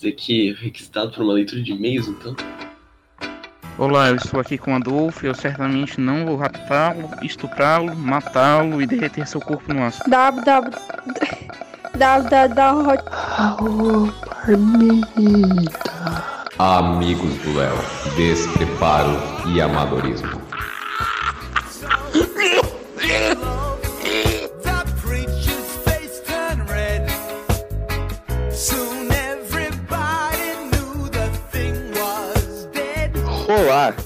dizer 0.00 0.12
que 0.12 0.52
requisitado 0.52 1.10
para 1.10 1.22
uma 1.22 1.34
leitura 1.34 1.62
de 1.62 1.72
e-mails, 1.72 2.08
então. 2.08 2.34
Olá, 3.76 4.08
eu 4.08 4.16
estou 4.16 4.40
aqui 4.40 4.56
com 4.58 4.74
Adolfo 4.74 5.24
e 5.24 5.28
eu 5.28 5.34
certamente 5.34 6.00
não 6.00 6.26
vou 6.26 6.36
raptá-lo, 6.36 7.10
estuprá-lo, 7.22 7.94
matá-lo 7.94 8.80
e 8.80 8.86
derreter 8.86 9.26
seu 9.26 9.40
corpo 9.40 9.72
no 9.72 9.84
aço. 9.84 10.00
www. 10.08 10.70
www. 11.96 12.90
Amigos 16.58 17.34
do 17.38 17.56
Léo, 17.56 17.78
despreparo 18.16 19.16
e 19.54 19.60
amadorismo. 19.60 20.49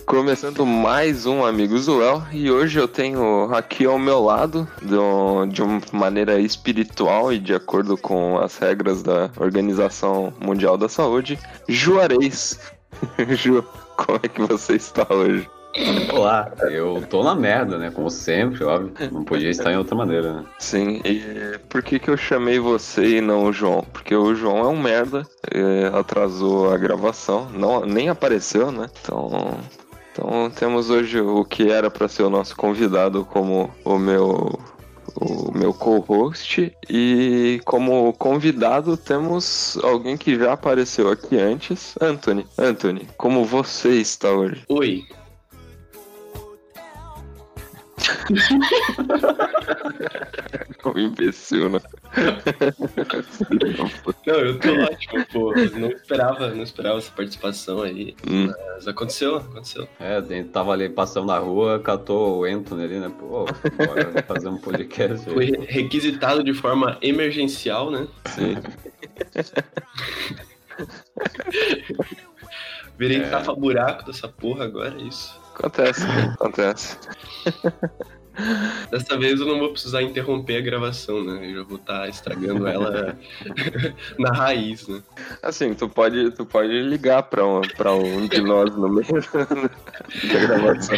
Começando 0.06 0.64
mais 0.64 1.26
um 1.26 1.44
Amigos 1.44 1.86
do 1.86 1.98
Léo 1.98 2.22
e 2.32 2.50
hoje 2.50 2.78
eu 2.78 2.86
tenho 2.88 3.52
aqui 3.54 3.84
ao 3.84 3.98
meu 3.98 4.20
lado, 4.22 4.66
do- 4.82 5.46
de 5.46 5.62
uma 5.62 5.80
maneira 5.92 6.38
espiritual 6.38 7.32
e 7.32 7.38
de 7.38 7.54
acordo 7.54 7.96
com 7.96 8.38
as 8.38 8.56
regras 8.58 9.02
da 9.02 9.30
Organização 9.38 10.32
Mundial 10.40 10.76
da 10.78 10.88
Saúde, 10.88 11.38
Juarez. 11.68 12.58
Ju, 13.36 13.64
como 13.96 14.20
é 14.22 14.28
que 14.28 14.42
você 14.42 14.74
está 14.74 15.06
hoje? 15.12 15.48
Olá, 16.12 16.52
eu 16.70 17.04
tô 17.10 17.24
na 17.24 17.34
merda, 17.34 17.76
né? 17.78 17.90
Como 17.90 18.08
sempre, 18.08 18.62
óbvio. 18.62 18.92
Não 19.10 19.24
podia 19.24 19.50
estar 19.50 19.72
em 19.72 19.76
outra 19.76 19.96
maneira, 19.96 20.32
né? 20.32 20.44
Sim, 20.58 21.00
e 21.04 21.58
por 21.68 21.82
que 21.82 21.98
que 21.98 22.08
eu 22.08 22.16
chamei 22.16 22.60
você 22.60 23.18
e 23.18 23.20
não 23.20 23.44
o 23.44 23.52
João? 23.52 23.84
Porque 23.92 24.14
o 24.14 24.34
João 24.34 24.58
é 24.58 24.68
um 24.68 24.80
merda, 24.80 25.26
é, 25.50 25.90
atrasou 25.92 26.72
a 26.72 26.76
gravação, 26.76 27.48
não, 27.50 27.84
nem 27.84 28.08
apareceu, 28.08 28.70
né? 28.70 28.88
Então, 29.02 29.58
então 30.12 30.50
temos 30.50 30.90
hoje 30.90 31.20
o 31.20 31.44
que 31.44 31.68
era 31.70 31.90
para 31.90 32.06
ser 32.06 32.22
o 32.22 32.30
nosso 32.30 32.56
convidado 32.56 33.24
como 33.24 33.70
o 33.84 33.98
meu 33.98 34.58
o 35.16 35.56
meu 35.56 35.72
co-host 35.72 36.72
e 36.88 37.60
como 37.64 38.12
convidado 38.14 38.96
temos 38.96 39.78
alguém 39.82 40.16
que 40.16 40.36
já 40.36 40.52
apareceu 40.52 41.10
aqui 41.10 41.38
antes, 41.38 41.94
Anthony. 42.00 42.46
Anthony, 42.58 43.06
como 43.16 43.44
você 43.44 43.90
está 43.90 44.30
hoje? 44.30 44.64
Oi. 44.68 45.04
Como 50.82 50.98
imbecil, 50.98 51.68
né? 51.70 51.80
Não, 54.26 54.34
eu 54.34 54.58
tô 54.58 54.68
ótimo, 54.82 55.26
pô. 55.32 55.54
Não 55.78 55.88
esperava, 55.90 56.48
não 56.54 56.62
esperava 56.62 56.98
essa 56.98 57.10
participação 57.12 57.82
aí. 57.82 58.14
Hum. 58.28 58.52
Mas 58.74 58.86
aconteceu, 58.88 59.36
aconteceu. 59.36 59.88
É, 59.98 60.16
a 60.16 60.20
gente 60.20 60.48
tava 60.50 60.72
ali 60.72 60.88
passando 60.88 61.26
na 61.26 61.38
rua, 61.38 61.78
catou 61.80 62.40
o 62.40 62.44
Anthony 62.44 62.84
ali, 62.84 62.98
né? 63.00 63.10
Pô, 63.18 63.44
bora 63.44 64.22
fazer 64.26 64.48
um 64.48 64.58
podcast 64.58 65.30
Foi 65.30 65.44
aí. 65.46 65.66
requisitado 65.66 66.42
de 66.44 66.52
forma 66.52 66.98
emergencial, 67.00 67.90
né? 67.90 68.06
Sim. 68.26 68.56
Virei 72.98 73.18
É. 73.22 73.28
tapa-buraco 73.30 74.04
dessa 74.06 74.28
porra 74.28 74.64
agora, 74.64 74.94
é 75.00 75.02
isso. 75.04 75.40
Acontece, 75.54 76.02
acontece. 76.34 76.98
Dessa 78.90 79.16
vez 79.16 79.38
eu 79.38 79.46
não 79.46 79.60
vou 79.60 79.70
precisar 79.70 80.02
interromper 80.02 80.56
a 80.56 80.60
gravação, 80.60 81.22
né? 81.22 81.50
Eu 81.50 81.58
já 81.58 81.62
vou 81.62 81.76
estar 81.76 82.08
estragando 82.08 82.66
ela 82.66 83.16
na 84.18 84.32
raiz, 84.32 84.88
né? 84.88 85.00
Assim, 85.40 85.72
tu 85.72 85.88
pode, 85.88 86.32
tu 86.32 86.44
pode 86.44 86.82
ligar 86.82 87.22
pra 87.22 87.46
um, 87.46 87.60
pra 87.60 87.94
um 87.94 88.26
de 88.26 88.40
nós 88.40 88.74
no 88.74 88.88
meio 88.88 89.06
da 90.32 90.40
gravação. 90.40 90.96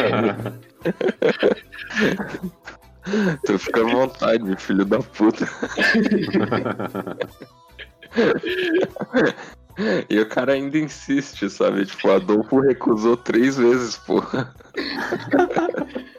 tu 3.45 3.59
fica 3.59 3.83
à 3.83 3.85
vontade, 3.85 4.57
filho 4.57 4.86
da 4.86 5.01
puta. 5.01 5.47
E 10.09 10.19
o 10.19 10.27
cara 10.27 10.53
ainda 10.53 10.79
insiste, 10.79 11.48
sabe? 11.51 11.87
Tipo, 11.87 12.09
o 12.09 12.13
Adolfo 12.13 12.61
recusou 12.61 13.17
três 13.17 13.57
vezes, 13.57 13.97
porra. 13.97 14.55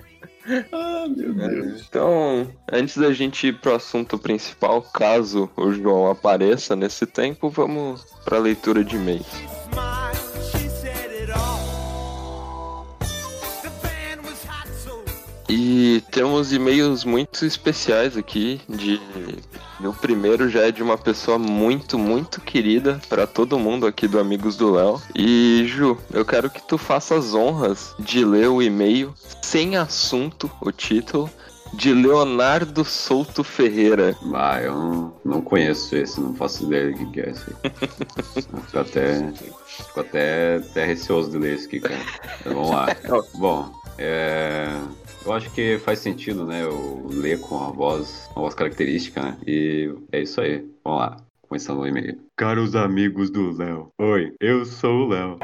Ah, 0.72 1.06
meu 1.09 1.34
Deus. 1.34 1.85
Então, 1.90 2.47
antes 2.72 2.97
da 2.97 3.12
gente 3.12 3.47
ir 3.47 3.59
pro 3.59 3.75
assunto 3.75 4.17
principal, 4.17 4.81
caso 4.81 5.50
o 5.57 5.73
João 5.73 6.09
apareça 6.09 6.73
nesse 6.73 7.06
tempo, 7.06 7.50
vamos 7.50 8.06
pra 8.23 8.40
leitura 8.40 8.81
de 8.81 8.96
e-mails. 8.96 9.28
E 15.50 16.03
temos 16.12 16.52
e-mails 16.52 17.06
muito 17.06 17.46
especiais 17.46 18.18
aqui. 18.18 18.59
De 18.68 19.00
o 19.80 19.94
primeiro 19.94 20.50
já 20.50 20.62
é 20.62 20.72
de 20.72 20.81
uma 20.81 20.97
pessoa 20.97 21.38
muito, 21.38 21.97
muito 21.97 22.41
querida 22.41 23.00
pra 23.08 23.28
todo 23.28 23.59
mundo 23.59 23.85
aqui 23.85 24.08
do 24.08 24.19
Amigos 24.19 24.58
do 24.58 24.72
Léo. 24.72 25.02
E 25.16 25.63
Ju, 25.68 25.97
eu 26.12 26.25
quero 26.25 26.50
que 26.50 26.62
tu 26.68 26.78
faça 26.78 27.16
as 27.16 27.34
honras 27.34 27.96
de 28.00 28.25
ler 28.25 28.50
o 28.50 28.62
e-mail 28.62 29.13
sem 29.41 29.78
assunto, 29.78 30.52
o 30.62 30.72
título, 30.72 31.30
de 31.74 31.94
Leonardo 31.94 32.84
Souto 32.84 33.44
Ferreira. 33.44 34.16
Ah, 34.34 34.62
eu 34.62 34.74
não, 34.74 35.14
não 35.24 35.41
conheço 35.41 35.96
esse, 35.96 36.19
não 36.19 36.34
faço 36.34 36.66
ideia 36.66 36.91
do 36.91 37.12
que 37.12 37.19
é 37.22 37.29
esse. 37.29 37.46
Fico 38.66 38.79
até, 38.79 39.34
fico 39.66 40.00
até, 40.00 40.56
até 40.56 40.85
receoso 40.85 41.31
de 41.31 41.38
ler 41.38 41.56
isso 41.56 41.68
aqui, 41.68 41.79
cara. 41.79 42.00
Então, 42.41 42.53
vamos 42.53 42.69
lá. 42.72 42.88
Bom, 43.35 43.72
é, 43.97 44.69
eu 45.27 45.33
acho 45.33 45.51
que 45.51 45.77
faz 45.79 45.99
sentido, 45.99 46.45
né? 46.45 46.63
Eu 46.63 47.09
ler 47.09 47.41
com 47.41 47.59
a 47.59 47.69
voz, 47.69 48.29
uma 48.33 48.43
voz 48.43 48.55
característica, 48.55 49.21
né? 49.21 49.38
E 49.45 49.93
é 50.11 50.21
isso 50.21 50.39
aí. 50.39 50.59
Vamos 50.83 50.99
lá. 51.01 51.26
Começando 51.47 51.80
o 51.80 51.88
e-mail. 51.88 52.19
Caros 52.35 52.75
amigos 52.75 53.30
do 53.30 53.56
Léo. 53.56 53.90
Oi, 53.97 54.34
eu 54.38 54.66
sou 54.66 55.06
o 55.06 55.08
Léo. 55.08 55.38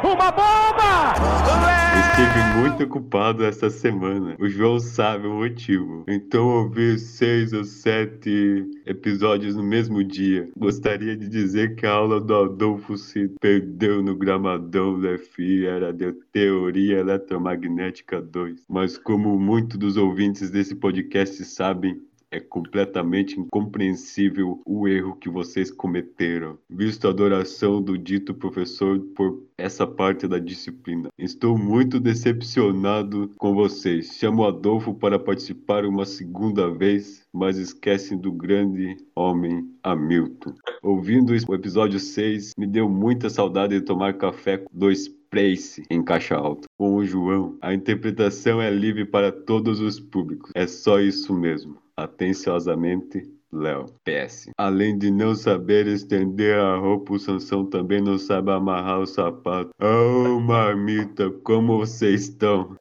Estive 1.97 2.59
muito 2.59 2.83
ocupado 2.83 3.45
essa 3.45 3.69
semana. 3.69 4.35
O 4.37 4.49
João 4.49 4.79
sabe 4.79 5.27
o 5.27 5.35
motivo. 5.35 6.03
Então 6.09 6.45
ouvi 6.45 6.99
seis 6.99 7.53
ou 7.53 7.63
sete 7.63 8.69
episódios 8.85 9.55
no 9.55 9.63
mesmo 9.63 10.03
dia. 10.03 10.49
Gostaria 10.57 11.15
de 11.15 11.29
dizer 11.29 11.75
que 11.75 11.85
a 11.85 11.93
aula 11.93 12.19
do 12.19 12.35
Adolfo 12.35 12.97
se 12.97 13.29
perdeu 13.39 14.03
no 14.03 14.13
gramadão 14.13 14.99
da 14.99 15.17
FI 15.17 15.65
era 15.65 15.93
de 15.93 16.11
Teoria 16.33 16.99
Eletromagnética 16.99 18.21
2. 18.21 18.65
Mas 18.67 18.97
como 18.97 19.39
muitos 19.39 19.77
dos 19.77 19.95
ouvintes 19.95 20.51
desse 20.51 20.75
podcast 20.75 21.45
sabem, 21.45 22.01
é 22.33 22.39
completamente 22.39 23.39
incompreensível 23.39 24.59
o 24.65 24.87
erro 24.87 25.15
que 25.15 25.29
vocês 25.29 25.69
cometeram, 25.69 26.57
visto 26.67 27.05
a 27.05 27.11
adoração 27.11 27.79
do 27.79 27.95
dito 27.95 28.33
professor 28.33 28.99
por 29.15 29.43
essa 29.55 29.85
parte 29.85 30.27
da 30.27 30.39
disciplina. 30.39 31.09
Estou 31.15 31.55
muito 31.55 31.99
decepcionado 31.99 33.29
com 33.37 33.53
vocês. 33.53 34.17
Chamo 34.17 34.45
Adolfo 34.45 34.95
para 34.95 35.19
participar 35.19 35.85
uma 35.85 36.05
segunda 36.05 36.71
vez, 36.71 37.23
mas 37.31 37.57
esquecem 37.57 38.17
do 38.17 38.31
grande 38.31 38.97
homem 39.15 39.69
Hamilton. 39.83 40.55
Ouvindo 40.81 41.33
o 41.47 41.55
episódio 41.55 41.99
6, 41.99 42.53
me 42.57 42.65
deu 42.65 42.89
muita 42.89 43.29
saudade 43.29 43.79
de 43.79 43.85
tomar 43.85 44.17
café 44.17 44.57
com 44.57 44.69
dois 44.73 45.07
Place 45.33 45.83
em 45.89 46.03
caixa 46.03 46.35
alta. 46.35 46.67
Com 46.77 46.93
o 46.93 47.03
João, 47.03 47.57
a 47.59 47.73
interpretação 47.73 48.61
é 48.61 48.69
livre 48.69 49.03
para 49.03 49.31
todos 49.31 49.79
os 49.79 49.99
públicos. 49.99 50.51
É 50.53 50.67
só 50.67 50.99
isso 50.99 51.33
mesmo. 51.33 51.81
Atenciosamente, 51.97 53.27
Léo. 53.51 53.87
PS. 54.05 54.51
Além 54.55 54.95
de 54.95 55.09
não 55.09 55.33
saber 55.33 55.87
estender 55.87 56.59
a 56.59 56.77
roupa, 56.77 57.13
o 57.13 57.19
Sansão 57.19 57.65
também 57.65 57.99
não 57.99 58.19
sabe 58.19 58.51
amarrar 58.51 58.99
o 58.99 59.07
sapato. 59.07 59.71
Oh, 59.81 60.39
marmita, 60.39 61.31
como 61.43 61.79
vocês 61.79 62.29
estão? 62.29 62.77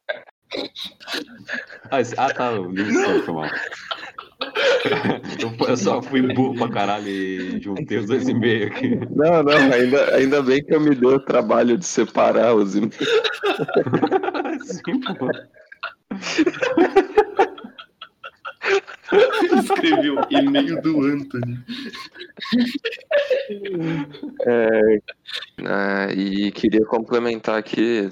Ah, 1.89 1.97
ah, 2.17 2.33
tá, 2.33 2.51
o 2.51 2.69
livro 2.69 3.23
foi 3.23 3.33
mal. 3.33 3.49
Eu, 5.39 5.67
eu 5.67 5.77
só 5.77 6.01
fui 6.01 6.21
burro 6.33 6.55
pra 6.55 6.69
caralho 6.69 7.07
e 7.07 7.61
juntei 7.61 7.97
os 7.97 8.07
dois 8.07 8.27
e 8.27 8.33
meio 8.33 8.67
aqui. 8.67 8.95
Não, 9.11 9.43
não, 9.43 9.53
ainda, 9.53 10.15
ainda 10.15 10.41
bem 10.41 10.63
que 10.63 10.73
eu 10.73 10.81
me 10.81 10.93
dei 10.93 11.09
o 11.09 11.19
trabalho 11.19 11.77
de 11.77 11.85
separar 11.85 12.53
os 12.55 12.75
e-mails. 12.75 12.95
Sim, 14.63 14.99
pô. 15.17 15.29
Escreveu 19.59 20.15
e-mail 20.29 20.81
do 20.81 21.01
Anthony. 21.01 21.59
É, 24.45 25.01
ah, 25.65 26.07
e 26.13 26.51
queria 26.51 26.85
complementar 26.85 27.57
aqui 27.57 28.09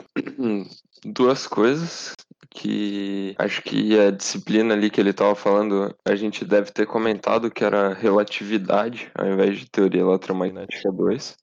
duas 1.05 1.47
coisas 1.47 2.15
que 2.53 3.33
acho 3.39 3.61
que 3.63 3.97
a 3.97 4.11
disciplina 4.11 4.73
ali 4.73 4.89
que 4.89 4.99
ele 4.99 5.11
estava 5.11 5.33
falando, 5.33 5.95
a 6.05 6.15
gente 6.15 6.43
deve 6.43 6.71
ter 6.71 6.85
comentado 6.85 7.49
que 7.49 7.63
era 7.63 7.93
relatividade 7.93 9.09
ao 9.15 9.27
invés 9.27 9.57
de 9.59 9.69
teoria 9.69 10.01
eletromagnética 10.01 10.91
2. 10.91 11.37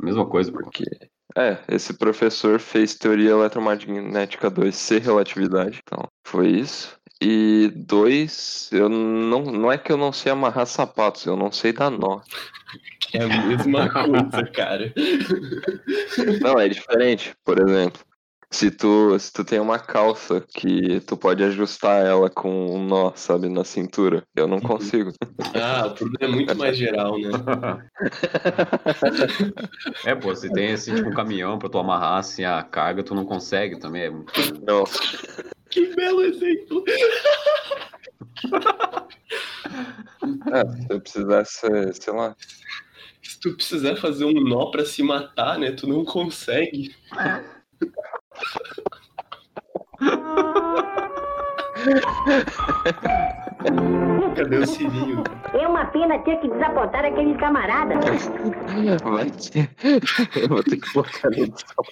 Mesma 0.00 0.26
coisa. 0.26 0.52
Porque. 0.52 0.84
É, 1.36 1.58
esse 1.68 1.96
professor 1.96 2.58
fez 2.58 2.94
teoria 2.94 3.30
eletromagnética 3.30 4.50
2 4.50 4.74
ser 4.74 5.02
relatividade. 5.02 5.80
Então, 5.84 6.08
foi 6.24 6.48
isso. 6.48 6.98
E 7.20 7.70
dois, 7.74 8.70
eu 8.72 8.88
não, 8.88 9.42
não 9.42 9.72
é 9.72 9.76
que 9.76 9.90
eu 9.90 9.96
não 9.96 10.12
sei 10.12 10.30
amarrar 10.30 10.66
sapatos, 10.66 11.26
eu 11.26 11.36
não 11.36 11.50
sei 11.50 11.72
dar 11.72 11.90
nó. 11.90 12.20
É 13.12 13.22
a 13.22 13.46
mesma 13.46 13.88
coisa, 13.90 14.46
cara. 14.52 14.92
Não, 16.40 16.58
é 16.58 16.68
diferente. 16.68 17.34
Por 17.44 17.58
exemplo, 17.58 18.00
se 18.50 18.70
tu, 18.70 19.18
se 19.18 19.32
tu 19.32 19.44
tem 19.44 19.60
uma 19.60 19.78
calça 19.78 20.40
que 20.40 21.00
tu 21.00 21.16
pode 21.16 21.44
ajustar 21.44 22.04
ela 22.04 22.30
com 22.30 22.74
um 22.74 22.84
nó, 22.84 23.12
sabe, 23.14 23.48
na 23.48 23.62
cintura, 23.62 24.24
eu 24.34 24.48
não 24.48 24.58
consigo. 24.58 25.12
Ah, 25.54 25.86
o 25.86 25.94
problema 25.94 26.32
é 26.32 26.36
muito 26.36 26.56
mais 26.56 26.76
geral, 26.76 27.18
né? 27.18 27.30
É, 30.04 30.14
pô, 30.14 30.34
se 30.34 30.50
tem 30.52 30.72
assim, 30.72 30.94
tipo, 30.94 31.08
um 31.08 31.14
caminhão 31.14 31.58
pra 31.58 31.68
tu 31.68 31.78
amarrar 31.78 32.18
assim 32.18 32.44
a 32.44 32.62
carga, 32.62 33.02
tu 33.02 33.14
não 33.14 33.24
consegue 33.24 33.78
também. 33.78 34.04
É 34.04 34.10
muito... 34.10 34.32
Não. 34.64 34.84
Que 35.68 35.94
belo 35.94 36.22
exemplo. 36.22 36.84
É, 40.52 40.82
se 40.82 40.86
eu 40.88 41.00
precisasse, 41.00 41.92
sei 42.00 42.12
lá. 42.12 42.34
Se 43.22 43.40
tu 43.40 43.54
precisar 43.54 43.96
fazer 43.96 44.24
um 44.24 44.32
nó 44.32 44.70
pra 44.70 44.84
se 44.84 45.02
matar, 45.02 45.58
né? 45.58 45.72
Tu 45.72 45.86
não 45.86 46.04
consegue. 46.04 46.94
Cadê 54.36 54.58
o 54.58 54.66
sininho? 54.66 55.22
É 55.52 55.66
uma 55.66 55.86
pena 55.86 56.18
ter 56.20 56.36
que 56.40 56.48
desapontar 56.48 57.04
aquele 57.04 57.34
camarada. 57.36 57.94
Vai 59.02 59.30
ter. 59.30 59.70
Eu 60.40 60.48
vou 60.48 60.62
ter 60.62 60.76
que 60.76 60.92
colocar 60.92 61.30
na 61.30 61.38
edição. 61.38 61.84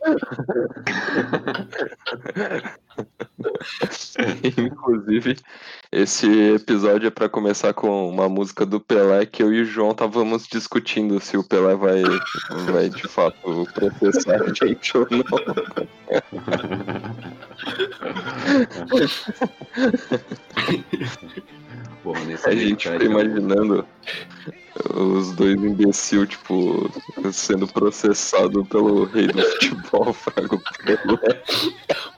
Inclusive, 4.59 5.37
esse 5.93 6.27
episódio 6.55 7.07
é 7.07 7.11
pra 7.11 7.29
começar 7.29 7.73
com 7.73 8.09
uma 8.09 8.29
música 8.29 8.67
do 8.67 8.81
Pelé 8.81 9.25
que 9.27 9.43
eu 9.43 9.53
e 9.53 9.63
o 9.63 9.65
João 9.65 9.93
estávamos 9.93 10.47
discutindo 10.47 11.21
se 11.21 11.37
o 11.37 11.45
Pelé 11.45 11.75
vai, 11.75 12.03
vai 12.73 12.89
de 12.89 13.07
fato 13.09 13.67
processar 13.73 14.43
a 14.43 14.53
gente 14.53 14.97
ou 14.97 15.07
não. 15.11 15.25
A 22.45 22.55
gente 22.55 22.89
fica 22.89 23.05
imaginando 23.05 23.85
os 24.95 25.33
dois 25.33 25.57
imbecil, 25.57 26.27
tipo, 26.27 26.91
sendo 27.33 27.67
processado 27.67 28.65
pelo 28.67 29.05
rei 29.05 29.27
do 29.27 29.43
futebol, 29.43 30.13
Frago 30.13 30.63
Pelé. 30.85 31.43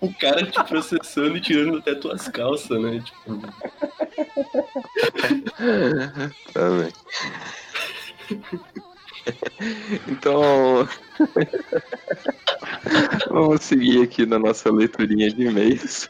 O 0.01 0.13
cara 0.15 0.45
te 0.45 0.63
processando 0.65 1.37
e 1.37 1.41
tirando 1.41 1.79
até 1.79 1.95
tuas 1.95 2.29
calças, 2.29 2.81
né? 2.81 3.01
Tipo, 3.01 3.41
Tá 6.53 6.71
bem. 6.71 6.93
Então, 10.09 10.89
vamos 13.31 13.63
seguir 13.63 14.03
aqui 14.03 14.25
na 14.25 14.39
nossa 14.39 14.71
leiturinha 14.71 15.31
de 15.31 15.47
e-mails. 15.47 16.09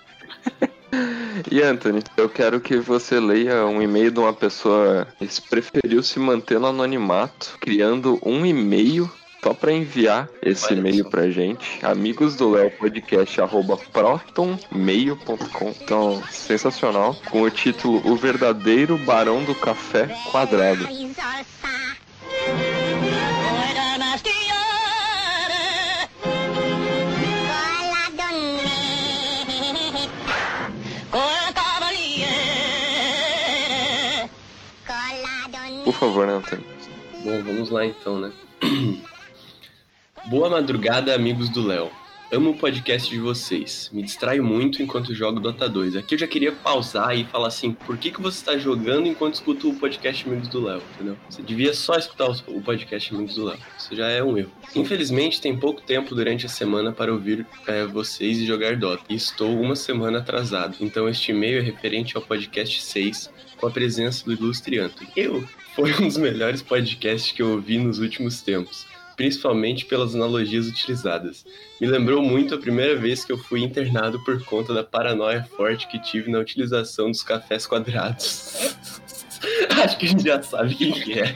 E 1.50 1.62
Anthony, 1.62 2.02
eu 2.16 2.28
quero 2.28 2.60
que 2.60 2.76
você 2.76 3.20
leia 3.20 3.64
um 3.66 3.80
e-mail 3.80 4.10
de 4.10 4.18
uma 4.18 4.32
pessoa 4.32 5.06
que 5.18 5.28
preferiu 5.42 6.02
se 6.02 6.18
manter 6.18 6.58
no 6.58 6.66
anonimato, 6.66 7.56
criando 7.60 8.18
um 8.22 8.44
e-mail 8.44 9.10
só 9.42 9.54
para 9.54 9.72
enviar 9.72 10.28
esse 10.42 10.72
e-mail 10.72 11.08
pra 11.08 11.30
gente. 11.30 11.84
Amigos 11.84 12.36
do 12.36 12.50
Léo 12.50 12.70
Podcast, 12.72 13.40
arroba 13.40 13.76
protonmail.com. 13.76 15.74
Então, 15.80 16.22
sensacional. 16.30 17.14
Com 17.30 17.42
o 17.42 17.50
título 17.50 18.02
O 18.10 18.16
Verdadeiro 18.16 18.98
Barão 18.98 19.44
do 19.44 19.54
Café 19.54 20.08
Quadrado. 20.30 20.86
Por 35.84 35.94
favor, 35.94 36.26
né, 36.26 36.34
Antônio? 36.34 36.64
Bom, 37.24 37.42
vamos 37.42 37.70
lá 37.70 37.84
então, 37.84 38.20
né? 38.20 38.32
Boa 40.28 40.50
madrugada, 40.50 41.14
amigos 41.14 41.48
do 41.48 41.66
Léo. 41.66 41.90
Amo 42.30 42.50
o 42.50 42.54
podcast 42.54 43.08
de 43.08 43.18
vocês. 43.18 43.88
Me 43.90 44.02
distraio 44.02 44.44
muito 44.44 44.82
enquanto 44.82 45.14
jogo 45.14 45.40
Dota 45.40 45.66
2. 45.66 45.96
Aqui 45.96 46.16
eu 46.16 46.18
já 46.18 46.26
queria 46.26 46.52
pausar 46.52 47.16
e 47.16 47.24
falar 47.24 47.48
assim: 47.48 47.72
por 47.72 47.96
que, 47.96 48.10
que 48.10 48.20
você 48.20 48.36
está 48.36 48.58
jogando 48.58 49.06
enquanto 49.06 49.36
escuta 49.36 49.66
o 49.66 49.74
podcast 49.76 50.28
Amigos 50.28 50.48
do 50.48 50.62
Léo? 50.62 50.82
Você 51.30 51.40
devia 51.40 51.72
só 51.72 51.94
escutar 51.94 52.28
o 52.46 52.60
podcast 52.60 53.14
Amigos 53.14 53.36
do 53.36 53.46
Léo. 53.46 53.58
Isso 53.78 53.96
já 53.96 54.06
é 54.08 54.22
um 54.22 54.36
erro. 54.36 54.52
Infelizmente, 54.76 55.40
tem 55.40 55.56
pouco 55.56 55.80
tempo 55.80 56.14
durante 56.14 56.44
a 56.44 56.50
semana 56.50 56.92
para 56.92 57.10
ouvir 57.10 57.46
eh, 57.66 57.86
vocês 57.86 58.36
e 58.36 58.44
jogar 58.46 58.76
Dota. 58.76 59.02
E 59.08 59.14
estou 59.14 59.58
uma 59.58 59.74
semana 59.74 60.18
atrasado. 60.18 60.76
Então, 60.78 61.08
este 61.08 61.32
e-mail 61.32 61.60
é 61.60 61.62
referente 61.62 62.18
ao 62.18 62.22
podcast 62.22 62.82
6, 62.82 63.32
com 63.56 63.66
a 63.66 63.70
presença 63.70 64.26
do 64.26 64.34
ilustre 64.34 64.78
Anthony. 64.78 65.08
Eu! 65.16 65.42
Foi 65.74 65.94
um 65.94 66.08
dos 66.08 66.16
melhores 66.16 66.60
podcasts 66.60 67.30
que 67.30 67.40
eu 67.40 67.52
ouvi 67.52 67.78
nos 67.78 68.00
últimos 68.00 68.42
tempos, 68.42 68.84
principalmente 69.18 69.84
pelas 69.84 70.14
analogias 70.14 70.68
utilizadas. 70.68 71.44
Me 71.80 71.88
lembrou 71.88 72.22
muito 72.22 72.54
a 72.54 72.58
primeira 72.58 72.94
vez 72.94 73.24
que 73.24 73.32
eu 73.32 73.36
fui 73.36 73.64
internado 73.64 74.22
por 74.24 74.42
conta 74.44 74.72
da 74.72 74.84
paranoia 74.84 75.42
forte 75.56 75.88
que 75.88 76.00
tive 76.00 76.30
na 76.30 76.38
utilização 76.38 77.10
dos 77.10 77.24
cafés 77.24 77.66
quadrados. 77.66 78.76
Acho 79.82 79.98
que 79.98 80.06
a 80.06 80.08
gente 80.08 80.22
já 80.22 80.40
sabe 80.40 80.74
quem 80.74 80.92
que 80.92 81.18
é. 81.18 81.34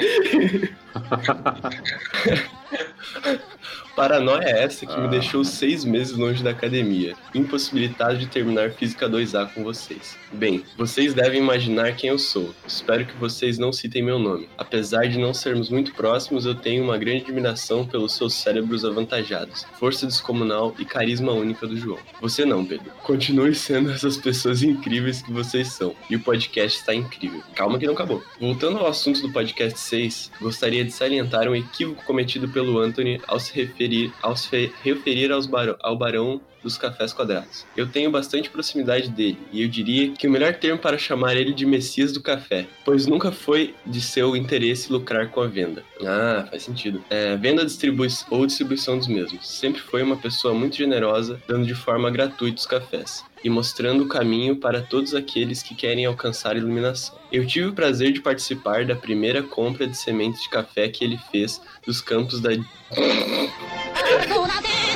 Paranoia 3.94 4.44
é 4.44 4.62
essa 4.64 4.86
que 4.86 4.98
me 4.98 5.06
deixou 5.06 5.44
seis 5.44 5.84
meses 5.84 6.16
longe 6.16 6.42
da 6.42 6.50
academia, 6.50 7.14
impossibilitado 7.34 8.16
de 8.16 8.26
terminar 8.26 8.70
Física 8.70 9.08
2A 9.08 9.52
com 9.52 9.62
vocês. 9.62 10.16
Bem, 10.32 10.64
vocês 10.78 11.12
devem 11.12 11.40
imaginar 11.40 11.94
quem 11.94 12.08
eu 12.08 12.18
sou. 12.18 12.54
Espero 12.66 13.04
que 13.04 13.14
vocês 13.16 13.58
não 13.58 13.70
citem 13.70 14.02
meu 14.02 14.18
nome. 14.18 14.48
Apesar 14.56 15.06
de 15.08 15.18
não 15.18 15.34
sermos 15.34 15.68
muito 15.68 15.92
próximos, 15.92 16.46
eu 16.46 16.54
tenho 16.54 16.82
uma 16.82 16.96
grande 16.96 17.24
admiração 17.24 17.86
pelos 17.86 18.14
seus 18.16 18.32
cérebros 18.32 18.82
avantajados, 18.82 19.66
força 19.78 20.06
descomunal 20.06 20.74
e 20.78 20.86
carisma 20.86 21.32
única 21.32 21.66
do 21.66 21.76
João. 21.76 21.98
Você 22.20 22.46
não, 22.46 22.64
Pedro. 22.64 22.90
Continue 23.02 23.54
sendo 23.54 23.90
essas 23.90 24.16
pessoas 24.16 24.62
incríveis 24.62 25.20
que 25.20 25.30
vocês 25.30 25.68
são. 25.68 25.94
E 26.08 26.16
o 26.16 26.20
podcast 26.20 26.78
está 26.78 26.94
incrível. 26.94 27.42
Calma 27.54 27.78
que 27.78 27.86
não 27.86 27.92
acabou. 27.92 28.22
Voltando 28.40 28.78
ao 28.78 28.86
assunto 28.86 29.20
do 29.20 29.30
podcast 29.30 29.78
6, 29.78 30.30
gostaria 30.40 30.82
de 30.82 30.92
salientar 30.92 31.46
um 31.46 31.54
equívoco 31.54 32.02
cometido 32.04 32.48
pelo 32.48 32.78
Anthony 32.78 33.20
ao 33.28 33.38
se 33.38 33.52
referir, 33.54 33.81
ao 34.22 34.36
se 34.36 34.48
fe- 34.48 34.72
referir 34.82 35.30
aos 35.32 35.46
barão, 35.46 35.76
ao 35.80 35.96
barão 35.96 36.40
dos 36.62 36.78
cafés 36.78 37.12
quadrados. 37.12 37.64
Eu 37.76 37.86
tenho 37.86 38.10
bastante 38.10 38.50
proximidade 38.50 39.08
dele, 39.08 39.38
e 39.52 39.62
eu 39.62 39.68
diria 39.68 40.10
que 40.10 40.26
o 40.26 40.30
melhor 40.30 40.54
termo 40.54 40.78
para 40.78 40.98
chamar 40.98 41.36
ele 41.36 41.52
de 41.52 41.66
Messias 41.66 42.12
do 42.12 42.20
café, 42.20 42.66
pois 42.84 43.06
nunca 43.06 43.32
foi 43.32 43.74
de 43.84 44.00
seu 44.00 44.36
interesse 44.36 44.92
lucrar 44.92 45.30
com 45.30 45.40
a 45.40 45.46
venda. 45.46 45.84
Ah, 46.04 46.46
faz 46.48 46.62
sentido. 46.62 47.02
É, 47.10 47.36
venda 47.36 47.64
distribui 47.64 48.08
ou 48.30 48.46
distribuição 48.46 48.98
dos 48.98 49.06
mesmos. 49.06 49.48
Sempre 49.48 49.80
foi 49.80 50.02
uma 50.02 50.16
pessoa 50.16 50.52
muito 50.52 50.76
generosa, 50.76 51.40
dando 51.46 51.66
de 51.66 51.74
forma 51.74 52.10
gratuita 52.10 52.58
os 52.58 52.66
cafés 52.66 53.24
e 53.44 53.50
mostrando 53.50 54.04
o 54.04 54.08
caminho 54.08 54.56
para 54.56 54.80
todos 54.80 55.14
aqueles 55.14 55.62
que 55.62 55.74
querem 55.74 56.06
alcançar 56.06 56.54
a 56.54 56.58
iluminação. 56.58 57.16
Eu 57.30 57.46
tive 57.46 57.66
o 57.66 57.72
prazer 57.72 58.12
de 58.12 58.20
participar 58.20 58.84
da 58.84 58.94
primeira 58.94 59.42
compra 59.42 59.86
de 59.86 59.96
sementes 59.96 60.42
de 60.42 60.50
café 60.50 60.88
que 60.88 61.04
ele 61.04 61.18
fez 61.30 61.60
dos 61.84 62.00
campos 62.00 62.40
da 62.40 62.50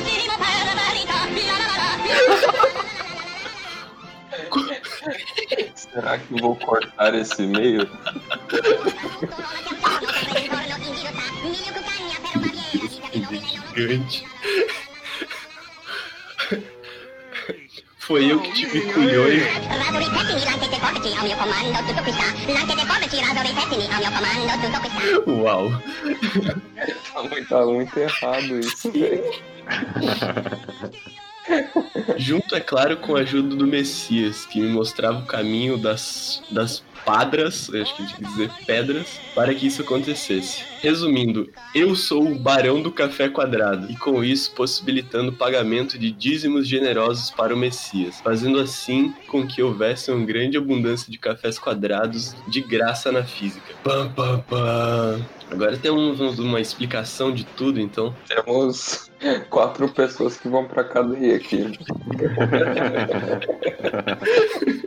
Será 5.75 6.17
que 6.19 6.33
eu 6.33 6.37
vou 6.37 6.55
cortar 6.55 7.13
esse 7.15 7.43
e-mail? 7.43 7.87
gigante. 13.77 14.25
Foi 17.99 18.31
eu 18.31 18.39
que 18.39 18.53
tive 18.53 18.81
culhões. 18.93 19.43
Uau. 25.27 25.69
Tá 27.13 27.23
muito, 27.23 27.49
tá 27.49 27.65
muito 27.65 27.99
errado 27.99 28.59
isso, 28.59 28.91
velho. 28.91 29.23
Junto, 32.17 32.55
é 32.55 32.59
claro, 32.59 32.97
com 32.97 33.15
a 33.15 33.19
ajuda 33.19 33.55
do 33.55 33.67
Messias, 33.67 34.45
que 34.45 34.59
me 34.59 34.67
mostrava 34.67 35.19
o 35.19 35.25
caminho 35.25 35.77
das, 35.77 36.41
das 36.51 36.79
padras, 37.07 37.69
eu 37.69 37.81
acho 37.81 37.95
que 37.95 38.05
tinha 38.05 38.17
que 38.17 38.25
dizer 38.25 38.51
pedras, 38.65 39.17
para 39.33 39.55
que 39.55 39.67
isso 39.67 39.81
acontecesse. 39.81 40.65
Resumindo, 40.81 41.49
eu 41.73 41.95
sou 41.95 42.27
o 42.27 42.35
barão 42.35 42.81
do 42.81 42.91
café 42.91 43.29
quadrado, 43.29 43.89
e 43.89 43.95
com 43.95 44.21
isso 44.21 44.51
possibilitando 44.51 45.29
o 45.31 45.35
pagamento 45.35 45.97
de 45.97 46.11
dízimos 46.11 46.67
generosos 46.67 47.31
para 47.31 47.55
o 47.55 47.57
Messias, 47.57 48.19
fazendo 48.19 48.59
assim 48.59 49.13
com 49.27 49.47
que 49.47 49.63
houvesse 49.63 50.11
uma 50.11 50.25
grande 50.25 50.57
abundância 50.57 51.09
de 51.09 51.17
cafés 51.17 51.57
quadrados 51.57 52.35
de 52.49 52.59
graça 52.59 53.09
na 53.09 53.23
física. 53.23 53.73
Pam, 53.81 54.09
pam, 54.09 54.39
pam. 54.41 55.25
Agora 55.49 55.77
temos 55.77 56.39
uma 56.39 56.59
explicação 56.59 57.31
de 57.31 57.45
tudo, 57.45 57.79
então. 57.79 58.13
Temos 58.27 59.09
quatro 59.49 59.87
pessoas 59.87 60.35
que 60.35 60.49
vão 60.49 60.65
pra 60.65 60.83
cadeia 60.83 61.37
aqui. 61.37 61.71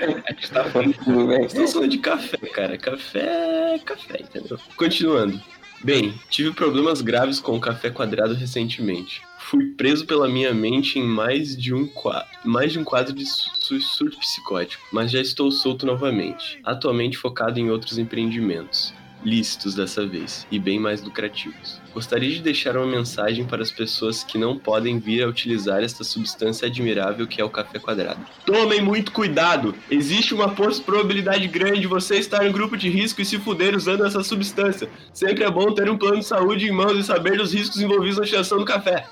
A 0.00 0.32
gente 0.32 0.50
tá 0.50 0.64
falando 0.64 0.94
Tudo 0.94 1.26
bem? 1.26 1.44
Estamos 1.44 1.72
falando 1.72 1.90
de 1.90 1.98
café, 1.98 2.36
cara. 2.36 2.78
Café 2.78 3.74
é 3.74 3.78
café, 3.78 4.20
entendeu? 4.20 4.58
Continuando. 4.76 5.40
Bem, 5.82 6.12
tive 6.28 6.52
problemas 6.52 7.00
graves 7.00 7.38
com 7.38 7.56
o 7.56 7.60
café 7.60 7.88
quadrado 7.88 8.34
recentemente. 8.34 9.22
Fui 9.38 9.66
preso 9.66 10.04
pela 10.06 10.28
minha 10.28 10.52
mente 10.52 10.98
em 10.98 11.04
mais 11.04 11.56
de 11.56 11.72
um 11.72 11.86
quadro, 11.86 12.26
mais 12.44 12.72
de 12.72 12.78
um 12.80 12.84
quadro 12.84 13.12
de 13.14 13.24
su- 13.24 13.80
surto 13.80 14.18
psicótico, 14.18 14.84
mas 14.92 15.10
já 15.10 15.20
estou 15.20 15.50
solto 15.52 15.86
novamente. 15.86 16.60
Atualmente 16.64 17.16
focado 17.16 17.58
em 17.60 17.70
outros 17.70 17.96
empreendimentos, 17.96 18.92
lícitos 19.24 19.74
dessa 19.74 20.06
vez 20.06 20.46
e 20.50 20.58
bem 20.58 20.78
mais 20.78 21.02
lucrativos. 21.02 21.80
Gostaria 21.92 22.30
de 22.30 22.40
deixar 22.40 22.76
uma 22.76 22.86
mensagem 22.86 23.44
para 23.44 23.62
as 23.62 23.72
pessoas 23.72 24.22
que 24.22 24.38
não 24.38 24.56
podem 24.56 24.98
vir 24.98 25.24
a 25.24 25.26
utilizar 25.26 25.82
esta 25.82 26.04
substância 26.04 26.68
admirável 26.68 27.26
que 27.26 27.40
é 27.40 27.44
o 27.44 27.50
café 27.50 27.78
quadrado. 27.78 28.20
Tomem 28.46 28.80
muito 28.80 29.10
cuidado! 29.10 29.74
Existe 29.90 30.32
uma 30.32 30.48
probabilidade 30.50 31.48
grande 31.48 31.80
de 31.80 31.86
você 31.88 32.18
estar 32.18 32.46
em 32.46 32.52
grupo 32.52 32.76
de 32.76 32.88
risco 32.88 33.20
e 33.20 33.24
se 33.24 33.38
fuder 33.38 33.74
usando 33.74 34.06
essa 34.06 34.22
substância. 34.22 34.88
Sempre 35.12 35.44
é 35.44 35.50
bom 35.50 35.72
ter 35.72 35.90
um 35.90 35.98
plano 35.98 36.18
de 36.18 36.26
saúde 36.26 36.68
em 36.68 36.70
mãos 36.70 36.96
e 36.96 37.02
saber 37.02 37.38
dos 37.38 37.52
riscos 37.52 37.80
envolvidos 37.80 38.18
na 38.18 38.24
extração 38.24 38.58
do 38.58 38.64
café. 38.64 39.04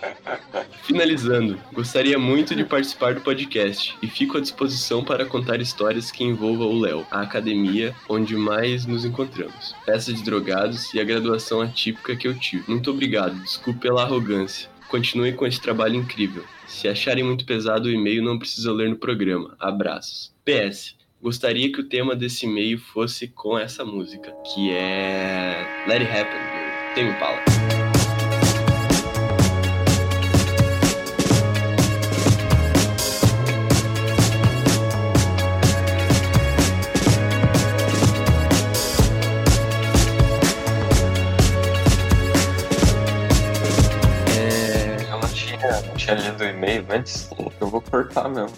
Finalizando, 0.84 1.58
gostaria 1.72 2.18
muito 2.18 2.54
de 2.54 2.64
participar 2.64 3.14
do 3.14 3.22
podcast 3.22 3.96
e 4.02 4.06
fico 4.06 4.36
à 4.36 4.40
disposição 4.40 5.02
para 5.02 5.24
contar 5.24 5.60
histórias 5.60 6.10
que 6.10 6.24
envolvam 6.24 6.68
o 6.68 6.78
Léo, 6.78 7.06
a 7.10 7.22
academia 7.22 7.94
onde 8.08 8.36
mais 8.36 8.84
nos 8.84 9.05
encontramos, 9.06 9.74
festa 9.84 10.12
de 10.12 10.22
drogados 10.22 10.92
e 10.92 11.00
a 11.00 11.04
graduação 11.04 11.60
atípica 11.60 12.16
que 12.16 12.26
eu 12.26 12.38
tive. 12.38 12.64
Muito 12.68 12.90
obrigado, 12.90 13.40
desculpe 13.42 13.80
pela 13.80 14.02
arrogância. 14.02 14.68
Continue 14.88 15.32
com 15.32 15.46
esse 15.46 15.60
trabalho 15.60 15.96
incrível. 15.96 16.44
Se 16.66 16.88
acharem 16.88 17.24
muito 17.24 17.44
pesado 17.44 17.88
o 17.88 17.92
e-mail, 17.92 18.22
não 18.22 18.38
precisa 18.38 18.72
ler 18.72 18.88
no 18.88 18.96
programa. 18.96 19.56
Abraços. 19.58 20.32
PS. 20.44 20.96
Gostaria 21.20 21.72
que 21.72 21.80
o 21.80 21.88
tema 21.88 22.14
desse 22.14 22.46
e-mail 22.46 22.78
fosse 22.78 23.26
com 23.28 23.58
essa 23.58 23.84
música, 23.84 24.32
que 24.54 24.70
é 24.70 25.84
Let 25.88 26.02
It 26.02 26.12
Happen, 26.12 26.38
do 26.38 26.94
Tame 26.94 27.10
Impala. 27.10 27.85
Tinha, 46.16 46.30
lido 46.32 46.44
e-mail 46.44 46.86
antes, 46.90 47.30
eu 47.60 47.68
vou 47.68 47.80
cortar 47.80 48.28
mesmo. 48.28 48.56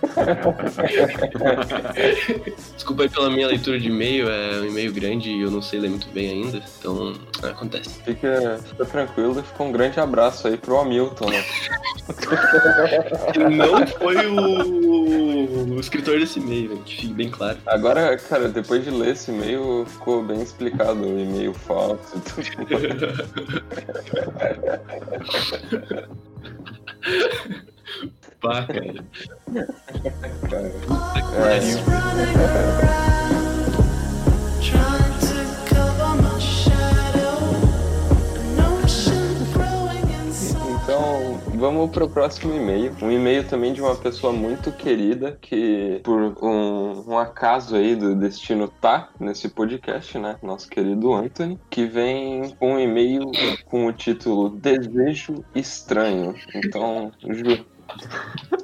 Desculpa 2.74 3.02
aí 3.02 3.08
pela 3.08 3.30
minha 3.30 3.46
leitura 3.46 3.78
de 3.78 3.86
e-mail, 3.88 4.28
é 4.30 4.60
um 4.60 4.66
e-mail 4.66 4.92
grande 4.92 5.30
e 5.30 5.42
eu 5.42 5.50
não 5.50 5.60
sei 5.60 5.80
ler 5.80 5.90
muito 5.90 6.08
bem 6.08 6.30
ainda, 6.30 6.62
então 6.78 7.12
acontece. 7.42 8.02
Fica, 8.02 8.58
fica 8.64 8.86
tranquilo 8.86 9.40
e 9.40 9.42
fica 9.42 9.62
um 9.62 9.72
grande 9.72 10.00
abraço 10.00 10.48
aí 10.48 10.56
pro 10.56 10.78
Hamilton, 10.78 11.28
né? 11.30 11.44
Não 13.50 13.86
foi 13.86 14.26
o, 14.26 15.74
o 15.74 15.80
escritor 15.80 16.18
desse 16.18 16.40
e-mail, 16.40 16.78
que 16.78 16.96
fique 16.96 17.12
bem 17.12 17.30
claro. 17.30 17.58
Agora, 17.66 18.16
cara, 18.16 18.48
depois 18.48 18.82
de 18.84 18.90
ler 18.90 19.12
esse 19.12 19.30
e-mail, 19.30 19.84
ficou 19.86 20.24
bem 20.24 20.40
explicado 20.42 21.02
o 21.02 21.20
e-mail 21.20 21.54
falso 21.54 22.16
e 22.16 22.20
tudo. 22.20 22.40
Pá, 28.40 28.66
cara. 28.66 29.04
Então, 40.82 41.38
vamos 41.54 41.90
pro 41.90 42.08
próximo 42.08 42.54
e-mail. 42.54 42.96
Um 43.02 43.10
e-mail 43.10 43.46
também 43.46 43.74
de 43.74 43.82
uma 43.82 43.94
pessoa 43.94 44.32
muito 44.32 44.72
querida 44.72 45.38
que, 45.40 46.00
por 46.02 46.34
um, 46.42 47.10
um 47.10 47.18
acaso 47.18 47.76
aí 47.76 47.94
do 47.94 48.16
destino, 48.16 48.68
tá 48.68 49.10
nesse 49.20 49.50
podcast, 49.50 50.18
né? 50.18 50.36
Nosso 50.42 50.68
querido 50.68 51.12
Anthony, 51.12 51.60
que 51.68 51.84
vem 51.84 52.50
com 52.58 52.74
um 52.74 52.80
e-mail 52.80 53.30
com 53.66 53.86
o 53.86 53.92
título 53.92 54.48
Desejo 54.48 55.44
Estranho. 55.54 56.34
Então, 56.54 57.12
Ju, 57.28 57.64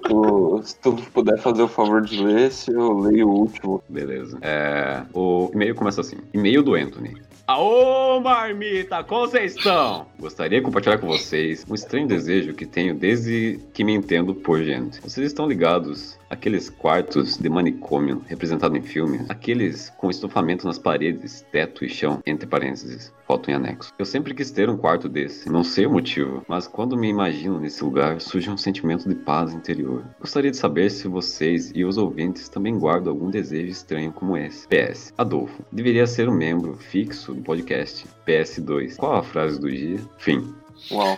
tu- 0.09 0.61
se 0.62 0.78
tu 0.80 0.92
puder 1.12 1.38
fazer 1.38 1.62
o 1.62 1.68
favor 1.68 2.02
de 2.02 2.23
ler, 2.23 2.50
se 2.50 2.73
eu 2.73 2.99
leio 3.00 3.28
o 3.28 3.35
último. 3.40 3.83
Beleza. 3.88 4.38
É, 4.42 5.02
o 5.12 5.50
e-mail 5.54 5.75
começa 5.75 6.00
assim: 6.00 6.16
E-mail 6.33 6.62
do 6.62 6.75
Anthony. 6.75 7.16
Aô, 7.49 8.18
marmita, 8.21 9.04
como 9.04 9.21
vocês 9.28 9.54
estão? 9.54 10.06
Gostaria 10.18 10.59
de 10.59 10.64
compartilhar 10.64 10.99
com 10.99 11.06
vocês 11.06 11.64
um 11.71 11.76
estranho 11.76 12.09
desejo 12.09 12.52
que 12.54 12.66
tenho 12.66 12.92
desde 12.92 13.61
que 13.73 13.85
me 13.85 13.95
entendo 13.95 14.35
por 14.35 14.61
gente. 14.64 15.00
Vocês 15.00 15.28
estão 15.28 15.47
ligados 15.47 16.18
àqueles 16.28 16.68
quartos 16.68 17.37
de 17.37 17.49
manicômio 17.49 18.23
representado 18.26 18.76
em 18.76 18.83
filme? 18.83 19.25
Aqueles 19.28 19.90
com 19.90 20.11
estofamento 20.11 20.66
nas 20.66 20.78
paredes, 20.78 21.45
teto 21.52 21.85
e 21.85 21.88
chão, 21.88 22.21
entre 22.26 22.47
parênteses, 22.47 23.12
foto 23.26 23.50
em 23.50 23.54
anexo. 23.54 23.92
Eu 23.99 24.04
sempre 24.04 24.35
quis 24.35 24.50
ter 24.50 24.68
um 24.68 24.76
quarto 24.76 25.09
desse, 25.09 25.50
não 25.50 25.64
sei 25.64 25.87
o 25.87 25.90
motivo, 25.90 26.45
mas 26.49 26.66
quando 26.66 26.97
me 26.97 27.09
imagino 27.09 27.61
nesse 27.61 27.83
lugar, 27.83 28.21
surge 28.21 28.50
um 28.50 28.56
sentimento 28.56 29.09
de 29.09 29.14
paz 29.14 29.52
interior. 29.52 30.04
Gostaria 30.21 30.50
de 30.50 30.56
saber 30.56 30.90
se 30.90 31.09
vocês 31.09 31.73
e 31.75 31.85
os 31.85 31.99
ouvintes 31.99 32.49
também 32.49 32.78
guardam 32.78 33.12
algum 33.12 33.30
desejo 33.30 33.71
estranho 33.71 34.12
como 34.12 34.37
esse. 34.37 34.66
PS. 34.68 35.12
Adolfo. 35.16 35.64
Deveria 35.73 36.06
ser 36.06 36.28
um 36.28 36.35
membro 36.35 36.76
fixo 36.76 37.35
do 37.35 37.42
podcast. 37.42 38.06
PS2. 38.26 38.97
Qual 38.97 39.14
a 39.14 39.23
frase 39.23 39.61
do 39.61 39.71
dia? 39.71 40.00
Fim. 40.18 40.54
Uau. 40.90 41.16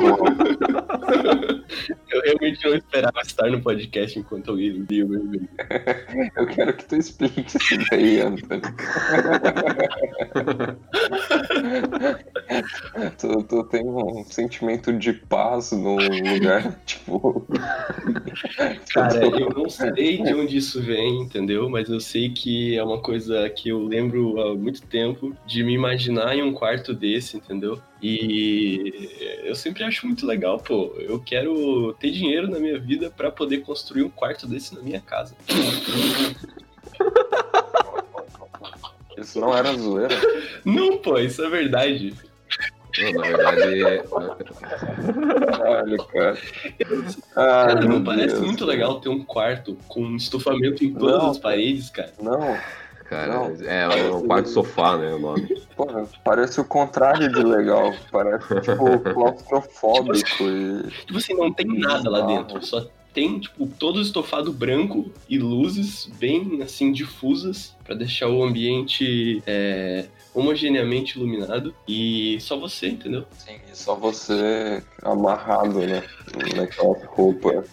Uau. 0.00 0.18
Eu 2.10 2.22
realmente 2.22 2.64
não 2.64 2.74
esperava 2.74 3.20
estar 3.20 3.50
no 3.50 3.60
podcast 3.60 4.18
enquanto 4.18 4.50
alguém 4.50 4.86
lia 4.90 5.04
o 5.04 5.08
meu 5.08 5.20
e-mail. 5.20 5.48
Eu 6.36 6.46
quero 6.46 6.74
que 6.74 6.86
tu 6.86 6.96
explique 6.96 7.44
isso 7.46 7.58
daí, 7.90 8.20
Antônio. 8.20 8.62
tu, 13.18 13.42
tu 13.44 13.64
tem 13.64 13.84
um 13.84 14.24
sentimento 14.24 14.92
de 14.92 15.12
paz 15.12 15.72
num 15.72 15.96
lugar, 15.96 16.80
tipo. 16.86 17.46
Cara, 18.92 19.24
eu 19.24 19.50
não 19.50 19.68
sei 19.88 20.22
de 20.22 20.34
onde 20.34 20.56
isso 20.56 20.82
vem, 20.82 21.22
entendeu? 21.22 21.68
Mas 21.68 21.88
eu 21.88 22.00
sei 22.00 22.30
que 22.30 22.76
é 22.76 22.82
uma 22.82 23.00
coisa 23.00 23.48
que 23.50 23.68
eu 23.68 23.84
lembro 23.84 24.40
há 24.40 24.54
muito 24.54 24.82
tempo 24.82 25.36
de 25.46 25.62
me 25.62 25.77
imaginar 25.78 26.36
em 26.36 26.42
um 26.42 26.52
quarto 26.52 26.92
desse, 26.92 27.36
entendeu? 27.36 27.80
E 28.02 29.08
eu 29.44 29.54
sempre 29.54 29.84
acho 29.84 30.06
muito 30.06 30.26
legal, 30.26 30.58
pô. 30.58 30.94
Eu 30.98 31.18
quero 31.20 31.94
ter 31.98 32.10
dinheiro 32.10 32.48
na 32.48 32.58
minha 32.58 32.78
vida 32.78 33.10
pra 33.10 33.30
poder 33.30 33.58
construir 33.58 34.02
um 34.02 34.10
quarto 34.10 34.46
desse 34.46 34.74
na 34.74 34.82
minha 34.82 35.00
casa. 35.00 35.34
Isso 39.16 39.40
não 39.40 39.56
era 39.56 39.74
zoeira. 39.74 40.14
Não, 40.64 40.98
pô, 40.98 41.18
isso 41.18 41.44
é 41.44 41.50
verdade. 41.50 42.14
Não, 43.00 43.12
na 43.12 43.22
verdade, 43.22 44.02
Caralho, 45.58 46.04
cara. 46.04 46.38
Cara, 47.34 47.80
Ai, 47.80 47.88
não 47.88 48.02
parece 48.04 48.34
Deus. 48.34 48.46
muito 48.46 48.64
legal 48.64 49.00
ter 49.00 49.08
um 49.08 49.22
quarto 49.24 49.76
com 49.88 50.14
estofamento 50.16 50.84
em 50.84 50.94
todas 50.94 51.22
Não. 51.22 51.30
as 51.30 51.38
paredes, 51.38 51.90
cara. 51.90 52.12
Não, 52.20 52.56
cara, 53.08 53.32
Não. 53.32 53.56
é 53.66 54.10
o 54.10 54.22
quarto 54.22 54.48
sofá, 54.48 54.96
né? 54.96 55.12
O 55.14 55.18
nome. 55.18 55.60
porra, 55.76 56.06
parece 56.22 56.60
o 56.60 56.64
contrário 56.64 57.32
de 57.32 57.42
legal. 57.42 57.94
Parece, 58.12 58.60
tipo, 58.60 58.98
claustrofóbico 59.14 60.44
e. 60.44 60.90
Tipo 61.06 61.18
assim, 61.18 61.34
não 61.34 61.52
tem 61.52 61.66
nada 61.66 62.08
lá 62.10 62.20
dentro. 62.22 62.64
Só 62.64 62.86
tem, 63.12 63.40
tipo, 63.40 63.66
todo 63.66 64.00
estofado 64.00 64.52
branco 64.52 65.10
e 65.28 65.38
luzes 65.38 66.08
bem, 66.18 66.60
assim, 66.62 66.92
difusas 66.92 67.74
pra 67.84 67.94
deixar 67.94 68.28
o 68.28 68.42
ambiente 68.44 69.42
é, 69.46 70.06
homogeneamente 70.34 71.18
iluminado. 71.18 71.74
E 71.86 72.38
só 72.40 72.58
você, 72.58 72.88
entendeu? 72.88 73.24
Sim, 73.32 73.58
e 73.70 73.76
só 73.76 73.94
você 73.94 74.82
amarrado, 75.02 75.80
né? 75.80 76.02
Naquela 76.56 76.96
roupa. 77.06 77.64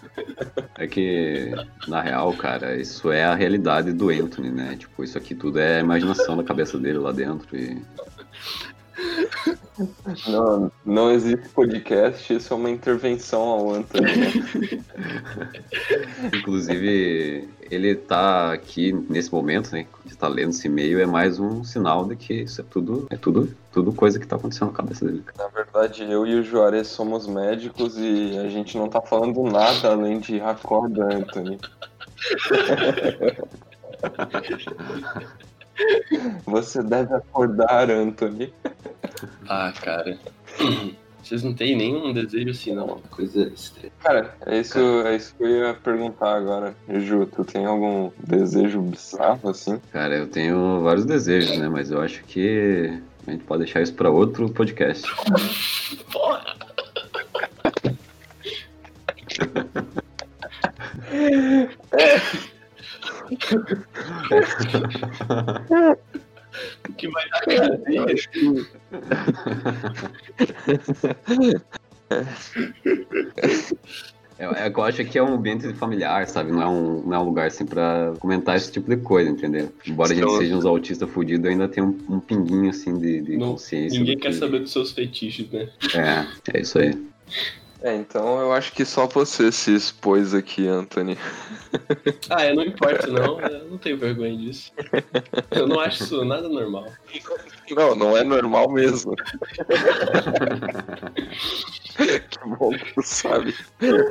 É 0.77 0.87
que, 0.87 1.51
na 1.87 2.01
real, 2.01 2.33
cara, 2.33 2.75
isso 2.79 3.11
é 3.11 3.23
a 3.23 3.35
realidade 3.35 3.93
do 3.93 4.09
Anthony, 4.09 4.51
né? 4.51 4.75
Tipo, 4.77 5.03
isso 5.03 5.17
aqui 5.17 5.35
tudo 5.35 5.59
é 5.59 5.77
a 5.77 5.81
imaginação 5.81 6.35
da 6.37 6.43
cabeça 6.43 6.77
dele 6.77 6.97
lá 6.97 7.11
dentro. 7.11 7.55
E 7.57 7.81
Não, 10.27 10.71
não 10.85 11.11
existe 11.11 11.49
podcast, 11.49 12.33
isso 12.33 12.53
é 12.53 12.57
uma 12.57 12.69
intervenção 12.69 13.41
ao 13.41 13.73
Anthony. 13.73 14.05
né? 14.05 14.31
Inclusive, 16.33 17.49
ele 17.69 17.95
tá 17.95 18.53
aqui 18.53 18.93
nesse 19.09 19.31
momento, 19.31 19.73
né? 19.73 19.85
De 20.05 20.15
tá 20.15 20.27
lendo 20.27 20.51
esse 20.51 20.67
e-mail, 20.67 20.99
é 20.99 21.05
mais 21.05 21.39
um 21.39 21.63
sinal 21.63 22.05
de 22.05 22.15
que 22.15 22.33
isso 22.33 22.61
é 22.61 22.63
tudo, 22.63 23.07
é 23.09 23.17
tudo, 23.17 23.55
tudo 23.71 23.91
coisa 23.91 24.19
que 24.19 24.27
tá 24.27 24.37
acontecendo 24.37 24.69
na 24.69 24.77
cabeça 24.77 25.05
dele. 25.05 25.23
Na 25.37 25.47
verdade, 25.49 26.09
eu 26.09 26.25
e 26.25 26.35
o 26.35 26.43
Juarez 26.43 26.87
somos 26.87 27.27
médicos 27.27 27.97
e 27.97 28.37
a 28.37 28.47
gente 28.47 28.77
não 28.77 28.87
tá 28.87 29.01
falando 29.01 29.43
nada 29.43 29.91
além 29.91 30.19
de 30.19 30.39
acorda, 30.39 31.13
Anthony. 31.13 31.59
Você 36.45 36.81
deve 36.83 37.13
acordar, 37.13 37.89
Anthony. 37.89 38.53
Ah, 39.47 39.73
cara. 39.81 40.17
Vocês 41.21 41.43
não 41.43 41.53
têm 41.53 41.75
nenhum 41.75 42.13
desejo 42.13 42.51
assim, 42.51 42.75
não. 42.75 43.01
Coisa 43.09 43.47
estranha. 43.47 43.91
Cara, 43.99 44.35
é 44.45 44.59
isso, 44.59 44.77
é 44.79 45.15
isso 45.15 45.33
que 45.35 45.43
eu 45.43 45.49
ia 45.49 45.73
perguntar 45.73 46.35
agora. 46.35 46.75
Ju, 46.87 47.25
tu 47.25 47.43
tem 47.43 47.65
algum 47.65 48.11
desejo 48.19 48.79
bizarro 48.81 49.49
assim? 49.49 49.81
Cara, 49.91 50.15
eu 50.15 50.27
tenho 50.27 50.81
vários 50.83 51.05
desejos, 51.05 51.57
né? 51.57 51.67
Mas 51.67 51.89
eu 51.89 51.99
acho 51.99 52.23
que 52.25 53.01
a 53.25 53.31
gente 53.31 53.43
pode 53.43 53.63
deixar 53.63 53.81
isso 53.81 53.95
pra 53.95 54.11
outro 54.11 54.49
podcast. 54.49 55.03
O 55.11 56.35
que 66.97 67.07
vai 67.09 67.23
dar 67.29 67.41
é 74.37 74.69
que 74.69 74.77
eu 74.79 74.83
acho 74.83 75.05
que 75.05 75.17
é 75.17 75.23
um 75.23 75.35
ambiente 75.35 75.73
familiar, 75.75 76.27
sabe? 76.27 76.51
Não 76.51 76.61
é 76.61 76.67
um, 76.67 77.01
não 77.07 77.13
é 77.15 77.19
um 77.19 77.23
lugar 77.23 77.47
assim 77.47 77.65
pra 77.65 78.13
comentar 78.19 78.57
esse 78.57 78.69
tipo 78.71 78.89
de 78.89 78.97
coisa, 78.97 79.29
entendeu? 79.29 79.71
Embora 79.87 80.11
a 80.11 80.15
gente 80.15 80.37
seja 80.37 80.55
uns 80.55 80.65
autistas 80.65 81.09
fudidos, 81.09 81.49
ainda 81.49 81.67
tem 81.69 81.81
um, 81.83 81.97
um 82.09 82.19
pinguinho 82.19 82.69
assim 82.69 82.97
de, 82.97 83.21
de 83.21 83.37
Não- 83.37 83.51
consciência. 83.51 83.97
Ninguém 83.97 84.17
quer 84.17 84.29
que- 84.29 84.35
saber 84.35 84.59
dos 84.59 84.71
seus 84.73 84.91
fetiches, 84.91 85.49
né? 85.49 85.69
É, 85.93 86.57
é 86.57 86.61
isso 86.61 86.77
aí. 86.79 87.01
É, 87.85 87.93
então 87.93 88.39
eu 88.39 88.51
acho 88.51 88.73
que 88.73 88.83
só 88.83 89.05
você 89.05 89.51
se 89.51 89.71
expôs 89.75 90.33
aqui, 90.33 90.67
Anthony. 90.67 91.15
Ah, 92.29 92.45
eu 92.45 92.55
não 92.55 92.63
importo, 92.63 93.11
não. 93.11 93.39
Eu 93.41 93.65
não 93.69 93.77
tenho 93.77 93.97
vergonha 93.97 94.35
disso. 94.37 94.71
Eu 95.51 95.67
não 95.67 95.77
acho 95.79 96.03
isso 96.03 96.23
nada 96.23 96.47
normal. 96.47 96.85
Não, 97.69 97.93
não 97.93 98.15
é 98.15 98.23
normal 98.23 98.71
mesmo. 98.71 99.13
que 101.97 102.39
bom 102.57 102.69
que 102.69 102.93
tu 102.93 103.01
sabe. 103.03 103.53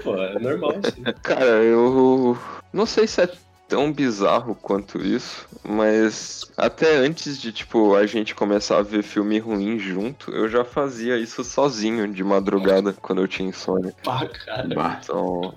Pô, 0.03 0.15
é 0.17 0.39
normal, 0.39 0.75
sim. 0.95 1.03
Cara, 1.23 1.65
eu 1.65 2.39
não 2.71 2.85
sei 2.85 3.07
se 3.07 3.23
é 3.23 3.29
tão 3.69 3.93
bizarro 3.93 4.55
quanto 4.55 4.99
isso, 4.99 5.47
mas 5.63 6.45
até 6.57 6.97
antes 6.97 7.41
de, 7.41 7.53
tipo, 7.53 7.95
a 7.95 8.07
gente 8.07 8.35
começar 8.35 8.79
a 8.79 8.83
ver 8.83 9.03
filme 9.03 9.39
ruim 9.39 9.79
junto, 9.79 10.31
eu 10.31 10.49
já 10.49 10.65
fazia 10.65 11.17
isso 11.19 11.43
sozinho 11.43 12.13
de 12.13 12.23
madrugada 12.23 12.93
quando 12.93 13.23
eu 13.23 13.29
tinha 13.29 13.49
insônia. 13.49 13.95
Pá, 14.03 14.27
cara. 14.27 14.67
Então. 14.67 15.55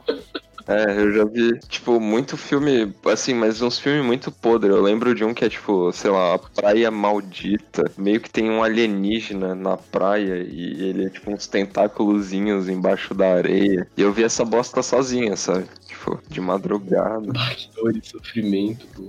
É, 0.67 0.99
eu 0.99 1.13
já 1.13 1.23
vi, 1.23 1.57
tipo, 1.69 1.99
muito 1.99 2.35
filme, 2.35 2.93
assim, 3.05 3.33
mas 3.33 3.61
uns 3.61 3.79
filmes 3.79 4.05
muito 4.05 4.31
podres. 4.31 4.75
Eu 4.75 4.81
lembro 4.81 5.15
de 5.15 5.23
um 5.23 5.33
que 5.33 5.45
é, 5.45 5.49
tipo, 5.49 5.91
sei 5.93 6.11
lá, 6.11 6.35
a 6.35 6.39
Praia 6.39 6.91
Maldita. 6.91 7.89
Meio 7.97 8.19
que 8.19 8.29
tem 8.29 8.49
um 8.49 8.61
alienígena 8.61 9.55
na 9.55 9.77
praia 9.77 10.43
e 10.43 10.83
ele 10.83 11.05
é, 11.05 11.09
tipo, 11.09 11.31
uns 11.31 11.47
tentáculozinhos 11.47 12.67
embaixo 12.67 13.13
da 13.13 13.33
areia. 13.33 13.87
E 13.95 14.01
eu 14.01 14.11
vi 14.11 14.23
essa 14.23 14.43
bosta 14.43 14.83
sozinha, 14.83 15.37
sabe? 15.37 15.65
Tipo, 15.87 16.19
de 16.27 16.41
madrugada. 16.41 17.31
Que 17.55 17.69
dor 17.73 17.95
e 17.95 18.05
sofrimento. 18.05 18.85
pô. 18.87 19.03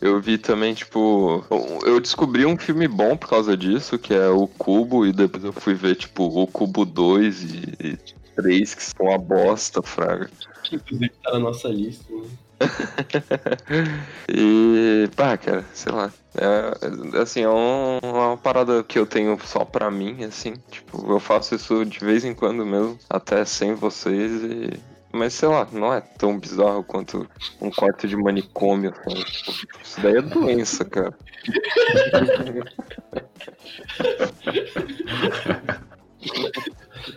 Eu 0.00 0.20
vi 0.20 0.36
também, 0.36 0.74
tipo. 0.74 1.42
Eu 1.86 1.98
descobri 1.98 2.44
um 2.44 2.58
filme 2.58 2.86
bom 2.86 3.16
por 3.16 3.28
causa 3.28 3.56
disso, 3.56 3.98
que 3.98 4.12
é 4.12 4.28
o 4.28 4.46
Cubo, 4.46 5.06
e 5.06 5.12
depois 5.12 5.42
eu 5.44 5.52
fui 5.52 5.72
ver, 5.72 5.96
tipo, 5.96 6.24
o 6.24 6.46
Cubo 6.46 6.84
2 6.84 7.42
e, 7.42 7.74
e 7.80 7.98
3, 8.36 8.74
que 8.74 8.82
são 8.82 9.06
uma 9.06 9.18
bosta, 9.18 9.82
fraga. 9.82 10.28
Inclusive 10.72 11.12
tá 11.22 11.32
na 11.32 11.38
nossa 11.38 11.68
lista. 11.68 12.12
Né? 12.12 12.28
E, 14.28 15.08
pá, 15.16 15.36
cara, 15.36 15.64
sei 15.74 15.92
lá. 15.92 16.12
É, 16.36 17.18
assim, 17.20 17.42
é 17.42 17.48
um- 17.48 17.98
uma 18.02 18.36
parada 18.36 18.82
que 18.82 18.98
eu 18.98 19.06
tenho 19.06 19.38
só 19.44 19.64
pra 19.64 19.90
mim, 19.90 20.24
assim. 20.24 20.54
Tipo, 20.70 21.12
eu 21.12 21.20
faço 21.20 21.54
isso 21.54 21.84
de 21.84 21.98
vez 22.00 22.24
em 22.24 22.34
quando 22.34 22.64
mesmo, 22.64 22.98
até 23.10 23.44
sem 23.44 23.74
vocês 23.74 24.42
e. 24.42 24.70
Mas 25.12 25.34
sei 25.34 25.48
lá, 25.48 25.68
não 25.70 25.92
é 25.94 26.00
tão 26.00 26.36
bizarro 26.38 26.82
quanto 26.82 27.28
um 27.60 27.70
quarto 27.70 28.08
de 28.08 28.16
manicômio? 28.16 28.90
Tipo, 28.92 29.10
Isso 29.82 30.00
daí 30.00 30.16
é 30.16 30.22
doença, 30.22 30.84
cara. 30.84 31.14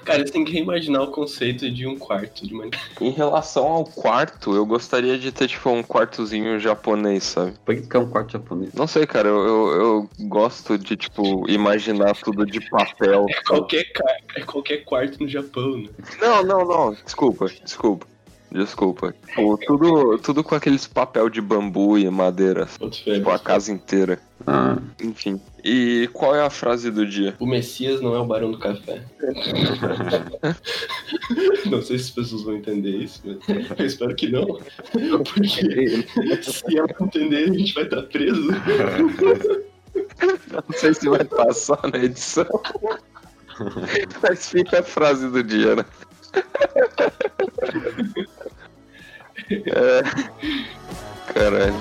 Cara, 0.04 0.26
você 0.26 0.32
tem 0.32 0.43
que 0.43 0.52
reimaginar 0.52 1.04
o 1.04 1.12
conceito 1.12 1.70
de 1.72 1.88
um 1.88 1.98
quarto 1.98 2.46
de 2.46 2.54
manicômio. 2.54 2.88
Em 3.00 3.12
relação 3.12 3.65
ao 3.65 3.86
quarto, 3.86 4.54
eu 4.54 4.65
gostaria 4.65 5.17
de 5.17 5.32
ter, 5.32 5.48
tipo, 5.48 5.70
um 5.70 5.84
quartozinho 5.84 6.60
japonês, 6.60 7.24
sabe? 7.24 7.54
por 7.65 7.76
que 7.76 7.82
quer 7.82 8.00
um 8.00 8.10
quarto 8.10 8.34
japonês? 8.34 8.74
Não 8.74 8.88
sei, 8.88 9.06
cara, 9.06 9.30
eu, 9.30 9.48
eu, 9.48 9.72
eu 9.72 10.10
gosto 10.28 10.78
de, 10.78 10.96
tipo, 10.96 11.50
imaginar 11.50 12.15
tudo 12.15 12.46
de 12.46 12.60
papel. 12.70 13.26
É 13.30 13.43
qualquer, 13.43 13.86
é 14.36 14.41
qualquer 14.41 14.78
quarto 14.84 15.22
no 15.22 15.28
Japão, 15.28 15.78
né? 15.78 15.89
Não, 16.20 16.43
não, 16.43 16.65
não. 16.65 16.93
Desculpa, 16.93 17.48
desculpa. 17.63 18.08
Desculpa. 18.51 19.13
Tipo, 19.27 19.57
tudo, 19.65 20.17
tudo 20.19 20.43
com 20.43 20.55
aqueles 20.55 20.88
papel 20.88 21.29
de 21.29 21.41
bambu 21.41 21.97
e 21.97 22.10
madeira. 22.10 22.67
Tipo, 22.91 23.29
a 23.29 23.39
casa 23.39 23.71
inteira. 23.71 24.19
Ah, 24.45 24.77
Enfim. 25.01 25.39
E 25.63 26.10
qual 26.13 26.36
é 26.36 26.41
a 26.41 26.49
frase 26.49 26.89
do 26.89 27.05
dia? 27.05 27.36
O 27.39 27.45
Messias 27.45 28.01
não 28.01 28.15
é 28.15 28.19
o 28.19 28.25
Barão 28.25 28.51
do 28.51 28.60
Café. 28.60 29.03
não 31.69 31.81
sei 31.81 31.99
se 31.99 32.05
as 32.05 32.12
pessoas 32.12 32.43
vão 32.43 32.55
entender 32.55 32.91
isso, 32.91 33.21
mas 33.25 33.79
eu 33.79 33.86
espero 33.86 34.15
que 34.15 34.29
não. 34.29 34.45
Porque 34.45 36.05
se 36.41 36.77
ela 36.77 36.88
não 36.99 37.07
entender, 37.07 37.49
a 37.49 37.53
gente 37.53 37.73
vai 37.73 37.83
estar 37.83 38.03
preso. 38.03 38.47
Não 40.51 40.77
sei 40.77 40.93
se 40.93 41.10
vai 41.10 41.23
passar 41.23 41.79
na 41.91 41.99
edição. 41.99 42.45
Mas 44.21 44.49
fica 44.49 44.79
a 44.79 44.83
frase 44.83 45.27
do 45.29 45.43
dia, 45.43 45.75
né? 45.75 45.86
É... 49.50 50.02
Caralho. 51.34 51.73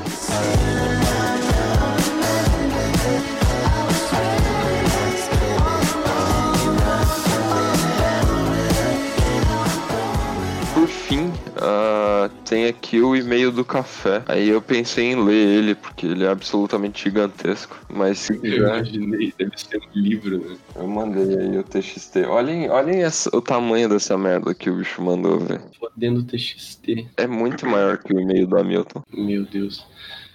Ah, 11.61 12.31
tem 12.45 12.67
aqui 12.67 13.01
o 13.01 13.15
e-mail 13.17 13.51
do 13.51 13.65
café. 13.65 14.23
Aí 14.27 14.49
eu 14.49 14.61
pensei 14.63 15.13
em 15.13 15.25
ler 15.25 15.35
ele, 15.59 15.75
porque 15.75 16.07
ele 16.07 16.25
é 16.25 16.29
absolutamente 16.29 17.05
gigantesco. 17.05 17.77
Mas 17.89 18.19
se 18.19 18.35
Eu 18.35 18.41
quiser, 18.41 18.57
imaginei, 18.59 19.35
deve 19.39 19.53
ser 19.59 19.79
um 19.79 19.99
livro, 19.99 20.39
né? 20.39 20.57
eu 20.77 20.87
mandei 20.87 21.39
aí 21.39 21.59
o 21.59 21.63
TXT. 21.63 22.25
Olhem, 22.29 22.69
olhem 22.71 23.03
essa- 23.03 23.31
o 23.37 23.41
tamanho 23.41 23.89
dessa 23.89 24.17
merda 24.19 24.55
que 24.55 24.69
o 24.71 24.77
bicho 24.77 25.01
mandou, 25.03 25.39
velho. 25.41 25.63
Fodendo 25.79 26.23
TXT. 26.25 27.07
É 27.17 27.27
muito 27.27 27.67
maior 27.67 27.99
que 27.99 28.13
o 28.15 28.21
e-mail 28.21 28.47
do 28.47 28.59
Hamilton. 28.59 29.03
Meu 29.13 29.45
Deus. 29.45 29.87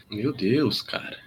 Meu 0.10 0.34
Deus, 0.34 0.81
cara. 0.81 1.17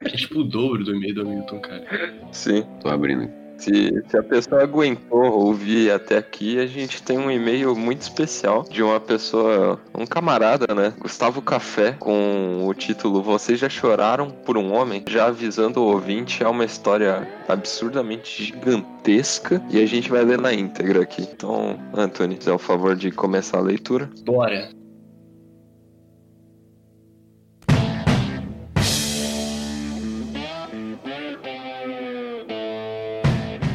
É 0.00 0.08
tipo 0.10 0.40
o 0.40 0.44
dobro 0.44 0.84
do 0.84 0.94
e-mail 0.94 1.14
do 1.14 1.20
Hamilton, 1.22 1.58
cara. 1.60 2.14
Sim. 2.32 2.64
tô 2.82 2.88
abrindo 2.88 3.24
aqui. 3.24 3.45
Se, 3.58 4.02
se 4.08 4.16
a 4.16 4.22
pessoa 4.22 4.62
aguentou 4.62 5.24
ouvir 5.24 5.90
até 5.90 6.18
aqui, 6.18 6.58
a 6.58 6.66
gente 6.66 7.02
tem 7.02 7.18
um 7.18 7.30
e-mail 7.30 7.74
muito 7.74 8.02
especial 8.02 8.64
de 8.70 8.82
uma 8.82 9.00
pessoa, 9.00 9.80
um 9.94 10.06
camarada, 10.06 10.74
né? 10.74 10.92
Gustavo 10.98 11.40
Café, 11.42 11.92
com 11.92 12.66
o 12.66 12.74
título 12.74 13.22
Vocês 13.22 13.58
já 13.58 13.68
choraram 13.68 14.30
por 14.30 14.56
um 14.56 14.72
homem? 14.72 15.04
Já 15.08 15.26
avisando 15.26 15.80
o 15.80 15.86
ouvinte, 15.86 16.42
é 16.42 16.48
uma 16.48 16.64
história 16.64 17.28
absurdamente 17.48 18.44
gigantesca 18.44 19.62
e 19.70 19.80
a 19.80 19.86
gente 19.86 20.10
vai 20.10 20.24
ler 20.24 20.38
na 20.38 20.52
íntegra 20.52 21.02
aqui. 21.02 21.22
Então, 21.22 21.78
Anthony, 21.94 22.38
é 22.46 22.52
o 22.52 22.58
favor 22.58 22.94
de 22.94 23.10
começar 23.10 23.58
a 23.58 23.62
leitura. 23.62 24.10
Bora. 24.24 24.75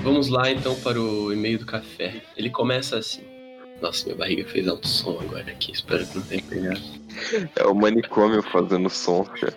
Vamos 0.03 0.27
lá 0.29 0.51
então 0.51 0.75
para 0.75 0.99
o 0.99 1.31
e-mail 1.31 1.59
do 1.59 1.65
café. 1.65 2.21
Ele 2.35 2.49
começa 2.49 2.97
assim. 2.97 3.21
Nossa, 3.81 4.05
minha 4.05 4.15
barriga 4.17 4.45
fez 4.47 4.67
alto 4.67 4.87
som 4.87 5.17
agora 5.21 5.43
aqui. 5.51 5.71
Espero 5.71 6.05
que 6.05 6.17
não 6.17 6.23
tenha 6.25 6.41
pegado. 6.43 6.81
É 7.55 7.63
o 7.65 7.73
manicômio 7.73 8.41
fazendo 8.43 8.89
som, 8.89 9.23
cara. 9.23 9.53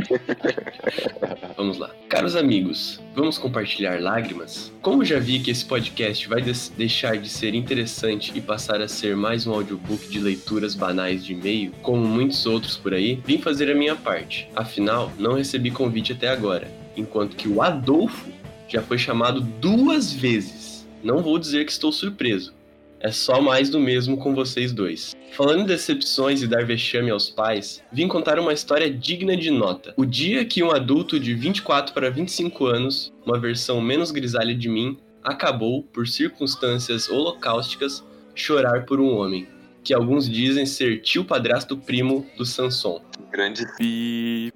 Vamos 1.56 1.78
lá. 1.78 1.90
Caros 2.08 2.34
amigos, 2.36 3.00
vamos 3.14 3.36
compartilhar 3.38 4.00
lágrimas? 4.00 4.72
Como 4.80 5.04
já 5.04 5.18
vi 5.18 5.40
que 5.40 5.50
esse 5.50 5.64
podcast 5.64 6.26
vai 6.28 6.40
des- 6.40 6.72
deixar 6.76 7.18
de 7.18 7.28
ser 7.28 7.54
interessante 7.54 8.32
e 8.34 8.40
passar 8.40 8.80
a 8.80 8.88
ser 8.88 9.14
mais 9.14 9.46
um 9.46 9.52
audiobook 9.52 10.08
de 10.08 10.20
leituras 10.20 10.74
banais 10.74 11.24
de 11.24 11.32
e-mail, 11.34 11.72
como 11.82 12.06
muitos 12.06 12.46
outros 12.46 12.76
por 12.76 12.94
aí, 12.94 13.20
vim 13.26 13.38
fazer 13.38 13.70
a 13.70 13.74
minha 13.74 13.94
parte. 13.94 14.48
Afinal, 14.56 15.12
não 15.18 15.34
recebi 15.34 15.70
convite 15.70 16.12
até 16.12 16.28
agora, 16.28 16.68
enquanto 16.96 17.36
que 17.36 17.48
o 17.48 17.60
Adolfo 17.60 18.30
já 18.70 18.80
foi 18.80 18.96
chamado 18.96 19.40
duas 19.40 20.12
vezes. 20.12 20.86
Não 21.02 21.22
vou 21.22 21.38
dizer 21.38 21.64
que 21.64 21.72
estou 21.72 21.90
surpreso. 21.90 22.54
É 23.00 23.10
só 23.10 23.40
mais 23.40 23.68
do 23.70 23.80
mesmo 23.80 24.16
com 24.18 24.34
vocês 24.34 24.72
dois. 24.72 25.16
Falando 25.32 25.62
em 25.62 25.66
decepções 25.66 26.42
e 26.42 26.46
dar 26.46 26.64
vexame 26.64 27.10
aos 27.10 27.30
pais, 27.30 27.82
vim 27.90 28.06
contar 28.06 28.38
uma 28.38 28.52
história 28.52 28.90
digna 28.90 29.36
de 29.36 29.50
nota. 29.50 29.94
O 29.96 30.04
dia 30.04 30.44
que 30.44 30.62
um 30.62 30.70
adulto 30.70 31.18
de 31.18 31.34
24 31.34 31.94
para 31.94 32.10
25 32.10 32.66
anos, 32.66 33.12
uma 33.24 33.38
versão 33.38 33.80
menos 33.80 34.10
grisalha 34.10 34.54
de 34.54 34.68
mim, 34.68 34.98
acabou, 35.24 35.82
por 35.82 36.06
circunstâncias 36.06 37.08
holocausticas, 37.08 38.04
chorar 38.34 38.84
por 38.84 39.00
um 39.00 39.16
homem, 39.16 39.48
que 39.82 39.94
alguns 39.94 40.28
dizem 40.28 40.66
ser 40.66 41.00
tio 41.00 41.24
padrasto 41.24 41.76
primo 41.76 42.26
do 42.36 42.44
Sanson. 42.44 43.00
Grande 43.30 43.66
pi. 43.76 44.52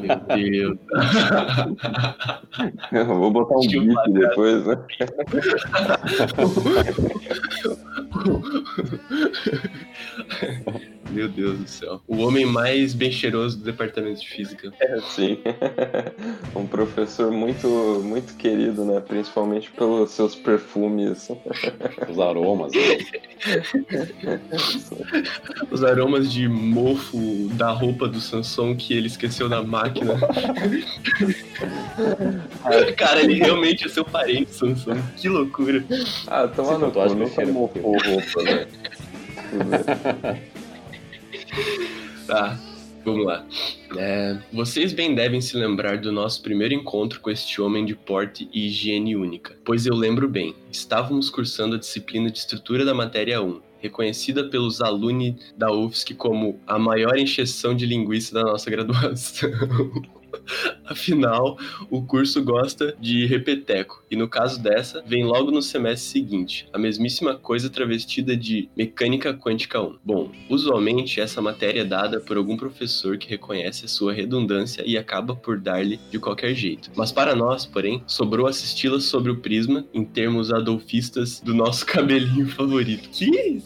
Meu 0.00 0.16
Deus. 0.36 0.78
Eu 2.92 3.06
vou 3.06 3.30
botar 3.30 3.56
um 3.56 3.94
Padrasto. 3.94 4.12
depois, 4.12 4.66
né? 4.66 4.76
Meu 11.16 11.28
Deus 11.30 11.58
do 11.58 11.66
céu. 11.66 12.02
O 12.06 12.18
homem 12.18 12.44
mais 12.44 12.92
bem 12.92 13.10
cheiroso 13.10 13.56
do 13.56 13.64
departamento 13.64 14.20
de 14.20 14.28
física. 14.28 14.70
Sim. 15.08 15.38
um 16.54 16.66
professor 16.66 17.32
muito, 17.32 17.66
muito 18.04 18.36
querido, 18.36 18.84
né? 18.84 19.00
Principalmente 19.00 19.70
pelos 19.70 20.10
seus 20.10 20.34
perfumes. 20.34 21.30
Os 22.06 22.20
aromas. 22.20 22.70
né? 22.74 22.98
Os 25.70 25.82
aromas 25.82 26.30
de 26.30 26.46
mofo 26.46 27.48
da 27.54 27.70
roupa 27.70 28.06
do 28.06 28.20
Samsung 28.20 28.76
que 28.76 28.92
ele 28.92 29.06
esqueceu 29.06 29.48
na 29.48 29.62
máquina. 29.62 30.20
Cara, 32.98 33.22
ele 33.22 33.36
realmente 33.36 33.86
é 33.86 33.88
seu 33.88 34.04
parente, 34.04 34.52
Samsung. 34.52 35.00
Que 35.16 35.30
loucura. 35.30 35.82
Ah, 36.26 36.46
toma 36.46 36.76
no 36.76 36.92
cu, 36.92 37.14
nunca 37.14 37.46
mofou 37.46 37.96
roupa, 38.04 38.42
né? 38.42 38.66
Tá, 42.26 42.58
vamos 43.04 43.24
lá. 43.24 43.46
É, 43.96 44.36
vocês 44.52 44.92
bem 44.92 45.14
devem 45.14 45.40
se 45.40 45.56
lembrar 45.56 45.98
do 45.98 46.10
nosso 46.10 46.42
primeiro 46.42 46.74
encontro 46.74 47.20
com 47.20 47.30
este 47.30 47.60
homem 47.60 47.84
de 47.84 47.94
porte 47.94 48.48
e 48.52 48.66
higiene 48.66 49.14
única. 49.14 49.56
Pois 49.64 49.86
eu 49.86 49.94
lembro 49.94 50.28
bem, 50.28 50.54
estávamos 50.72 51.30
cursando 51.30 51.76
a 51.76 51.78
disciplina 51.78 52.28
de 52.28 52.38
estrutura 52.38 52.84
da 52.84 52.92
matéria 52.92 53.40
1, 53.40 53.60
reconhecida 53.78 54.42
pelos 54.48 54.80
alunos 54.80 55.36
da 55.56 55.70
UFSC 55.70 56.14
como 56.14 56.60
a 56.66 56.80
maior 56.80 57.16
encheção 57.16 57.76
de 57.76 57.86
linguiça 57.86 58.34
da 58.34 58.42
nossa 58.42 58.68
graduação. 58.68 59.50
Afinal, 60.86 61.58
o 61.90 62.02
curso 62.02 62.42
gosta 62.42 62.94
de 63.00 63.26
repeteco, 63.26 64.02
e 64.10 64.16
no 64.16 64.28
caso 64.28 64.60
dessa, 64.62 65.02
vem 65.06 65.24
logo 65.24 65.50
no 65.50 65.60
semestre 65.62 66.20
seguinte, 66.20 66.68
a 66.72 66.78
mesmíssima 66.78 67.34
coisa 67.34 67.68
travestida 67.68 68.36
de 68.36 68.68
Mecânica 68.76 69.34
Quântica 69.34 69.80
1. 69.80 69.98
Bom, 70.04 70.30
usualmente 70.48 71.20
essa 71.20 71.42
matéria 71.42 71.80
é 71.80 71.84
dada 71.84 72.20
por 72.20 72.36
algum 72.36 72.56
professor 72.56 73.18
que 73.18 73.28
reconhece 73.28 73.84
a 73.84 73.88
sua 73.88 74.12
redundância 74.12 74.82
e 74.86 74.96
acaba 74.96 75.34
por 75.34 75.58
dar-lhe 75.58 75.98
de 76.10 76.18
qualquer 76.18 76.54
jeito. 76.54 76.90
Mas 76.94 77.12
para 77.12 77.34
nós, 77.34 77.66
porém, 77.66 78.02
sobrou 78.06 78.46
assisti-la 78.46 79.00
sobre 79.00 79.30
o 79.30 79.36
prisma, 79.36 79.84
em 79.92 80.04
termos 80.04 80.52
adolfistas, 80.52 81.40
do 81.40 81.54
nosso 81.54 81.84
cabelinho 81.86 82.48
favorito. 82.48 83.08
Que 83.10 83.62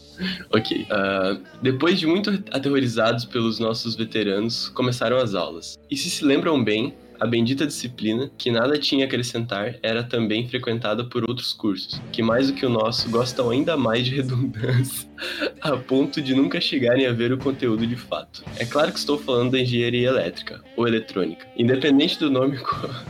Ok. 0.52 0.86
ah, 0.90 1.38
depois 1.62 1.98
de 1.98 2.06
muito 2.06 2.30
aterrorizados 2.50 3.24
pelos 3.24 3.58
nossos 3.58 3.94
veteranos, 3.94 4.68
começaram 4.70 5.16
as 5.16 5.34
aulas. 5.34 5.78
E 5.90 5.96
se 5.96 6.10
se 6.10 6.24
lembram 6.24 6.62
bem, 6.62 6.94
a 7.20 7.26
bendita 7.26 7.66
disciplina, 7.66 8.30
que 8.38 8.50
nada 8.50 8.78
tinha 8.78 9.04
a 9.04 9.06
acrescentar, 9.06 9.76
era 9.82 10.02
também 10.02 10.48
frequentada 10.48 11.04
por 11.04 11.28
outros 11.28 11.52
cursos, 11.52 12.00
que 12.10 12.22
mais 12.22 12.48
do 12.48 12.54
que 12.54 12.64
o 12.64 12.70
nosso 12.70 13.10
gostam 13.10 13.50
ainda 13.50 13.76
mais 13.76 14.06
de 14.06 14.16
redundância, 14.16 15.06
a 15.60 15.76
ponto 15.76 16.22
de 16.22 16.34
nunca 16.34 16.60
chegarem 16.60 17.06
a 17.06 17.12
ver 17.12 17.30
o 17.32 17.38
conteúdo 17.38 17.86
de 17.86 17.96
fato. 17.96 18.42
É 18.56 18.64
claro 18.64 18.90
que 18.90 18.98
estou 18.98 19.18
falando 19.18 19.52
da 19.52 19.60
engenharia 19.60 20.08
elétrica 20.08 20.64
ou 20.76 20.88
eletrônica. 20.88 21.46
Independente 21.56 22.18
do 22.18 22.30
nome, 22.30 22.58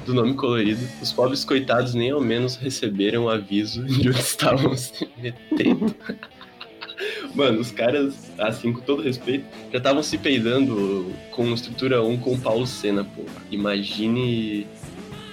do 0.05 0.13
nome 0.13 0.35
colorido, 0.35 0.85
os 1.01 1.13
pobres 1.13 1.45
coitados 1.45 1.95
nem 1.95 2.11
ao 2.11 2.21
menos 2.21 2.57
receberam 2.57 3.27
o 3.27 3.31
aviso 3.31 3.85
de 3.85 4.09
onde 4.09 4.19
estavam 4.21 4.77
se 4.77 5.09
metendo. 5.17 5.95
Mano, 7.35 7.61
os 7.61 7.71
caras, 7.71 8.31
assim, 8.39 8.73
com 8.73 8.81
todo 8.81 9.03
respeito, 9.03 9.45
já 9.73 9.79
estavam 9.79 10.03
se 10.03 10.19
peidando 10.19 11.13
com 11.31 11.53
estrutura 11.53 12.03
1 12.03 12.19
com 12.19 12.35
o 12.35 12.41
Paulo 12.41 12.67
Senna, 12.67 13.05
pô. 13.05 13.23
Imagine. 13.51 14.67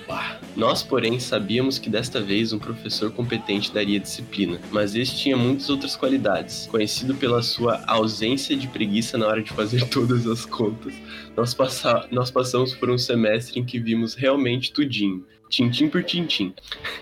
Uá. 0.08 0.39
Nós, 0.56 0.82
porém, 0.82 1.19
sabíamos 1.19 1.77
que 1.77 1.89
desta 1.89 2.19
vez 2.19 2.51
um 2.51 2.58
professor 2.58 3.12
competente 3.12 3.71
daria 3.71 3.99
disciplina, 3.99 4.60
mas 4.71 4.95
este 4.95 5.17
tinha 5.17 5.38
muitas 5.38 5.69
outras 5.69 5.95
qualidades. 5.95 6.67
Conhecido 6.67 7.13
pela 7.13 7.43
sua 7.43 7.84
ausência 7.86 8.56
de 8.56 8.67
preguiça 8.67 9.17
na 9.17 9.27
hora 9.27 9.43
de 9.43 9.51
fazer 9.51 9.86
todas 9.89 10.25
as 10.25 10.45
contas, 10.45 10.93
nós, 11.36 11.53
passa... 11.53 12.08
nós 12.10 12.32
passamos 12.32 12.73
por 12.73 12.89
um 12.89 12.97
semestre 12.97 13.60
em 13.60 13.65
que 13.65 13.80
vimos 13.80 14.15
realmente 14.15 14.71
tudinho, 14.71 15.23
tintim 15.49 15.89
por 15.89 16.03
tintim. 16.03 16.53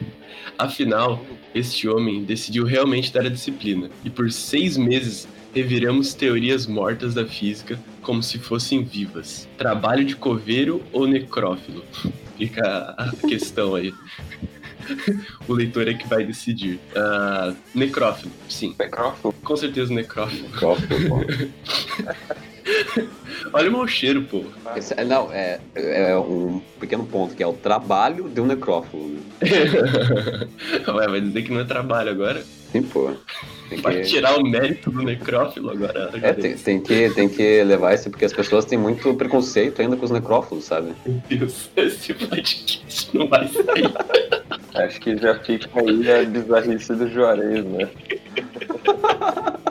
Afinal, 0.57 1.23
este 1.53 1.87
homem 1.87 2.23
decidiu 2.23 2.63
realmente 2.65 3.11
dar 3.11 3.25
a 3.25 3.29
disciplina, 3.29 3.89
e 4.03 4.09
por 4.09 4.31
seis 4.31 4.77
meses 4.77 5.27
reviramos 5.53 6.13
teorias 6.13 6.65
mortas 6.65 7.13
da 7.13 7.25
física 7.25 7.79
como 8.01 8.21
se 8.21 8.37
fossem 8.37 8.83
vivas. 8.83 9.47
Trabalho 9.57 10.05
de 10.05 10.15
coveiro 10.15 10.83
ou 10.91 11.07
necrófilo? 11.07 11.83
Fica 12.37 12.95
a 12.97 13.11
questão 13.27 13.75
aí. 13.75 13.93
O 15.47 15.53
leitor 15.53 15.87
é 15.87 15.95
que 15.95 16.07
vai 16.07 16.23
decidir. 16.23 16.79
Ah, 16.95 17.55
necrófilo, 17.73 18.31
sim. 18.47 18.75
Necrófilo? 18.77 19.33
Com 19.33 19.57
certeza 19.57 19.91
necrófilo. 19.91 20.43
Necrófilo. 20.43 21.25
Olha 23.53 23.69
o 23.69 23.71
mau 23.73 23.87
cheiro, 23.87 24.23
pô. 24.23 24.43
Esse- 24.75 24.93
é, 24.97 25.03
não, 25.05 25.31
é, 25.31 25.59
é 25.75 26.17
um 26.17 26.61
pequeno 26.79 27.05
ponto, 27.05 27.35
que 27.35 27.43
é 27.43 27.47
o 27.47 27.53
trabalho 27.53 28.27
de 28.29 28.41
um 28.41 28.45
necrófilo. 28.45 29.07
né? 29.09 29.19
Ué, 30.93 31.07
vai 31.07 31.21
dizer 31.21 31.43
que 31.43 31.51
não 31.53 31.59
é 31.61 31.63
trabalho 31.63 32.09
agora? 32.11 32.43
Sim, 32.71 32.81
pô. 32.83 33.11
Tem 33.69 33.79
Vai 33.79 33.95
que, 33.95 34.01
tirar 34.09 34.37
o 34.37 34.43
mérito 34.43 34.91
do 34.91 35.01
necrófilo 35.01 35.71
agora? 35.71 36.11
é, 36.21 36.33
tem, 36.33 36.55
tem 36.55 36.79
que, 36.81 37.09
tem 37.11 37.27
que 37.29 37.63
levar 37.63 37.95
isso, 37.95 38.09
porque 38.11 38.25
as 38.25 38.33
pessoas 38.33 38.65
têm 38.65 38.77
muito 38.77 39.11
preconceito 39.15 39.81
ainda 39.81 39.95
com 39.95 40.05
os 40.05 40.11
necrófilos, 40.11 40.65
sabe? 40.65 40.93
Meu 41.05 41.21
Deus, 41.29 41.69
esse 41.75 42.13
podcast 42.13 43.09
não 43.17 43.27
vai 43.27 43.47
sair. 43.47 43.91
Acho 44.75 44.99
que 45.01 45.17
já 45.17 45.39
fica 45.39 45.69
aí 45.79 46.11
a 46.11 46.23
bizarrice 46.25 46.93
do 46.93 47.09
Juarez, 47.09 47.65
né? 47.65 47.89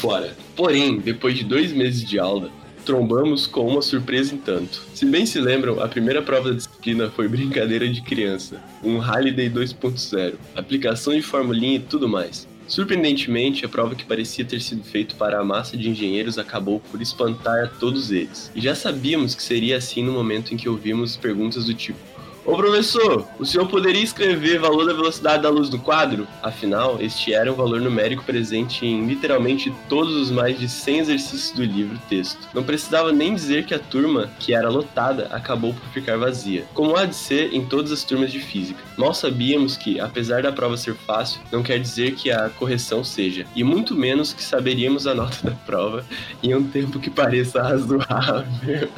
Bora. 0.00 0.36
Porém, 0.54 0.98
depois 0.98 1.36
de 1.36 1.44
dois 1.44 1.72
meses 1.72 2.04
de 2.04 2.18
aula, 2.18 2.50
trombamos 2.84 3.46
com 3.46 3.66
uma 3.66 3.82
surpresa 3.82 4.34
em 4.34 4.38
tanto. 4.38 4.82
Se 4.94 5.04
bem 5.04 5.26
se 5.26 5.40
lembram, 5.40 5.82
a 5.82 5.88
primeira 5.88 6.22
prova 6.22 6.50
da 6.50 6.56
disciplina 6.56 7.10
foi 7.10 7.26
brincadeira 7.28 7.88
de 7.88 8.00
criança, 8.00 8.62
um 8.82 8.98
Halliday 8.98 9.50
2.0, 9.50 10.34
aplicação 10.54 11.12
de 11.12 11.22
formulinha 11.22 11.76
e 11.76 11.80
tudo 11.80 12.08
mais. 12.08 12.46
Surpreendentemente, 12.68 13.64
a 13.64 13.68
prova 13.68 13.94
que 13.94 14.04
parecia 14.04 14.44
ter 14.44 14.60
sido 14.60 14.82
feita 14.82 15.14
para 15.14 15.38
a 15.38 15.44
massa 15.44 15.76
de 15.76 15.88
engenheiros 15.88 16.36
acabou 16.36 16.80
por 16.80 17.00
espantar 17.00 17.64
a 17.64 17.68
todos 17.68 18.10
eles. 18.10 18.50
E 18.54 18.60
já 18.60 18.74
sabíamos 18.74 19.34
que 19.34 19.42
seria 19.42 19.76
assim 19.76 20.02
no 20.02 20.12
momento 20.12 20.52
em 20.52 20.56
que 20.56 20.68
ouvimos 20.68 21.16
perguntas 21.16 21.66
do 21.66 21.74
tipo: 21.74 21.98
Ô 22.46 22.56
professor, 22.56 23.26
o 23.40 23.44
senhor 23.44 23.66
poderia 23.66 24.04
escrever 24.04 24.60
valor 24.60 24.86
da 24.86 24.92
velocidade 24.92 25.42
da 25.42 25.50
luz 25.50 25.68
no 25.68 25.80
quadro? 25.80 26.28
Afinal, 26.40 26.96
este 27.00 27.34
era 27.34 27.52
um 27.52 27.56
valor 27.56 27.80
numérico 27.80 28.22
presente 28.22 28.86
em 28.86 29.04
literalmente 29.04 29.74
todos 29.88 30.14
os 30.14 30.30
mais 30.30 30.56
de 30.56 30.68
100 30.68 31.00
exercícios 31.00 31.50
do 31.50 31.64
livro 31.64 31.98
texto. 32.08 32.48
Não 32.54 32.62
precisava 32.62 33.10
nem 33.10 33.34
dizer 33.34 33.64
que 33.64 33.74
a 33.74 33.80
turma, 33.80 34.30
que 34.38 34.54
era 34.54 34.68
lotada, 34.68 35.26
acabou 35.32 35.74
por 35.74 35.88
ficar 35.88 36.16
vazia, 36.18 36.64
como 36.72 36.96
há 36.96 37.04
de 37.04 37.16
ser 37.16 37.52
em 37.52 37.66
todas 37.66 37.90
as 37.90 38.04
turmas 38.04 38.30
de 38.30 38.38
física. 38.38 38.80
Mal 38.96 39.12
sabíamos 39.12 39.76
que, 39.76 39.98
apesar 39.98 40.44
da 40.44 40.52
prova 40.52 40.76
ser 40.76 40.94
fácil, 40.94 41.40
não 41.50 41.64
quer 41.64 41.80
dizer 41.80 42.14
que 42.14 42.30
a 42.30 42.48
correção 42.48 43.02
seja, 43.02 43.44
e 43.56 43.64
muito 43.64 43.92
menos 43.92 44.32
que 44.32 44.42
saberíamos 44.42 45.08
a 45.08 45.14
nota 45.16 45.36
da 45.42 45.50
prova 45.50 46.04
em 46.44 46.54
um 46.54 46.62
tempo 46.62 47.00
que 47.00 47.10
pareça 47.10 47.60
razoável. 47.60 48.46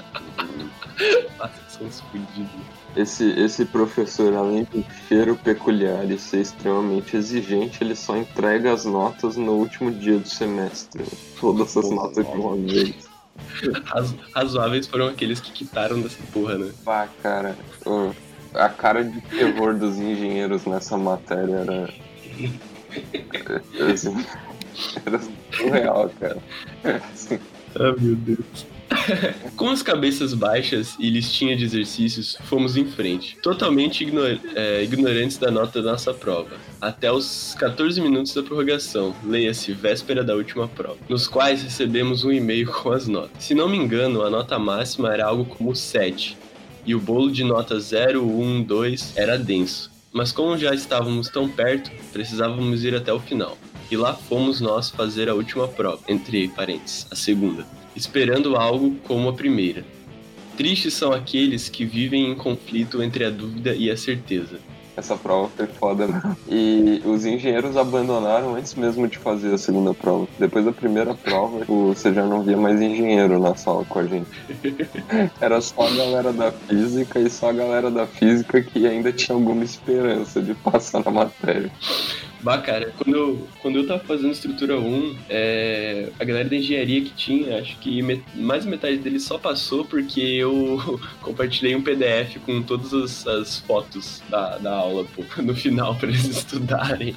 Nossa, 1.38 1.62
somos 1.70 2.00
fudidos. 2.00 2.77
Esse, 2.96 3.24
esse 3.38 3.64
professor, 3.64 4.34
além 4.34 4.64
do 4.64 4.84
cheiro 5.06 5.36
peculiar 5.36 6.10
e 6.10 6.18
ser 6.18 6.40
extremamente 6.40 7.16
exigente, 7.16 7.82
ele 7.84 7.94
só 7.94 8.16
entrega 8.16 8.72
as 8.72 8.84
notas 8.84 9.36
no 9.36 9.52
último 9.52 9.90
dia 9.92 10.18
do 10.18 10.28
semestre. 10.28 11.04
Todas 11.40 11.76
as 11.76 11.90
notas 11.90 12.26
de 12.26 12.36
uma 12.36 12.56
vez. 12.56 13.08
Raz- 13.84 14.14
razoáveis 14.34 14.86
foram 14.86 15.06
aqueles 15.08 15.40
que 15.40 15.52
quitaram 15.52 16.00
dessa 16.00 16.18
porra, 16.32 16.58
né? 16.58 16.72
Pá, 16.84 17.08
cara, 17.22 17.56
a 18.54 18.68
cara 18.68 19.04
de 19.04 19.20
terror 19.20 19.74
dos 19.76 19.96
engenheiros 19.98 20.64
nessa 20.64 20.96
matéria 20.98 21.54
era. 21.56 21.94
Assim, 23.92 24.24
era 25.06 25.20
surreal, 25.52 26.10
cara. 26.18 26.38
Assim, 27.12 27.38
Ah, 27.76 27.94
meu 27.98 28.16
Deus. 28.16 28.66
Com 29.56 29.70
as 29.70 29.82
cabeças 29.82 30.34
baixas 30.34 30.96
e 30.98 31.10
listinha 31.10 31.56
de 31.56 31.64
exercícios, 31.64 32.36
fomos 32.44 32.76
em 32.76 32.84
frente, 32.86 33.36
totalmente 33.42 34.02
igno- 34.02 34.22
é, 34.54 34.82
ignorantes 34.82 35.36
da 35.36 35.50
nota 35.50 35.82
da 35.82 35.92
nossa 35.92 36.14
prova, 36.14 36.50
até 36.80 37.10
os 37.10 37.54
14 37.58 38.00
minutos 38.00 38.32
da 38.34 38.42
prorrogação, 38.42 39.14
leia-se 39.24 39.72
véspera 39.72 40.22
da 40.24 40.34
última 40.34 40.68
prova, 40.68 40.98
nos 41.08 41.26
quais 41.26 41.62
recebemos 41.62 42.24
um 42.24 42.32
e-mail 42.32 42.70
com 42.70 42.90
as 42.90 43.06
notas. 43.06 43.42
Se 43.42 43.54
não 43.54 43.68
me 43.68 43.76
engano, 43.76 44.22
a 44.22 44.30
nota 44.30 44.58
máxima 44.58 45.12
era 45.12 45.26
algo 45.26 45.44
como 45.44 45.74
7, 45.74 46.36
e 46.86 46.94
o 46.94 47.00
bolo 47.00 47.30
de 47.30 47.44
nota 47.44 47.78
0, 47.78 48.24
1, 48.24 48.62
2 48.62 49.12
era 49.16 49.38
denso. 49.38 49.90
Mas 50.12 50.32
como 50.32 50.56
já 50.56 50.74
estávamos 50.74 51.28
tão 51.28 51.48
perto, 51.48 51.90
precisávamos 52.12 52.82
ir 52.82 52.94
até 52.94 53.12
o 53.12 53.20
final. 53.20 53.58
E 53.90 53.96
lá 53.96 54.14
fomos 54.14 54.60
nós 54.60 54.88
fazer 54.90 55.28
a 55.28 55.34
última 55.34 55.68
prova, 55.68 56.00
entre 56.08 56.48
parênteses, 56.48 57.06
a 57.10 57.16
segunda 57.16 57.66
esperando 57.98 58.56
algo 58.56 58.94
como 59.06 59.28
a 59.28 59.32
primeira. 59.32 59.84
Tristes 60.56 60.94
são 60.94 61.12
aqueles 61.12 61.68
que 61.68 61.84
vivem 61.84 62.30
em 62.30 62.34
conflito 62.34 63.02
entre 63.02 63.24
a 63.24 63.30
dúvida 63.30 63.74
e 63.74 63.90
a 63.90 63.96
certeza. 63.96 64.58
essa 64.96 65.16
prova 65.16 65.48
foi 65.56 65.66
foda, 65.68 66.08
né? 66.08 66.36
E 66.48 67.00
os 67.04 67.24
engenheiros 67.24 67.76
abandonaram 67.76 68.56
antes 68.56 68.74
mesmo 68.74 69.06
de 69.06 69.16
fazer 69.16 69.54
a 69.54 69.58
segunda 69.58 69.94
prova. 69.94 70.26
Depois 70.36 70.64
da 70.64 70.72
primeira 70.72 71.14
prova, 71.14 71.60
tipo, 71.60 71.94
você 71.94 72.12
já 72.12 72.24
não 72.26 72.42
via 72.42 72.56
mais 72.56 72.80
engenheiro 72.80 73.38
na 73.38 73.54
sala 73.54 73.84
com 73.84 74.00
a 74.00 74.06
gente. 74.06 74.26
Era 75.40 75.60
só 75.60 75.86
a 75.86 75.90
galera 75.90 76.32
da 76.32 76.50
física 76.50 77.20
e 77.20 77.30
só 77.30 77.50
a 77.50 77.52
galera 77.52 77.90
da 77.90 78.06
física 78.08 78.60
que 78.60 78.86
ainda 78.88 79.12
tinha 79.12 79.36
alguma 79.36 79.62
esperança 79.62 80.42
de 80.42 80.54
passar 80.54 81.04
na 81.04 81.12
matéria. 81.12 81.70
Bah, 82.40 82.58
cara, 82.58 82.92
quando 82.96 83.16
eu, 83.16 83.48
quando 83.60 83.78
eu 83.78 83.86
tava 83.86 84.00
fazendo 84.04 84.30
estrutura 84.32 84.78
1, 84.78 85.16
é, 85.28 86.08
a 86.20 86.24
galera 86.24 86.48
da 86.48 86.54
engenharia 86.56 87.02
que 87.02 87.10
tinha, 87.10 87.58
acho 87.58 87.76
que 87.78 88.00
met- 88.00 88.22
mais 88.34 88.64
metade 88.64 88.96
deles 88.98 89.24
só 89.24 89.38
passou 89.38 89.84
porque 89.84 90.20
eu 90.20 91.00
compartilhei 91.20 91.74
um 91.74 91.82
PDF 91.82 92.36
com 92.46 92.62
todas 92.62 92.94
as, 92.94 93.26
as 93.26 93.58
fotos 93.58 94.22
da, 94.28 94.56
da 94.58 94.72
aula, 94.72 95.04
pô, 95.16 95.24
no 95.42 95.54
final 95.54 95.96
pra 95.96 96.08
eles 96.08 96.26
estudarem. 96.26 97.16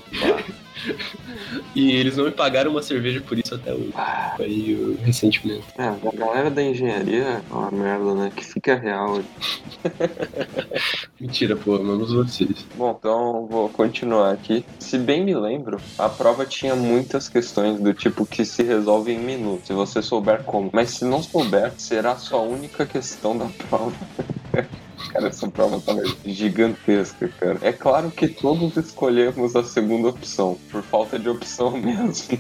E 1.75 1.91
eles 1.91 2.17
não 2.17 2.25
me 2.25 2.31
pagaram 2.31 2.71
uma 2.71 2.81
cerveja 2.81 3.21
por 3.21 3.37
isso 3.37 3.55
até 3.55 3.73
hoje. 3.73 3.93
Foi 4.35 4.73
o 4.73 5.03
ressentimento. 5.03 5.63
É, 5.77 5.87
a 5.87 6.15
galera 6.15 6.49
da 6.49 6.61
engenharia 6.61 7.41
é 7.49 7.53
uma 7.53 7.71
merda, 7.71 8.13
né? 8.13 8.31
Que 8.35 8.45
fica 8.45 8.75
real. 8.75 9.21
Mentira, 11.19 11.55
pô, 11.55 11.75
amamos 11.75 12.11
vocês. 12.11 12.65
Bom, 12.75 12.95
então 12.97 13.47
vou 13.47 13.69
continuar 13.69 14.31
aqui. 14.31 14.65
Se 14.79 14.97
bem 14.97 15.23
me 15.23 15.35
lembro, 15.35 15.79
a 15.97 16.09
prova 16.09 16.45
tinha 16.45 16.75
muitas 16.75 17.29
questões 17.29 17.79
do 17.79 17.93
tipo 17.93 18.25
que 18.25 18.45
se 18.45 18.63
resolve 18.63 19.11
em 19.11 19.19
minutos, 19.19 19.67
se 19.67 19.73
você 19.73 20.01
souber 20.01 20.43
como. 20.43 20.69
Mas 20.73 20.91
se 20.91 21.05
não 21.05 21.21
souber, 21.21 21.73
será 21.77 22.11
a 22.11 22.17
sua 22.17 22.41
única 22.41 22.85
questão 22.85 23.37
da 23.37 23.45
prova. 23.69 23.93
Cara, 25.09 25.27
essa 25.27 25.47
prova 25.49 25.79
tava 25.79 26.01
gigantesca, 26.25 27.27
cara. 27.39 27.57
É 27.61 27.71
claro 27.71 28.11
que 28.11 28.27
todos 28.27 28.75
escolhemos 28.77 29.55
a 29.55 29.63
segunda 29.63 30.09
opção, 30.09 30.57
por 30.71 30.81
falta 30.83 31.17
de 31.17 31.29
opção 31.29 31.71
mesmo. 31.77 32.37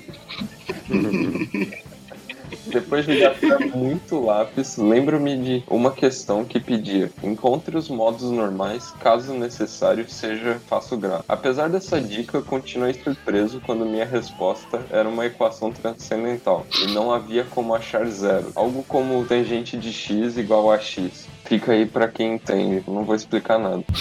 Depois 2.67 3.05
de 3.05 3.17
gastar 3.19 3.59
muito 3.75 4.19
lápis, 4.23 4.77
lembro-me 4.77 5.37
de 5.37 5.63
uma 5.67 5.91
questão 5.91 6.45
que 6.45 6.59
pedia: 6.59 7.11
encontre 7.23 7.77
os 7.77 7.89
modos 7.89 8.29
normais, 8.29 8.91
caso 8.99 9.33
necessário 9.33 10.09
seja 10.09 10.59
faço 10.67 10.97
grave. 10.97 11.23
Apesar 11.27 11.69
dessa 11.69 11.99
dica, 11.99 12.41
continuei 12.41 12.93
surpreso 12.93 13.61
quando 13.65 13.85
minha 13.85 14.05
resposta 14.05 14.85
era 14.89 15.07
uma 15.07 15.25
equação 15.25 15.71
transcendental 15.71 16.65
e 16.81 16.91
não 16.91 17.11
havia 17.11 17.43
como 17.45 17.73
achar 17.73 18.05
zero, 18.07 18.51
algo 18.55 18.83
como 18.83 19.25
tangente 19.25 19.77
de 19.77 19.91
x 19.91 20.37
igual 20.37 20.71
a 20.71 20.79
x. 20.79 21.27
Fica 21.51 21.73
aí 21.73 21.85
pra 21.85 22.07
quem 22.07 22.35
entende, 22.35 22.81
não 22.87 23.03
vou 23.03 23.13
explicar 23.13 23.59
nada. 23.59 23.83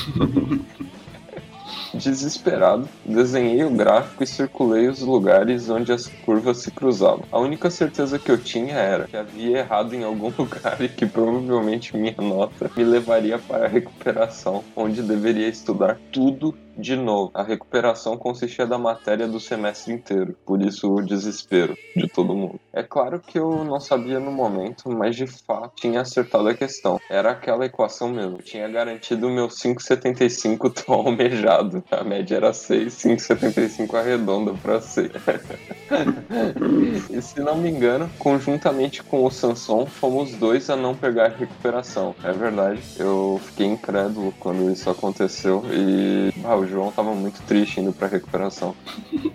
Desesperado, 1.93 2.89
desenhei 3.05 3.65
o 3.65 3.71
gráfico 3.71 4.23
e 4.23 4.27
circulei 4.29 4.87
os 4.87 5.01
lugares 5.01 5.69
onde 5.69 5.93
as 5.93 6.07
curvas 6.07 6.59
se 6.59 6.71
cruzavam. 6.71 7.25
A 7.33 7.41
única 7.41 7.69
certeza 7.69 8.21
que 8.21 8.31
eu 8.31 8.39
tinha 8.39 8.75
era 8.75 9.09
que 9.09 9.17
havia 9.17 9.59
errado 9.59 9.97
em 9.97 10.05
algum 10.05 10.31
lugar 10.39 10.81
e 10.81 10.89
que 10.89 11.05
provavelmente 11.05 11.97
minha 11.97 12.15
nota 12.19 12.71
me 12.77 12.85
levaria 12.85 13.37
para 13.37 13.65
a 13.65 13.69
recuperação, 13.69 14.63
onde 14.77 15.03
deveria 15.03 15.49
estudar 15.49 15.99
tudo 16.13 16.57
de 16.77 16.97
novo. 16.97 17.31
A 17.35 17.43
recuperação 17.43 18.17
consistia 18.17 18.67
da 18.67 18.79
matéria 18.79 19.27
do 19.27 19.41
semestre 19.41 19.93
inteiro, 19.93 20.37
por 20.45 20.63
isso 20.63 20.93
o 20.93 21.03
desespero 21.03 21.77
de 21.97 22.09
todo 22.09 22.35
mundo. 22.35 22.61
É 22.73 22.83
claro 22.83 23.21
que 23.21 23.39
eu 23.39 23.65
não 23.65 23.81
sabia 23.81 24.21
no 24.21 24.31
momento, 24.31 24.91
mas 24.91 25.17
de 25.17 25.27
fato 25.27 25.73
tinha 25.77 26.01
acertado 26.01 26.49
a 26.49 26.55
questão. 26.55 27.01
Era 27.11 27.33
aquela 27.33 27.67
equação 27.67 28.09
mesmo. 28.09 28.37
Eu 28.37 28.43
tinha 28.43 28.69
garantido 28.69 29.27
o 29.27 29.31
meu 29.31 29.49
5,75 29.49 30.73
tão 30.85 30.95
almejado. 30.95 31.83
A 31.91 32.05
média 32.05 32.37
era 32.37 32.53
6, 32.53 32.95
5,75 32.95 33.95
arredonda 33.95 34.55
para 34.55 34.81
6. 34.81 35.11
e 37.11 37.23
se 37.23 37.41
não 37.41 37.57
me 37.57 37.71
engano, 37.71 38.11
conjuntamente 38.19 39.03
com 39.03 39.25
o 39.25 39.31
Samson, 39.31 39.87
fomos 39.87 40.33
dois 40.33 40.71
a 40.71 40.77
não 40.77 40.95
pegar 40.95 41.29
recuperação. 41.29 42.15
É 42.23 42.33
verdade. 42.33 42.83
Eu 42.99 43.41
fiquei 43.45 43.67
incrédulo 43.67 44.33
quando 44.39 44.71
isso 44.71 44.89
aconteceu 44.89 45.65
e 45.73 46.33
o 46.61 46.66
João 46.66 46.92
tava 46.92 47.14
muito 47.14 47.40
triste 47.46 47.81
indo 47.81 47.92
pra 47.92 48.07
recuperação. 48.07 48.75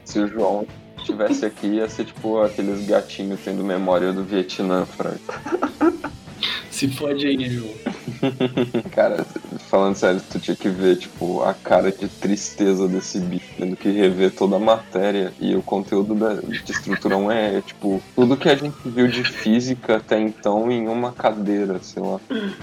Se 0.04 0.20
o 0.20 0.28
João 0.28 0.68
estivesse 0.98 1.46
aqui, 1.46 1.68
ia 1.68 1.90
ser 1.90 2.06
tipo 2.06 2.40
aqueles 2.42 2.86
gatinhos 2.86 3.40
tendo 3.44 3.64
memória 3.64 4.14
do 4.14 4.24
Vietnã, 4.24 4.86
Frank. 4.86 5.22
Se 6.76 6.90
fode 6.90 7.26
aí, 7.26 7.50
João. 7.50 7.74
Cara, 8.92 9.26
falando 9.70 9.96
sério, 9.96 10.22
tu 10.30 10.40
tinha 10.40 10.58
que 10.58 10.68
ver, 10.68 10.98
tipo, 10.98 11.42
a 11.42 11.54
cara 11.54 11.90
de 11.90 12.08
tristeza 12.10 12.86
desse 12.86 13.18
bicho, 13.18 13.48
tendo 13.58 13.78
que 13.78 13.90
rever 13.90 14.32
toda 14.32 14.58
a 14.58 14.60
matéria. 14.60 15.32
E 15.40 15.56
o 15.56 15.62
conteúdo 15.62 16.14
da, 16.14 16.34
de 16.34 16.70
estrutura 16.70 17.16
1 17.16 17.32
é, 17.32 17.62
tipo, 17.62 18.02
tudo 18.14 18.36
que 18.36 18.50
a 18.50 18.56
gente 18.56 18.76
viu 18.86 19.08
de 19.08 19.24
física 19.24 19.96
até 19.96 20.20
então 20.20 20.70
em 20.70 20.90
uma 20.90 21.14
cadeira, 21.14 21.80
sei 21.82 22.04
lá. 22.04 22.20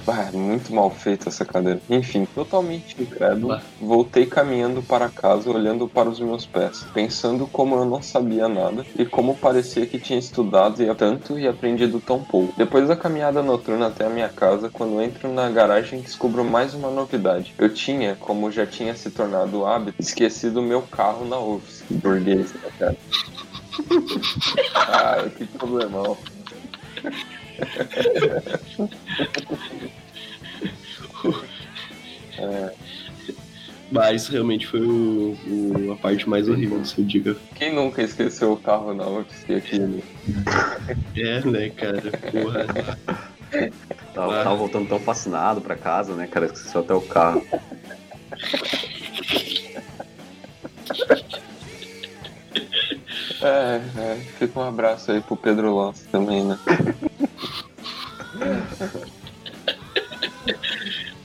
Ah, 0.06 0.30
muito 0.34 0.74
mal 0.74 0.90
feita 0.90 1.30
essa 1.30 1.44
cadeira. 1.46 1.80
Enfim, 1.88 2.26
totalmente 2.34 3.00
incrédulo, 3.00 3.58
voltei 3.80 4.26
caminhando 4.26 4.82
para 4.82 5.08
casa, 5.08 5.50
olhando 5.50 5.88
para 5.88 6.10
os 6.10 6.20
meus 6.20 6.44
pés, 6.44 6.84
pensando 6.92 7.46
como 7.46 7.76
eu 7.76 7.86
não 7.86 8.02
sabia 8.02 8.46
nada 8.46 8.84
e 8.98 9.06
como 9.06 9.34
parecia 9.34 9.86
que 9.86 9.98
tinha 9.98 10.18
estudado 10.18 10.82
e 10.82 10.94
tanto 10.94 11.38
e 11.38 11.48
aprendido 11.48 11.98
tão 11.98 12.22
pouco. 12.22 12.52
Depois 12.58 12.86
da 12.88 12.94
caminhada 12.94 13.42
noturna 13.42 13.61
até 13.84 14.06
a 14.06 14.10
minha 14.10 14.28
casa, 14.28 14.68
quando 14.68 15.00
entro 15.00 15.32
na 15.32 15.48
garagem, 15.50 16.00
descubro 16.00 16.44
mais 16.44 16.74
uma 16.74 16.90
novidade. 16.90 17.54
Eu 17.58 17.72
tinha, 17.72 18.16
como 18.16 18.50
já 18.50 18.66
tinha 18.66 18.94
se 18.96 19.10
tornado 19.10 19.64
hábito, 19.64 20.00
esquecido 20.00 20.60
o 20.60 20.62
meu 20.62 20.82
carro 20.82 21.24
na 21.26 21.38
office. 21.38 21.84
Burguês, 21.90 22.52
né, 22.54 22.70
cara? 22.78 22.96
Ah, 24.74 25.24
que 25.34 25.46
problemão. 25.46 26.16
Mas 33.90 34.22
isso 34.22 34.32
realmente 34.32 34.66
foi 34.66 34.80
o, 34.80 35.36
o- 35.46 35.92
a 35.92 35.96
parte 35.96 36.26
mais 36.28 36.48
horrível 36.48 36.78
do 36.78 36.86
seu 36.86 37.04
dia. 37.04 37.36
Quem 37.54 37.74
nunca 37.74 38.02
esqueceu 38.02 38.52
o 38.52 38.56
carro 38.56 38.94
na 38.94 39.06
office 39.06 39.44
aqui? 39.50 39.78
né? 39.78 40.00
É, 41.14 41.40
né, 41.44 41.68
cara? 41.70 42.00
Porra. 42.30 43.26
Tava, 44.14 44.36
né? 44.36 44.44
tava, 44.44 44.56
voltando 44.56 44.88
tão 44.88 45.00
fascinado 45.00 45.60
pra 45.60 45.76
casa, 45.76 46.14
né, 46.14 46.26
cara? 46.26 46.46
Esqueceu 46.46 46.80
até 46.80 46.94
o 46.94 47.00
carro. 47.00 47.44
É, 53.42 53.80
é, 53.98 54.14
fica 54.38 54.60
um 54.60 54.62
abraço 54.62 55.10
aí 55.10 55.20
pro 55.20 55.36
Pedro 55.36 55.74
Lopes 55.74 56.06
também, 56.12 56.44
né? 56.44 56.56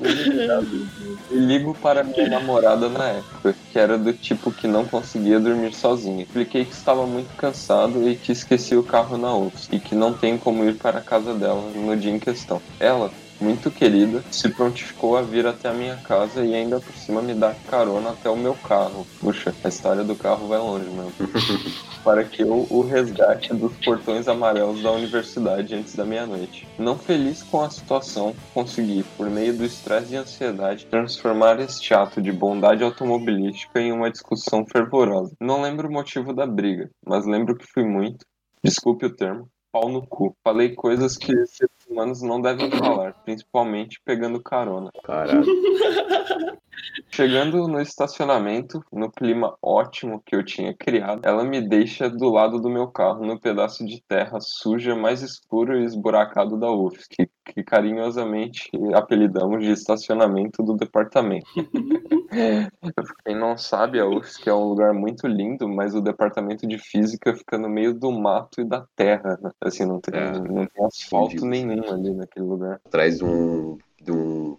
Ligo 1.32 1.74
para 1.76 2.04
minha 2.04 2.30
namorada 2.30 2.90
na 2.90 3.10
época, 3.10 3.56
que 3.72 3.80
era 3.80 3.98
do 3.98 4.14
tipo 4.14 4.52
que 4.52 4.68
não 4.68 4.86
conseguia 4.86 5.40
dormir 5.40 5.74
sozinha. 5.74 6.24
Expliquei 6.24 6.66
que 6.66 6.74
estava 6.74 7.06
muito 7.06 7.36
cansado 7.36 8.08
e 8.08 8.16
que 8.16 8.32
esqueci 8.32 8.76
o 8.76 8.84
carro 8.84 9.18
na 9.18 9.36
UFS 9.36 9.70
e 9.72 9.80
que 9.80 9.96
não 9.96 10.14
tem 10.14 10.38
como 10.38 10.64
ir 10.64 10.76
para 10.76 11.00
a 11.00 11.02
casa 11.02 11.34
dela 11.34 11.62
no 11.76 11.96
dia 11.96 12.12
em 12.12 12.20
questão. 12.20 12.62
Ela, 12.80 13.12
muito 13.40 13.70
querida, 13.72 14.24
se 14.32 14.50
prontificou 14.50 15.18
a 15.18 15.22
vir 15.22 15.46
até 15.46 15.70
a 15.70 15.74
minha 15.74 15.98
casa 15.98 16.44
e 16.44 16.54
ainda 16.54 16.80
por 16.80 16.94
cima 16.94 17.22
me 17.22 17.34
dar 17.34 17.56
carona 17.70 18.12
até 18.12 18.30
o 18.30 18.36
meu 18.36 18.56
carro. 18.56 19.06
Puxa, 19.20 19.54
a 19.64 19.68
história 19.68 20.04
do 20.04 20.16
carro 20.16 20.48
vai 20.48 20.60
longe 20.60 20.90
mesmo. 20.90 21.14
para 22.04 22.24
que 22.24 22.42
eu 22.42 22.66
o 22.70 22.82
resgate 22.82 23.54
dos 23.54 23.76
portões 23.84 24.30
amarelos 24.30 24.82
da 24.82 24.92
universidade 24.92 25.76
antes 25.76 25.94
da 25.94 26.06
meia-noite. 26.06 26.66
Não 26.80 26.98
feliz 26.98 27.44
com 27.44 27.62
a 27.62 27.70
situação, 27.70 28.34
consegui, 28.54 29.04
por 29.18 29.30
meio 29.30 29.58
do 29.58 29.66
estresse 29.66 30.14
e 30.14 30.18
ansiedade, 30.18 30.86
transformar 30.86 31.60
este 31.60 31.94
ato 31.94 32.22
de 32.22 32.32
bondade 32.32 32.82
automobilística 32.82 33.82
em 33.82 33.92
uma 33.92 34.10
discussão 34.10 34.66
fervorosa. 34.66 35.36
Não 35.42 35.62
lembro 35.62 35.90
o 35.90 35.92
motivo 35.92 36.34
da 36.34 36.48
briga, 36.48 36.90
mas 37.06 37.26
lembro 37.26 37.58
que 37.58 37.68
fui 37.74 37.84
muito, 37.84 38.26
desculpe 38.64 39.06
o 39.06 39.14
termo, 39.14 39.50
pau 39.72 39.90
no 39.90 40.08
cu. 40.08 40.36
Falei 40.44 40.74
coisas 40.74 41.18
que 41.18 41.34
seres 41.46 41.77
humanos 41.90 42.22
não 42.22 42.42
devem 42.42 42.70
falar, 42.72 43.14
principalmente 43.24 44.02
pegando 44.04 44.42
carona. 44.42 44.92
Caralho. 45.04 45.46
Chegando 47.10 47.68
no 47.68 47.80
estacionamento, 47.80 48.84
no 48.92 49.10
clima 49.12 49.56
ótimo 49.62 50.22
que 50.26 50.36
eu 50.36 50.44
tinha 50.44 50.74
criado, 50.74 51.22
ela 51.24 51.44
me 51.44 51.62
deixa 51.62 52.10
do 52.10 52.30
lado 52.30 52.60
do 52.60 52.70
meu 52.70 52.88
carro, 52.88 53.26
no 53.26 53.40
pedaço 53.40 53.86
de 53.86 54.02
terra 54.08 54.40
suja 54.40 54.96
mais 54.96 55.22
escuro 55.22 55.78
e 55.78 55.84
esburacado 55.84 56.58
da 56.58 56.72
UFS, 56.72 57.08
que, 57.08 57.30
que 57.46 57.64
carinhosamente 57.64 58.70
apelidamos 58.94 59.64
de 59.64 59.72
estacionamento 59.72 60.62
do 60.62 60.76
departamento. 60.76 61.48
Quem 63.26 63.36
não 63.36 63.58
sabe, 63.58 64.00
a 64.00 64.06
UFS 64.08 64.38
que 64.38 64.50
é 64.50 64.54
um 64.54 64.66
lugar 64.66 64.94
muito 64.94 65.28
lindo, 65.28 65.68
mas 65.68 65.96
o 65.96 66.02
departamento 66.02 66.68
de 66.68 66.78
física 66.78 67.36
fica 67.36 67.58
no 67.58 67.70
meio 67.70 67.94
do 67.94 68.12
mato 68.12 68.62
e 68.62 68.66
da 68.66 68.86
terra, 68.96 69.38
né? 69.42 69.52
Assim, 69.62 69.86
não 69.86 70.00
tem, 70.00 70.20
É. 70.20 70.32
não 70.32 70.66
tem 70.66 70.86
asfalto 70.86 71.36
Entendi. 71.36 71.66
nenhum 71.66 71.90
ali 71.92 72.14
naquele 72.14 72.46
lugar. 72.46 72.80
De 72.92 73.24
um 73.24 73.78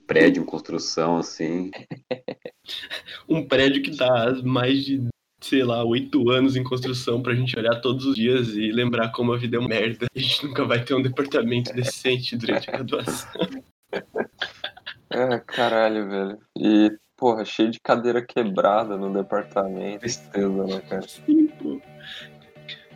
prédio 0.08 0.42
em 0.42 0.46
construção, 0.46 1.18
assim. 1.18 1.70
Um 3.26 3.46
prédio 3.46 3.82
que 3.82 3.96
tá 3.96 4.28
há 4.28 4.42
mais 4.42 4.84
de, 4.84 5.06
sei 5.40 5.64
lá, 5.64 5.82
oito 5.84 6.28
anos 6.30 6.54
em 6.56 6.62
construção 6.62 7.22
pra 7.22 7.34
gente 7.34 7.58
olhar 7.58 7.80
todos 7.80 8.04
os 8.04 8.14
dias 8.14 8.48
e 8.48 8.70
lembrar 8.70 9.10
como 9.10 9.32
a 9.32 9.38
vida 9.38 9.56
é 9.56 9.60
uma 9.60 9.68
merda. 9.68 10.06
A 10.14 10.18
gente 10.18 10.46
nunca 10.46 10.64
vai 10.66 10.84
ter 10.84 10.94
um 10.94 11.00
departamento 11.00 11.72
decente 11.72 12.36
durante 12.36 12.68
a 12.68 12.72
graduação. 12.72 13.40
É, 15.10 15.38
caralho, 15.46 16.08
velho. 16.10 16.38
E, 16.58 16.90
porra, 17.16 17.44
cheio 17.44 17.70
de 17.70 17.80
cadeira 17.80 18.20
quebrada 18.20 18.98
no 18.98 19.10
departamento. 19.12 20.00
Tristeza, 20.00 20.64
né, 20.64 20.80
cara? 20.88 21.08
Sim. 21.08 21.47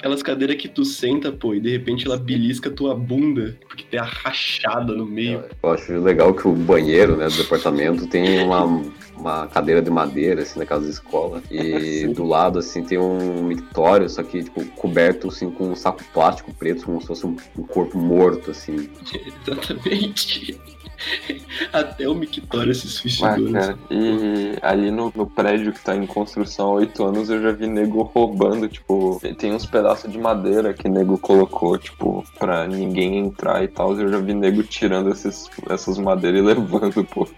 Aquelas 0.03 0.21
cadeiras 0.21 0.57
que 0.57 0.69
tu 0.69 0.85
senta, 0.85 1.31
pô, 1.31 1.55
e 1.55 1.61
de 1.61 1.71
repente 1.71 2.05
ela 2.07 2.17
belisca 2.17 2.69
tua 2.69 2.93
bunda, 2.93 3.57
porque 3.69 3.85
tem 3.85 4.01
a 4.01 4.03
rachada 4.03 4.93
no 4.97 5.07
meio. 5.07 5.45
Eu 5.63 5.71
acho 5.71 5.93
legal 6.01 6.35
que 6.35 6.49
o 6.49 6.53
banheiro, 6.53 7.17
né, 7.17 7.29
do 7.29 7.37
departamento 7.37 8.09
tem 8.09 8.43
uma, 8.43 8.83
uma 9.17 9.47
cadeira 9.47 9.81
de 9.81 9.91
madeira, 9.91 10.43
assim, 10.43 10.59
naquelas 10.59 10.89
escolas. 10.89 11.45
E 11.49 12.05
do 12.13 12.25
lado, 12.25 12.59
assim, 12.59 12.83
tem 12.83 12.99
um 12.99 13.45
mictório, 13.45 14.11
só 14.11 14.25
que, 14.25 14.43
tipo, 14.43 14.65
coberto, 14.73 15.29
assim, 15.29 15.53
com 15.53 15.71
um 15.71 15.77
saco 15.77 16.03
plástico 16.13 16.53
preto, 16.53 16.85
como 16.85 17.01
se 17.01 17.07
fosse 17.07 17.25
um, 17.25 17.37
um 17.57 17.63
corpo 17.63 17.97
morto, 17.97 18.51
assim. 18.51 18.91
Exatamente. 19.47 20.59
Até 21.73 22.09
o 22.09 22.15
Mictório 22.15 22.75
se 22.75 22.87
Ah, 22.87 22.91
suicidou. 22.91 23.51
né? 23.51 23.61
cara, 23.61 23.79
e 23.91 24.57
ali 24.63 24.91
no, 24.91 25.13
no 25.15 25.27
prédio 25.27 25.73
que 25.73 25.81
tá 25.81 25.95
em 25.97 26.07
construção 26.07 26.69
há 26.69 26.73
oito 26.75 27.05
anos 27.05 27.29
eu 27.31 27.41
já 27.43 27.53
vi 27.53 27.67
nego 27.67 28.03
roubando, 28.03 28.69
tipo, 28.69 29.21
tem 29.39 29.53
uns 29.53 29.67
pedaços 29.67 30.11
de 30.11 30.19
madeira 30.19 30.73
que 30.73 30.89
nego 30.89 31.19
colocou, 31.19 31.77
tipo, 31.79 32.25
pra 32.39 32.67
ninguém 32.67 33.19
entrar 33.19 33.63
e 33.63 33.69
tal. 33.69 33.99
Eu 33.99 34.11
já 34.11 34.19
vi 34.19 34.35
nego 34.35 34.63
tirando 34.63 35.11
esses, 35.11 35.49
essas 35.69 35.99
madeiras 35.99 36.41
e 36.41 36.43
levando, 36.47 37.05
pô. 37.05 37.29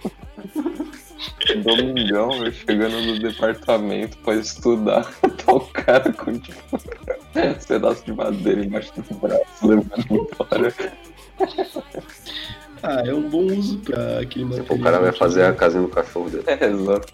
Domingão, 1.62 2.44
eu 2.44 2.52
chegando 2.52 3.00
no 3.00 3.18
departamento 3.18 4.16
pra 4.18 4.34
estudar, 4.34 5.04
tá 5.44 5.52
o 5.52 5.60
cara 5.60 6.12
com, 6.12 6.38
tipo, 6.38 6.78
pedaço 7.66 8.04
de 8.04 8.12
madeira 8.12 8.64
embaixo 8.64 8.92
do 8.96 9.14
braço, 9.16 9.66
levando 9.66 10.04
embora. 10.10 10.74
Ah, 12.86 13.02
é 13.02 13.14
um 13.14 13.30
bom 13.30 13.46
uso 13.46 13.78
pra 13.78 14.20
aquele 14.20 14.44
material. 14.44 14.66
Tipo, 14.66 14.74
o 14.74 14.82
cara 14.82 14.98
vai 14.98 15.10
fazer 15.10 15.42
a 15.44 15.54
casinha 15.54 15.82
do 15.82 15.88
cachorro 15.88 16.28
dele. 16.28 16.44
É, 16.54 16.66
exato. 16.66 17.12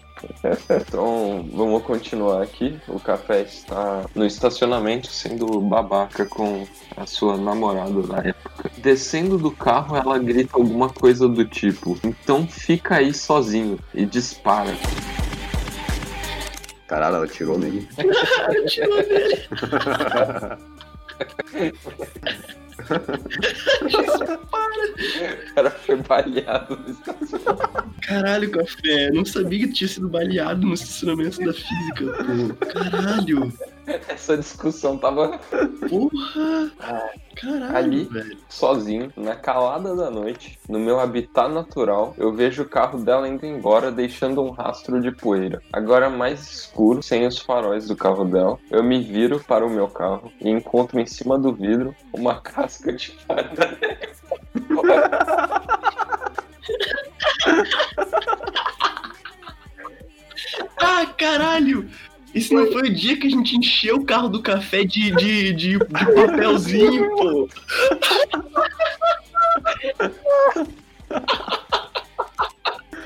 Então, 0.69 1.49
vamos 1.51 1.81
continuar 1.81 2.43
aqui. 2.43 2.79
O 2.87 2.99
café 2.99 3.41
está 3.41 4.05
no 4.13 4.23
estacionamento 4.23 5.07
sendo 5.07 5.59
babaca 5.61 6.27
com 6.27 6.67
a 6.95 7.07
sua 7.07 7.37
namorada 7.37 8.03
na 8.03 8.19
época. 8.19 8.69
Descendo 8.77 9.39
do 9.39 9.49
carro, 9.49 9.97
ela 9.97 10.19
grita 10.19 10.57
alguma 10.57 10.89
coisa 10.89 11.27
do 11.27 11.43
tipo: 11.43 11.97
Então 12.03 12.47
fica 12.47 12.97
aí 12.97 13.11
sozinho 13.15 13.79
e 13.95 14.05
dispara. 14.05 14.77
Caralho, 16.87 17.15
ela 17.15 17.27
tirou 17.27 17.57
nele. 17.57 17.89
Tirou 18.67 19.01
dele. 19.01 19.47
O 25.49 25.53
cara 25.55 25.71
foi 25.71 25.95
baleado 25.97 26.77
no 26.77 26.89
estacionamento. 26.91 27.91
Caralho, 28.01 28.51
café. 28.51 29.07
Eu 29.09 29.13
não 29.15 29.25
sabia 29.25 29.67
que 29.67 29.73
tinha 29.73 29.87
sido 29.87 30.09
baleado 30.09 30.65
no 30.67 30.73
estacionamento 30.73 31.39
da 31.43 31.53
física, 31.53 32.05
pô. 32.05 32.65
Caralho. 32.67 33.53
Essa 34.07 34.37
discussão 34.37 34.97
tava 34.97 35.39
Porra. 35.89 36.71
Caralho, 37.35 37.75
Ali. 37.75 38.03
velho. 38.05 38.37
sozinho, 38.49 39.11
na 39.17 39.35
calada 39.35 39.95
da 39.95 40.11
noite, 40.11 40.59
no 40.69 40.77
meu 40.79 40.99
habitat 40.99 41.49
natural, 41.51 42.13
eu 42.17 42.31
vejo 42.33 42.61
o 42.61 42.69
carro 42.69 42.99
dela 43.03 43.27
indo 43.27 43.45
embora, 43.45 43.91
deixando 43.91 44.43
um 44.43 44.51
rastro 44.51 45.01
de 45.01 45.11
poeira. 45.11 45.61
Agora 45.73 46.09
mais 46.09 46.41
escuro, 46.41 47.01
sem 47.01 47.25
os 47.25 47.39
faróis 47.39 47.87
do 47.87 47.95
carro 47.95 48.25
dela, 48.25 48.59
eu 48.69 48.83
me 48.83 49.01
viro 49.01 49.39
para 49.39 49.65
o 49.65 49.69
meu 49.69 49.87
carro 49.87 50.31
e 50.39 50.49
encontro 50.49 50.99
em 50.99 51.05
cima 51.05 51.39
do 51.39 51.53
vidro 51.53 51.95
uma 52.13 52.39
casca 52.61 52.93
de 52.93 53.11
farda. 53.11 53.77
Ah, 60.83 61.05
caralho. 61.05 61.87
Esse 62.33 62.51
não 62.53 62.71
foi 62.71 62.89
o 62.89 62.93
dia 62.93 63.15
que 63.17 63.27
a 63.27 63.29
gente 63.29 63.55
encheu 63.55 63.97
o 63.97 64.05
carro 64.05 64.29
do 64.29 64.41
café 64.41 64.83
de, 64.83 65.11
de, 65.11 65.53
de, 65.53 65.77
de 65.77 65.79
papelzinho, 65.79 67.15
pô. 67.15 67.47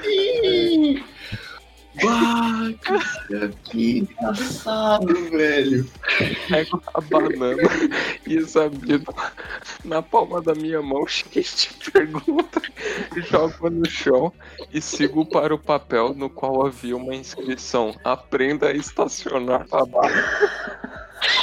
Ih. 0.08 1.04
Cara, 2.02 3.52
que 3.64 4.00
engraçado, 4.00 5.30
velho. 5.30 5.90
Pego 6.48 6.82
a 6.94 7.02
banana 7.02 7.64
e 8.28 8.36
examino 8.36 9.06
na 9.84 10.02
palma 10.02 10.42
da 10.42 10.54
minha 10.54 10.82
mão, 10.82 11.06
cheio 11.08 11.46
de 11.46 11.92
pergunta, 11.92 12.62
jogo 13.30 13.70
no 13.70 13.90
chão 13.90 14.32
e 14.74 14.82
sigo 14.82 15.26
para 15.26 15.54
o 15.54 15.60
papel 15.60 16.14
no 16.14 16.30
qual 16.30 16.66
havia 16.66 16.98
uma 16.98 17.16
inscrição: 17.16 17.96
Aprenda 18.04 18.68
a 18.68 18.74
estacionar 18.74 19.66
abaixo. 19.72 20.26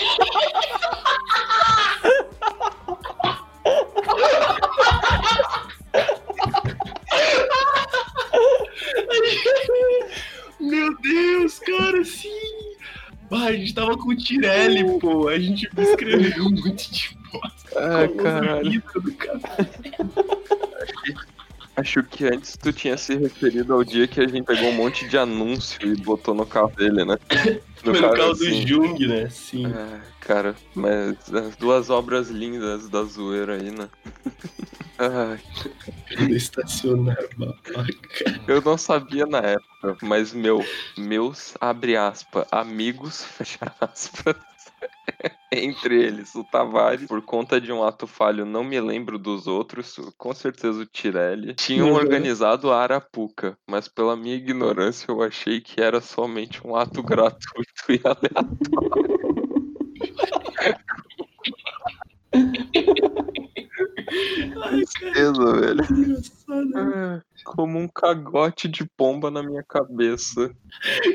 Meu 10.62 10.96
Deus, 11.00 11.58
cara, 11.58 12.04
sim. 12.04 12.28
A 13.30 13.52
gente 13.52 13.74
tava 13.74 13.96
com 13.96 14.10
o 14.10 14.16
Tirelli, 14.16 14.98
pô. 15.00 15.28
A 15.28 15.38
gente 15.38 15.68
escreveu 15.76 16.44
muito 16.44 16.90
de 16.90 17.16
bosta. 17.32 17.70
Ah, 17.76 18.08
caralho. 18.22 18.82
do 18.94 19.12
café. 19.14 19.68
Acho 21.74 22.02
que 22.02 22.26
antes 22.26 22.56
tu 22.58 22.70
tinha 22.70 22.98
se 22.98 23.16
referido 23.16 23.72
ao 23.72 23.82
dia 23.82 24.06
que 24.06 24.20
a 24.20 24.28
gente 24.28 24.44
pegou 24.44 24.68
um 24.68 24.74
monte 24.74 25.08
de 25.08 25.16
anúncio 25.16 25.78
e 25.82 25.96
botou 25.96 26.34
no 26.34 26.44
carro 26.44 26.70
dele, 26.76 27.04
né? 27.04 27.18
Foi 27.82 27.98
no 27.98 28.12
carro 28.12 28.34
do 28.34 28.44
assim. 28.44 28.66
Jung, 28.66 29.06
né? 29.08 29.28
Sim. 29.30 29.66
É, 29.66 30.00
cara, 30.20 30.54
mas 30.74 31.16
as 31.32 31.56
duas 31.56 31.88
obras 31.88 32.28
lindas 32.28 32.88
da 32.90 33.02
zoeira 33.04 33.54
aí, 33.54 33.70
né? 33.70 33.88
Ai, 35.04 35.40
estacionar 36.30 37.16
babaca. 37.36 37.90
eu 38.46 38.60
não 38.62 38.78
sabia 38.78 39.26
na 39.26 39.38
época, 39.38 39.98
mas 40.00 40.32
meu, 40.32 40.64
meus, 40.96 41.54
abre 41.60 41.96
aspas, 41.96 42.46
amigos, 42.52 43.24
fecha 43.34 43.74
aspas, 43.80 44.36
Entre 45.50 46.00
eles, 46.00 46.36
o 46.36 46.44
Tavares, 46.44 47.08
por 47.08 47.20
conta 47.22 47.60
de 47.60 47.72
um 47.72 47.82
ato 47.82 48.06
falho, 48.06 48.46
não 48.46 48.62
me 48.62 48.80
lembro 48.80 49.18
dos 49.18 49.48
outros, 49.48 49.96
com 50.16 50.32
certeza 50.32 50.82
o 50.82 50.86
Tirelli. 50.86 51.54
Tinham 51.54 51.88
Uhum. 51.88 51.96
organizado 51.96 52.70
a 52.70 52.80
Arapuca, 52.80 53.58
mas 53.68 53.88
pela 53.88 54.16
minha 54.16 54.36
ignorância 54.36 55.10
eu 55.10 55.20
achei 55.20 55.60
que 55.60 55.80
era 55.80 56.00
somente 56.00 56.64
um 56.64 56.76
ato 56.76 57.02
gratuito 57.02 57.90
e 57.90 58.00
aleatório. 58.04 59.12
Ai, 64.62 64.84
velho. 65.60 65.84
Ah, 66.74 67.20
Como 67.44 67.78
um 67.78 67.88
cagote 67.88 68.68
de 68.68 68.84
pomba 68.96 69.30
na 69.30 69.42
minha 69.42 69.62
cabeça. 69.62 70.50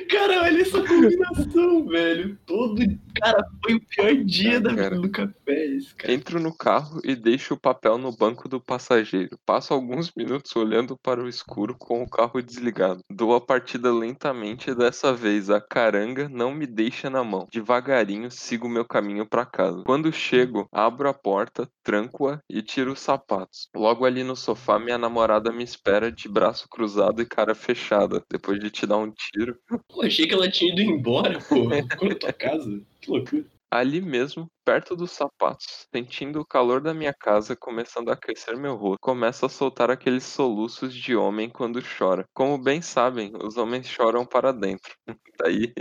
Cara, 0.10 0.44
olha 0.44 0.62
essa 0.62 0.82
combinação, 0.84 1.86
velho. 1.88 2.38
Todo. 2.46 2.82
Cara, 3.16 3.46
foi 3.64 3.76
o 3.76 3.82
pior 3.82 4.16
dia 4.26 4.60
da 4.60 4.76
Cara. 4.76 4.90
vida 4.96 5.02
do 5.02 5.10
café, 5.10 5.66
esse 5.68 5.94
cara. 5.96 6.14
Entro 6.14 6.40
no 6.40 6.56
carro 6.56 7.00
e 7.04 7.16
deixo 7.16 7.54
o 7.54 7.60
papel 7.60 7.98
no 7.98 8.16
banco 8.16 8.50
do 8.50 8.60
passageiro. 8.60 9.38
Passo 9.46 9.74
alguns 9.74 10.12
minutos 10.16 10.56
olhando 10.56 10.98
para 10.98 11.22
o 11.24 11.30
escuro 11.30 11.76
com 11.78 12.02
o 12.04 12.10
carro 12.10 12.42
desligado. 12.42 13.02
Dou 13.12 13.36
a 13.36 13.42
partida 13.42 13.92
lentamente 13.94 14.72
e 14.72 14.76
dessa 14.76 15.14
vez 15.14 15.50
a 15.50 15.62
caranga 15.62 16.28
não 16.30 16.54
me 16.54 16.66
deixa 16.66 17.10
na 17.10 17.24
mão. 17.24 17.48
Devagarinho 17.52 18.30
sigo 18.32 18.68
meu 18.68 18.86
caminho 18.86 19.26
para 19.26 19.46
casa. 19.46 19.84
Quando 19.86 20.12
chego, 20.12 20.68
abro 20.72 21.08
a 21.10 21.14
porta, 21.14 21.68
tranco-a 21.84 22.40
e 22.50 22.62
tiro 22.62 22.94
os 22.94 23.00
sapatos. 23.00 23.70
Logo 23.76 24.06
ali 24.06 24.24
no 24.24 24.36
sofá, 24.36 24.80
minha 24.80 24.98
namorada 24.98 25.27
me 25.52 25.64
espera 25.64 26.12
de 26.12 26.28
braço 26.28 26.68
cruzado 26.70 27.22
e 27.22 27.26
cara 27.26 27.54
fechada. 27.54 28.24
Depois 28.30 28.60
de 28.60 28.70
te 28.70 28.86
dar 28.86 28.98
um 28.98 29.12
tiro, 29.12 29.58
Pô, 29.88 30.04
achei 30.04 30.28
que 30.28 30.34
ela 30.34 30.50
tinha 30.50 30.72
ido 30.72 30.82
embora, 30.82 31.40
pô. 31.40 31.70
Ficou 31.90 32.10
na 32.10 32.16
tua 32.16 32.34
casa. 32.34 32.82
Que 33.02 33.12
loucura. 33.12 33.46
Ali 33.70 34.00
mesmo, 34.00 34.50
perto 34.64 34.96
dos 34.96 35.12
sapatos, 35.12 35.88
sentindo 35.94 36.40
o 36.40 36.46
calor 36.46 36.80
da 36.80 36.94
minha 36.94 37.14
casa 37.14 37.54
começando 37.54 38.10
a 38.10 38.14
aquecer 38.14 38.56
meu 38.58 38.76
rosto, 38.76 38.98
começo 39.02 39.46
a 39.46 39.50
soltar 39.50 39.92
aqueles 39.92 40.24
soluços 40.24 40.94
de 40.96 41.18
homem 41.18 41.50
quando 41.50 41.82
chora. 41.82 42.24
Como 42.34 42.58
bem 42.58 42.82
sabem, 42.82 43.34
os 43.44 43.58
homens 43.58 43.86
choram 43.86 44.26
para 44.26 44.54
dentro. 44.54 44.96
Daí 45.38 45.74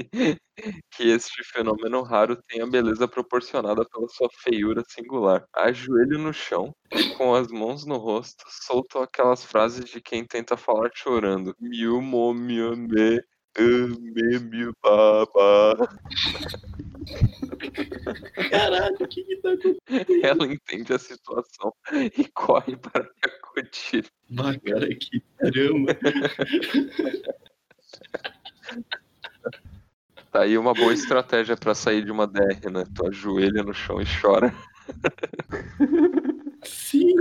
que 0.90 1.04
este 1.04 1.44
fenômeno 1.44 2.02
raro 2.02 2.36
tem 2.48 2.60
a 2.60 2.66
beleza 2.66 3.06
proporcionada 3.06 3.84
pela 3.84 4.08
sua 4.08 4.28
feiura 4.42 4.82
singular. 4.88 5.44
Ajoelho 5.54 6.18
no 6.18 6.32
chão, 6.32 6.72
com 7.16 7.36
as 7.36 7.46
mãos 7.48 7.86
no 7.86 7.98
rosto, 7.98 8.44
solto 8.48 8.98
aquelas 8.98 9.44
frases 9.44 9.84
de 9.88 10.00
quem 10.00 10.24
tenta 10.24 10.56
falar 10.56 10.90
chorando. 10.92 11.54
Miu 11.60 12.02
mo 12.02 12.34
miu 12.34 12.76
me, 12.76 13.22
ame 13.56 14.38
miu 14.50 14.72
baba. 14.82 15.88
Caralho, 18.50 18.96
o 19.00 19.08
que 19.08 19.22
que 19.24 19.36
tá 19.36 19.52
acontecendo? 19.52 20.24
Ela 20.24 20.46
entende 20.46 20.92
a 20.92 20.98
situação 20.98 21.72
e 21.92 22.24
corre 22.28 22.76
para 22.76 23.04
me 23.04 23.10
acudir. 23.24 24.06
Ah, 24.38 24.58
cara, 24.58 24.88
que 24.88 25.22
caramba. 25.38 25.96
Tá 30.30 30.42
aí 30.42 30.58
uma 30.58 30.74
boa 30.74 30.92
estratégia 30.92 31.56
pra 31.56 31.74
sair 31.74 32.04
de 32.04 32.10
uma 32.10 32.26
DR, 32.26 32.70
né? 32.70 32.84
Tu 32.94 33.06
ajoelha 33.06 33.62
no 33.62 33.72
chão 33.72 34.00
e 34.00 34.04
chora. 34.20 34.54
Sim. 36.62 37.14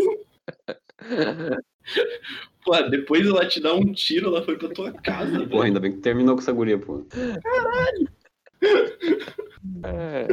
Pô, 2.63 2.81
depois 2.89 3.25
ela 3.25 3.47
te 3.47 3.61
dá 3.61 3.73
um 3.73 3.93
tiro, 3.93 4.27
ela 4.27 4.43
foi 4.43 4.57
pra 4.57 4.69
tua 4.69 4.91
casa, 4.91 5.45
velho. 5.45 5.61
ainda 5.61 5.79
bem 5.79 5.91
que 5.93 5.99
terminou 5.99 6.35
com 6.35 6.41
essa 6.41 6.51
guria, 6.51 6.77
pô. 6.77 7.05
É. 9.83 10.27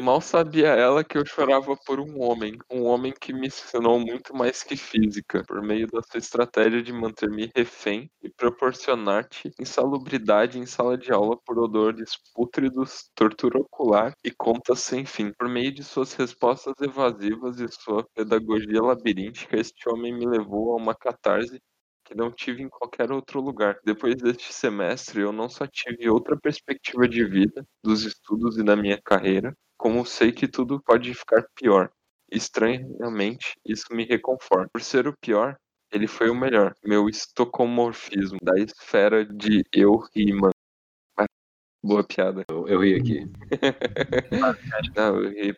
Mal 0.00 0.20
sabia 0.20 0.68
ela 0.68 1.02
que 1.02 1.18
eu 1.18 1.26
chorava 1.26 1.76
por 1.86 1.98
um 2.00 2.20
homem. 2.20 2.58
Um 2.70 2.84
homem 2.84 3.12
que 3.12 3.32
me 3.32 3.46
ensinou 3.48 3.98
muito 3.98 4.34
mais 4.34 4.62
que 4.62 4.76
física, 4.76 5.42
por 5.46 5.62
meio 5.62 5.86
da 5.88 6.00
sua 6.02 6.18
estratégia 6.18 6.82
de 6.82 6.92
manter-me 6.92 7.50
refém 7.54 8.10
e 8.22 8.28
proporcionar-te 8.28 9.50
insalubridade 9.58 10.58
em 10.58 10.66
sala 10.66 10.96
de 10.96 11.12
aula 11.12 11.36
por 11.44 11.58
odores 11.58 12.16
pútridos, 12.34 13.10
tortura 13.14 13.58
ocular 13.58 14.12
e 14.24 14.30
contas 14.30 14.80
sem 14.80 15.04
fim. 15.04 15.32
Por 15.32 15.48
meio 15.48 15.72
de 15.72 15.82
suas 15.82 16.12
respostas 16.14 16.74
evasivas 16.80 17.58
e 17.60 17.68
sua 17.68 18.04
pedagogia 18.14 18.82
labiríntica, 18.82 19.58
este 19.58 19.88
homem 19.88 20.14
me 20.14 20.26
levou 20.26 20.72
a 20.72 20.76
uma 20.76 20.94
catarse 20.94 21.60
que 22.08 22.14
não 22.14 22.32
tive 22.32 22.62
em 22.62 22.70
qualquer 22.70 23.12
outro 23.12 23.38
lugar. 23.38 23.78
Depois 23.84 24.16
deste 24.16 24.50
semestre, 24.50 25.20
eu 25.20 25.30
não 25.30 25.46
só 25.46 25.66
tive 25.66 26.08
outra 26.08 26.38
perspectiva 26.40 27.06
de 27.06 27.22
vida, 27.22 27.62
dos 27.84 28.02
estudos 28.02 28.56
e 28.56 28.64
da 28.64 28.74
minha 28.74 28.98
carreira, 29.00 29.54
como 29.76 30.06
sei 30.06 30.32
que 30.32 30.48
tudo 30.48 30.82
pode 30.82 31.12
ficar 31.12 31.44
pior. 31.54 31.90
Estranhamente, 32.32 33.54
isso 33.64 33.84
me 33.92 34.06
reconforta. 34.06 34.70
Por 34.72 34.82
ser 34.82 35.06
o 35.06 35.16
pior, 35.20 35.56
ele 35.92 36.06
foi 36.06 36.30
o 36.30 36.34
melhor. 36.34 36.74
Meu 36.82 37.10
estocomorfismo 37.10 38.38
da 38.42 38.58
esfera 38.58 39.26
de 39.26 39.62
eu 39.70 39.98
rima. 40.16 40.50
Boa 41.82 42.02
piada. 42.02 42.42
Eu, 42.50 42.66
eu 42.68 42.80
ri 42.80 42.94
aqui. 42.94 43.20
Não, 44.96 45.22
eu 45.22 45.30
ri. 45.30 45.54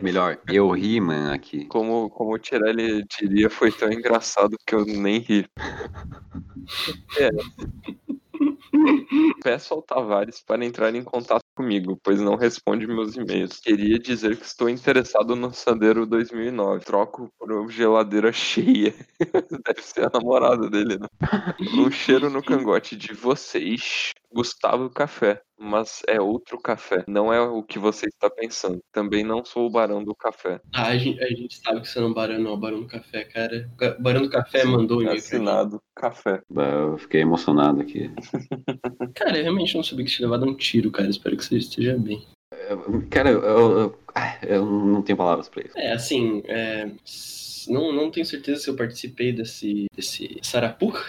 Melhor, 0.00 0.38
eu 0.48 0.70
ri, 0.70 1.00
mano, 1.00 1.32
aqui. 1.32 1.64
Como, 1.66 2.10
como 2.10 2.34
o 2.34 2.38
Tirelli 2.38 3.04
diria, 3.04 3.50
foi 3.50 3.72
tão 3.72 3.90
engraçado 3.92 4.56
que 4.66 4.74
eu 4.74 4.84
nem 4.84 5.18
ri. 5.20 5.46
É. 7.18 7.28
Peço 9.42 9.74
ao 9.74 9.82
Tavares 9.82 10.40
para 10.40 10.64
entrar 10.64 10.94
em 10.94 11.02
contato 11.02 11.42
comigo, 11.56 11.98
pois 12.02 12.20
não 12.20 12.36
responde 12.36 12.86
meus 12.86 13.16
e-mails. 13.16 13.58
Queria 13.60 13.98
dizer 13.98 14.36
que 14.36 14.44
estou 14.44 14.68
interessado 14.68 15.34
no 15.34 15.52
Sandero 15.52 16.06
2009. 16.06 16.84
Troco 16.84 17.32
por 17.38 17.50
uma 17.52 17.70
geladeira 17.70 18.32
cheia. 18.32 18.94
Deve 19.66 19.82
ser 19.82 20.06
a 20.06 20.10
namorada 20.12 20.68
dele, 20.70 20.98
né? 20.98 21.08
Um 21.74 21.90
cheiro 21.90 22.30
no 22.30 22.42
cangote 22.42 22.96
de 22.96 23.12
vocês, 23.12 24.12
Gustavo 24.32 24.90
Café. 24.90 25.40
Mas 25.60 26.02
é 26.06 26.20
outro 26.20 26.56
café, 26.60 27.02
não 27.08 27.32
é 27.32 27.40
o 27.40 27.64
que 27.64 27.80
você 27.80 28.06
está 28.06 28.30
pensando. 28.30 28.78
Também 28.92 29.24
não 29.24 29.44
sou 29.44 29.66
o 29.66 29.70
barão 29.70 30.04
do 30.04 30.14
café. 30.14 30.60
Ah, 30.72 30.86
a 30.90 30.96
gente, 30.96 31.20
a 31.20 31.26
gente 31.30 31.56
sabe 31.60 31.80
que 31.80 31.88
você 31.88 31.98
não 31.98 32.06
é 32.06 32.10
um 32.10 32.14
barão, 32.14 32.38
não. 32.38 32.52
O 32.52 32.56
barão 32.56 32.80
do 32.82 32.86
café, 32.86 33.24
cara. 33.24 33.68
O 33.98 34.00
barão 34.00 34.22
do 34.22 34.30
café 34.30 34.62
mandou 34.64 35.02
um. 35.02 35.08
Assinado 35.10 35.82
café. 35.96 36.40
Bah, 36.48 36.62
Eu 36.68 36.98
fiquei 36.98 37.22
emocionado 37.22 37.80
aqui. 37.80 38.08
Cara, 39.16 39.36
eu 39.38 39.42
realmente 39.42 39.74
não 39.74 39.82
sabia 39.82 40.04
que 40.04 40.12
tinha 40.12 40.28
levado 40.28 40.48
um 40.48 40.54
tiro, 40.54 40.92
cara. 40.92 41.08
Espero 41.10 41.36
que 41.36 41.44
você 41.44 41.56
esteja 41.56 41.98
bem. 41.98 42.24
Cara, 43.10 43.30
eu, 43.30 43.42
eu, 43.42 43.70
eu- 43.80 43.98
eu 44.48 44.64
não 44.64 45.02
tenho 45.02 45.18
palavras 45.18 45.48
pra 45.48 45.64
isso. 45.64 45.76
É, 45.76 45.90
assim, 45.92 46.40
é, 46.46 46.88
não, 47.66 47.92
não 47.92 48.10
tenho 48.10 48.26
certeza 48.26 48.60
se 48.60 48.70
eu 48.70 48.76
participei 48.76 49.32
desse, 49.32 49.86
desse 49.94 50.40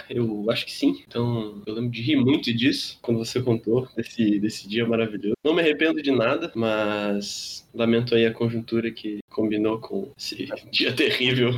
eu 0.09 0.45
acho 0.49 0.65
que 0.65 0.71
sim. 0.71 1.03
Então, 1.07 1.61
eu 1.65 1.73
lembro 1.73 1.91
de 1.91 2.01
rir 2.01 2.15
muito 2.15 2.53
disso 2.53 2.97
quando 3.01 3.17
você 3.17 3.41
contou 3.41 3.87
desse, 3.95 4.39
desse 4.39 4.67
dia 4.67 4.85
maravilhoso. 4.85 5.35
Não 5.43 5.53
me 5.53 5.61
arrependo 5.61 6.01
de 6.01 6.11
nada, 6.11 6.51
mas 6.55 7.67
lamento 7.73 8.15
aí 8.15 8.25
a 8.25 8.33
conjuntura 8.33 8.91
que 8.91 9.19
combinou 9.29 9.79
com 9.79 10.11
esse 10.17 10.47
dia 10.71 10.93
terrível. 10.93 11.51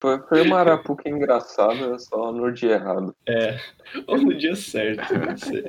Foi, 0.00 0.18
foi 0.28 0.42
uma 0.42 0.58
arapuca 0.58 1.08
engraçada, 1.08 1.98
só 1.98 2.32
no 2.32 2.52
dia 2.52 2.72
errado. 2.72 3.14
Ou 4.06 4.18
no 4.18 4.34
dia 4.36 4.54
certo, 4.54 5.14
não 5.14 5.36
sei. 5.36 5.64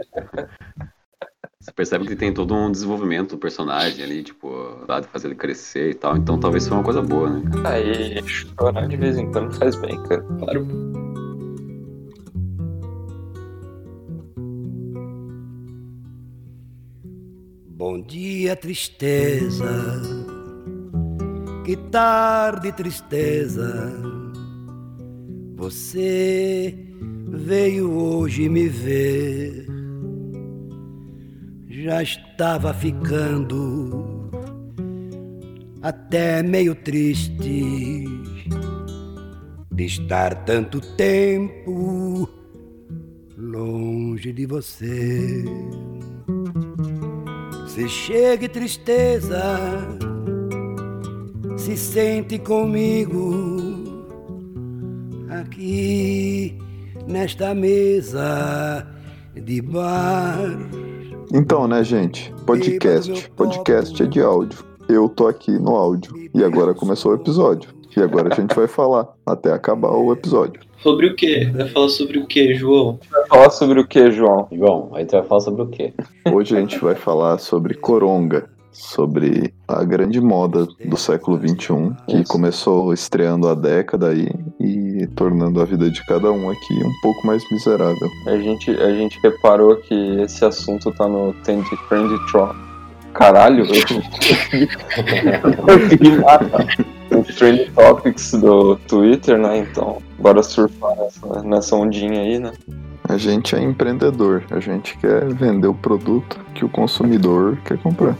Você 1.66 1.72
percebe 1.72 2.06
que 2.06 2.16
tem 2.16 2.32
todo 2.32 2.54
um 2.54 2.72
desenvolvimento 2.72 3.32
do 3.32 3.40
personagem 3.40 4.06
ali, 4.06 4.22
tipo, 4.22 4.48
lá 4.88 5.00
de 5.00 5.08
fazer 5.08 5.30
ele 5.30 5.36
crescer 5.36 5.90
e 5.90 5.94
tal. 5.96 6.16
Então 6.16 6.40
talvez 6.40 6.68
foi 6.68 6.78
uma 6.78 6.84
coisa 6.84 7.02
boa, 7.02 7.28
né? 7.28 7.42
Aí, 7.64 8.22
chorar 8.28 8.88
de 8.88 8.96
vez 8.96 9.18
em 9.18 9.32
quando 9.32 9.52
faz 9.56 9.76
bem, 9.78 10.00
cara. 10.04 10.22
Claro. 10.22 10.64
Bom 17.70 18.00
dia, 18.00 18.56
tristeza. 18.56 19.66
Que 21.66 21.76
tarde, 21.76 22.72
tristeza. 22.74 23.92
Você 25.56 26.78
veio 27.28 27.92
hoje 27.92 28.48
me 28.50 28.68
ver. 28.68 29.85
Já 31.84 32.02
estava 32.02 32.74
ficando 32.74 34.32
até 35.82 36.42
meio 36.42 36.74
triste 36.74 38.06
de 39.70 39.84
estar 39.86 40.46
tanto 40.46 40.80
tempo 40.96 42.30
longe 43.38 44.32
de 44.32 44.46
você. 44.46 45.44
Se 47.68 47.90
chegue 47.90 48.48
tristeza, 48.48 49.60
se 51.58 51.76
sente 51.76 52.40
comigo 52.40 53.34
aqui 55.30 56.58
nesta 57.06 57.54
mesa 57.54 58.88
de 59.36 59.62
bar. 59.62 60.86
Então, 61.34 61.68
né, 61.68 61.84
gente? 61.84 62.34
Podcast. 62.46 63.30
Podcast 63.32 64.02
é 64.02 64.06
de 64.06 64.22
áudio. 64.22 64.64
Eu 64.88 65.10
tô 65.10 65.28
aqui 65.28 65.52
no 65.52 65.76
áudio. 65.76 66.14
E 66.34 66.44
agora 66.44 66.74
começou 66.74 67.12
o 67.12 67.16
episódio. 67.16 67.70
E 67.96 68.02
agora 68.02 68.34
a 68.34 68.36
gente 68.36 68.56
vai 68.56 68.68
falar 68.68 69.08
até 69.26 69.52
acabar 69.52 69.92
o 69.92 70.12
episódio. 70.12 70.62
Sobre 70.80 71.08
o 71.08 71.16
quê? 71.16 71.50
Vai 71.56 71.68
falar 71.70 71.90
sobre 71.90 72.20
o 72.20 72.28
quê, 72.28 72.54
João? 72.54 73.00
Vai 73.10 73.28
falar 73.28 73.50
sobre 73.50 73.80
o 73.80 73.88
que, 73.88 74.12
João? 74.12 74.48
João, 74.52 74.92
aí 74.94 75.06
tu 75.06 75.14
vai 75.14 75.24
falar 75.24 75.42
sobre 75.42 75.62
o 75.64 75.68
quê? 75.68 75.94
Hoje 76.32 76.56
a 76.56 76.60
gente 76.60 76.78
vai 76.78 76.94
falar 76.94 77.40
sobre 77.40 77.74
coronga, 77.74 78.48
sobre 78.76 79.54
a 79.68 79.84
grande 79.84 80.20
moda 80.20 80.68
do 80.86 80.98
século 80.98 81.38
XXI, 81.38 81.96
que 82.08 82.24
começou 82.26 82.94
estreando 82.94 83.48
a 83.48 83.56
década 83.56 84.10
aí 84.10 84.30
e 84.60 85.08
tornando 85.16 85.62
a 85.62 85.66
vida 85.66 85.90
de 85.90 86.06
cada 86.06 86.32
um 86.32 86.50
aqui 86.50 86.74
um 86.74 87.02
pouco 87.02 87.26
mais 87.26 87.44
miserável. 87.52 88.10
A 88.28 88.38
gente, 88.38 88.70
a 88.72 88.94
gente 88.94 89.20
reparou 89.24 89.78
que 89.78 89.94
esse 90.22 90.44
assunto 90.44 90.92
tá 90.92 91.08
no 91.08 91.34
Trend, 91.44 91.66
trend 91.88 92.10
Tro... 92.30 92.75
Caralho, 93.16 93.64
eu 93.64 93.68
consegui 95.64 96.12
nada. 96.18 96.68
Os 97.12 97.36
Trend 97.36 97.72
Topics 97.72 98.32
do 98.34 98.76
Twitter, 98.88 99.38
né? 99.38 99.60
Então, 99.60 100.02
bora 100.20 100.44
surfar 100.44 100.98
nessa, 100.98 101.42
nessa 101.44 101.78
ondinha 101.78 102.20
aí, 102.20 102.40
né? 102.40 102.52
A 103.08 103.18
gente 103.18 103.56
é 103.56 103.62
empreendedor, 103.62 104.44
a 104.50 104.60
gente 104.60 104.98
quer 104.98 105.32
vender 105.34 105.68
o 105.68 105.74
produto 105.74 106.40
que 106.56 106.66
o 106.66 106.70
consumidor 106.70 107.58
quer 107.64 107.78
comprar. 107.78 108.18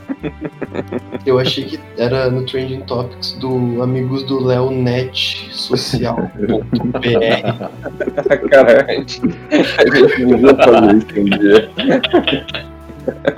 Eu 1.26 1.40
achei 1.40 1.66
que 1.66 1.80
era 1.98 2.30
no 2.30 2.46
Trending 2.46 2.82
Topics 2.82 3.32
do 3.34 3.82
Amigos 3.82 4.22
do 4.24 4.40
Léo 4.42 4.70
Net 4.70 5.50
Social.br. 5.52 6.30
Cara, 8.50 8.86
a 8.88 8.94
gente, 8.94 9.20
a 9.52 9.98
gente 9.98 10.26
devia 10.26 10.56
fazer 10.56 10.96
isso 10.96 11.20
um 11.20 11.26
dia. 11.26 11.70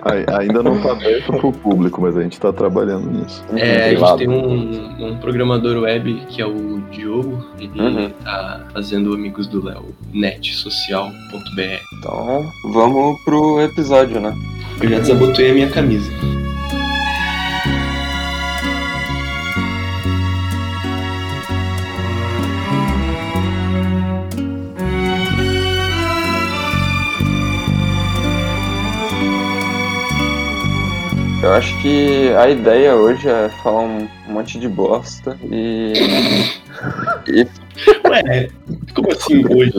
Ai- 0.03 0.25
Ainda 0.39 0.61
não 0.63 0.79
tá 0.81 0.91
aberto 0.91 1.33
pro 1.33 1.51
público, 1.51 2.01
mas 2.01 2.15
a 2.17 2.21
gente 2.23 2.39
tá 2.39 2.51
trabalhando 2.53 3.09
nisso. 3.11 3.43
É, 3.55 3.89
a 3.91 3.95
gente 3.95 4.17
tem 4.17 4.29
um, 4.29 5.07
um 5.07 5.17
programador 5.17 5.81
web 5.83 6.21
que 6.29 6.41
é 6.41 6.45
o 6.45 6.79
Diogo, 6.91 7.45
ele 7.59 7.79
Uhum. 7.79 8.09
tá 8.23 8.61
fazendo 8.73 9.13
Amigos 9.13 9.47
do 9.47 9.63
Léo 9.63 9.85
Net 10.13 10.53
Social.br. 10.55 11.61
Então, 11.99 12.45
vamos 12.71 13.19
pro 13.23 13.61
episódio, 13.61 14.19
né? 14.19 14.33
Eu 14.81 14.89
já 14.89 14.99
desabotoei 14.99 15.51
a 15.51 15.53
minha 15.53 15.69
camisa. 15.69 16.09
Eu 31.47 31.53
acho 31.53 31.81
que 31.81 32.29
a 32.33 32.49
ideia 32.49 32.93
hoje 32.93 33.29
é 33.29 33.47
falar 33.63 33.83
um 33.83 34.05
monte 34.27 34.59
de 34.59 34.67
bosta 34.67 35.39
e. 35.49 35.93
e, 37.25 37.47
Ué, 38.05 38.49
como 38.93 39.09
assim 39.13 39.45
hoje? 39.45 39.71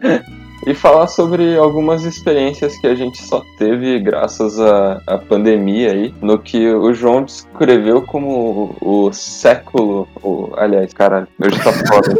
e 0.66 0.74
falar 0.74 1.06
sobre 1.06 1.56
algumas 1.56 2.04
experiências 2.04 2.76
que 2.78 2.86
a 2.86 2.94
gente 2.94 3.22
só 3.22 3.44
teve 3.56 3.98
graças 4.00 4.60
à, 4.60 5.00
à 5.06 5.18
pandemia 5.18 5.92
aí, 5.92 6.14
no 6.20 6.38
que 6.38 6.68
o 6.68 6.92
João 6.92 7.22
descreveu 7.24 8.02
como 8.02 8.76
o, 8.80 9.06
o 9.06 9.12
século. 9.12 10.06
O, 10.22 10.52
aliás, 10.56 10.92
caralho, 10.92 11.26
hoje 11.40 11.58
tá 11.62 11.72
foda. 11.72 12.12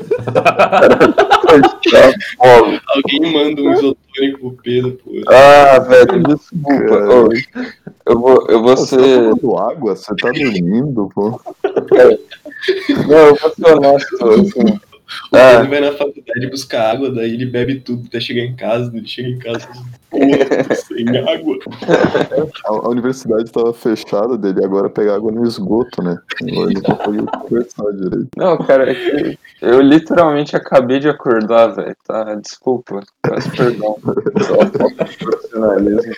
Hoje 1.52 1.90
tá 1.90 2.12
foda. 2.36 2.80
Alguém 2.94 3.32
manda 3.32 3.60
um 3.60 3.72
isotônico 3.72 4.38
pro 4.38 4.62
Pedro, 4.62 4.98
pô. 5.04 5.10
Ah, 5.28 5.78
velho, 5.80 6.22
desculpa. 6.22 6.88
Cara. 6.88 7.14
Ô, 7.14 7.28
eu 8.06 8.18
vou, 8.18 8.46
eu 8.48 8.62
vou 8.62 8.74
Pô, 8.74 8.76
Você 8.76 8.96
ser. 8.98 9.30
tá 9.30 9.36
tomando 9.36 9.58
água? 9.58 9.96
Você 9.96 10.16
tá 10.16 10.30
dormindo, 10.30 11.10
pô? 11.14 11.40
Não, 13.08 13.18
eu 13.18 13.34
vou 13.36 13.50
ser 13.50 13.76
honesto. 13.76 14.28
Assim, 14.28 14.80
O 15.32 15.36
Ah. 15.36 15.52
Pedro 15.56 15.70
vai 15.70 15.80
na 15.80 15.92
faculdade 15.92 16.50
buscar 16.50 16.90
água, 16.92 17.10
daí 17.10 17.34
ele 17.34 17.46
bebe 17.46 17.80
tudo 17.80 18.04
até 18.06 18.20
chegar 18.20 18.42
em 18.42 18.54
casa, 18.56 18.90
ele 18.94 19.06
chega 19.06 19.28
em 19.28 19.38
casa 19.38 19.68
porra, 20.10 20.74
sem 20.74 21.08
água. 21.18 21.58
A, 22.66 22.68
a 22.68 22.88
universidade 22.88 23.50
tava 23.50 23.72
fechada 23.72 24.36
dele, 24.36 24.64
agora 24.64 24.90
pegar 24.90 25.14
água 25.16 25.30
no 25.32 25.46
esgoto, 25.46 26.02
né? 26.02 26.18
Agora 26.42 26.70
ele 26.70 26.80
não 26.80 26.96
consegue 26.96 27.26
conversar 27.38 27.92
direito. 27.92 28.28
Não, 28.36 28.58
cara, 28.58 28.90
é 28.90 28.94
que 28.94 29.38
eu 29.62 29.80
literalmente 29.80 30.56
acabei 30.56 30.98
de 30.98 31.08
acordar, 31.08 31.68
velho. 31.68 31.96
Tá? 32.06 32.34
Desculpa. 32.36 33.02
Peço 33.22 33.50
perdão. 33.52 33.96
Só 34.46 34.56
falta 34.78 35.04
de 35.04 35.16
profissionalismo. 35.18 36.14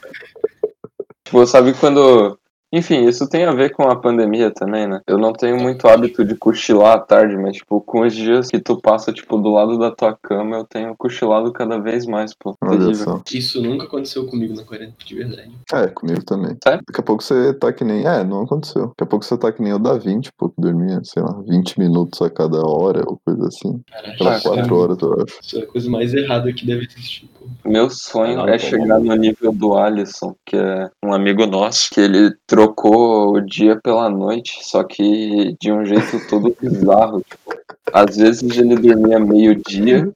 Tipo, 1.25 1.47
sabe 1.47 1.73
quando. 1.75 2.39
Enfim, 2.73 3.05
isso 3.07 3.29
tem 3.29 3.45
a 3.45 3.53
ver 3.53 3.71
com 3.71 3.83
a 3.89 3.97
pandemia 3.97 4.51
também, 4.51 4.87
né? 4.87 5.01
Eu 5.07 5.19
não 5.19 5.33
tenho 5.33 5.61
muito 5.61 5.87
hábito 5.87 6.25
de 6.25 6.35
cochilar 6.35 6.95
à 6.95 6.99
tarde, 6.99 7.37
mas, 7.37 7.57
tipo, 7.57 7.81
com 7.81 8.01
os 8.01 8.15
dias 8.15 8.49
que 8.49 8.59
tu 8.59 8.81
passa, 8.81 9.13
tipo, 9.13 9.37
do 9.39 9.51
lado 9.51 9.79
da 9.79 9.91
tua 9.91 10.17
cama, 10.23 10.57
eu 10.57 10.65
tenho 10.65 10.95
cochilado 10.97 11.53
cada 11.53 11.79
vez 11.79 12.07
mais, 12.07 12.33
pô. 12.35 12.57
Olha 12.63 12.79
Terrível. 12.79 12.95
só. 13.05 13.23
Isso 13.33 13.63
nunca 13.63 13.85
aconteceu 13.85 14.27
comigo 14.27 14.55
na 14.55 14.65
quarentena, 14.65 14.97
de 15.05 15.15
verdade. 15.15 15.51
É, 15.73 15.87
comigo 15.89 16.25
também. 16.25 16.57
Sério? 16.65 16.83
Daqui 16.87 17.01
a 17.01 17.03
pouco 17.03 17.23
você 17.23 17.53
tá 17.55 17.73
que 17.73 17.85
nem. 17.85 18.07
É, 18.07 18.25
não 18.25 18.43
aconteceu. 18.43 18.89
Daqui 18.89 19.03
a 19.05 19.07
pouco 19.07 19.25
você 19.25 19.37
tá 19.37 19.53
que 19.53 19.63
nem 19.63 19.73
o 19.75 19.79
da 19.79 19.95
20, 19.99 20.31
pô, 20.39 20.49
que 20.49 20.61
dormia, 20.61 21.01
sei 21.05 21.23
lá, 21.23 21.39
20 21.47 21.79
minutos 21.79 22.23
a 22.23 22.31
cada 22.31 22.59
hora 22.67 23.03
ou 23.07 23.21
coisa 23.25 23.47
assim. 23.49 23.81
Caralho, 23.91 24.19
Pelas 24.19 24.47
Ah, 24.47 24.49
cara. 24.49 24.57
4 24.63 24.77
horas, 24.77 24.99
eu 25.03 25.13
acho. 25.15 25.39
Isso 25.43 25.59
é 25.59 25.63
a 25.63 25.67
coisa 25.67 25.91
mais 25.91 26.15
errada 26.15 26.53
que 26.53 26.65
deve 26.67 26.85
existir, 26.87 27.29
pô. 27.39 27.43
Meu 27.69 27.91
sonho 27.91 28.37
Não, 28.39 28.49
é 28.49 28.53
não, 28.53 28.59
chegar 28.59 28.99
no 28.99 29.15
nível 29.15 29.53
do 29.53 29.75
Alisson, 29.77 30.35
que 30.47 30.57
é 30.57 30.89
um 31.05 31.13
amigo 31.13 31.47
nosso, 31.47 31.91
que 31.91 32.01
ele 32.01 32.33
trocou 32.63 33.35
o 33.37 33.41
dia 33.41 33.77
pela 33.77 34.09
noite, 34.09 34.59
só 34.63 34.85
que 34.85 35.57
de 35.61 35.73
um 35.73 35.85
jeito 35.85 36.27
todo 36.29 36.57
bizarro. 36.61 37.23
Tipo, 37.23 37.59
às 37.93 38.17
vezes 38.17 38.57
ele 38.57 38.77
dormia 38.77 39.19
meio-dia, 39.19 40.09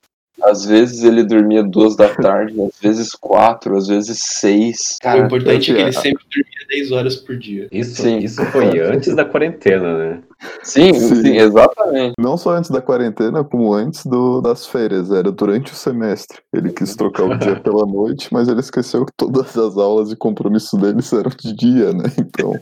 às 0.42 0.64
vezes 0.64 1.02
ele 1.02 1.24
dormia 1.24 1.62
duas 1.62 1.96
da 1.96 2.08
tarde, 2.08 2.54
às 2.60 2.78
vezes 2.80 3.12
quatro, 3.12 3.76
às 3.76 3.88
vezes 3.88 4.18
seis. 4.20 4.96
o 4.96 5.02
Cara, 5.02 5.26
importante 5.26 5.72
é 5.72 5.74
que 5.74 5.80
ele 5.80 5.92
sempre 5.92 6.24
dormia 6.30 6.66
10 6.68 6.92
horas 6.92 7.16
por 7.16 7.36
dia. 7.36 7.68
Isso, 7.72 8.02
Sim. 8.02 8.18
isso 8.18 8.44
foi 8.46 8.78
antes 8.80 9.14
da 9.14 9.24
quarentena, 9.24 9.96
né? 9.98 10.22
Sim, 10.62 10.94
Sim. 10.94 11.22
sim, 11.22 11.36
exatamente. 11.36 12.14
Não 12.18 12.36
só 12.36 12.50
antes 12.56 12.70
da 12.70 12.80
quarentena, 12.80 13.42
como 13.44 13.72
antes 13.72 14.04
do, 14.04 14.40
das 14.40 14.66
férias. 14.66 15.10
Era 15.10 15.30
durante 15.30 15.72
o 15.72 15.76
semestre. 15.76 16.38
Ele 16.52 16.72
quis 16.72 16.94
trocar 16.94 17.24
o 17.24 17.38
dia 17.38 17.56
pela 17.60 17.86
noite, 17.86 18.28
mas 18.32 18.48
ele 18.48 18.60
esqueceu 18.60 19.04
que 19.04 19.12
todas 19.16 19.56
as 19.56 19.76
aulas 19.76 20.12
e 20.12 20.16
compromisso 20.16 20.76
deles 20.76 21.12
eram 21.12 21.30
de 21.30 21.52
dia, 21.52 21.92
né? 21.92 22.04
Então, 22.18 22.58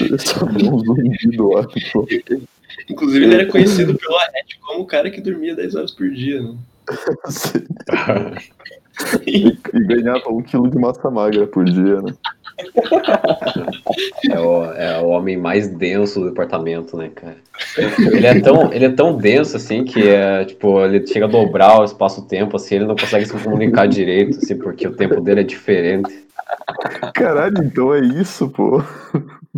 ele 0.00 0.18
só 0.18 0.44
deu 0.46 0.74
um 0.74 0.78
zumbido 0.78 1.48
lá. 1.50 1.66
Tipo, 1.66 2.06
Inclusive, 2.88 3.24
ele 3.24 3.34
era 3.34 3.46
conhecido 3.46 3.94
pela 3.98 4.20
rede 4.34 4.58
como 4.60 4.82
o 4.82 4.86
cara 4.86 5.10
que 5.10 5.20
dormia 5.20 5.54
10 5.54 5.74
horas 5.74 5.90
por 5.92 6.10
dia, 6.10 6.42
né? 6.42 6.54
assim, 7.24 7.64
e, 9.26 9.58
e 9.74 9.80
ganhava 9.84 10.28
um 10.30 10.42
quilo 10.42 10.70
de 10.70 10.78
massa 10.78 11.10
magra 11.10 11.46
por 11.46 11.64
dia, 11.64 12.00
né? 12.00 12.14
É 14.30 14.40
o, 14.40 14.64
é 14.72 14.98
o 15.00 15.08
homem 15.08 15.36
mais 15.36 15.68
denso 15.68 16.20
do 16.20 16.28
departamento, 16.30 16.96
né, 16.96 17.10
cara? 17.14 17.36
Ele 17.98 18.26
é 18.26 18.40
tão, 18.40 18.72
ele 18.72 18.84
é 18.86 18.90
tão 18.90 19.16
denso, 19.16 19.56
assim, 19.56 19.84
que 19.84 20.08
é, 20.08 20.44
tipo, 20.44 20.80
ele 20.84 21.06
chega 21.06 21.26
a 21.26 21.28
dobrar 21.28 21.80
o 21.80 21.84
espaço-tempo, 21.84 22.56
assim, 22.56 22.76
ele 22.76 22.86
não 22.86 22.96
consegue 22.96 23.26
se 23.26 23.32
comunicar 23.32 23.86
direito, 23.86 24.38
assim, 24.38 24.56
porque 24.56 24.86
o 24.88 24.96
tempo 24.96 25.20
dele 25.20 25.40
é 25.40 25.44
diferente. 25.44 26.26
Caralho, 27.14 27.62
então 27.62 27.92
é 27.94 28.00
isso, 28.00 28.48
pô. 28.48 28.82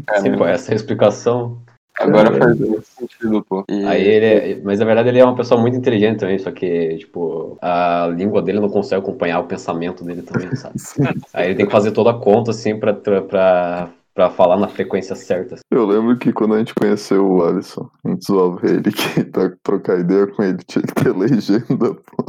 Assim, 0.09 0.36
pô, 0.36 0.47
essa 0.47 0.70
é 0.70 0.74
a 0.74 0.76
explicação. 0.76 1.59
Agora 2.01 2.32
faz 2.38 2.59
muito 2.59 2.82
sentido, 2.86 3.44
pô. 3.49 3.64
E- 3.68 3.84
Aí 3.84 4.03
ele 4.07 4.26
é, 4.26 4.61
mas 4.62 4.78
na 4.78 4.84
verdade 4.84 5.09
ele 5.09 5.18
é 5.18 5.24
uma 5.24 5.34
pessoa 5.34 5.61
muito 5.61 5.76
inteligente 5.76 6.20
também, 6.20 6.38
só 6.38 6.51
que, 6.51 6.96
tipo, 6.99 7.59
a 7.61 8.09
língua 8.14 8.40
dele 8.42 8.61
não 8.61 8.68
consegue 8.68 9.01
acompanhar 9.03 9.40
o 9.40 9.44
pensamento 9.46 10.05
dele 10.05 10.22
também, 10.22 10.55
sabe? 10.57 10.74
Aí 11.34 11.46
ele 11.49 11.55
tem 11.57 11.66
que 11.66 11.72
fazer 11.72 11.92
toda 11.92 12.11
a 12.11 12.14
conta, 12.18 12.51
assim, 12.53 12.78
pra, 12.78 12.92
pra, 12.94 13.88
pra 14.14 14.30
falar 14.30 14.57
na 14.57 14.68
frequência 14.68 15.14
certa. 15.16 15.57
Eu 15.70 15.86
lembro 15.86 16.16
que 16.18 16.32
quando 16.32 16.55
a 16.55 16.59
gente 16.59 16.74
conheceu 16.74 17.26
o 17.26 17.44
Alisson, 17.44 17.88
a 18.05 18.09
gente 18.11 18.24
zoava 18.26 18.61
ele 18.66 18.90
que 18.92 19.24
pra 19.30 19.51
trocar 19.62 19.99
ideia 20.01 20.26
com 20.26 20.42
ele 20.42 20.59
tinha 20.66 20.82
que 20.82 20.94
ter 20.94 21.14
legenda, 21.14 21.94
pô. 21.94 22.24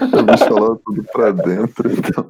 O 0.00 0.22
bicho 0.22 0.44
falava 0.46 0.80
tudo 0.84 1.04
pra 1.12 1.30
dentro, 1.30 1.92
então. 1.92 2.24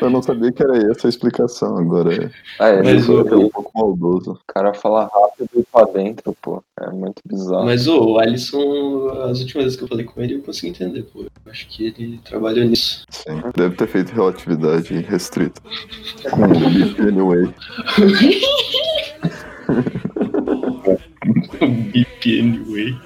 Eu 0.00 0.10
não 0.10 0.22
sabia 0.22 0.52
que 0.52 0.62
era 0.62 0.76
essa 0.92 1.06
a 1.06 1.10
explicação, 1.10 1.76
agora 1.78 2.14
é. 2.24 2.30
Ah, 2.60 2.68
é, 2.68 2.82
Mas 2.82 3.08
o 3.08 3.22
o- 3.22 3.28
é 3.28 3.34
um 3.36 3.48
pouco 3.48 3.70
maldoso. 3.74 4.32
o 4.32 4.38
cara 4.46 4.74
fala 4.74 5.10
rápido 5.12 5.48
e 5.56 5.62
pra 5.64 5.84
dentro, 5.86 6.36
pô. 6.40 6.62
É 6.78 6.90
muito 6.90 7.22
bizarro. 7.24 7.64
Mas 7.64 7.88
ô, 7.88 8.12
o 8.12 8.18
Alisson, 8.18 9.08
as 9.24 9.40
últimas 9.40 9.64
vezes 9.64 9.78
que 9.78 9.84
eu 9.84 9.88
falei 9.88 10.04
com 10.04 10.20
ele, 10.22 10.34
eu 10.34 10.42
consegui 10.42 10.68
entender, 10.68 11.02
pô. 11.04 11.22
Eu 11.22 11.30
acho 11.50 11.66
que 11.68 11.86
ele 11.86 12.20
trabalhou 12.24 12.64
nisso. 12.66 13.04
Sim. 13.10 13.42
Deve 13.56 13.74
ter 13.76 13.86
feito 13.88 14.12
relatividade 14.12 14.94
restrita. 15.00 15.60
Com 16.30 16.42
o 16.42 16.70
Bip 16.70 17.00
Anyway. 17.00 17.52
Bip 21.92 22.40
anyway. 22.40 22.96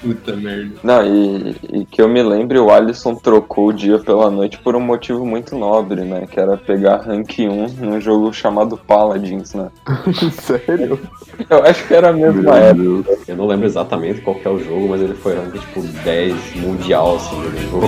Puta 0.00 0.36
merda. 0.36 0.76
Não, 0.82 1.04
e, 1.04 1.56
e 1.72 1.84
que 1.84 2.00
eu 2.00 2.08
me 2.08 2.22
lembre, 2.22 2.58
o 2.58 2.70
Alisson 2.70 3.14
trocou 3.14 3.68
o 3.68 3.72
dia 3.72 3.98
pela 3.98 4.30
noite 4.30 4.58
por 4.58 4.76
um 4.76 4.80
motivo 4.80 5.26
muito 5.26 5.56
nobre, 5.56 6.02
né? 6.02 6.26
Que 6.30 6.38
era 6.38 6.56
pegar 6.56 6.98
rank 6.98 7.38
1 7.38 7.84
num 7.84 8.00
jogo 8.00 8.32
chamado 8.32 8.76
Paladins, 8.76 9.54
né? 9.54 9.68
Sério? 10.32 11.00
Eu 11.50 11.64
acho 11.64 11.86
que 11.88 11.94
era 11.94 12.10
a 12.10 12.12
mesma 12.12 12.42
Meu 12.42 12.54
época. 12.54 12.82
Deus. 12.82 13.06
Eu 13.28 13.36
não 13.36 13.46
lembro 13.46 13.66
exatamente 13.66 14.20
qual 14.20 14.36
que 14.36 14.46
é 14.46 14.50
o 14.50 14.62
jogo, 14.62 14.88
mas 14.88 15.00
ele 15.00 15.14
foi 15.14 15.34
rank 15.34 15.52
tipo 15.58 15.82
10 15.82 16.56
mundial, 16.56 17.16
assim, 17.16 17.40
do 17.40 17.58
jogo. 17.70 17.86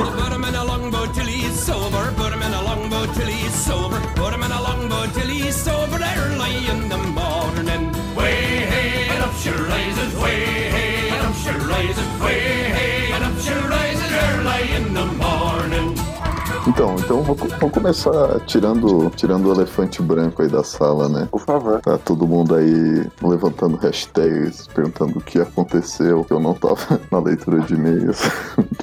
Então, 17.08 17.22
vou, 17.22 17.34
vou 17.34 17.70
começar 17.70 18.38
tirando, 18.40 19.10
tirando 19.16 19.46
o 19.46 19.52
elefante 19.54 20.02
branco 20.02 20.42
aí 20.42 20.48
da 20.48 20.62
sala, 20.62 21.08
né? 21.08 21.26
Por 21.30 21.40
favor. 21.40 21.80
Tá 21.80 21.96
todo 21.96 22.26
mundo 22.26 22.54
aí 22.54 23.02
levantando 23.22 23.78
hashtags, 23.78 24.66
perguntando 24.66 25.18
o 25.18 25.22
que 25.22 25.40
aconteceu, 25.40 26.22
que 26.22 26.34
eu 26.34 26.38
não 26.38 26.52
tava 26.52 27.00
na 27.10 27.18
leitura 27.18 27.60
de 27.60 27.72
e-mails. 27.72 28.20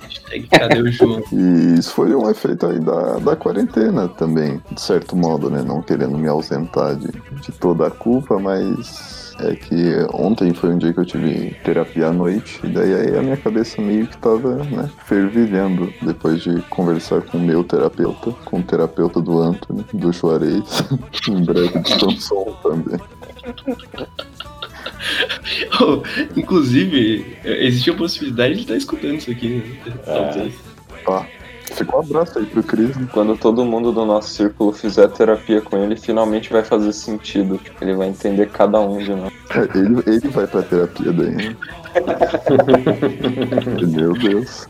Hashtag 0.02 0.48
cadê 0.48 0.82
o 0.82 0.92
João? 0.92 1.24
E 1.32 1.76
isso 1.78 1.94
foi 1.94 2.16
um 2.16 2.28
efeito 2.28 2.66
aí 2.66 2.80
da, 2.80 3.20
da 3.20 3.36
quarentena 3.36 4.08
também, 4.08 4.60
de 4.72 4.82
certo 4.82 5.16
modo, 5.16 5.52
né? 5.52 5.62
Não 5.62 5.84
querendo 5.84 6.18
me 6.18 6.28
ausentar 6.28 6.96
de, 6.96 7.12
de 7.42 7.52
toda 7.52 7.86
a 7.86 7.92
culpa, 7.92 8.40
mas 8.40 9.15
é 9.40 9.56
que 9.56 9.76
ontem 10.14 10.54
foi 10.54 10.70
um 10.70 10.78
dia 10.78 10.94
que 10.94 11.00
eu 11.00 11.06
tive 11.06 11.56
terapia 11.64 12.08
à 12.08 12.14
noite, 12.14 12.60
e 12.64 12.68
daí 12.68 12.94
aí 12.94 13.18
a 13.18 13.22
minha 13.22 13.38
cabeça 13.38 13.82
meio 13.82 14.08
que 14.08 14.18
tava, 14.18 14.56
né, 14.64 14.90
fervilhando 15.06 15.94
depois 16.02 16.42
de 16.42 16.62
conversar 16.70 17.22
com 17.22 17.38
o 17.38 17.42
meu 17.42 17.64
terapeuta, 17.64 18.32
com 18.46 18.60
o 18.60 18.64
terapeuta 18.64 19.22
do 19.22 19.40
Anthony, 19.40 19.86
do 19.94 20.12
Juarez, 20.12 20.84
em 21.28 21.44
breve 21.46 21.80
de 21.80 21.90
Samson 21.90 22.58
também. 22.64 23.00
Oh, 25.80 26.02
inclusive, 26.36 27.38
existe 27.44 27.92
a 27.92 27.94
possibilidade 27.94 28.56
de 28.56 28.62
estar 28.62 28.76
escutando 28.76 29.16
isso 29.16 29.30
aqui, 29.30 29.50
né? 29.50 29.78
Talvez. 30.06 30.54
Tá. 31.06 31.28
Fica 31.76 31.98
um 31.98 32.00
abraço 32.00 32.40
aí 32.40 32.46
pro 32.46 32.64
Cris, 32.64 32.96
né? 32.96 33.08
Quando 33.12 33.38
todo 33.38 33.66
mundo 33.66 33.92
do 33.92 34.06
nosso 34.06 34.30
círculo 34.30 34.72
fizer 34.72 35.10
terapia 35.10 35.62
com 35.62 35.76
ele, 35.78 35.98
finalmente 35.98 36.52
vai 36.52 36.64
fazer 36.64 36.94
sentido. 36.94 37.60
Ele 37.82 37.94
vai 37.96 38.08
entender 38.08 38.50
cada 38.50 38.80
um 38.80 38.98
de 38.98 39.14
nós. 39.14 39.34
Ele, 39.76 40.02
ele 40.08 40.28
vai 40.30 40.48
pra 40.48 40.62
terapia 40.62 41.12
daí, 41.12 41.32
né? 41.32 41.56
Meu 43.88 44.14
Deus. 44.14 44.68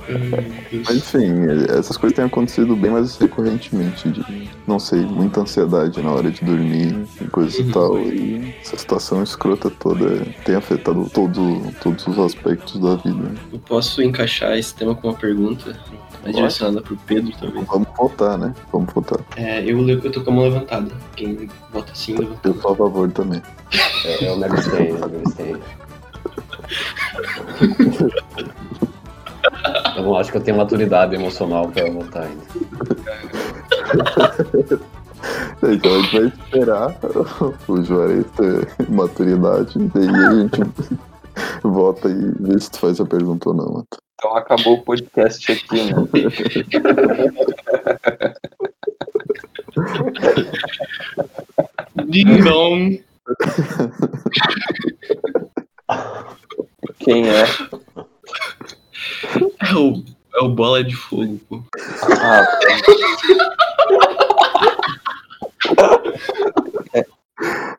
Mas 0.86 0.98
enfim, 0.98 1.46
essas 1.78 1.98
coisas 1.98 2.16
têm 2.16 2.26
acontecido 2.26 2.76
bem 2.76 2.92
mais 2.92 3.18
recorrentemente. 3.18 4.10
De, 4.10 4.50
não 4.68 4.80
sei, 4.80 5.02
muita 5.02 5.42
ansiedade 5.42 6.02
na 6.02 6.12
hora 6.12 6.30
de 6.32 6.44
dormir 6.44 7.06
e 7.22 7.26
coisa 7.28 7.62
e 7.62 7.72
tal. 7.72 8.00
E 8.00 8.56
essa 8.62 8.78
situação 8.78 9.24
escrota 9.24 9.70
toda 9.70 10.26
tem 10.44 10.56
afetado 10.56 11.10
todo, 11.14 11.62
todos 11.82 12.06
os 12.08 12.20
aspectos 12.20 12.80
da 12.80 12.96
vida. 12.96 13.32
Eu 13.52 13.60
posso 13.60 14.02
encaixar 14.02 14.58
esse 14.58 14.74
tema 14.74 14.96
com 14.96 15.08
uma 15.10 15.18
pergunta, 15.18 15.76
mais 16.26 16.36
direcionada 16.36 16.82
pro 16.82 16.98
Pedro, 17.06 17.32
talvez. 17.40 17.68
Vamos 17.68 17.88
votar, 17.96 18.38
né? 18.38 18.54
Vamos 18.74 18.92
votar. 18.92 19.20
É, 19.38 19.62
eu, 19.64 19.88
eu 19.88 20.12
tô 20.12 20.22
com 20.22 20.32
a 20.32 20.34
mão 20.34 20.46
levantada. 20.46 20.92
Quem 21.16 21.48
vota 21.72 21.94
sim, 21.94 22.16
levanta. 22.18 22.50
Eu 22.50 22.60
sou 22.60 22.72
a 22.72 22.76
favor 22.76 23.12
também. 23.12 23.42
É, 24.04 24.28
eu 24.28 24.36
me 24.36 24.46
abstenho, 24.46 24.98
eu 24.98 25.10
me. 25.10 25.24
Eu 29.96 30.04
não 30.04 30.18
acho 30.18 30.32
que 30.32 30.38
eu 30.38 30.42
tenho 30.42 30.58
maturidade 30.58 31.14
emocional 31.16 31.70
pra 31.70 31.90
votar 31.92 32.24
ainda. 32.24 32.44
Então 35.64 35.96
a 35.96 36.02
gente 36.02 36.20
vai 36.20 36.28
esperar 36.28 36.96
o 37.68 37.82
Juarez 37.82 38.26
ter 38.38 38.68
maturidade. 38.90 39.80
E 39.80 39.88
daí 39.88 40.08
a 40.08 40.34
gente 40.36 40.62
vota 41.64 42.10
e 42.10 42.32
vê 42.40 42.60
se 42.60 42.72
tu 42.72 42.80
faz 42.80 43.00
a 43.00 43.06
pergunta 43.06 43.50
ou 43.50 43.56
não. 43.56 43.74
Mato. 43.74 43.98
Então 44.16 44.36
acabou 44.36 44.76
o 44.76 44.84
podcast 44.84 45.52
aqui, 45.52 45.84
né? 45.84 45.94
Ding 52.08 52.42
dong! 52.44 53.04
Quem 57.00 57.28
é? 57.30 57.44
É 59.70 59.76
o, 59.76 60.04
é 60.36 60.44
o 60.44 60.50
bola 60.50 60.84
de 60.84 60.96
fogo, 60.96 61.40
pô. 61.50 61.62
Ah, 62.20 62.46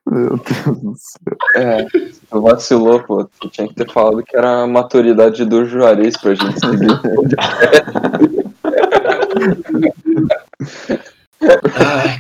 Meu 0.07 0.37
Deus 0.37 0.79
do 0.81 0.95
céu. 0.97 1.37
é. 1.57 1.85
Tu 2.31 2.41
vacilou, 2.43 3.03
pô. 3.03 3.29
Tu 3.41 3.49
tinha 3.51 3.69
que 3.69 3.75
ter 3.75 3.91
falado 3.91 4.23
que 4.23 4.37
era 4.37 4.63
a 4.63 4.67
maturidade 4.67 5.45
do 5.45 5.65
Juarez 5.65 6.17
pra 6.17 6.35
gente 6.35 6.59
seguir. 6.61 7.01
Ai, 11.75 12.19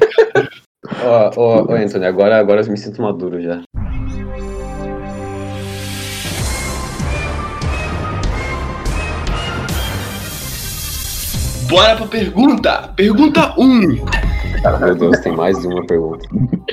Ó, 1.05 1.31
ó, 1.37 1.67
ó, 1.69 1.75
Anthony, 1.75 2.07
agora, 2.07 2.39
agora 2.39 2.63
eu 2.63 2.71
me 2.71 2.77
sinto 2.79 3.03
maduro 3.03 3.43
já. 3.43 3.61
bora 11.69 11.97
pra 11.97 12.07
pergunta! 12.07 12.93
Pergunta 12.97 13.55
1! 13.59 14.36
Meu 14.81 14.95
Deus, 14.95 15.21
tem 15.21 15.35
mais 15.35 15.61
de 15.61 15.67
uma 15.67 15.87
pergunta. 15.87 16.29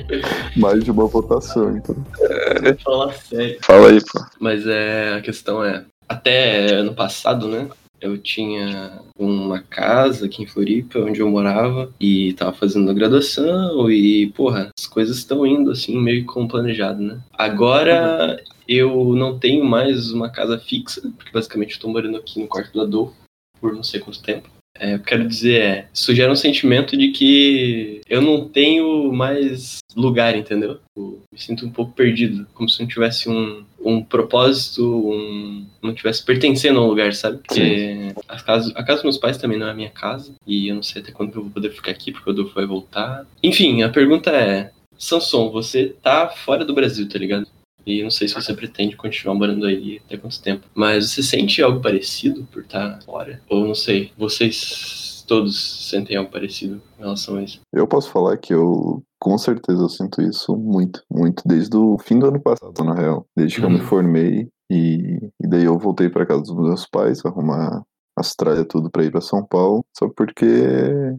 Mais 0.57 0.84
de 0.84 0.91
uma 0.91 1.07
votação, 1.07 1.76
então. 1.76 1.95
Vou 1.95 2.78
falar 2.84 3.13
sério. 3.13 3.57
Fala 3.61 3.89
aí, 3.89 3.99
pô. 3.99 4.19
Mas 4.39 4.65
é, 4.67 5.13
a 5.15 5.21
questão 5.21 5.63
é, 5.63 5.86
até 6.07 6.74
ano 6.74 6.93
passado, 6.93 7.47
né? 7.47 7.69
Eu 7.99 8.17
tinha 8.17 8.99
uma 9.17 9.61
casa 9.61 10.26
aqui 10.26 10.43
em 10.43 10.45
Floripa, 10.45 10.99
onde 10.99 11.21
eu 11.21 11.30
morava, 11.30 11.89
e 11.99 12.34
tava 12.34 12.51
fazendo 12.51 12.91
a 12.91 12.93
graduação, 12.93 13.89
e, 13.89 14.28
porra, 14.36 14.69
as 14.78 14.86
coisas 14.86 15.17
estão 15.17 15.45
indo 15.45 15.71
assim, 15.71 15.97
meio 15.99 16.21
que 16.21 16.28
como 16.28 16.47
planejado, 16.47 17.01
né? 17.01 17.21
Agora 17.34 18.38
eu 18.67 19.15
não 19.15 19.39
tenho 19.39 19.63
mais 19.63 20.11
uma 20.11 20.30
casa 20.30 20.59
fixa, 20.59 21.01
porque 21.17 21.32
basicamente 21.32 21.76
eu 21.76 21.82
tô 21.82 21.88
morando 21.88 22.17
aqui 22.17 22.41
no 22.41 22.47
quarto 22.47 22.74
do 22.74 22.82
Adolfo 22.82 23.15
por 23.59 23.74
não 23.74 23.84
sei 23.84 24.01
quanto 24.01 24.21
tempo. 24.21 24.49
É, 24.80 24.95
eu 24.95 24.99
quero 24.99 25.28
dizer, 25.28 25.61
é, 25.61 25.88
isso 25.93 26.15
gera 26.15 26.32
um 26.32 26.36
sentimento 26.36 26.97
de 26.97 27.09
que 27.09 28.01
eu 28.09 28.21
não 28.21 28.47
tenho 28.49 29.13
mais 29.13 29.78
lugar, 29.95 30.36
entendeu? 30.36 30.80
Eu 30.95 31.21
me 31.32 31.39
sinto 31.39 31.65
um 31.65 31.69
pouco 31.69 31.93
perdido, 31.93 32.47
como 32.53 32.67
se 32.67 32.82
não 32.82 32.88
tivesse 32.88 33.30
um, 33.30 33.63
um 33.80 34.03
propósito, 34.03 34.84
um, 34.84 35.65
não 35.82 35.93
tivesse 35.93 36.26
pertencendo 36.26 36.80
a 36.80 36.84
um 36.84 36.88
lugar, 36.88 37.13
sabe? 37.13 37.38
Porque 37.38 38.13
a 38.28 38.41
casa, 38.41 38.71
a 38.76 38.84
casa 38.84 38.95
dos 38.95 39.03
meus 39.03 39.17
pais 39.17 39.38
também 39.38 39.59
não 39.59 39.67
é 39.67 39.71
a 39.71 39.76
minha 39.76 39.91
casa, 39.91 40.34
e 40.47 40.67
eu 40.67 40.76
não 40.76 40.84
sei 40.84 41.01
até 41.01 41.11
quando 41.11 41.36
eu 41.36 41.43
vou 41.43 41.51
poder 41.51 41.69
ficar 41.69 41.91
aqui, 41.91 42.11
porque 42.11 42.30
o 42.30 42.34
Adolfo 42.34 42.55
vai 42.55 42.65
voltar. 42.65 43.28
Enfim, 43.43 43.84
a 43.84 43.89
pergunta 43.89 44.32
é, 44.32 44.71
Samson, 44.97 45.51
você 45.51 45.95
tá 46.01 46.30
fora 46.30 46.65
do 46.65 46.74
Brasil, 46.74 47.07
tá 47.07 47.19
ligado? 47.19 47.47
E 47.86 48.01
não 48.03 48.09
sei 48.09 48.27
se 48.27 48.34
você 48.36 48.53
pretende 48.53 48.95
continuar 48.95 49.36
morando 49.36 49.65
aí 49.65 50.01
até 50.05 50.17
quanto 50.17 50.41
tempo. 50.41 50.65
Mas 50.73 51.11
você 51.11 51.21
sente 51.23 51.61
algo 51.61 51.81
parecido 51.81 52.43
por 52.51 52.61
estar 52.63 52.99
fora? 53.03 53.41
Ou 53.49 53.67
não 53.67 53.75
sei, 53.75 54.11
vocês 54.17 55.23
todos 55.27 55.89
sentem 55.89 56.17
algo 56.17 56.29
parecido 56.31 56.81
em 56.97 57.01
relação 57.01 57.36
a 57.38 57.43
isso? 57.43 57.59
Eu 57.73 57.88
posso 57.88 58.09
falar 58.09 58.38
que 58.38 58.53
eu, 58.53 59.01
com 59.19 59.38
certeza, 59.38 59.81
eu 59.81 59.89
sinto 59.89 60.21
isso 60.21 60.55
muito, 60.55 61.01
muito, 61.11 61.43
desde 61.45 61.75
o 61.75 61.97
fim 61.97 62.19
do 62.19 62.27
ano 62.27 62.41
passado, 62.41 62.84
na 62.84 62.93
real. 62.93 63.25
Desde 63.36 63.59
que 63.59 63.65
eu 63.65 63.69
me 63.69 63.79
Uhum. 63.79 63.86
formei 63.86 64.47
e, 64.71 65.19
e 65.41 65.47
daí 65.47 65.63
eu 65.65 65.77
voltei 65.77 66.09
pra 66.09 66.25
casa 66.25 66.41
dos 66.43 66.55
meus 66.55 66.86
pais, 66.88 67.23
arrumar 67.25 67.84
as 68.17 68.36
tralhas 68.36 68.65
tudo 68.69 68.91
pra 68.91 69.03
ir 69.03 69.11
pra 69.11 69.21
São 69.21 69.43
Paulo. 69.45 69.84
Só 69.97 70.07
porque, 70.15 70.45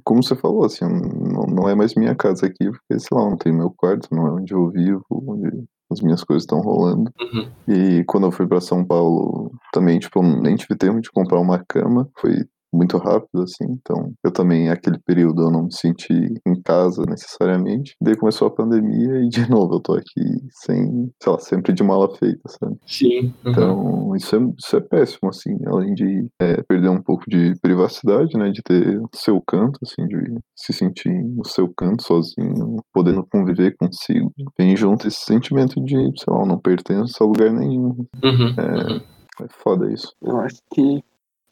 como 0.05 0.23
você 0.23 0.37
falou, 0.37 0.65
assim, 0.65 0.85
não, 0.85 1.43
não 1.47 1.69
é 1.69 1.75
mais 1.75 1.95
minha 1.95 2.15
casa 2.15 2.47
aqui, 2.47 2.71
porque, 2.71 2.99
sei 3.01 3.09
lá, 3.19 3.29
não 3.29 3.37
tem 3.37 3.53
meu 3.53 3.71
quarto, 3.71 4.09
não 4.15 4.27
é 4.27 4.31
onde 4.33 4.53
eu 4.55 4.71
vivo, 4.71 5.05
onde 5.11 5.65
as 5.91 6.01
minhas 6.01 6.25
coisas 6.25 6.43
estão 6.43 6.61
rolando. 6.61 7.11
Uhum. 7.21 7.51
E 7.69 8.05
quando 8.05 8.27
eu 8.27 8.33
fui 8.33 8.47
pra 8.47 8.61
São 8.61 8.85
Paulo, 8.85 9.53
também, 9.73 9.99
tipo, 9.99 10.21
eu 10.21 10.23
nem 10.23 10.57
tive 10.57 10.77
tempo 10.77 11.01
de 11.01 11.11
comprar 11.11 11.41
uma 11.41 11.65
cama. 11.67 12.09
Foi 12.19 12.45
muito 12.75 12.99
rápido, 12.99 13.43
assim. 13.43 13.65
Então, 13.71 14.13
eu 14.23 14.31
também, 14.31 14.69
aquele 14.69 14.99
período, 14.99 15.43
eu 15.43 15.51
não 15.51 15.65
me 15.65 15.73
senti 15.75 16.13
em 16.47 16.61
casa 16.63 17.03
necessariamente. 17.09 17.95
Daí 18.01 18.17
começou 18.17 18.49
a 18.49 18.51
pandemia 18.51 19.21
e, 19.25 19.29
de 19.29 19.49
novo, 19.51 19.75
eu 19.75 19.81
tô 19.81 19.95
aqui 19.95 20.23
sem, 20.51 21.11
sei 21.23 21.33
lá, 21.33 21.39
sempre 21.39 21.73
de 21.73 21.83
mala 21.83 22.15
feita, 22.17 22.41
sabe? 22.49 22.77
Sim. 22.87 23.33
uhum. 23.45 23.51
Então, 23.51 24.17
isso 24.17 24.37
é, 24.37 24.39
isso 24.59 24.77
é 24.77 24.81
péssimo, 24.81 25.29
assim. 25.31 25.57
Além 25.67 25.95
de 25.95 26.27
é, 26.41 26.63
perder 26.63 26.89
um 26.89 27.03
pouco 27.03 27.25
de 27.29 27.55
privacidade, 27.61 28.37
né? 28.37 28.51
De 28.51 28.63
ter 28.63 28.99
o 28.99 29.09
seu 29.15 29.41
canto, 29.47 29.79
assim, 29.83 30.07
de 30.07 30.35
se 30.57 30.73
sentir 30.73 31.13
no 31.13 31.47
seu 31.47 31.73
canto, 31.77 32.03
sozinho, 32.03 32.77
podendo 32.93 33.27
conviver 33.31 33.77
consigo. 33.79 34.33
Vem 34.59 34.77
junto 34.77 35.09
esse 35.09 35.21
sentimento 35.25 35.81
de, 35.83 35.95
sei 35.95 36.33
lá, 36.35 36.41
eu 36.41 36.47
não 36.47 36.59
pertenço 36.59 37.23
a 37.23 37.27
lugar 37.27 37.53
nenhum. 37.53 38.07
Uhum, 38.23 38.55
É, 38.59 38.93
uhum. 38.93 39.01
É 39.43 39.47
foda 39.49 39.93
isso. 39.93 40.13
Eu 40.23 40.39
acho 40.41 40.59
que 40.73 41.03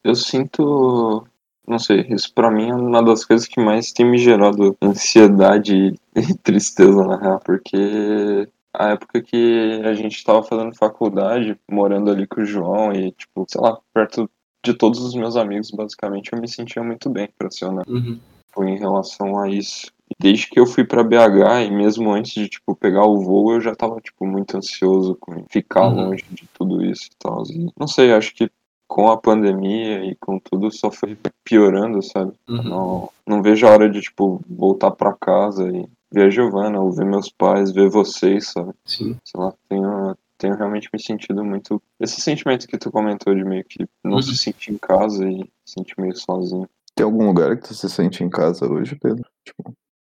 eu 0.05 0.14
sinto. 0.14 1.26
Não 1.66 1.78
sei, 1.78 2.00
isso 2.11 2.32
pra 2.34 2.50
mim 2.50 2.70
é 2.70 2.74
uma 2.74 3.03
das 3.03 3.24
coisas 3.24 3.46
que 3.46 3.61
mais 3.61 3.92
tem 3.92 4.05
me 4.05 4.18
gerado 4.18 4.76
ansiedade 4.82 5.94
e 6.16 6.34
tristeza, 6.42 7.05
na 7.07 7.16
real, 7.16 7.40
porque 7.44 8.48
a 8.74 8.88
época 8.90 9.22
que 9.22 9.80
a 9.84 9.94
gente 9.94 10.24
tava 10.24 10.42
fazendo 10.42 10.74
faculdade, 10.74 11.57
morando 11.70 12.11
ali 12.11 12.26
com 12.26 12.40
o 12.40 12.44
João 12.44 12.92
e, 12.92 13.12
tipo, 13.12 13.46
sei 13.48 13.61
lá, 13.61 13.78
perto 13.94 14.28
de 14.64 14.74
todos 14.74 15.00
os 15.00 15.14
meus 15.14 15.36
amigos, 15.36 15.70
basicamente, 15.70 16.32
eu 16.32 16.40
me 16.40 16.48
sentia 16.48 16.82
muito 16.82 17.09
bem, 17.09 17.28
pra 17.38 17.50
ser 17.50 17.66
honesto, 17.66 17.92
Uhum. 17.92 18.20
tipo, 18.48 18.64
em 18.64 18.78
relação 18.78 19.38
a 19.38 19.48
isso. 19.48 19.86
E 20.11 20.14
Desde 20.20 20.48
que 20.48 20.59
eu 20.59 20.66
fui 20.66 20.84
pra 20.84 21.05
BH, 21.05 21.62
e 21.64 21.70
mesmo 21.70 22.11
antes 22.12 22.32
de, 22.34 22.48
tipo, 22.48 22.74
pegar 22.74 23.05
o 23.07 23.20
voo, 23.20 23.53
eu 23.53 23.61
já 23.61 23.74
tava, 23.74 24.00
tipo, 24.00 24.26
muito 24.26 24.57
ansioso 24.57 25.16
com 25.20 25.44
ficar 25.48 25.86
Uhum. 25.88 26.07
longe 26.09 26.24
de 26.30 26.46
tudo 26.53 26.84
isso 26.84 27.07
e 27.07 27.16
tal. 27.18 27.42
E, 27.46 27.68
não 27.78 27.86
sei, 27.86 28.12
acho 28.12 28.34
que 28.34 28.50
com 28.93 29.11
a 29.11 29.16
pandemia 29.16 30.05
e 30.05 30.14
com 30.16 30.38
tudo 30.38 30.70
só 30.70 30.90
foi 30.90 31.16
piorando, 31.43 32.03
sabe? 32.03 32.34
Uhum. 32.47 32.62
Não, 32.62 33.11
não 33.26 33.43
vejo 33.43 33.66
a 33.66 33.70
hora 33.70 33.88
de, 33.88 34.03
tipo, 34.03 34.38
voltar 34.47 34.90
pra 34.90 35.14
casa 35.14 35.66
e 35.66 35.88
ver 36.12 36.24
a 36.26 36.28
Giovana, 36.30 36.78
ou 36.78 36.93
ver 36.93 37.07
meus 37.07 37.30
pais, 37.30 37.72
ver 37.72 37.88
vocês, 37.88 38.49
sabe? 38.49 38.74
Sim. 38.84 39.16
Sei 39.24 39.40
lá, 39.40 39.55
tenho, 39.66 40.14
tenho 40.36 40.55
realmente 40.57 40.90
me 40.93 41.01
sentido 41.03 41.43
muito. 41.43 41.80
Esse 41.99 42.20
sentimento 42.20 42.68
que 42.68 42.76
tu 42.76 42.90
comentou 42.93 43.34
de 43.34 43.43
meio 43.43 43.64
que 43.64 43.88
não 44.05 44.16
Uhum. 44.16 44.22
se 44.22 44.36
sentir 44.36 44.72
em 44.74 44.76
casa 44.78 45.26
e 45.26 45.38
se 45.64 45.72
sentir 45.72 45.95
meio 45.99 46.14
sozinho. 46.14 46.68
Tem 46.95 47.05
algum 47.05 47.24
lugar 47.26 47.57
que 47.57 47.68
tu 47.68 47.72
se 47.74 47.88
sente 47.88 48.22
em 48.22 48.28
casa 48.28 48.70
hoje, 48.70 48.95
Pedro? 48.97 49.24
Tipo, 49.43 49.72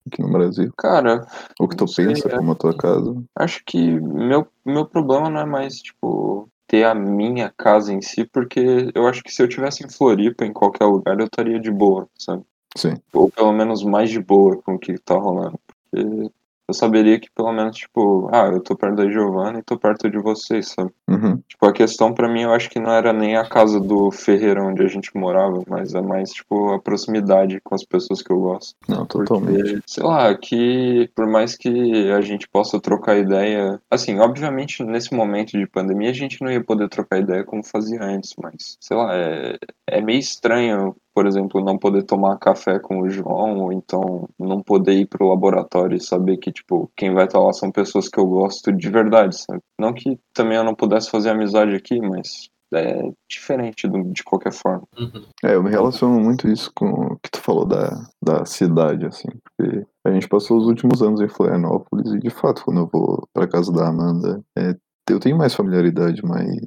aqui 0.09 0.21
no 0.21 0.33
Brasil? 0.33 0.73
Cara, 0.77 1.25
Ou 1.61 1.69
que 1.69 1.77
tu 1.77 1.87
sei, 1.87 2.09
pensa 2.09 2.27
é. 2.27 2.37
como 2.37 2.51
a 2.51 2.57
tua 2.57 2.77
casa? 2.77 3.23
acho 3.39 3.63
que 3.65 4.01
meu, 4.01 4.49
meu 4.67 4.85
problema 4.85 5.31
não 5.31 5.41
é 5.43 5.45
mais, 5.47 5.77
tipo, 5.77 6.49
ter 6.75 6.85
a 6.85 6.95
minha 6.95 7.55
casa 7.57 7.93
em 7.93 8.03
si, 8.03 8.25
porque 8.25 8.91
eu 8.97 9.07
acho 9.07 9.23
que 9.23 9.33
se 9.33 9.41
eu 9.41 9.49
tivesse 9.49 9.85
em 9.85 9.89
Floripa, 9.89 10.45
em 10.45 10.53
qualquer 10.53 10.87
lugar, 10.87 11.17
eu 11.21 11.27
estaria 11.27 11.61
de 11.61 11.71
boa, 11.71 12.09
sabe? 12.19 12.43
Sim. 12.77 12.95
ou 13.13 13.31
pelo 13.31 13.53
menos 13.53 13.85
mais 13.85 14.11
de 14.11 14.19
boa 14.19 14.61
com 14.61 14.75
o 14.75 14.79
que 14.79 14.99
tá 14.99 15.15
rolando. 15.15 15.61
Porque 15.69 16.33
eu 16.69 16.75
saberia 16.75 17.19
que 17.19 17.31
pelo 17.31 17.53
menos, 17.53 17.77
tipo, 17.77 18.29
ah, 18.33 18.47
eu 18.47 18.61
tô 18.61 18.77
perto 18.77 18.97
da 18.97 19.11
Giovanna 19.11 19.59
e 19.59 19.63
tô 19.63 19.79
perto 19.79 20.11
de 20.11 20.19
vocês, 20.19 20.69
sabe? 20.69 20.91
Uhum. 21.09 21.41
Tipo, 21.47 21.67
a 21.67 21.73
questão 21.73 22.13
pra 22.13 22.29
mim 22.29 22.43
eu 22.43 22.53
acho 22.53 22.71
que 22.71 22.81
não 22.81 22.91
era 22.91 23.13
nem 23.13 23.37
a 23.37 23.45
casa 23.45 23.79
do 23.79 24.11
Ferreira 24.11 24.63
onde 24.63 24.83
a 24.83 24.89
gente 24.89 25.15
morava, 25.17 25.63
mas 25.69 25.95
é 25.95 26.01
mais, 26.01 26.31
tipo, 26.31 26.73
a 26.73 26.81
proximidade 26.81 27.61
com 27.63 27.75
as 27.75 27.85
pessoas 27.85 28.23
que 28.23 28.33
eu 28.33 28.41
gosto. 28.41 28.75
Não, 28.89 29.05
totalmente. 29.05 29.63
Porque, 29.63 29.83
sei 29.87 30.03
lá, 30.03 30.35
que 30.37 31.11
por 31.15 31.27
mais 31.27 31.57
que 31.57 32.11
a 32.11 32.21
gente 32.21 32.49
possa 32.49 32.81
trocar 32.81 33.19
ideia. 33.19 33.81
Assim, 33.91 34.19
obviamente 34.19 34.83
nesse 34.83 35.15
momento 35.15 35.59
de 35.59 35.67
pandemia 35.67 36.11
a 36.11 36.15
gente 36.15 36.41
não 36.43 36.51
ia 36.51 36.63
poder 36.63 36.89
trocar 36.89 37.19
ideia 37.19 37.45
como 37.45 37.63
fazia 37.63 38.03
antes, 38.03 38.35
mas, 38.41 38.77
sei 38.81 38.97
lá, 38.97 39.15
é, 39.15 39.59
é 39.87 40.01
meio 40.01 40.19
estranho, 40.19 40.97
por 41.15 41.27
exemplo, 41.27 41.65
não 41.65 41.79
poder 41.79 42.03
tomar 42.03 42.37
café 42.39 42.79
com 42.79 43.01
o 43.01 43.09
João, 43.09 43.61
ou 43.61 43.73
então 43.73 44.29
não 44.39 44.61
poder 44.63 44.95
ir 44.95 45.07
pro 45.07 45.29
laboratório 45.29 45.97
e 45.97 46.01
saber 46.01 46.39
que, 46.39 46.51
tipo, 46.51 46.91
quem 46.97 47.15
vai 47.15 47.25
estar 47.27 47.39
lá 47.41 47.53
são 47.53 47.71
pessoas 47.71 48.09
que 48.09 48.19
eu 48.19 48.27
gosto 48.27 48.73
de 48.73 48.91
verdade, 48.91 49.37
sabe? 49.41 49.61
Não 49.79 49.93
que 49.93 50.19
também 50.35 50.57
eu 50.57 50.65
não 50.65 50.75
pudesse 50.75 51.11
fazer 51.11 51.31
amizade 51.31 51.75
aqui, 51.75 52.01
mas. 52.01 52.49
É 52.73 53.09
diferente 53.31 53.87
do- 53.87 54.03
de 54.13 54.25
qualquer 54.25 54.53
forma. 54.53 54.83
Uhum. 54.99 55.25
É, 55.45 55.55
eu 55.55 55.63
me 55.63 55.71
relaciono 55.71 56.19
muito 56.19 56.49
isso 56.49 56.73
com 56.75 56.87
o 56.87 57.17
que 57.23 57.31
tu 57.31 57.41
falou 57.41 57.65
da, 57.65 58.05
da 58.21 58.45
cidade, 58.45 59.07
assim, 59.07 59.29
porque 59.45 59.87
a 60.05 60.11
gente 60.11 60.27
passou 60.27 60.59
os 60.59 60.67
últimos 60.67 61.01
anos 61.01 61.21
em 61.21 61.29
Florianópolis 61.29 62.13
e, 62.13 62.19
de 62.19 62.31
fato, 62.31 62.65
quando 62.65 62.81
eu 62.81 62.89
vou 62.93 63.29
pra 63.33 63.47
casa 63.47 63.71
da 63.71 63.87
Amanda, 63.87 64.43
é, 64.59 64.75
eu 65.09 65.21
tenho 65.21 65.39
mais 65.39 65.55
familiaridade, 65.55 66.21
mas 66.25 66.65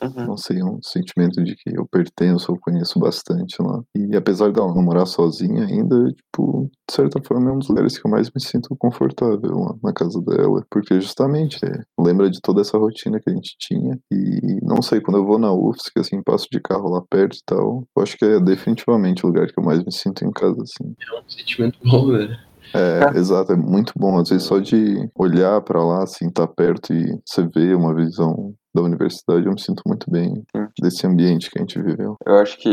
Uhum. 0.00 0.26
não 0.28 0.36
sei, 0.36 0.62
um 0.62 0.78
sentimento 0.82 1.42
de 1.42 1.56
que 1.56 1.70
eu 1.76 1.86
pertenço, 1.86 2.52
eu 2.52 2.58
conheço 2.60 2.98
bastante 2.98 3.60
lá. 3.60 3.82
E 3.96 4.16
apesar 4.16 4.52
dela 4.52 4.72
não 4.72 4.82
morar 4.82 5.06
sozinha 5.06 5.64
ainda, 5.64 6.12
tipo, 6.12 6.70
de 6.88 6.94
certa 6.94 7.20
forma 7.22 7.50
é 7.50 7.52
um 7.52 7.58
dos 7.58 7.68
lugares 7.68 7.98
que 7.98 8.06
eu 8.06 8.10
mais 8.10 8.30
me 8.30 8.40
sinto 8.40 8.74
confortável 8.76 9.58
lá 9.58 9.74
na 9.82 9.92
casa 9.92 10.20
dela, 10.22 10.64
porque 10.70 11.00
justamente 11.00 11.58
é, 11.64 11.82
lembra 11.98 12.30
de 12.30 12.40
toda 12.40 12.60
essa 12.60 12.78
rotina 12.78 13.18
que 13.20 13.28
a 13.28 13.34
gente 13.34 13.56
tinha. 13.58 13.98
E 14.12 14.60
não 14.62 14.80
sei, 14.80 15.00
quando 15.00 15.18
eu 15.18 15.26
vou 15.26 15.38
na 15.38 15.52
UFSC, 15.52 15.98
assim, 15.98 16.22
passo 16.22 16.46
de 16.50 16.60
carro 16.60 16.90
lá 16.90 17.02
perto 17.10 17.36
e 17.36 17.42
tal, 17.44 17.84
eu 17.96 18.02
acho 18.02 18.16
que 18.16 18.24
é 18.24 18.40
definitivamente 18.40 19.24
o 19.24 19.28
lugar 19.28 19.48
que 19.48 19.58
eu 19.58 19.64
mais 19.64 19.82
me 19.84 19.92
sinto 19.92 20.24
em 20.24 20.30
casa, 20.30 20.62
assim. 20.62 20.94
É 21.00 21.18
um 21.18 21.28
sentimento 21.28 21.78
bom, 21.84 22.06
né? 22.06 22.38
É, 22.74 23.18
exato, 23.18 23.52
é 23.52 23.56
muito 23.56 23.92
bom. 23.96 24.18
Às 24.18 24.28
vezes 24.28 24.46
só 24.46 24.58
de 24.58 25.08
olhar 25.14 25.60
pra 25.62 25.82
lá, 25.82 26.02
assim, 26.02 26.30
tá 26.30 26.46
perto 26.46 26.92
e 26.92 27.18
você 27.24 27.46
vê 27.46 27.74
uma 27.74 27.94
visão 27.94 28.54
da 28.74 28.82
universidade, 28.82 29.46
eu 29.46 29.52
me 29.52 29.60
sinto 29.60 29.82
muito 29.86 30.10
bem 30.10 30.34
Sim. 30.54 30.66
desse 30.80 31.06
ambiente 31.06 31.50
que 31.50 31.58
a 31.58 31.62
gente 31.62 31.80
viveu. 31.80 32.16
Eu 32.24 32.36
acho 32.36 32.58
que 32.58 32.68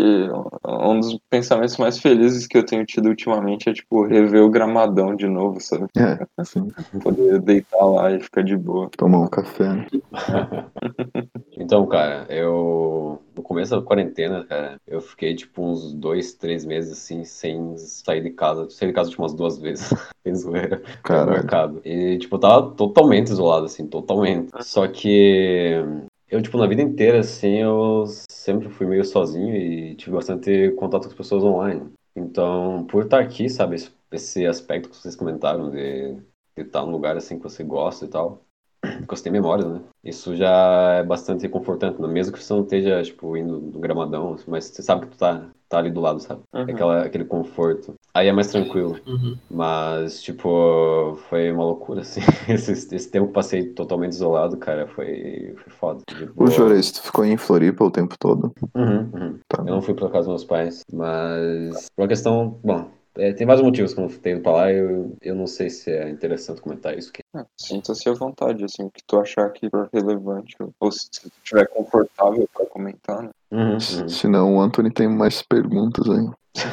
um 0.66 1.00
dos 1.00 1.18
pensamentos 1.30 1.78
mais 1.78 1.98
felizes 1.98 2.46
que 2.48 2.58
eu 2.58 2.66
tenho 2.66 2.86
tido 2.86 3.08
ultimamente 3.08 3.70
é, 3.70 3.74
tipo, 3.74 4.06
rever 4.06 4.43
o 4.43 4.50
gramadão 4.50 5.16
de 5.16 5.28
novo, 5.28 5.60
sabe? 5.60 5.86
É, 5.98 6.26
assim, 6.38 6.68
Poder 7.02 7.39
deitar 7.41 7.86
lá 7.86 8.12
e 8.12 8.20
ficar 8.20 8.43
de 8.43 8.56
boa. 8.58 8.89
tomar 8.98 9.20
um 9.20 9.28
café. 9.28 9.68
né? 9.74 9.88
Então, 11.58 11.86
cara, 11.88 12.26
eu. 12.30 13.22
No 13.36 13.41
começo 13.41 13.76
da 13.76 13.82
quarentena, 13.82 14.43
cara, 14.46 14.78
eu 14.88 15.02
fiquei 15.02 15.34
tipo 15.36 15.62
uns 15.64 15.93
dois, 15.93 16.34
três 16.34 16.66
meses 16.66 16.91
assim, 16.91 17.24
sem 17.24 17.78
sair 17.78 18.22
de 18.22 18.30
casa. 18.32 18.70
Saí 18.70 18.89
de 18.89 18.93
casa 18.93 19.10
tipo 19.10 19.22
umas 19.22 19.34
duas 19.34 19.58
vezes. 19.58 19.89
Sem 20.26 20.36
zoeira. 20.36 20.78
no 20.78 21.02
Caralho. 21.04 21.32
mercado. 21.32 21.82
E, 21.86 22.18
tipo, 22.18 22.36
eu 22.36 22.39
tava 22.39 22.72
totalmente 22.72 23.28
isolado, 23.28 23.66
assim, 23.66 23.86
totalmente. 23.88 24.52
Só 24.64 24.88
que 24.88 25.76
eu, 26.30 26.42
tipo, 26.42 26.58
na 26.58 26.68
vida 26.68 26.82
inteira, 26.82 27.20
assim, 27.20 27.58
eu 27.58 28.06
sempre 28.30 28.70
fui 28.70 28.88
meio 28.88 29.06
sozinho 29.06 29.56
e 29.56 29.96
tive 29.96 30.12
bastante 30.16 30.72
contato 30.72 31.04
com 31.04 31.10
as 31.10 31.14
pessoas 31.14 31.44
online. 31.44 31.92
Então, 32.16 32.86
por 32.90 33.04
estar 33.04 33.20
aqui, 33.20 33.50
sabe, 33.50 33.76
esse, 33.76 33.92
esse 34.12 34.46
aspecto 34.46 34.90
que 34.90 34.96
vocês 34.96 35.16
comentaram 35.16 35.70
de, 35.70 36.16
de 36.56 36.64
estar 36.64 36.86
num 36.86 36.92
lugar 36.92 37.16
assim 37.18 37.38
que 37.38 37.44
você 37.44 37.64
gosta 37.64 38.06
e 38.06 38.08
tal, 38.08 38.44
que 38.82 39.08
você 39.08 39.24
tem 39.24 39.32
memórias, 39.32 39.68
né? 39.68 39.82
Isso 40.04 40.36
já 40.36 40.96
é 41.00 41.04
bastante 41.04 41.48
confortante, 41.50 42.02
né? 42.02 42.08
mesmo 42.08 42.34
que 42.34 42.44
você 42.44 42.54
não 42.54 42.64
esteja, 42.64 43.04
tipo, 43.04 43.36
indo 43.36 43.60
no 43.60 43.80
gramadão, 43.80 44.36
mas 44.48 44.66
você 44.66 44.82
sabe 44.82 45.06
que 45.06 45.12
tu 45.12 45.18
tá, 45.18 45.50
tá 45.68 45.78
ali 45.78 45.92
do 45.92 46.02
lado, 46.02 46.20
sabe? 46.20 46.42
Uhum. 46.54 46.62
Aquela, 46.62 47.06
aquele 47.06 47.26
conforto. 47.26 47.94
Aí 48.16 48.30
é 48.30 48.32
mais 48.32 48.47
tranquilo. 48.47 48.97
Uhum. 49.05 49.38
Mas, 49.51 50.24
tipo, 50.24 51.18
foi 51.28 51.51
uma 51.51 51.66
loucura, 51.66 51.99
assim. 52.01 52.22
Esse, 52.47 52.72
esse 52.72 53.11
tempo 53.11 53.28
que 53.28 53.34
passei 53.34 53.66
totalmente 53.74 54.13
isolado, 54.13 54.55
cara, 54.55 54.88
foi, 54.88 55.53
foi 55.57 55.74
foda. 55.74 56.01
O 56.38 56.47
Juarez, 56.47 56.93
tu 56.93 57.03
ficou 57.03 57.26
em 57.26 57.36
Floripa 57.36 57.84
o 57.84 57.91
tempo 57.91 58.16
todo? 58.18 58.53
Uhum, 58.74 59.09
uhum. 59.13 59.39
Tá. 59.49 59.57
Eu 59.59 59.66
não 59.66 59.82
fui 59.82 59.93
pra 59.93 60.07
casa 60.07 60.20
dos 60.20 60.28
meus 60.28 60.43
pais, 60.45 60.86
mas 60.93 61.89
por 61.93 62.03
uma 62.03 62.07
questão, 62.07 62.57
bom, 62.63 62.89
é, 63.18 63.34
tem 63.34 63.45
vários 63.45 63.66
motivos 63.66 63.93
que 63.93 63.99
eu 63.99 64.07
não 64.07 64.18
ter 64.18 64.32
ido 64.32 64.41
pra 64.41 64.51
lá 64.53 64.72
e 64.72 64.78
eu, 64.78 65.18
eu 65.22 65.36
não 65.36 65.45
sei 65.45 65.70
se 65.70 65.91
é 65.91 66.09
interessante 66.09 66.61
comentar 66.61 66.97
isso. 66.97 67.09
aqui. 67.09 67.22
Ah, 67.36 67.46
Sinta-se 67.58 68.08
à 68.08 68.14
vontade, 68.14 68.64
assim, 68.64 68.84
o 68.84 68.90
que 68.90 69.04
tu 69.06 69.20
achar 69.20 69.50
que 69.52 69.70
for 69.70 69.90
relevante. 69.94 70.56
Ou 70.80 70.92
se 70.92 71.10
tu 71.12 71.30
estiver 71.44 71.68
confortável 71.68 72.48
pra 72.56 72.66
comentar, 72.66 73.24
né? 73.24 73.30
Uhum, 73.52 73.74
uhum. 73.74 73.80
Se 74.10 74.28
não, 74.28 74.56
o 74.56 74.62
Anthony 74.62 74.90
tem 74.92 75.08
mais 75.08 75.42
perguntas 75.42 76.10
aí. 76.10 76.28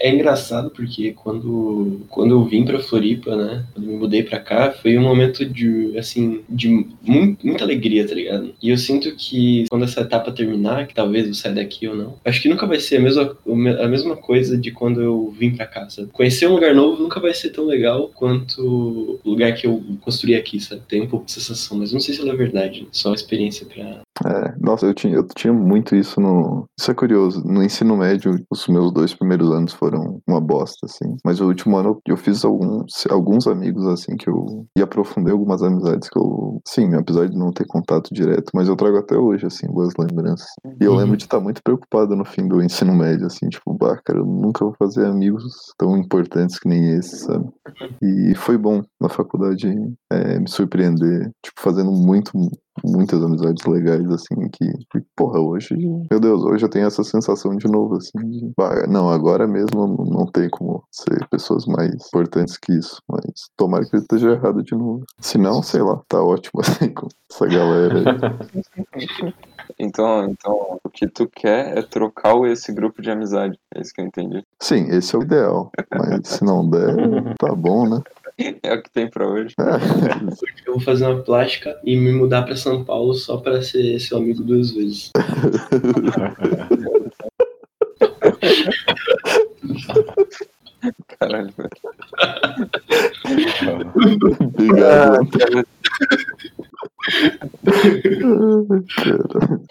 É 0.00 0.10
engraçado 0.10 0.70
porque 0.70 1.12
quando, 1.12 2.00
quando 2.08 2.32
eu 2.32 2.44
vim 2.44 2.64
pra 2.64 2.78
Floripa, 2.80 3.36
né? 3.36 3.64
Quando 3.74 3.86
eu 3.86 3.92
me 3.92 3.98
mudei 3.98 4.22
pra 4.22 4.38
cá, 4.40 4.70
foi 4.72 4.96
um 4.98 5.02
momento 5.02 5.44
de, 5.44 5.96
assim, 5.98 6.42
de 6.48 6.68
mu- 6.68 7.36
muita 7.42 7.64
alegria, 7.64 8.06
tá 8.06 8.14
ligado? 8.14 8.54
E 8.62 8.70
eu 8.70 8.76
sinto 8.78 9.14
que 9.16 9.66
quando 9.68 9.84
essa 9.84 10.00
etapa 10.00 10.32
terminar, 10.32 10.86
que 10.86 10.94
talvez 10.94 11.26
eu 11.26 11.34
saia 11.34 11.54
daqui 11.54 11.86
ou 11.86 11.94
não, 11.96 12.14
acho 12.24 12.40
que 12.42 12.48
nunca 12.48 12.66
vai 12.66 12.80
ser 12.80 12.96
a 12.96 13.00
mesma, 13.00 13.36
a 13.80 13.88
mesma 13.88 14.16
coisa 14.16 14.56
de 14.56 14.70
quando 14.70 15.00
eu 15.02 15.30
vim 15.30 15.54
pra 15.54 15.66
cá, 15.66 15.88
sabe? 15.90 16.08
Conhecer 16.12 16.46
um 16.48 16.54
lugar 16.54 16.74
novo 16.74 17.02
nunca 17.02 17.20
vai 17.20 17.34
ser 17.34 17.50
tão 17.50 17.66
legal 17.68 18.10
quanto 18.14 18.60
o 18.62 19.20
lugar 19.30 19.54
que 19.54 19.66
eu 19.66 19.82
construí 20.00 20.34
aqui, 20.34 20.60
sabe? 20.60 20.82
Tem 20.88 21.02
um 21.02 21.08
pouco 21.08 21.26
de 21.26 21.32
sensação, 21.32 21.78
mas 21.78 21.92
não 21.92 22.00
sei 22.00 22.14
se 22.14 22.20
ela 22.20 22.32
é 22.32 22.36
verdade, 22.36 22.82
né? 22.82 22.88
só 22.92 23.12
experiência 23.14 23.66
pra. 23.66 24.02
É, 24.26 24.54
nossa, 24.60 24.84
eu 24.86 24.94
tinha, 24.94 25.14
eu 25.14 25.26
tinha 25.36 25.52
muito 25.52 25.94
isso 25.94 26.20
no. 26.20 26.66
Isso 26.78 26.90
é 26.90 26.94
curioso. 26.94 27.42
No 27.44 27.62
ensino 27.62 27.96
médio, 27.96 28.34
os 28.50 28.66
meus 28.66 28.92
dois 28.92 29.14
primeiros 29.14 29.50
anos 29.52 29.72
foram 29.72 30.20
uma 30.26 30.40
bosta, 30.40 30.86
assim. 30.86 31.16
Mas 31.24 31.40
o 31.40 31.46
último 31.46 31.76
ano 31.76 32.00
eu 32.06 32.16
fiz 32.16 32.44
alguns, 32.44 33.06
alguns 33.08 33.46
amigos, 33.46 33.86
assim, 33.86 34.16
que 34.16 34.28
eu. 34.28 34.66
E 34.76 34.82
aprofundei 34.82 35.32
algumas 35.32 35.62
amizades 35.62 36.08
que 36.08 36.18
eu. 36.18 36.60
Sim, 36.66 36.94
apesar 36.94 37.28
de 37.28 37.36
não 37.36 37.52
ter 37.52 37.66
contato 37.66 38.12
direto, 38.12 38.50
mas 38.54 38.66
eu 38.68 38.74
trago 38.74 38.96
até 38.96 39.16
hoje, 39.16 39.46
assim, 39.46 39.68
boas 39.68 39.92
lembranças. 39.98 40.48
E 40.80 40.84
eu 40.84 40.92
Uhum. 40.92 40.98
lembro 40.98 41.16
de 41.16 41.24
estar 41.24 41.38
muito 41.38 41.62
preocupado 41.62 42.16
no 42.16 42.24
fim 42.24 42.48
do 42.48 42.60
ensino 42.62 42.94
médio, 42.94 43.26
assim, 43.26 43.48
tipo, 43.48 43.72
bah, 43.74 44.00
cara, 44.04 44.18
eu 44.18 44.26
nunca 44.26 44.64
vou 44.64 44.74
fazer 44.78 45.06
amigos 45.06 45.44
tão 45.78 45.96
importantes 45.96 46.58
que 46.58 46.68
nem 46.68 46.96
esse, 46.96 47.18
sabe? 47.18 47.46
E 48.02 48.34
foi 48.34 48.56
bom 48.56 48.82
na 49.00 49.08
faculdade 49.08 49.68
é, 50.12 50.38
me 50.38 50.48
surpreender, 50.48 51.30
tipo, 51.44 51.60
fazendo 51.60 51.90
muito, 51.90 52.32
muitas 52.84 53.22
amizades 53.22 53.64
legais, 53.66 54.08
assim, 54.10 54.34
que 54.52 54.70
porra, 55.16 55.40
hoje, 55.40 55.74
meu 56.10 56.20
Deus, 56.20 56.42
hoje 56.44 56.64
eu 56.64 56.68
tenho 56.70 56.86
essa 56.86 57.02
sensação 57.02 57.56
de 57.56 57.66
novo, 57.66 57.96
assim, 57.96 58.18
de, 58.30 58.52
"Ah, 58.60 58.86
não, 58.88 59.10
agora 59.10 59.46
mesmo 59.46 59.86
não- 60.10 60.26
tem 60.32 60.48
como 60.50 60.82
ser 60.92 61.26
pessoas 61.28 61.64
mais 61.66 61.92
importantes 62.08 62.56
que 62.58 62.72
isso, 62.72 63.00
mas 63.08 63.22
tomara 63.56 63.84
que 63.84 63.96
ele 63.96 64.02
esteja 64.02 64.30
errado 64.32 64.62
de 64.62 64.74
novo. 64.74 65.04
Se 65.20 65.38
não, 65.38 65.62
sei 65.62 65.82
lá, 65.82 66.00
tá 66.08 66.22
ótimo 66.22 66.60
assim 66.88 66.92
com 66.92 67.08
essa 67.30 67.46
galera 67.46 67.98
aí. 67.98 68.04
Então, 69.78 70.24
então, 70.26 70.78
o 70.82 70.88
que 70.88 71.06
tu 71.06 71.28
quer 71.28 71.76
é 71.76 71.82
trocar 71.82 72.36
esse 72.46 72.72
grupo 72.72 73.02
de 73.02 73.10
amizade. 73.10 73.58
É 73.74 73.80
isso 73.80 73.92
que 73.92 74.00
eu 74.00 74.06
entendi. 74.06 74.44
Sim, 74.60 74.88
esse 74.90 75.14
é 75.14 75.18
o 75.18 75.22
ideal, 75.22 75.70
mas 75.90 76.28
se 76.28 76.44
não 76.44 76.68
der, 76.68 76.94
tá 77.38 77.54
bom, 77.54 77.88
né? 77.88 78.02
É 78.62 78.74
o 78.74 78.82
que 78.82 78.90
tem 78.90 79.10
pra 79.10 79.26
hoje. 79.26 79.54
É. 79.58 79.64
Eu 80.64 80.74
vou 80.74 80.82
fazer 80.82 81.06
uma 81.06 81.22
plástica 81.22 81.76
e 81.82 81.96
me 81.96 82.12
mudar 82.12 82.42
pra 82.42 82.54
São 82.54 82.84
Paulo 82.84 83.14
só 83.14 83.38
pra 83.38 83.60
ser 83.62 83.98
seu 83.98 84.18
amigo 84.18 84.44
duas 84.44 84.70
vezes. 84.70 85.10
Caralho, 91.18 91.52
velho. 91.56 91.70
Obrigado. 94.40 95.28
cara, 95.30 95.64
Cara. 98.20 98.77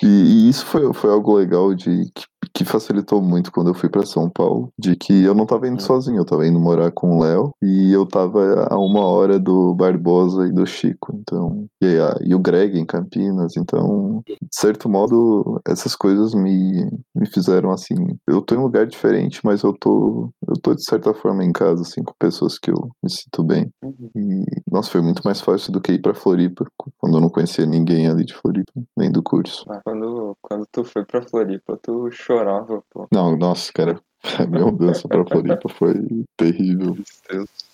E, 0.03 0.05
e 0.07 0.49
isso 0.49 0.65
foi, 0.65 0.93
foi 0.93 1.11
algo 1.11 1.35
legal 1.35 1.73
de 1.73 2.05
que, 2.13 2.25
que 2.53 2.65
facilitou 2.65 3.21
muito 3.21 3.51
quando 3.51 3.69
eu 3.69 3.73
fui 3.73 3.89
pra 3.89 4.05
São 4.05 4.29
Paulo, 4.29 4.69
de 4.77 4.95
que 4.95 5.23
eu 5.23 5.33
não 5.35 5.45
tava 5.45 5.67
indo 5.67 5.81
sozinho, 5.81 6.17
eu 6.17 6.25
tava 6.25 6.47
indo 6.47 6.59
morar 6.59 6.91
com 6.91 7.17
o 7.17 7.21
Léo 7.23 7.51
e 7.61 7.91
eu 7.91 8.05
tava 8.05 8.67
a 8.69 8.77
uma 8.77 9.05
hora 9.05 9.39
do 9.39 9.73
Barbosa 9.75 10.47
e 10.47 10.51
do 10.51 10.65
Chico, 10.65 11.13
então 11.19 11.65
e, 11.81 11.97
a- 11.97 12.17
e 12.21 12.33
o 12.35 12.39
Greg 12.39 12.77
em 12.79 12.85
Campinas, 12.85 13.55
então 13.57 14.21
de 14.27 14.35
certo 14.51 14.87
modo 14.89 15.59
essas 15.67 15.95
coisas 15.95 16.33
me, 16.33 16.85
me 17.15 17.27
fizeram 17.27 17.71
assim, 17.71 17.95
eu 18.27 18.41
tô 18.41 18.55
em 18.55 18.57
um 18.59 18.63
lugar 18.63 18.85
diferente, 18.87 19.39
mas 19.43 19.63
eu 19.63 19.73
tô 19.73 20.29
eu 20.47 20.53
tô 20.61 20.73
de 20.73 20.83
certa 20.83 21.13
forma 21.13 21.43
em 21.43 21.51
casa 21.51 21.81
assim 21.81 22.03
com 22.03 22.13
pessoas 22.17 22.57
que 22.57 22.71
eu 22.71 22.89
me 23.03 23.09
sinto 23.09 23.43
bem. 23.43 23.69
E 24.15 24.45
nossa, 24.71 24.89
foi 24.91 25.01
muito 25.01 25.21
mais 25.23 25.41
fácil 25.41 25.71
do 25.71 25.81
que 25.81 25.93
ir 25.93 26.01
pra 26.01 26.13
Floripa, 26.13 26.65
quando 26.97 27.17
eu 27.17 27.21
não 27.21 27.29
conhecia 27.29 27.65
ninguém 27.65 28.07
ali 28.07 28.25
de 28.25 28.33
Floripa, 28.33 28.71
nem 28.95 29.11
do 29.11 29.21
curso. 29.21 29.65
mas 29.67 29.81
quando, 29.83 30.37
quando 30.41 30.65
tu 30.71 30.83
foi 30.83 31.05
pra 31.05 31.21
Floripa, 31.21 31.77
tu 31.81 32.09
chorava, 32.11 32.83
pô. 32.89 33.07
Não, 33.11 33.35
nossa, 33.35 33.71
cara, 33.73 34.01
meu 34.49 34.71
Deus, 34.71 35.03
pra 35.03 35.25
Floripa 35.25 35.69
foi 35.69 36.25
terrível. 36.37 36.93
Tristeza. 36.93 37.66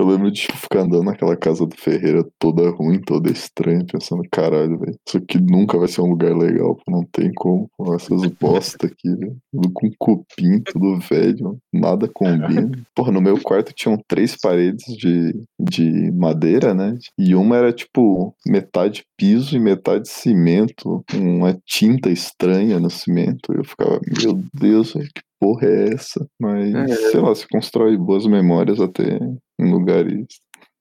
Eu 0.00 0.06
lembro 0.06 0.30
de 0.30 0.42
tipo, 0.42 0.56
ficar 0.56 0.82
andando 0.82 1.02
naquela 1.02 1.36
casa 1.36 1.66
do 1.66 1.76
Ferreira 1.76 2.24
toda 2.38 2.70
ruim, 2.70 3.00
toda 3.00 3.32
estranha, 3.32 3.84
pensando, 3.84 4.22
caralho, 4.30 4.78
velho, 4.78 4.96
isso 5.04 5.18
aqui 5.18 5.40
nunca 5.40 5.76
vai 5.76 5.88
ser 5.88 6.02
um 6.02 6.10
lugar 6.10 6.36
legal, 6.36 6.76
pô, 6.76 6.92
não 6.92 7.04
tem 7.04 7.32
como, 7.34 7.68
pô, 7.76 7.92
essas 7.96 8.24
bosta 8.40 8.86
aqui, 8.86 9.08
tudo 9.52 9.72
com 9.72 9.90
cupim, 9.98 10.60
tudo 10.60 11.00
velho, 11.00 11.58
nada 11.72 12.08
combina. 12.08 12.70
Porra, 12.94 13.10
no 13.10 13.20
meu 13.20 13.40
quarto 13.42 13.72
tinham 13.74 13.98
três 14.06 14.36
paredes 14.36 14.84
de, 14.96 15.34
de 15.58 16.12
madeira, 16.12 16.72
né, 16.72 16.96
e 17.18 17.34
uma 17.34 17.56
era, 17.56 17.72
tipo, 17.72 18.32
metade 18.46 19.02
piso 19.16 19.56
e 19.56 19.58
metade 19.58 20.08
cimento, 20.08 21.04
uma 21.12 21.58
tinta 21.66 22.08
estranha 22.08 22.78
no 22.78 22.88
cimento, 22.88 23.52
eu 23.52 23.64
ficava, 23.64 24.00
meu 24.22 24.40
Deus, 24.54 24.94
velho, 24.94 25.08
que 25.12 25.27
porra 25.40 25.66
é 25.66 25.94
essa? 25.94 26.26
Mas, 26.38 26.74
É. 26.74 26.86
sei 27.10 27.20
lá, 27.20 27.34
se 27.34 27.46
constrói 27.48 27.96
boas 27.96 28.26
memórias 28.26 28.80
até 28.80 29.18
em 29.58 29.70
lugares 29.70 30.26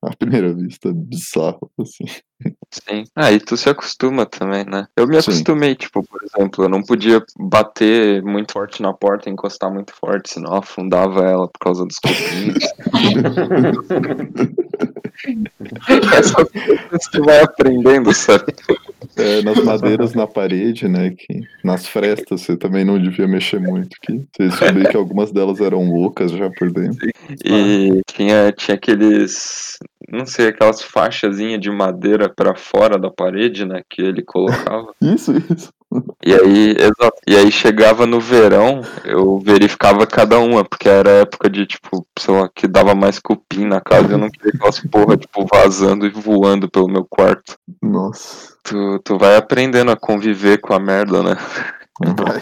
à 0.03 0.15
primeira 0.15 0.53
vista 0.53 0.91
bizarros, 0.93 1.69
assim. 1.79 2.05
Sim. 2.71 3.03
Ah, 3.15 3.31
e 3.31 3.39
tu 3.39 3.57
se 3.57 3.67
acostuma 3.67 4.25
também, 4.27 4.63
né? 4.63 4.85
Eu 4.95 5.07
me 5.07 5.19
Sim. 5.21 5.31
acostumei, 5.31 5.75
tipo, 5.75 6.03
por 6.03 6.21
exemplo, 6.23 6.63
eu 6.65 6.69
não 6.69 6.83
podia 6.83 7.23
bater 7.39 8.21
muito 8.23 8.53
forte 8.53 8.81
na 8.81 8.93
porta, 8.93 9.29
encostar 9.29 9.73
muito 9.73 9.93
forte, 9.95 10.33
senão 10.33 10.51
eu 10.51 10.57
afundava 10.57 11.21
ela 11.25 11.47
por 11.47 11.59
causa 11.59 11.83
dos 11.85 11.97
copinhos. 11.97 12.63
Essas 16.13 16.31
coisas 16.33 17.07
tu 17.11 17.23
vai 17.23 17.41
aprendendo, 17.41 18.13
sabe? 18.13 18.53
É, 19.17 19.41
nas 19.41 19.57
madeiras 19.63 20.13
na 20.13 20.27
parede, 20.27 20.87
né? 20.87 21.11
Que 21.11 21.41
nas 21.63 21.87
frestas 21.87 22.41
você 22.41 22.55
também 22.55 22.85
não 22.85 23.01
devia 23.01 23.27
mexer 23.27 23.59
muito. 23.59 23.95
Que 24.01 24.13
você 24.13 24.47
descobriu 24.49 24.89
que 24.89 24.97
algumas 24.97 25.31
delas 25.31 25.59
eram 25.59 25.89
loucas 25.89 26.31
já 26.31 26.49
por 26.49 26.71
dentro. 26.71 27.09
E 27.43 28.01
tinha, 28.07 28.51
tinha 28.51 28.75
aqueles, 28.75 29.77
não 30.09 30.25
sei, 30.25 30.47
aquelas 30.47 30.81
faixazinhas 30.81 31.59
de 31.59 31.69
madeira 31.69 32.29
pra 32.29 32.55
fora 32.55 32.97
da 32.97 33.09
parede, 33.09 33.65
né, 33.65 33.81
que 33.89 34.01
ele 34.01 34.21
colocava. 34.21 34.93
Isso, 35.01 35.31
isso. 35.31 35.76
E 36.25 36.33
aí, 36.33 36.75
exato. 36.77 37.17
E 37.25 37.35
aí 37.35 37.51
chegava 37.51 38.05
no 38.05 38.19
verão, 38.19 38.81
eu 39.05 39.39
verificava 39.39 40.05
cada 40.05 40.39
uma, 40.39 40.65
porque 40.65 40.89
era 40.89 41.21
época 41.21 41.49
de, 41.49 41.65
tipo, 41.65 42.05
sei 42.19 42.33
lá, 42.33 42.49
que 42.53 42.67
dava 42.67 42.93
mais 42.93 43.19
cupim 43.19 43.65
na 43.65 43.79
casa, 43.79 44.13
eu 44.13 44.17
não 44.17 44.29
queria 44.29 44.51
aquelas 44.53 44.79
porra, 44.81 45.15
tipo, 45.15 45.45
vazando 45.45 46.05
e 46.05 46.09
voando 46.09 46.69
pelo 46.69 46.89
meu 46.89 47.05
quarto. 47.05 47.57
Nossa. 47.81 48.55
Tu, 48.63 48.99
tu 48.99 49.17
vai 49.17 49.37
aprendendo 49.37 49.91
a 49.91 49.95
conviver 49.95 50.59
com 50.59 50.73
a 50.73 50.79
merda, 50.79 51.23
né? 51.23 51.37
Vai. 52.01 52.41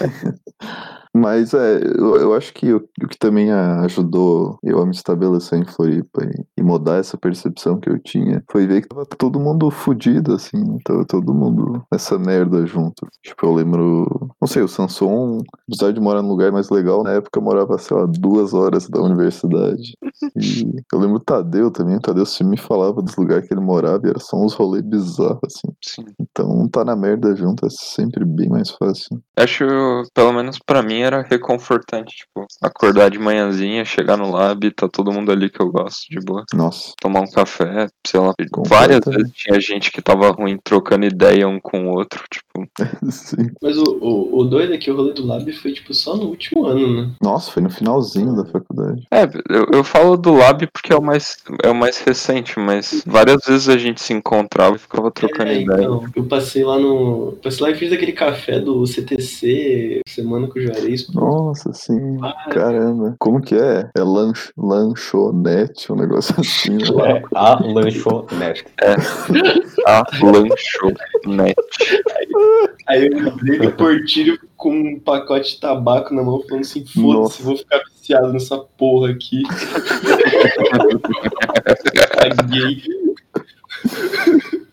Mas 1.15 1.53
é, 1.53 1.77
eu, 1.97 2.17
eu 2.17 2.33
acho 2.33 2.53
que 2.53 2.73
o, 2.73 2.85
o 3.01 3.07
que 3.07 3.17
também 3.17 3.49
ajudou 3.49 4.59
eu 4.61 4.81
a 4.81 4.85
me 4.85 4.91
estabelecer 4.91 5.57
em 5.57 5.65
Floripa 5.65 6.25
e, 6.25 6.45
e 6.59 6.61
mudar 6.61 6.97
essa 6.97 7.17
percepção 7.17 7.79
que 7.79 7.89
eu 7.89 7.97
tinha 7.97 8.43
foi 8.51 8.67
ver 8.67 8.81
que 8.81 8.89
tava 8.89 9.05
todo 9.05 9.39
mundo 9.39 9.71
fudido, 9.71 10.33
assim, 10.33 10.77
tava 10.83 11.05
todo 11.05 11.33
mundo 11.33 11.81
nessa 11.89 12.19
merda 12.19 12.67
junto. 12.67 13.07
Tipo, 13.23 13.45
eu 13.45 13.53
lembro, 13.53 14.29
não 14.41 14.47
sei, 14.47 14.61
o 14.61 14.67
Samson, 14.67 15.41
apesar 15.65 15.93
de 15.93 16.01
morar 16.01 16.21
num 16.21 16.27
lugar 16.27 16.51
mais 16.51 16.69
legal, 16.69 17.01
na 17.01 17.13
época 17.13 17.39
eu 17.39 17.43
morava, 17.43 17.77
sei 17.77 17.95
lá, 17.95 18.05
duas 18.05 18.53
horas 18.53 18.89
da 18.89 19.01
universidade. 19.01 19.93
E 20.35 20.83
eu 20.91 20.99
lembro 20.99 21.15
o 21.15 21.23
Tadeu 21.23 21.71
também, 21.71 21.95
o 21.95 22.01
Tadeu 22.01 22.25
se 22.25 22.43
me 22.43 22.57
falava 22.57 23.01
dos 23.01 23.15
lugares 23.15 23.47
que 23.47 23.53
ele 23.53 23.61
morava 23.61 24.05
e 24.05 24.09
era 24.09 24.19
só 24.19 24.35
uns 24.35 24.53
rolês 24.53 24.83
bizarros, 24.83 25.39
assim. 25.45 25.73
Sim. 25.81 26.05
Então, 26.19 26.67
tá 26.67 26.83
na 26.83 26.95
merda 26.95 27.33
junto 27.37 27.65
é 27.65 27.69
sempre 27.69 28.25
bem 28.25 28.49
mais 28.49 28.69
fácil. 28.71 29.21
Acho, 29.37 29.65
pelo 30.13 30.33
menos 30.33 30.59
pra 30.59 30.83
mim, 30.83 31.04
era 31.05 31.21
reconfortante, 31.21 32.15
tipo, 32.17 32.45
acordar 32.61 33.09
de 33.09 33.19
manhãzinha, 33.19 33.85
chegar 33.85 34.17
no 34.17 34.31
lab, 34.31 34.69
tá 34.71 34.87
todo 34.87 35.11
mundo 35.11 35.31
ali 35.31 35.49
que 35.49 35.61
eu 35.61 35.71
gosto, 35.71 36.07
de 36.09 36.19
boa. 36.19 36.43
Nossa. 36.53 36.93
Tomar 36.99 37.21
um 37.21 37.31
café, 37.31 37.87
sei 38.05 38.19
lá. 38.19 38.33
Várias 38.67 39.01
vezes 39.05 39.31
tinha 39.33 39.59
gente 39.59 39.91
que 39.91 40.01
tava 40.01 40.29
ruim, 40.31 40.57
trocando 40.63 41.05
ideia 41.05 41.47
um 41.47 41.59
com 41.59 41.87
o 41.87 41.95
outro, 41.95 42.23
tipo. 42.31 42.67
Sim. 43.11 43.49
Mas 43.61 43.77
o, 43.77 43.83
o, 44.01 44.39
o 44.39 44.43
doido 44.45 44.73
é 44.73 44.77
que 44.77 44.89
o 44.89 44.95
rolê 44.95 45.13
do 45.13 45.25
Lab 45.25 45.51
foi, 45.53 45.73
tipo, 45.73 45.93
só 45.93 46.15
no 46.15 46.25
último 46.25 46.65
ano, 46.65 47.01
né? 47.01 47.11
Nossa, 47.21 47.51
foi 47.51 47.61
no 47.61 47.69
finalzinho 47.69 48.35
da 48.35 48.45
faculdade. 48.45 49.03
É, 49.11 49.23
eu, 49.49 49.67
eu 49.73 49.83
falo 49.83 50.17
do 50.17 50.33
lab 50.33 50.65
porque 50.67 50.93
é 50.93 50.95
o 50.95 51.01
mais 51.01 51.37
é 51.63 51.69
o 51.69 51.75
mais 51.75 51.97
recente, 51.99 52.59
mas 52.59 53.03
várias 53.05 53.45
vezes 53.45 53.69
a 53.69 53.77
gente 53.77 54.01
se 54.01 54.13
encontrava 54.13 54.75
e 54.75 54.79
ficava 54.79 55.11
trocando 55.11 55.51
É, 55.51 55.61
ideia. 55.61 55.81
então, 55.81 56.05
eu 56.15 56.23
passei 56.25 56.63
lá 56.63 56.77
no. 56.79 57.37
Passei 57.43 57.65
lá 57.65 57.71
e 57.71 57.75
fiz 57.75 57.91
aquele 57.91 58.11
café 58.13 58.59
do 58.59 58.85
CTC, 58.85 60.01
semana 60.07 60.47
com 60.47 60.59
o 60.59 60.61
Juarez. 60.61 60.94
Pô. 61.03 61.19
Nossa, 61.19 61.73
sim. 61.73 62.17
Caramba. 62.51 63.15
Como 63.19 63.41
que 63.41 63.55
é? 63.55 63.89
É 63.95 64.01
lanch, 64.01 64.51
lanchonete, 64.57 65.91
um 65.91 65.95
negócio 65.95 66.35
assim. 66.39 66.77
né? 66.77 67.23
É 67.31 67.35
a 67.35 67.59
lanchonete. 67.61 68.65
A 69.85 70.03
lanchonete. 70.21 71.55
Aí 72.87 73.07
eu 73.07 73.17
entrei 73.27 73.59
no 73.59 73.71
portilho 73.71 74.37
com 74.55 74.71
um 74.71 74.99
pacote 74.99 75.55
de 75.55 75.59
tabaco 75.59 76.13
na 76.13 76.23
mão, 76.23 76.41
falando 76.47 76.61
assim: 76.61 76.85
foda-se, 76.85 77.41
vou 77.41 77.57
ficar 77.57 77.81
viciado 77.95 78.31
nessa 78.31 78.57
porra 78.57 79.11
aqui. 79.11 79.43
Caguei. 82.19 82.83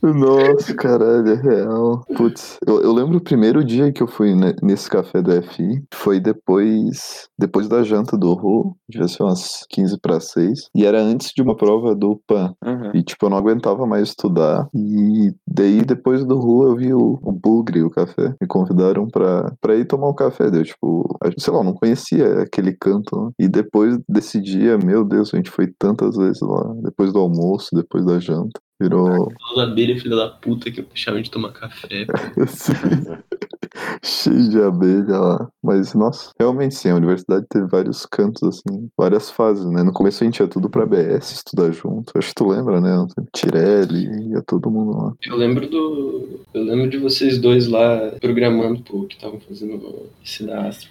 Nossa, 0.02 0.74
caralho, 0.74 1.28
é 1.28 1.34
real. 1.34 2.02
Putz, 2.16 2.58
eu, 2.66 2.80
eu 2.82 2.92
lembro 2.92 3.18
o 3.18 3.22
primeiro 3.22 3.64
dia 3.64 3.92
que 3.92 4.02
eu 4.02 4.08
fui 4.08 4.34
ne- 4.34 4.56
nesse 4.62 4.88
café 4.90 5.22
da 5.22 5.40
FI, 5.42 5.82
foi 5.94 6.18
depois 6.18 7.28
depois 7.38 7.68
da 7.68 7.82
janta 7.82 8.16
do 8.16 8.32
Rô, 8.34 8.76
devia 8.88 9.08
ser 9.08 9.22
umas 9.22 9.64
15 9.68 9.98
para 10.00 10.20
6, 10.20 10.68
e 10.74 10.84
era 10.84 11.00
antes 11.00 11.32
de 11.34 11.42
uma 11.42 11.56
prova 11.56 11.94
do 11.94 12.20
PAN. 12.26 12.54
Uhum. 12.64 12.90
E, 12.94 13.02
tipo, 13.02 13.26
eu 13.26 13.30
não 13.30 13.36
aguentava 13.36 13.86
mais 13.86 14.08
estudar. 14.10 14.68
E 14.74 15.32
daí, 15.46 15.82
depois 15.82 16.24
do 16.24 16.38
Rua, 16.38 16.66
eu 16.68 16.76
vi 16.76 16.94
o, 16.94 17.18
o 17.22 17.32
Bugre, 17.32 17.82
o 17.82 17.90
café. 17.90 18.34
Me 18.40 18.46
convidaram 18.46 19.08
pra, 19.08 19.52
pra 19.60 19.74
ir 19.76 19.86
tomar 19.86 20.08
um 20.08 20.14
café. 20.14 20.50
Deu, 20.50 20.62
tipo, 20.62 21.18
sei 21.38 21.52
lá, 21.52 21.60
eu 21.60 21.64
não 21.64 21.74
conhecia 21.74 22.42
aquele 22.42 22.72
canto. 22.76 23.20
né? 23.20 23.30
E 23.40 23.48
depois 23.48 23.98
desse 24.08 24.40
dia, 24.40 24.78
meu 24.78 25.04
Deus, 25.04 25.32
a 25.32 25.36
gente 25.36 25.50
foi 25.50 25.66
tantas 25.78 26.16
vezes 26.16 26.40
lá. 26.42 26.72
Depois 26.82 27.12
do 27.12 27.18
almoço, 27.18 27.70
depois 27.74 28.04
da 28.04 28.18
janta. 28.20 28.60
Virou 28.82 29.32
Falou 29.40 29.56
da 29.56 29.62
abelha, 29.64 29.98
filha 29.98 30.16
da 30.16 30.28
puta, 30.28 30.70
que 30.70 30.80
eu 30.80 30.84
deixava 30.84 31.22
de 31.22 31.30
tomar 31.30 31.52
café. 31.52 32.06
cheio 34.02 34.48
de 34.48 34.60
abelha 34.60 35.18
lá. 35.18 35.48
Mas, 35.62 35.94
nossa, 35.94 36.32
realmente 36.38 36.74
sim, 36.74 36.90
a 36.90 36.96
universidade 36.96 37.46
teve 37.48 37.66
vários 37.66 38.04
cantos, 38.06 38.42
assim, 38.42 38.88
várias 38.96 39.30
fases, 39.30 39.64
né? 39.66 39.82
No 39.82 39.92
começo 39.92 40.22
a 40.22 40.26
gente 40.26 40.40
ia 40.40 40.48
tudo 40.48 40.68
pra 40.68 40.86
BS 40.86 41.32
estudar 41.32 41.72
junto. 41.72 42.12
Acho 42.16 42.28
que 42.28 42.34
tu 42.34 42.48
lembra, 42.48 42.80
né? 42.80 43.06
Tirelli, 43.34 44.30
ia 44.30 44.42
todo 44.42 44.70
mundo 44.70 44.96
lá. 44.96 45.12
Eu 45.24 45.36
lembro 45.36 45.68
do. 45.68 46.40
Eu 46.52 46.64
lembro 46.64 46.90
de 46.90 46.98
vocês 46.98 47.38
dois 47.38 47.66
lá 47.66 48.12
programando, 48.20 48.82
pô, 48.82 49.04
que 49.04 49.14
estavam 49.14 49.40
fazendo 49.40 50.06
esse 50.24 50.44
da 50.44 50.68
Astra. 50.68 50.90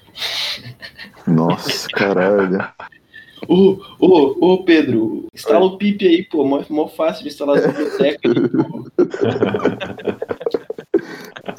Nossa, 1.27 1.87
caralho. 1.89 2.59
Ô, 3.47 3.77
ô, 3.99 4.53
ô, 4.53 4.63
Pedro, 4.63 5.25
instala 5.33 5.65
o 5.65 5.77
PIP 5.77 6.07
aí, 6.07 6.23
pô. 6.23 6.45
Mó, 6.45 6.63
mó 6.69 6.87
fácil 6.87 7.23
de 7.23 7.29
instalar 7.29 7.57
as 7.57 7.65
bibliotecas. 7.65 8.31
aí, 8.31 8.49
pô. 8.49 8.85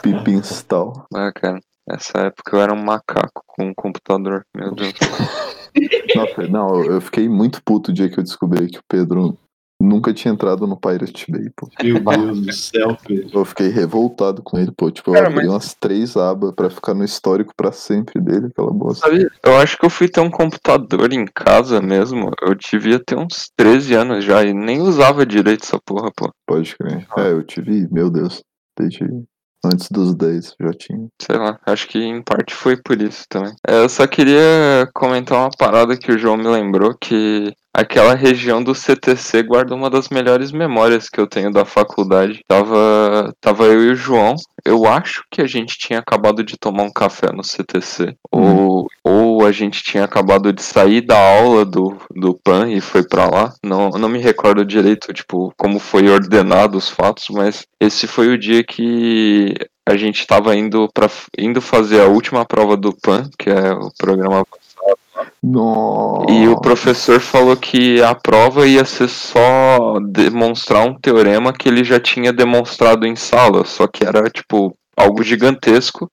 Pip 0.02 0.30
install. 0.30 1.06
Ah, 1.14 1.32
cara, 1.32 1.60
nessa 1.86 2.18
época 2.26 2.56
eu 2.56 2.60
era 2.60 2.72
um 2.72 2.82
macaco 2.82 3.42
com 3.46 3.66
um 3.66 3.74
computador, 3.74 4.46
meu 4.54 4.74
Deus. 4.74 4.92
Nossa, 6.14 6.46
não, 6.48 6.84
eu 6.84 7.00
fiquei 7.00 7.28
muito 7.28 7.62
puto 7.62 7.90
o 7.90 7.94
dia 7.94 8.08
que 8.08 8.18
eu 8.18 8.24
descobri 8.24 8.68
que 8.68 8.78
o 8.78 8.84
Pedro 8.86 9.38
nunca 9.82 10.12
tinha 10.14 10.32
entrado 10.32 10.66
no 10.66 10.76
Pirate 10.76 11.30
Bay, 11.30 11.50
pô. 11.56 11.68
Meu 11.82 11.98
Deus 12.34 12.40
do 12.40 12.52
céu, 12.52 12.96
Pedro. 13.06 13.40
Eu 13.40 13.44
fiquei 13.44 13.68
revoltado 13.68 14.42
com 14.42 14.58
ele, 14.58 14.70
pô. 14.70 14.90
Tipo, 14.90 15.10
eu 15.10 15.14
Cara, 15.14 15.26
abri 15.26 15.36
mas- 15.44 15.48
umas 15.48 15.74
três 15.74 16.16
abas 16.16 16.52
pra 16.54 16.70
ficar 16.70 16.94
no 16.94 17.04
histórico 17.04 17.52
pra 17.56 17.72
sempre 17.72 18.20
dele, 18.20 18.46
aquela 18.46 18.70
bosta. 18.70 19.06
Sabe, 19.06 19.28
eu 19.44 19.56
acho 19.58 19.76
que 19.78 19.84
eu 19.84 19.90
fui 19.90 20.08
ter 20.08 20.20
um 20.20 20.30
computador 20.30 21.12
em 21.12 21.24
casa 21.26 21.80
mesmo. 21.82 22.30
Eu 22.40 22.54
devia 22.54 22.98
ter 22.98 23.16
uns 23.18 23.50
13 23.56 23.94
anos 23.94 24.24
já 24.24 24.42
e 24.44 24.54
nem 24.54 24.80
usava 24.80 25.26
direito 25.26 25.64
essa 25.64 25.78
porra, 25.84 26.10
pô. 26.16 26.30
Pode 26.46 26.76
crer. 26.76 27.06
É, 27.18 27.32
eu 27.32 27.42
tive, 27.42 27.88
meu 27.90 28.10
Deus, 28.10 28.42
desde 28.78 29.04
antes 29.64 29.88
dos 29.90 30.14
10 30.14 30.54
já 30.60 30.72
tinha. 30.72 31.06
Sei 31.20 31.36
lá, 31.36 31.58
acho 31.66 31.86
que 31.88 31.98
em 31.98 32.20
parte 32.22 32.54
foi 32.54 32.76
por 32.76 33.00
isso 33.00 33.24
também. 33.28 33.52
É, 33.68 33.82
Eu 33.82 33.88
só 33.88 34.06
queria 34.06 34.88
comentar 34.94 35.38
uma 35.38 35.50
parada 35.56 35.96
que 35.96 36.10
o 36.10 36.18
João 36.18 36.36
me 36.36 36.48
lembrou, 36.48 36.94
que 37.00 37.52
aquela 37.72 38.14
região 38.14 38.62
do 38.62 38.74
CTC 38.74 39.42
guarda 39.42 39.74
uma 39.74 39.88
das 39.88 40.08
melhores 40.08 40.52
memórias 40.52 41.08
que 41.08 41.20
eu 41.20 41.26
tenho 41.26 41.50
da 41.50 41.64
faculdade. 41.64 42.44
Tava, 42.46 43.34
tava 43.40 43.64
eu 43.64 43.84
e 43.84 43.90
o 43.90 43.96
João, 43.96 44.34
eu 44.64 44.86
acho 44.86 45.24
que 45.30 45.40
a 45.40 45.46
gente 45.46 45.78
tinha 45.78 45.98
acabado 45.98 46.44
de 46.44 46.56
tomar 46.56 46.82
um 46.82 46.92
café 46.92 47.32
no 47.32 47.42
CTC, 47.42 48.14
ou, 48.30 48.86
ou 49.02 49.46
a 49.46 49.52
gente 49.52 49.82
tinha 49.82 50.04
acabado 50.04 50.52
de 50.52 50.62
sair 50.62 51.00
da 51.00 51.18
aula 51.18 51.64
do, 51.64 51.96
do 52.14 52.34
PAN 52.34 52.70
e 52.70 52.80
foi 52.80 53.02
pra 53.02 53.28
lá. 53.28 53.52
Não, 53.64 53.90
não 53.90 54.08
me 54.08 54.18
recordo 54.18 54.64
direito, 54.64 55.12
tipo, 55.12 55.52
como 55.56 55.78
foi 55.78 56.08
ordenado 56.08 56.76
os 56.76 56.88
fatos, 56.88 57.26
mas 57.30 57.66
esse 57.80 58.06
foi 58.06 58.28
o 58.28 58.38
dia 58.38 58.62
que 58.62 59.54
a 59.84 59.96
gente 59.96 60.20
estava 60.20 60.54
indo 60.54 60.88
para 60.92 61.10
indo 61.36 61.60
fazer 61.60 62.00
a 62.00 62.06
última 62.06 62.44
prova 62.44 62.76
do 62.76 62.92
PAN, 62.92 63.28
que 63.36 63.50
é 63.50 63.72
o 63.72 63.90
programa 63.98 64.44
Nossa. 65.42 66.30
e 66.32 66.48
o 66.48 66.60
professor 66.60 67.20
falou 67.20 67.56
que 67.56 68.00
a 68.02 68.14
prova 68.14 68.66
ia 68.66 68.84
ser 68.84 69.08
só 69.08 69.98
demonstrar 70.00 70.86
um 70.86 70.94
teorema 70.98 71.52
que 71.52 71.68
ele 71.68 71.82
já 71.84 71.98
tinha 72.00 72.32
demonstrado 72.32 73.06
em 73.06 73.16
sala, 73.16 73.64
só 73.64 73.86
que 73.86 74.04
era 74.04 74.28
tipo 74.30 74.74
algo 74.96 75.22
gigantesco. 75.22 76.10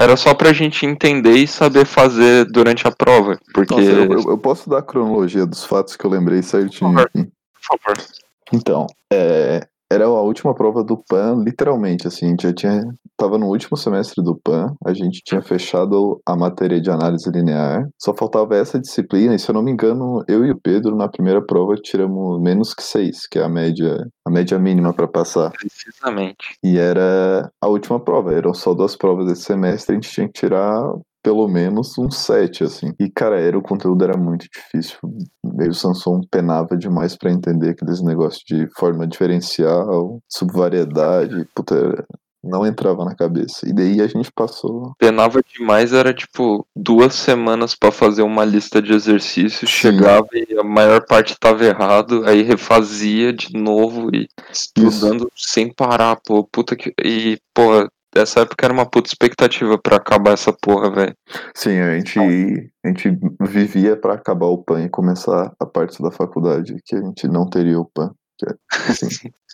Era 0.00 0.16
só 0.16 0.34
pra 0.34 0.52
gente 0.52 0.84
entender 0.84 1.36
e 1.36 1.46
saber 1.46 1.84
fazer 1.86 2.46
durante 2.46 2.86
a 2.86 2.90
prova, 2.90 3.38
porque 3.54 3.74
Nossa, 3.74 3.90
eu, 3.90 4.12
eu- 4.12 4.30
eu 4.30 4.38
posso 4.38 4.68
dar 4.68 4.78
a 4.78 4.82
cronologia 4.82 5.46
dos 5.46 5.64
fatos 5.64 5.94
que 5.94 6.04
eu 6.04 6.10
lembrei 6.10 6.42
certinho 6.42 6.92
Por 6.92 7.02
favor. 7.02 7.10
por 7.12 7.78
favor. 7.94 8.04
Então, 8.52 8.86
é, 9.12 9.60
era 9.94 10.06
a 10.06 10.22
última 10.22 10.54
prova 10.54 10.82
do 10.82 10.96
PAN, 10.96 11.42
literalmente, 11.44 12.06
assim, 12.06 12.26
a 12.26 12.28
gente 12.30 12.42
já 12.42 12.52
tinha, 12.52 12.82
tava 13.16 13.38
no 13.38 13.46
último 13.46 13.76
semestre 13.76 14.22
do 14.22 14.36
PAN, 14.36 14.74
a 14.84 14.92
gente 14.92 15.22
tinha 15.24 15.40
fechado 15.40 16.20
a 16.26 16.36
matéria 16.36 16.80
de 16.80 16.90
análise 16.90 17.30
linear, 17.30 17.88
só 17.98 18.14
faltava 18.14 18.56
essa 18.56 18.78
disciplina, 18.78 19.34
e 19.34 19.38
se 19.38 19.48
eu 19.48 19.54
não 19.54 19.62
me 19.62 19.70
engano, 19.70 20.24
eu 20.28 20.44
e 20.44 20.50
o 20.50 20.60
Pedro, 20.60 20.96
na 20.96 21.08
primeira 21.08 21.40
prova, 21.40 21.76
tiramos 21.76 22.40
menos 22.40 22.74
que 22.74 22.82
seis, 22.82 23.26
que 23.26 23.38
é 23.38 23.44
a 23.44 23.48
média, 23.48 24.06
a 24.26 24.30
média 24.30 24.58
mínima 24.58 24.92
para 24.92 25.06
passar. 25.06 25.52
Precisamente. 25.52 26.58
E 26.62 26.76
era 26.76 27.50
a 27.60 27.68
última 27.68 28.00
prova, 28.00 28.34
eram 28.34 28.52
só 28.52 28.74
duas 28.74 28.96
provas 28.96 29.26
desse 29.26 29.42
semestre, 29.42 29.92
a 29.92 29.94
gente 29.94 30.10
tinha 30.10 30.26
que 30.26 30.32
tirar 30.32 30.92
pelo 31.24 31.48
menos 31.48 31.96
um 31.96 32.10
7, 32.10 32.64
assim. 32.64 32.92
E, 33.00 33.08
cara, 33.08 33.40
era, 33.40 33.58
o 33.58 33.62
conteúdo 33.62 34.04
era 34.04 34.14
muito 34.14 34.46
difícil. 34.52 34.98
Meio 35.42 35.70
o 35.70 35.74
Samsung 35.74 36.20
penava 36.30 36.76
demais 36.76 37.16
pra 37.16 37.32
entender 37.32 37.70
aqueles 37.70 38.02
negócios 38.02 38.44
de 38.46 38.68
forma 38.78 39.06
diferencial, 39.06 40.20
subvariedade, 40.28 41.48
puta, 41.54 42.06
não 42.42 42.66
entrava 42.66 43.06
na 43.06 43.16
cabeça. 43.16 43.66
E 43.66 43.72
daí 43.72 44.02
a 44.02 44.06
gente 44.06 44.30
passou. 44.30 44.92
Penava 44.98 45.40
demais, 45.42 45.94
era 45.94 46.12
tipo 46.12 46.66
duas 46.76 47.14
semanas 47.14 47.74
pra 47.74 47.90
fazer 47.90 48.22
uma 48.22 48.44
lista 48.44 48.82
de 48.82 48.92
exercícios, 48.92 49.70
Sim. 49.70 49.92
chegava 49.92 50.28
e 50.34 50.58
a 50.58 50.62
maior 50.62 51.06
parte 51.06 51.38
tava 51.40 51.64
errado, 51.64 52.24
aí 52.26 52.42
refazia 52.42 53.32
de 53.32 53.54
novo 53.54 54.14
e 54.14 54.28
estudando 54.52 55.32
sem 55.34 55.72
parar, 55.72 56.16
pô, 56.16 56.44
puta 56.44 56.76
que. 56.76 56.92
E, 57.02 57.38
pô, 57.54 57.88
essa 58.16 58.40
época 58.40 58.66
era 58.66 58.72
uma 58.72 58.88
puta 58.88 59.08
expectativa 59.08 59.78
pra 59.78 59.96
acabar 59.96 60.32
essa 60.32 60.52
porra, 60.52 60.90
velho. 60.90 61.16
Sim, 61.54 61.78
a 61.78 61.96
gente, 61.98 62.18
a 62.18 62.88
gente 62.88 63.18
vivia 63.40 63.96
pra 63.96 64.14
acabar 64.14 64.46
o 64.46 64.62
PAN 64.62 64.84
e 64.84 64.90
começar 64.90 65.52
a 65.58 65.66
parte 65.66 66.02
da 66.02 66.10
faculdade, 66.10 66.76
que 66.84 66.96
a 66.96 67.02
gente 67.02 67.28
não 67.28 67.48
teria 67.48 67.78
o 67.78 67.84
PAN. 67.84 68.10
é, 68.46 68.54
assim, 68.90 69.30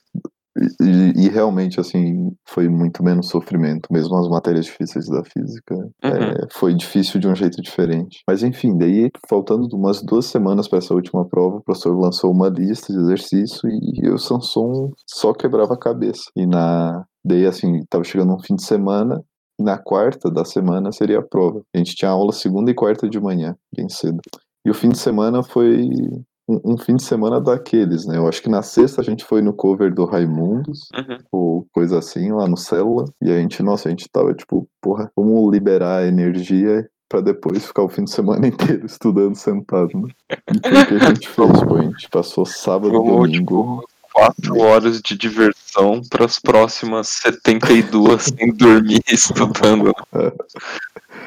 E, 0.81 1.27
e 1.27 1.29
realmente, 1.29 1.79
assim, 1.79 2.33
foi 2.49 2.69
muito 2.69 3.05
menos 3.05 3.29
sofrimento, 3.29 3.89
mesmo 3.91 4.17
as 4.17 4.29
matérias 4.29 4.65
difíceis 4.65 5.07
da 5.07 5.23
física. 5.25 5.77
é, 6.03 6.47
foi 6.53 6.75
difícil 6.75 7.21
de 7.21 7.29
um 7.29 7.35
jeito 7.35 7.63
diferente. 7.63 8.23
Mas 8.27 8.43
enfim, 8.43 8.77
daí, 8.77 9.11
faltando 9.29 9.69
umas 9.75 10.03
duas 10.03 10.27
semanas 10.27 10.67
para 10.67 10.79
essa 10.79 10.93
última 10.93 11.25
prova, 11.25 11.57
o 11.57 11.63
professor 11.63 11.97
lançou 11.97 12.33
uma 12.33 12.49
lista 12.49 12.93
de 12.93 12.99
exercício 12.99 13.69
e, 13.69 14.11
o 14.11 14.19
Samson 14.19 14.93
só 15.07 15.33
quebrava 15.33 15.75
a 15.75 15.79
cabeça. 15.79 16.25
E 16.37 16.45
na. 16.47 17.05
Daí, 17.25 17.47
assim, 17.47 17.85
tava 17.89 18.05
chegando 18.05 18.33
um 18.35 18.39
fim 18.41 18.55
de 18.57 18.63
semana. 18.65 19.23
E 19.59 19.63
na 19.63 19.77
quarta 19.77 20.31
da 20.31 20.45
semana 20.45 20.91
seria 20.93 21.19
a 21.19 21.23
prova. 21.23 21.63
A 21.75 21.79
gente 21.79 21.95
tinha 21.95 22.11
aula 22.11 22.33
segunda 22.33 22.71
e 22.71 22.75
quarta 22.75 23.09
de 23.09 23.21
manhã, 23.21 23.55
bem 23.77 23.89
cedo. 23.89 24.21
E 24.65 24.71
o 24.71 24.75
fim 24.75 24.89
de 24.89 24.99
semana 24.99 25.43
foi 25.43 25.91
um, 26.49 26.73
um 26.73 26.79
fim 26.79 26.97
de 26.97 27.03
semana 27.03 27.39
daqueles, 27.41 28.07
né? 28.07 28.17
Eu 28.17 28.27
acho 28.27 28.43
que 28.43 28.49
na 28.49 28.63
sexta 28.63 29.01
a 29.03 29.05
gente 29.05 29.25
foi 29.25 29.43
no 29.43 29.53
cover 29.53 29.93
do 29.95 30.05
Raimundos, 30.07 30.89
Uhum. 30.97 31.19
ou 31.31 31.67
coisa 31.73 31.99
assim, 31.99 32.33
lá 32.33 32.49
no 32.49 32.57
Célula. 32.57 33.05
E 33.23 33.31
a 33.31 33.39
gente, 33.39 33.63
nossa, 33.63 33.89
a 33.89 33.91
gente 33.91 34.09
tava 34.11 34.33
tipo, 34.35 34.67
porra, 34.81 35.11
vamos 35.15 35.51
liberar 35.53 35.99
a 35.99 36.07
energia 36.07 36.89
pra 37.09 37.21
depois 37.21 37.67
ficar 37.67 37.83
o 37.83 37.89
fim 37.89 38.05
de 38.05 38.11
semana 38.13 38.47
inteiro 38.49 38.87
estudando 38.87 39.35
sentado, 39.35 39.91
né? 39.95 40.09
E 40.55 40.69
foi 40.69 40.83
o 40.83 40.87
que 40.87 40.95
a 40.95 41.09
gente 41.09 41.29
fez, 41.29 41.63
pô. 41.65 41.75
A 41.77 41.83
gente 41.83 42.09
passou 42.09 42.47
sábado 42.47 42.95
e 42.95 42.99
domingo. 42.99 43.81
tipo, 43.81 43.89
quatro 44.13 44.59
horas 44.59 45.01
de 45.01 45.17
diversão 45.17 46.01
pras 46.11 46.39
próximas 46.39 47.09
72 47.09 48.23
sem 48.37 48.53
dormir 48.55 49.01
e 49.11 49.15
estudando. 49.15 49.93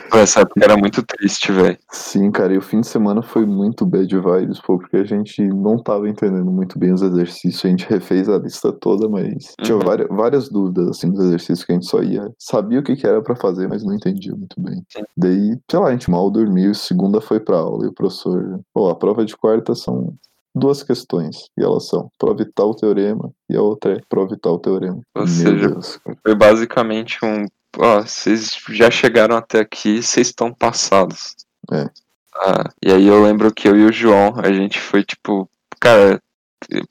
Pô, 0.09 0.17
Essa 0.17 0.41
época 0.41 0.63
era 0.63 0.77
muito 0.77 1.01
triste, 1.03 1.51
velho. 1.51 1.77
Sim, 1.91 2.31
cara, 2.31 2.53
e 2.53 2.57
o 2.57 2.61
fim 2.61 2.81
de 2.81 2.87
semana 2.87 3.21
foi 3.21 3.45
muito 3.45 3.85
bad 3.85 4.07
vibes, 4.15 4.59
pô, 4.61 4.77
porque 4.77 4.97
a 4.97 5.03
gente 5.03 5.41
não 5.47 5.77
tava 5.81 6.07
entendendo 6.07 6.51
muito 6.51 6.77
bem 6.77 6.93
os 6.93 7.01
exercícios, 7.01 7.65
a 7.65 7.67
gente 7.69 7.89
refez 7.89 8.29
a 8.29 8.37
lista 8.37 8.71
toda, 8.71 9.09
mas 9.09 9.53
tinha 9.61 9.75
Uhum. 9.77 9.83
várias, 9.83 10.07
várias 10.09 10.49
dúvidas, 10.49 10.89
assim, 10.89 11.07
nos 11.07 11.19
exercícios 11.25 11.63
que 11.63 11.71
a 11.71 11.75
gente 11.75 11.87
só 11.87 12.01
ia, 12.03 12.31
sabia 12.37 12.79
o 12.79 12.83
que 12.83 12.95
que 12.95 13.07
era 13.07 13.21
pra 13.23 13.35
fazer, 13.35 13.67
mas 13.67 13.83
não 13.83 13.93
entendia 13.95 14.35
muito 14.35 14.59
bem. 14.61 14.83
Sim. 14.89 15.03
Daí, 15.17 15.57
sei 15.69 15.79
lá, 15.79 15.87
a 15.87 15.91
gente 15.91 16.11
mal 16.11 16.29
dormiu, 16.29 16.73
segunda 16.75 17.19
foi 17.19 17.39
pra 17.39 17.57
aula, 17.57 17.85
e 17.85 17.89
o 17.89 17.93
professor, 17.93 18.59
pô, 18.73 18.89
a 18.89 18.95
prova 18.95 19.25
de 19.25 19.35
quarta 19.35 19.73
são 19.73 20.13
duas 20.55 20.83
questões, 20.83 21.49
e 21.57 21.63
elas 21.63 21.87
são 21.87 22.09
prova 22.17 22.41
e 22.41 22.45
tal 22.45 22.75
teorema, 22.75 23.31
e 23.49 23.55
a 23.55 23.61
outra 23.61 23.93
é 23.93 24.01
prova 24.07 24.33
e 24.33 24.37
tal 24.37 24.59
teorema. 24.59 25.01
Ou 25.15 25.21
Meu 25.21 25.27
seja, 25.27 25.69
Deus. 25.69 25.99
Foi 26.21 26.35
basicamente 26.35 27.17
um. 27.23 27.45
Ó, 27.77 28.01
vocês 28.01 28.57
já 28.69 28.91
chegaram 28.91 29.35
até 29.35 29.59
aqui, 29.59 30.01
vocês 30.01 30.27
estão 30.27 30.53
passados. 30.53 31.35
É. 31.71 31.89
Ah, 32.35 32.69
e 32.83 32.91
aí 32.91 33.07
eu 33.07 33.23
lembro 33.23 33.53
que 33.53 33.67
eu 33.67 33.75
e 33.75 33.85
o 33.85 33.91
João, 33.93 34.33
a 34.37 34.51
gente 34.51 34.79
foi 34.79 35.03
tipo, 35.03 35.49
cara, 35.79 36.21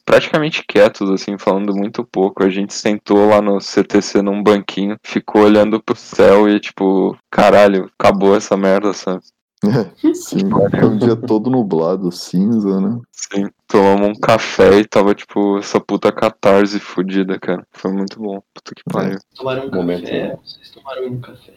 praticamente 0.05 0.65
quietos, 0.67 1.11
assim, 1.11 1.39
falando 1.39 1.75
muito 1.75 2.05
pouco. 2.05 2.43
A 2.43 2.51
gente 2.51 2.75
sentou 2.75 3.29
lá 3.29 3.41
no 3.41 3.61
CTC 3.61 4.23
num 4.23 4.43
banquinho, 4.43 4.97
ficou 5.03 5.43
olhando 5.43 5.83
pro 5.83 5.97
céu 5.97 6.49
e 6.49 6.61
tipo, 6.61 7.17
caralho, 7.31 7.91
acabou 7.99 8.37
essa 8.37 8.57
merda, 8.57 8.93
sabe? 8.93 9.23
É, 9.65 10.15
sim, 10.15 10.41
foi 10.51 10.85
um 10.85 10.99
dia 10.99 11.15
todo 11.27 11.49
nublado, 11.49 12.11
cinza, 12.11 12.81
né? 12.81 13.01
Sim, 13.13 13.49
tomamos 13.69 14.09
um 14.09 14.21
café 14.21 14.81
e 14.81 14.85
tava 14.87 15.15
tipo, 15.15 15.59
essa 15.59 15.81
puta 15.81 16.11
catarse 16.13 16.81
fudida, 16.81 17.39
cara. 17.39 17.65
Foi 17.71 17.93
muito 17.93 18.19
bom. 18.19 18.43
Puta 18.53 18.75
que 18.75 18.83
pariu. 18.91 19.19
Tomaram 19.37 19.69
um 19.69 19.71
Momento, 19.71 20.03
café? 20.05 20.29
né? 20.29 20.39
Vocês 20.43 20.71
tomaram 20.71 21.07
um 21.07 21.21
café. 21.21 21.55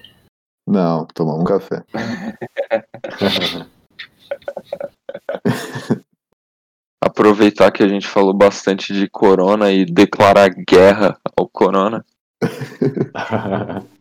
Não, 0.68 1.06
tomar 1.08 1.36
um 1.36 1.44
café. 1.44 1.84
aproveitar 7.16 7.72
que 7.72 7.82
a 7.82 7.88
gente 7.88 8.08
falou 8.08 8.34
bastante 8.34 8.94
de 8.94 9.08
corona 9.08 9.72
e 9.72 9.86
declarar 9.86 10.50
guerra 10.50 11.18
ao 11.38 11.48
corona. 11.48 12.06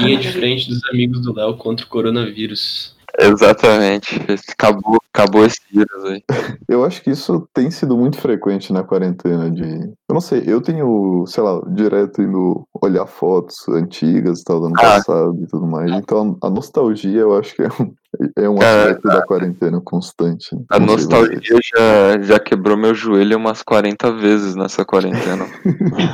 Linha 0.00 0.18
de 0.18 0.32
frente 0.32 0.68
dos 0.68 0.80
amigos 0.92 1.22
do 1.22 1.34
Léo 1.34 1.56
contra 1.56 1.84
o 1.84 1.88
coronavírus. 1.88 2.96
Exatamente. 3.18 4.18
Acabou, 4.50 4.98
acabou 5.12 5.44
esse 5.44 5.60
vírus 5.70 6.04
aí. 6.06 6.22
Eu 6.66 6.82
acho 6.84 7.02
que 7.02 7.10
isso 7.10 7.46
tem 7.52 7.70
sido 7.70 7.96
muito 7.96 8.16
frequente 8.16 8.72
na 8.72 8.82
quarentena 8.82 9.50
de. 9.50 9.62
Eu 9.62 10.14
não 10.14 10.20
sei, 10.20 10.42
eu 10.46 10.62
tenho, 10.62 11.24
sei 11.26 11.42
lá, 11.42 11.60
direto 11.74 12.22
indo 12.22 12.66
olhar 12.80 13.06
fotos 13.06 13.68
antigas 13.68 14.40
e 14.40 14.44
tal 14.44 14.60
do 14.60 14.66
ano 14.66 14.76
Ah. 14.78 14.82
passado 14.82 15.38
e 15.42 15.46
tudo 15.46 15.66
mais. 15.66 15.90
Então 15.92 16.38
a 16.42 16.48
nostalgia 16.48 17.20
eu 17.20 17.36
acho 17.38 17.54
que 17.54 17.62
é 17.62 17.68
um, 17.80 17.92
é 18.36 18.48
um 18.48 18.56
Cara, 18.56 18.82
aspecto 18.82 19.08
da 19.08 19.22
quarentena 19.22 19.80
constante. 19.80 20.50
A 20.68 20.78
Não 20.78 20.98
sei 20.98 21.06
nostalgia 21.08 21.58
já, 21.62 22.22
já 22.22 22.38
quebrou 22.38 22.76
meu 22.76 22.94
joelho 22.94 23.36
umas 23.36 23.62
40 23.62 24.12
vezes 24.12 24.54
nessa 24.54 24.84
quarentena. 24.84 25.46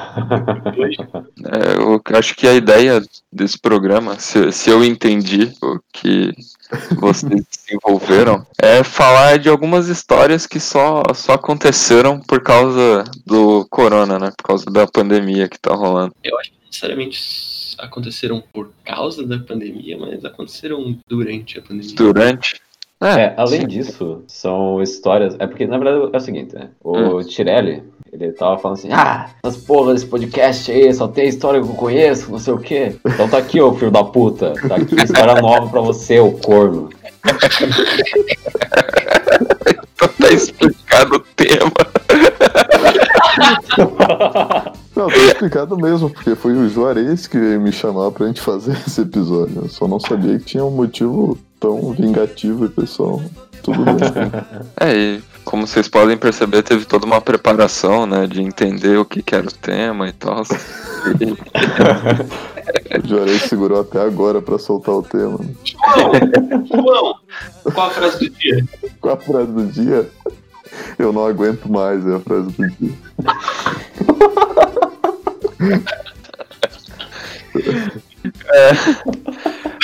É, 1.51 1.77
eu 1.79 2.01
acho 2.17 2.35
que 2.35 2.47
a 2.47 2.55
ideia 2.55 3.03
desse 3.33 3.59
programa, 3.59 4.19
se, 4.19 4.51
se 4.53 4.71
eu 4.71 4.85
entendi 4.85 5.53
o 5.63 5.79
que 5.93 6.33
vocês 6.97 7.45
desenvolveram, 7.67 8.47
é 8.61 8.83
falar 8.83 9.39
de 9.39 9.49
algumas 9.49 9.89
histórias 9.89 10.47
que 10.47 10.61
só, 10.61 11.03
só 11.15 11.35
aconteceram 11.35 12.21
por 12.21 12.43
causa 12.43 13.05
do 13.27 13.67
corona, 13.71 14.19
né? 14.19 14.33
Por 14.37 14.45
causa 14.45 14.67
da 14.67 14.87
pandemia 14.87 15.49
que 15.49 15.59
tá 15.59 15.75
rolando. 15.75 16.15
Eu 16.23 16.39
acho 16.39 16.51
que 16.51 16.57
necessariamente 16.67 17.58
aconteceram 17.79 18.43
por 18.53 18.71
causa 18.85 19.27
da 19.27 19.39
pandemia, 19.39 19.97
mas 19.99 20.25
aconteceram 20.25 20.99
durante 21.09 21.59
a 21.59 21.63
pandemia. 21.63 21.95
Durante. 21.97 22.61
É, 23.01 23.33
além 23.37 23.67
disso, 23.67 24.25
são 24.27 24.83
histórias. 24.83 25.37
É 25.39 25.47
porque, 25.47 25.67
na 25.67 25.79
verdade, 25.79 26.11
é 26.13 26.17
o 26.17 26.21
seguinte, 26.21 26.55
né? 26.55 26.71
O 26.83 27.23
Tirelli, 27.23 27.85
ele 28.13 28.33
tava 28.33 28.59
falando 28.59 28.79
assim: 28.79 28.93
ah, 28.93 29.31
as 29.45 29.57
porra 29.57 29.95
desse 29.95 30.07
podcast 30.07 30.71
aí, 30.73 30.93
só 30.93 31.07
tem 31.07 31.29
história 31.29 31.63
que 31.63 31.69
eu 31.69 31.75
conheço, 31.75 32.31
não 32.31 32.41
sei 32.41 32.53
o 32.53 32.59
quê. 32.59 32.97
Então 33.07 33.29
tá 33.29 33.39
aqui, 33.39 33.61
ô 33.61 33.73
filho 33.73 33.93
da 33.93 34.03
puta. 34.03 34.55
Tá 34.67 34.77
aqui 34.77 34.97
história 34.97 35.41
nova 35.41 35.69
pra 35.69 35.81
você, 35.81 36.19
ô 36.19 36.33
corno. 36.33 36.91
Então 39.99 40.09
tá 40.21 40.33
explicado 40.33 41.17
o 41.17 41.21
tema. 41.35 41.73
Não, 44.99 45.07
tá 45.07 45.17
explicado 45.17 45.77
mesmo, 45.77 46.11
porque 46.11 46.35
foi 46.35 46.53
o 46.55 46.69
Juarez 46.69 47.29
que 47.29 47.39
veio 47.39 47.61
me 47.61 47.71
chamar 47.71 48.11
pra 48.11 48.27
gente 48.27 48.41
fazer 48.41 48.73
esse 48.85 49.01
episódio. 49.01 49.63
Eu 49.63 49.69
só 49.69 49.87
não 49.87 50.01
sabia 50.01 50.37
que 50.41 50.45
tinha 50.45 50.65
um 50.65 50.73
motivo 50.73 51.39
tão 51.61 51.93
vingativo 51.93 52.65
e 52.65 52.69
pessoal. 52.69 53.23
Tudo 53.63 53.85
bem. 53.85 53.95
É, 54.81 54.97
e 54.97 55.23
como 55.45 55.67
vocês 55.69 55.89
podem 55.89 56.17
perceber, 56.17 56.63
teve 56.63 56.85
toda 56.85 57.07
uma 57.07 57.21
preparação, 57.21 58.07
né? 58.07 58.27
De 58.27 58.43
entender 58.43 58.99
o 58.99 59.05
que, 59.05 59.23
que 59.23 59.37
era 59.37 59.47
o 59.47 59.53
tema 59.53 60.09
e 60.09 60.13
tal. 60.13 60.43
O 63.03 63.09
Juarez 63.09 63.43
segurou 63.43 63.81
até 63.81 63.99
agora 63.99 64.43
pra 64.43 64.59
soltar 64.59 64.95
o 64.95 65.03
tema. 65.03 65.39
João, 66.71 67.15
qual 67.73 67.87
a 67.87 67.91
frase 67.91 68.19
do 68.19 68.31
dia? 68.31 68.65
Qual 69.01 69.15
a 69.15 69.17
frase 69.17 69.53
do 69.53 69.67
dia? 69.67 70.11
Eu 70.99 71.13
não 71.13 71.25
aguento 71.25 71.67
mais, 71.71 72.07
é 72.07 72.17
a 72.17 72.21
frase 72.21 72.51
do 72.51 72.69
dia. 72.69 72.93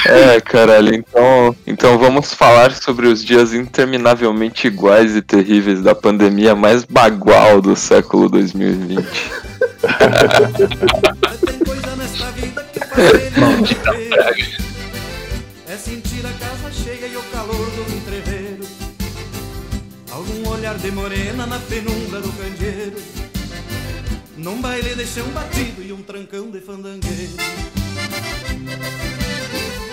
É, 0.06 0.38
caralho, 0.40 0.94
então, 0.94 1.56
então 1.66 1.98
vamos 1.98 2.34
falar 2.34 2.72
sobre 2.72 3.06
os 3.06 3.24
dias 3.24 3.54
interminavelmente 3.54 4.66
iguais 4.66 5.16
e 5.16 5.22
terríveis 5.22 5.80
da 5.82 5.94
pandemia 5.94 6.54
mais 6.54 6.84
bagual 6.84 7.62
do 7.62 7.74
século 7.74 8.28
2020. 8.28 9.06
Tem 11.46 11.58
coisa 11.58 11.96
nesta 11.96 12.30
vida 12.32 12.64
que 12.64 12.80
faz 12.80 13.10
querer 13.10 14.58
É 15.68 15.76
sentir 15.76 16.26
a 16.26 16.32
casa 16.32 16.70
cheia 16.72 17.06
e 17.06 17.16
o 17.16 17.22
calor 17.32 17.70
do 17.70 17.96
entreveiro 17.96 18.64
Algum 20.10 20.48
olhar 20.50 20.76
de 20.76 20.90
morena 20.90 21.46
na 21.46 21.58
penumbra 21.58 22.20
do 22.20 22.32
candeeiro 22.32 23.23
Num 24.36 24.60
baile 24.60 24.94
de 24.94 25.06
chão 25.06 25.26
batido 25.28 25.80
e 25.80 25.92
um 25.92 26.02
trancão 26.02 26.50
de 26.50 26.60
fandangueiro 26.60 27.30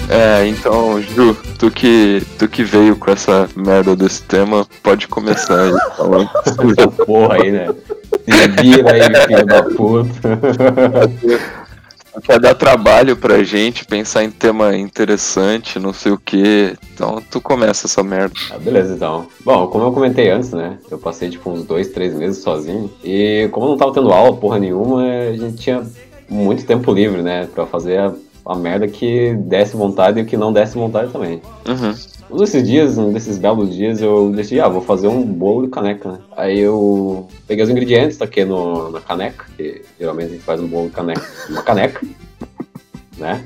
É, 0.09 0.47
então, 0.47 0.99
Ju, 1.01 1.35
tu 1.59 1.69
que, 1.69 2.25
tu 2.39 2.47
que 2.47 2.63
veio 2.63 2.95
com 2.95 3.11
essa 3.11 3.47
merda 3.55 3.95
desse 3.95 4.23
tema, 4.23 4.67
pode 4.81 5.07
começar 5.07 5.61
aí 5.61 5.71
falando 5.95 6.29
sobre 6.47 6.81
Essa 6.81 6.87
porra 7.05 7.35
aí, 7.35 7.51
né? 7.51 7.67
Se 8.25 8.47
vira 8.61 8.91
aí, 8.91 9.27
filho 9.27 9.45
da 9.45 9.63
puta. 9.63 10.11
Quer 12.23 12.39
dar 12.39 12.55
trabalho 12.55 13.15
pra 13.15 13.43
gente, 13.43 13.85
pensar 13.85 14.23
em 14.23 14.31
tema 14.31 14.75
interessante, 14.75 15.79
não 15.79 15.93
sei 15.93 16.11
o 16.11 16.17
que. 16.17 16.75
Então 16.93 17.21
tu 17.31 17.39
começa 17.39 17.87
essa 17.87 18.03
merda. 18.03 18.33
Ah, 18.51 18.57
beleza, 18.57 18.93
então. 18.93 19.27
Bom, 19.45 19.67
como 19.67 19.85
eu 19.85 19.93
comentei 19.93 20.29
antes, 20.29 20.51
né? 20.51 20.77
Eu 20.89 20.97
passei 20.97 21.29
tipo 21.29 21.49
uns 21.49 21.63
dois, 21.63 21.89
três 21.89 22.13
meses 22.13 22.43
sozinho. 22.43 22.91
E 23.03 23.47
como 23.51 23.67
não 23.67 23.77
tava 23.77 23.93
tendo 23.93 24.11
aula, 24.11 24.35
porra 24.35 24.59
nenhuma, 24.59 25.03
a 25.03 25.37
gente 25.37 25.57
tinha 25.57 25.83
muito 26.29 26.65
tempo 26.65 26.93
livre, 26.93 27.21
né? 27.21 27.47
Pra 27.53 27.65
fazer 27.65 27.99
a, 27.99 28.13
a 28.45 28.55
merda 28.55 28.87
que 28.87 29.33
desse 29.35 29.75
vontade 29.75 30.19
e 30.19 30.23
o 30.23 30.25
que 30.25 30.35
não 30.35 30.51
desse 30.51 30.75
vontade 30.75 31.11
também. 31.11 31.41
Uhum. 31.67 31.95
Um 32.31 32.37
desses 32.37 32.65
dias, 32.65 32.97
um 32.97 33.11
desses 33.11 33.37
belos 33.37 33.75
dias, 33.75 34.01
eu 34.01 34.31
decidi, 34.31 34.61
ah, 34.61 34.69
vou 34.69 34.81
fazer 34.81 35.09
um 35.09 35.21
bolo 35.21 35.65
de 35.65 35.71
caneca, 35.71 36.13
né? 36.13 36.19
Aí 36.37 36.59
eu 36.59 37.27
peguei 37.45 37.61
os 37.61 37.69
ingredientes, 37.69 38.17
taquei 38.17 38.45
no, 38.45 38.89
na 38.89 39.01
caneca, 39.01 39.45
que 39.57 39.81
geralmente 39.99 40.27
a 40.27 40.31
gente 40.31 40.43
faz 40.43 40.61
um 40.61 40.67
bolo 40.67 40.87
de 40.87 40.95
caneca, 40.95 41.27
uma 41.49 41.61
caneca, 41.61 42.01
né? 43.17 43.43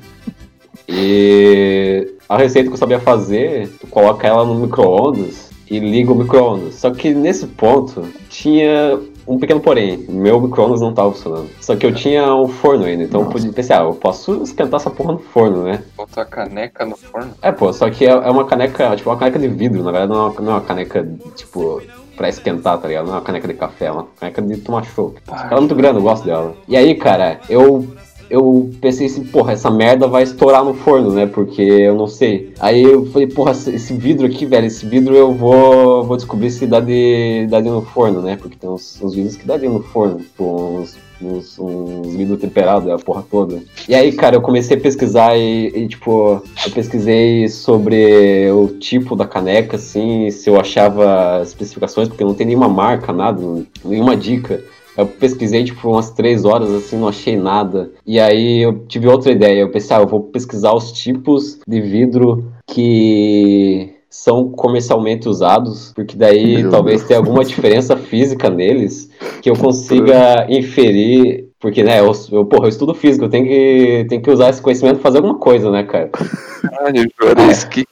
E 0.88 2.14
a 2.30 2.38
receita 2.38 2.70
que 2.70 2.74
eu 2.74 2.78
sabia 2.78 3.00
fazer, 3.00 3.70
tu 3.80 3.88
coloca 3.88 4.28
ela 4.28 4.46
no 4.46 4.54
micro-ondas 4.54 5.50
e 5.68 5.80
liga 5.80 6.12
o 6.12 6.16
micro-ondas. 6.16 6.76
Só 6.76 6.92
que 6.92 7.12
nesse 7.12 7.48
ponto 7.48 8.08
tinha 8.30 9.00
um 9.28 9.40
pequeno 9.40 9.60
porém, 9.60 9.98
meu 10.10 10.40
micro-ondas 10.40 10.82
não 10.82 10.94
tava 10.94 11.12
funcionando. 11.12 11.50
Só 11.60 11.76
que 11.76 11.86
eu 11.86 11.94
tinha 11.94 12.34
um 12.36 12.48
forno 12.48 12.86
ainda, 12.86 13.04
então 13.04 13.22
eu 13.22 13.28
podia 13.28 13.52
pensar, 13.52 13.82
ah, 13.82 13.86
eu 13.86 13.94
posso 13.94 14.44
esquentar 14.44 14.80
essa 14.80 14.90
porra 14.90 15.14
no 15.14 15.20
forno, 15.20 15.64
né? 15.64 15.84
Botar 15.96 16.22
a 16.22 16.26
caneca 16.26 16.86
no 16.86 16.96
forno? 16.96 17.34
É, 17.42 17.52
pô, 17.52 17.72
só 17.74 17.90
que 17.90 18.06
é, 18.06 18.12
é 18.12 18.30
uma 18.30 18.46
caneca, 18.46 18.96
tipo, 18.96 19.10
uma 19.10 19.18
caneca 19.18 19.40
de 19.40 19.48
vidro, 19.48 19.84
na 19.84 19.92
verdade 19.92 20.12
não 20.12 20.28
é 20.28 20.30
uma, 20.30 20.42
não 20.42 20.52
é 20.52 20.56
uma 20.56 20.62
caneca, 20.62 21.08
tipo, 21.36 21.82
pra 22.16 22.30
esquentar, 22.30 22.78
tá 22.78 22.88
ligado? 22.88 23.06
Não 23.06 23.14
é 23.14 23.18
uma 23.18 23.24
caneca 23.24 23.48
de 23.48 23.54
café, 23.54 23.86
é 23.86 23.92
uma 23.92 24.08
caneca 24.20 24.42
de 24.42 24.58
tomar 24.58 24.84
chopp. 24.84 25.20
Ela 25.28 25.58
é 25.58 25.60
muito 25.60 25.76
grande, 25.76 25.98
eu 25.98 26.04
gosto 26.04 26.26
dela. 26.26 26.56
E 26.68 26.76
aí, 26.76 26.96
cara, 26.96 27.40
eu. 27.50 27.88
Eu 28.30 28.72
pensei 28.82 29.08
assim, 29.08 29.24
porra, 29.24 29.54
essa 29.54 29.70
merda 29.70 30.08
vai 30.08 30.24
estourar 30.24 30.64
no 30.64 30.74
forno, 30.74 31.12
né? 31.12 31.26
Porque 31.26 31.62
eu 31.62 31.96
não 31.96 32.08
sei. 32.08 32.54
Aí 32.60 32.84
eu 32.84 33.06
falei, 33.08 33.28
porra, 33.28 33.52
esse 33.52 33.94
vidro 33.94 34.26
aqui, 34.26 34.46
velho, 34.46 34.66
esse 34.66 34.86
vidro 34.86 35.16
eu 35.16 35.34
vou, 35.34 36.04
vou 36.04 36.18
descobrir 36.18 36.52
se 36.52 36.66
dá 36.66 36.80
de, 36.80 37.48
dá 37.50 37.62
de 37.62 37.70
no 37.70 37.82
forno, 37.82 38.22
né? 38.22 38.36
Porque 38.36 38.58
tem 38.58 38.70
uns, 38.70 39.02
uns 39.02 39.14
vidros 39.14 39.36
que 39.36 39.46
dá 39.46 39.58
de 39.58 39.68
no 39.68 39.82
forno, 39.82 40.20
tipo, 40.20 40.44
uns, 40.44 40.98
uns, 41.22 41.60
uns 41.60 42.16
vidros 42.16 42.40
temperados, 42.40 42.90
a 42.90 42.98
porra 42.98 43.24
toda. 43.30 43.62
E 43.88 43.94
aí, 43.94 44.12
cara, 44.12 44.36
eu 44.36 44.42
comecei 44.42 44.78
a 44.78 44.80
pesquisar 44.80 45.38
e, 45.38 45.68
e, 45.68 45.88
tipo, 45.88 46.42
eu 46.66 46.72
pesquisei 46.72 47.48
sobre 47.48 48.50
o 48.52 48.68
tipo 48.68 49.16
da 49.16 49.26
caneca, 49.26 49.78
assim, 49.78 50.30
se 50.32 50.50
eu 50.50 50.60
achava 50.60 51.42
especificações, 51.44 52.08
porque 52.08 52.24
não 52.24 52.34
tem 52.34 52.48
nenhuma 52.48 52.70
marca, 52.70 53.14
nada, 53.14 53.42
nenhuma 53.84 54.16
dica. 54.16 54.64
Eu 54.98 55.06
pesquisei, 55.06 55.64
tipo, 55.64 55.90
umas 55.90 56.12
três 56.12 56.46
horas, 56.46 56.72
assim, 56.72 56.98
não 56.98 57.08
achei 57.08 57.36
nada. 57.36 57.92
E 58.06 58.20
aí 58.20 58.62
eu 58.62 58.86
tive 58.88 59.08
outra 59.08 59.32
ideia. 59.32 59.62
Eu 59.62 59.70
pensei, 59.70 59.96
ah, 59.96 60.00
eu 60.00 60.08
vou 60.08 60.24
pesquisar 60.24 60.74
os 60.74 60.92
tipos 60.92 61.60
de 61.68 61.82
vidro 61.82 62.52
que 62.68 63.94
são 64.10 64.50
comercialmente 64.50 65.28
usados, 65.28 65.92
porque 65.94 66.16
daí 66.16 66.62
Meu 66.62 66.72
talvez 66.72 67.00
Deus. 67.00 67.08
tenha 67.08 67.20
alguma 67.20 67.44
diferença 67.44 67.98
física 68.08 68.50
neles 68.50 69.10
que 69.42 69.50
eu 69.50 69.56
consiga 69.56 70.48
inferir. 70.50 71.50
Porque, 71.60 71.84
né, 71.84 72.00
eu, 72.00 72.12
eu, 72.32 72.46
porra, 72.46 72.66
eu 72.66 72.70
estudo 72.70 72.94
física, 72.94 73.26
eu 73.26 73.30
tenho 73.30 73.46
que, 73.46 74.06
tenho 74.08 74.22
que 74.22 74.32
usar 74.32 74.50
esse 74.50 74.62
conhecimento 74.62 74.96
pra 74.96 75.04
fazer 75.04 75.18
alguma 75.18 75.38
coisa, 75.38 75.72
né, 75.72 75.84
cara? 75.84 76.10
Caralho, 76.10 77.10
Juarez, 77.20 77.64
o 77.64 77.70
que, 77.70 77.86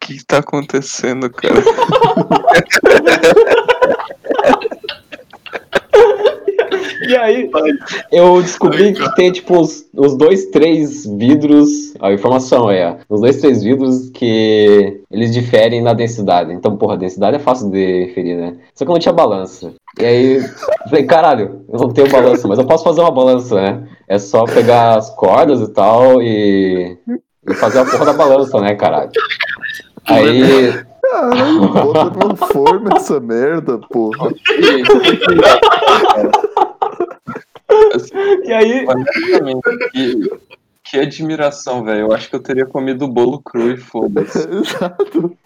que 0.00 0.24
tá 0.24 0.38
acontecendo, 0.38 1.30
cara? 1.30 1.54
E 7.00 7.16
aí, 7.16 7.50
eu 8.12 8.42
descobri 8.42 8.92
que 8.92 9.14
tem, 9.14 9.32
tipo, 9.32 9.58
os, 9.58 9.88
os 9.94 10.16
dois, 10.16 10.46
três 10.46 11.06
vidros. 11.06 11.94
A 12.00 12.12
informação 12.12 12.70
é, 12.70 12.98
os 13.08 13.20
dois, 13.20 13.40
três 13.40 13.62
vidros 13.62 14.10
que 14.10 15.00
eles 15.10 15.32
diferem 15.32 15.80
na 15.80 15.94
densidade. 15.94 16.52
Então, 16.52 16.76
porra, 16.76 16.94
a 16.94 16.98
densidade 16.98 17.36
é 17.36 17.40
fácil 17.40 17.70
de 17.70 18.06
referir, 18.06 18.36
né? 18.36 18.56
Só 18.74 18.84
que 18.84 18.90
eu 18.90 18.94
não 18.94 19.00
tinha 19.00 19.12
balança. 19.12 19.72
E 19.98 20.04
aí, 20.04 20.36
eu 20.36 20.88
falei, 20.88 21.04
caralho, 21.04 21.64
eu 21.68 21.78
não 21.78 21.90
tenho 21.90 22.10
balança, 22.10 22.46
mas 22.46 22.58
eu 22.58 22.66
posso 22.66 22.84
fazer 22.84 23.00
uma 23.00 23.10
balança, 23.10 23.54
né? 23.54 23.88
É 24.06 24.18
só 24.18 24.44
pegar 24.44 24.98
as 24.98 25.10
cordas 25.10 25.60
e 25.60 25.72
tal 25.72 26.22
e, 26.22 26.96
e 27.48 27.54
fazer 27.54 27.80
a 27.80 27.84
porra 27.84 28.06
da 28.06 28.12
balança, 28.12 28.60
né, 28.60 28.74
caralho? 28.74 29.10
Aí, 30.06 30.72
Caralho, 31.10 31.68
bota 31.68 32.28
no 32.28 32.36
forno 32.36 32.96
essa 32.96 33.18
merda, 33.18 33.78
porra. 33.78 34.30
e 38.44 38.52
aí, 38.52 38.86
que, 39.92 40.30
que 40.84 40.98
admiração, 40.98 41.84
velho. 41.84 42.00
Eu 42.00 42.12
acho 42.12 42.28
que 42.28 42.36
eu 42.36 42.42
teria 42.42 42.66
comido 42.66 43.04
o 43.04 43.08
bolo 43.08 43.40
cru 43.40 43.70
e 43.72 43.76
foda-se. 43.76 44.38
Exato. 44.50 45.36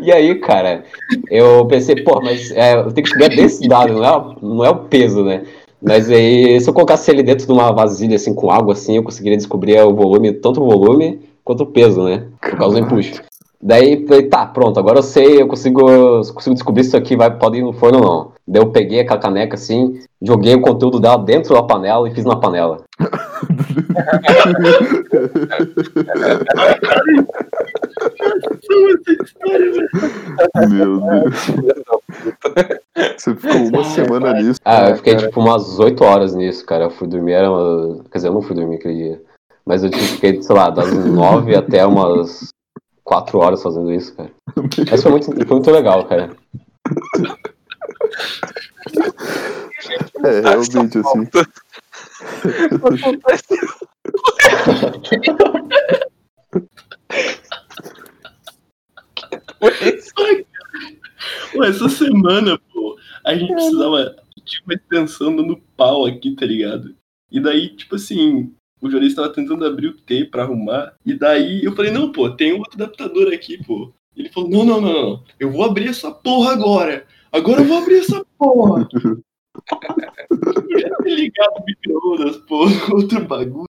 E 0.00 0.12
aí, 0.12 0.34
cara, 0.36 0.84
eu 1.30 1.66
pensei, 1.66 1.96
pô, 2.02 2.20
mas 2.20 2.50
é, 2.50 2.74
eu 2.74 2.92
tenho 2.92 3.04
que 3.04 3.10
subir 3.10 3.24
a 3.24 3.28
densidade, 3.28 3.92
não 3.92 4.04
é, 4.04 4.16
o- 4.16 4.36
não 4.42 4.64
é 4.64 4.70
o 4.70 4.76
peso, 4.84 5.24
né? 5.24 5.44
Mas 5.80 6.10
aí, 6.10 6.60
se 6.60 6.68
eu 6.68 6.74
colocasse 6.74 7.10
ele 7.10 7.22
dentro 7.22 7.46
de 7.46 7.52
uma 7.52 7.72
vasilha, 7.72 8.16
assim, 8.16 8.34
com 8.34 8.50
água, 8.50 8.72
assim, 8.74 8.96
eu 8.96 9.02
conseguiria 9.02 9.36
descobrir 9.36 9.80
o 9.80 9.94
volume, 9.94 10.32
tanto 10.32 10.62
o 10.62 10.66
volume 10.68 11.20
quanto 11.44 11.62
o 11.64 11.66
peso, 11.66 12.04
né? 12.04 12.26
Por 12.40 12.56
causa 12.56 12.78
do 12.78 12.84
empuxo. 12.84 13.20
Daí, 13.60 14.04
falei, 14.06 14.24
tá, 14.28 14.44
pronto, 14.46 14.78
agora 14.78 14.98
eu 14.98 15.02
sei, 15.02 15.40
eu 15.40 15.46
consigo, 15.46 15.88
eu 15.88 16.20
consigo 16.34 16.54
descobrir 16.54 16.82
se 16.82 16.88
isso 16.88 16.96
aqui 16.96 17.16
vai, 17.16 17.36
pode 17.36 17.58
ir 17.58 17.62
no 17.62 17.72
forno 17.72 17.98
ou 17.98 18.04
não. 18.04 18.32
Daí 18.46 18.60
eu 18.62 18.70
peguei 18.70 19.00
aquela 19.00 19.20
caneca, 19.20 19.54
assim, 19.54 20.00
joguei 20.24 20.54
o 20.54 20.60
conteúdo 20.60 21.00
dela 21.00 21.18
dentro 21.18 21.54
da 21.54 21.62
panela 21.62 22.08
e 22.08 22.14
fiz 22.14 22.24
na 22.24 22.36
panela. 22.36 22.78
Meu 30.68 31.00
Deus. 31.00 31.34
Você 33.16 33.34
ficou 33.34 33.68
uma 33.68 33.84
semana 33.84 34.32
nisso. 34.34 34.60
Ah, 34.64 34.90
eu 34.90 34.96
fiquei 34.96 35.16
tipo 35.16 35.40
umas 35.40 35.78
8 35.78 36.04
horas 36.04 36.34
nisso, 36.34 36.64
cara. 36.64 36.84
Eu 36.84 36.90
fui 36.90 37.08
dormir, 37.08 37.32
era 37.32 37.50
uma... 37.50 38.02
quer 38.10 38.18
dizer, 38.18 38.28
eu 38.28 38.34
não 38.34 38.42
fui 38.42 38.54
dormir 38.54 38.76
aquele 38.76 38.94
dia. 38.94 39.22
Mas 39.64 39.84
eu 39.84 39.90
tipo, 39.90 40.02
fiquei, 40.02 40.42
sei 40.42 40.54
lá, 40.54 40.70
das 40.70 40.92
9 40.92 41.54
até 41.54 41.86
umas 41.86 42.48
4 43.04 43.38
horas 43.38 43.62
fazendo 43.62 43.92
isso, 43.92 44.14
cara. 44.14 44.30
Mas 44.90 45.02
foi 45.02 45.10
muito, 45.10 45.26
foi 45.26 45.46
muito 45.46 45.70
legal, 45.70 46.04
cara. 46.04 46.30
É, 50.24 50.40
realmente, 50.40 50.98
assim. 50.98 51.26
Pô, 61.52 61.64
essa 61.64 61.88
semana, 61.88 62.58
pô, 62.72 62.96
a 63.24 63.34
gente 63.34 63.52
precisava 63.52 64.16
de 64.44 64.62
uma 64.64 64.74
extensão 64.74 65.36
dando 65.36 65.62
pau 65.76 66.06
aqui, 66.06 66.34
tá 66.34 66.46
ligado? 66.46 66.94
E 67.30 67.40
daí, 67.40 67.74
tipo 67.76 67.94
assim, 67.94 68.52
o 68.80 68.90
jornalista 68.90 69.22
tava 69.22 69.34
tentando 69.34 69.64
abrir 69.64 69.88
o 69.88 69.96
T 69.96 70.24
pra 70.24 70.42
arrumar. 70.42 70.94
E 71.04 71.14
daí 71.14 71.64
eu 71.64 71.74
falei, 71.74 71.90
não, 71.90 72.10
pô, 72.10 72.28
tem 72.30 72.52
um 72.52 72.58
outro 72.58 72.74
adaptador 72.74 73.32
aqui, 73.32 73.62
pô. 73.64 73.92
Ele 74.16 74.28
falou, 74.28 74.50
não, 74.50 74.64
não, 74.64 74.80
não, 74.80 74.92
não. 74.92 75.24
Eu 75.38 75.50
vou 75.50 75.64
abrir 75.64 75.88
essa 75.88 76.10
porra 76.10 76.52
agora. 76.52 77.06
Agora 77.30 77.62
eu 77.62 77.64
vou 77.64 77.78
abrir 77.78 78.00
essa 78.00 78.24
porra. 78.36 78.86
Ligado 81.04 81.60
o 81.60 81.64
micro-ondas, 81.64 82.36
pô, 82.48 82.64
outro 82.94 83.24
bagulho. 83.26 83.66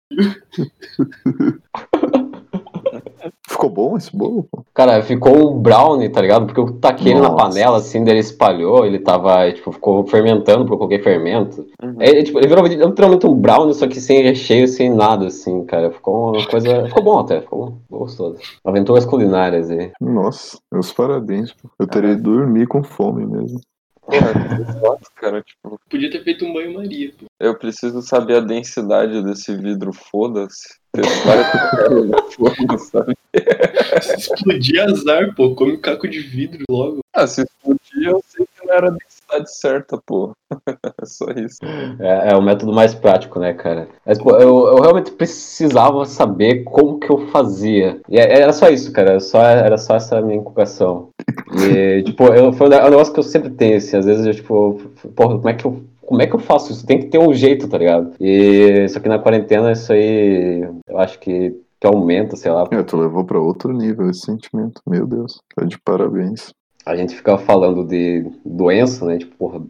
Ficou 3.48 3.70
bom 3.70 3.98
esse 3.98 4.16
bolo? 4.16 4.48
pô? 4.52 4.64
Cara, 4.74 5.02
ficou 5.04 5.54
um 5.54 5.60
brownie, 5.60 6.10
tá 6.10 6.22
ligado? 6.22 6.46
Porque 6.46 6.60
eu 6.60 6.80
taquei 6.80 7.12
ele 7.12 7.22
na 7.22 7.30
Nossa. 7.30 7.46
panela, 7.46 7.78
assim, 7.78 8.04
daí 8.04 8.14
ele 8.14 8.20
espalhou, 8.20 8.86
ele 8.86 9.00
tava, 9.00 9.52
tipo, 9.52 9.72
ficou 9.72 10.06
fermentando, 10.08 10.60
porque 10.60 10.74
eu 10.74 10.78
coloquei 10.78 11.00
fermento. 11.00 11.66
Uhum. 11.82 11.96
É, 12.00 12.24
tipo, 12.24 12.40
ele 12.40 12.48
virou 12.48 12.66
literalmente 12.66 13.28
um 13.28 13.36
brownie, 13.36 13.74
só 13.74 13.88
que 13.88 14.02
sem 14.02 14.24
recheio, 14.24 14.68
sem 14.68 14.90
nada, 14.90 15.28
assim, 15.28 15.64
cara. 15.66 15.92
Ficou 15.92 16.34
uma 16.34 16.46
coisa. 16.48 16.88
Ficou 16.88 17.04
bom 17.04 17.20
até, 17.20 17.42
ficou 17.42 17.78
gostoso. 17.90 18.38
Aventuras 18.66 19.06
culinárias 19.06 19.70
aí. 19.70 19.92
Nossa, 20.02 20.58
meus 20.72 20.92
parabéns. 20.92 21.54
pô. 21.54 21.70
Eu 21.80 21.88
teria 21.88 22.12
ido 22.12 22.24
dormir 22.24 22.68
com 22.68 22.84
fome 22.84 23.26
mesmo. 23.26 23.60
Porra, 24.06 24.98
cara. 25.16 25.42
Tipo, 25.42 25.80
Podia 25.90 26.12
ter 26.12 26.24
feito 26.24 26.46
um 26.46 26.54
banho-maria, 26.54 27.12
pô. 27.18 27.26
eu 27.40 27.58
preciso 27.58 28.02
saber 28.02 28.38
a 28.38 28.42
densidade 28.42 29.24
desse 29.24 29.56
vidro, 29.56 29.92
foda-se. 29.94 30.82
Se 34.02 34.34
explodir 34.34 34.82
azar, 34.84 35.34
pô, 35.36 35.56
come 35.56 35.78
caco 35.78 36.08
de 36.08 36.20
vidro 36.20 36.64
logo. 36.70 37.00
Ah, 37.16 37.28
se 37.28 37.42
explodir, 37.44 38.10
eu 38.10 38.22
sei 38.28 38.46
que 38.46 38.66
não 38.68 38.74
era 38.74 38.88
a 38.88 38.92
densidade 38.92 39.56
certa, 39.58 39.98
pô. 40.06 40.34
É 41.02 41.06
só 41.06 41.26
isso. 41.32 41.58
É, 42.00 42.32
é 42.32 42.36
o 42.36 42.42
método 42.42 42.72
mais 42.72 42.94
prático, 42.94 43.40
né, 43.40 43.54
cara? 43.54 43.88
Mas, 44.06 44.20
pô, 44.20 44.32
eu, 44.38 44.68
eu 44.68 44.82
realmente 44.82 45.12
precisava 45.12 46.06
saber 46.06 46.64
como 46.64 47.00
que 47.00 47.10
eu 47.10 47.28
fazia. 47.30 48.00
E 48.08 48.20
é- 48.20 48.42
era 48.42 48.54
só 48.54 48.70
isso, 48.70 48.92
cara. 48.94 49.12
Era 49.12 49.20
só, 49.20 49.42
era 49.42 49.78
só 49.78 49.96
essa 49.96 50.22
minha 50.22 50.38
inculcação. 50.38 51.10
E, 51.56 52.04
tipo, 52.04 52.26
eu, 52.26 52.52
foi 52.54 52.68
um 52.68 52.70
negócio 52.70 53.14
que 53.14 53.20
eu 53.20 53.24
sempre 53.24 53.50
tenho, 53.52 53.78
assim. 53.78 53.98
Às 53.98 54.06
vezes 54.06 54.26
eu, 54.26 54.34
tipo, 54.34 54.82
porra, 55.16 55.36
como 55.38 55.50
é 55.50 55.54
que 55.54 55.66
eu. 55.66 55.84
Como 56.02 56.22
é 56.22 56.28
que 56.28 56.36
eu 56.36 56.40
faço 56.40 56.72
isso? 56.72 56.86
Tem 56.86 57.00
que 57.00 57.08
ter 57.08 57.18
um 57.18 57.34
jeito, 57.34 57.68
tá 57.68 57.78
ligado? 57.78 58.14
E 58.20 58.88
só 58.90 59.00
que 59.00 59.08
na 59.08 59.20
quarentena 59.20 59.72
isso 59.72 59.94
aí 59.94 60.68
eu 60.86 61.00
acho 61.00 61.18
que, 61.18 61.56
que 61.80 61.88
aumenta, 61.88 62.36
sei 62.36 62.52
lá. 62.52 62.68
É, 62.72 62.84
tu 62.84 62.98
levou 62.98 63.24
pra 63.24 63.40
outro 63.40 63.72
nível 63.72 64.10
esse 64.10 64.26
sentimento. 64.26 64.82
Meu 64.86 65.08
Deus, 65.08 65.40
tá 65.56 65.64
de 65.64 65.80
parabéns. 65.80 66.52
A 66.86 66.96
gente 66.98 67.16
fica 67.16 67.38
falando 67.38 67.86
de 67.86 68.30
doença, 68.46 69.06
né? 69.06 69.18
Tipo, 69.18 69.38
porra, 69.38 69.62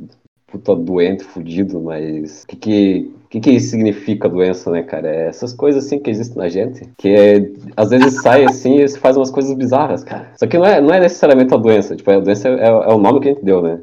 puta 0.53 0.75
doente, 0.75 1.23
fudido, 1.23 1.81
mas 1.81 2.43
o 2.43 2.47
que 2.47 2.55
que, 2.55 3.15
que 3.27 3.39
que 3.39 3.49
isso 3.49 3.71
significa 3.71 4.29
doença, 4.29 4.69
né, 4.69 4.83
cara? 4.83 5.09
É 5.09 5.27
essas 5.27 5.51
coisas 5.51 5.83
assim 5.83 5.97
que 5.97 6.11
existem 6.11 6.37
na 6.37 6.47
gente, 6.47 6.87
que 6.95 7.09
é, 7.09 7.49
às 7.75 7.89
vezes 7.89 8.21
sai 8.21 8.45
assim 8.45 8.75
e 8.75 8.87
se 8.87 8.99
faz 8.99 9.17
umas 9.17 9.31
coisas 9.31 9.51
bizarras, 9.57 10.03
cara. 10.03 10.29
Só 10.37 10.45
que 10.45 10.55
não 10.55 10.65
é, 10.65 10.79
não 10.79 10.93
é 10.93 10.99
necessariamente 10.99 11.51
a 11.51 11.57
doença, 11.57 11.95
tipo, 11.95 12.11
a 12.11 12.19
doença 12.19 12.49
é, 12.49 12.67
é 12.67 12.93
o 12.93 12.99
nome 12.99 13.19
que 13.19 13.29
a 13.29 13.33
gente 13.33 13.43
deu, 13.43 13.63
né? 13.63 13.81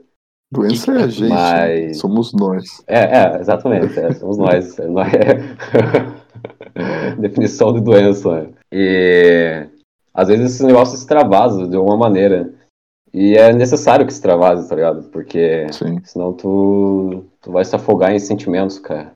Doença 0.53 0.93
é 0.93 1.03
a 1.03 1.09
gente, 1.09 1.23
né? 1.23 1.29
Mas- 1.29 1.99
somos 1.99 2.33
nós. 2.33 2.85
É, 2.87 3.19
é, 3.19 3.41
exatamente, 3.41 3.99
é, 3.99 4.13
somos 4.15 4.39
nós. 4.39 4.79
é 4.79 4.87
nós- 4.87 5.11
Definição 7.19 7.73
de 7.73 7.81
doença. 7.81 8.43
né? 8.43 8.47
E 8.73 9.67
às 10.15 10.29
vezes 10.29 10.55
esse 10.55 10.65
negócio 10.65 10.97
se 10.97 11.03
extravasa 11.03 11.67
de 11.67 11.77
alguma 11.77 11.97
maneira. 11.97 12.51
E 13.13 13.35
é 13.35 13.53
necessário 13.53 14.07
que 14.07 14.13
se 14.13 14.19
extravase, 14.19 14.69
tá 14.69 14.75
ligado? 14.75 15.03
Porque 15.11 15.67
Sim. 15.73 16.01
senão 16.05 16.33
tu, 16.33 17.25
tu 17.41 17.51
vai 17.51 17.65
se 17.65 17.75
afogar 17.75 18.13
em 18.13 18.19
sentimentos, 18.19 18.79
cara. 18.79 19.13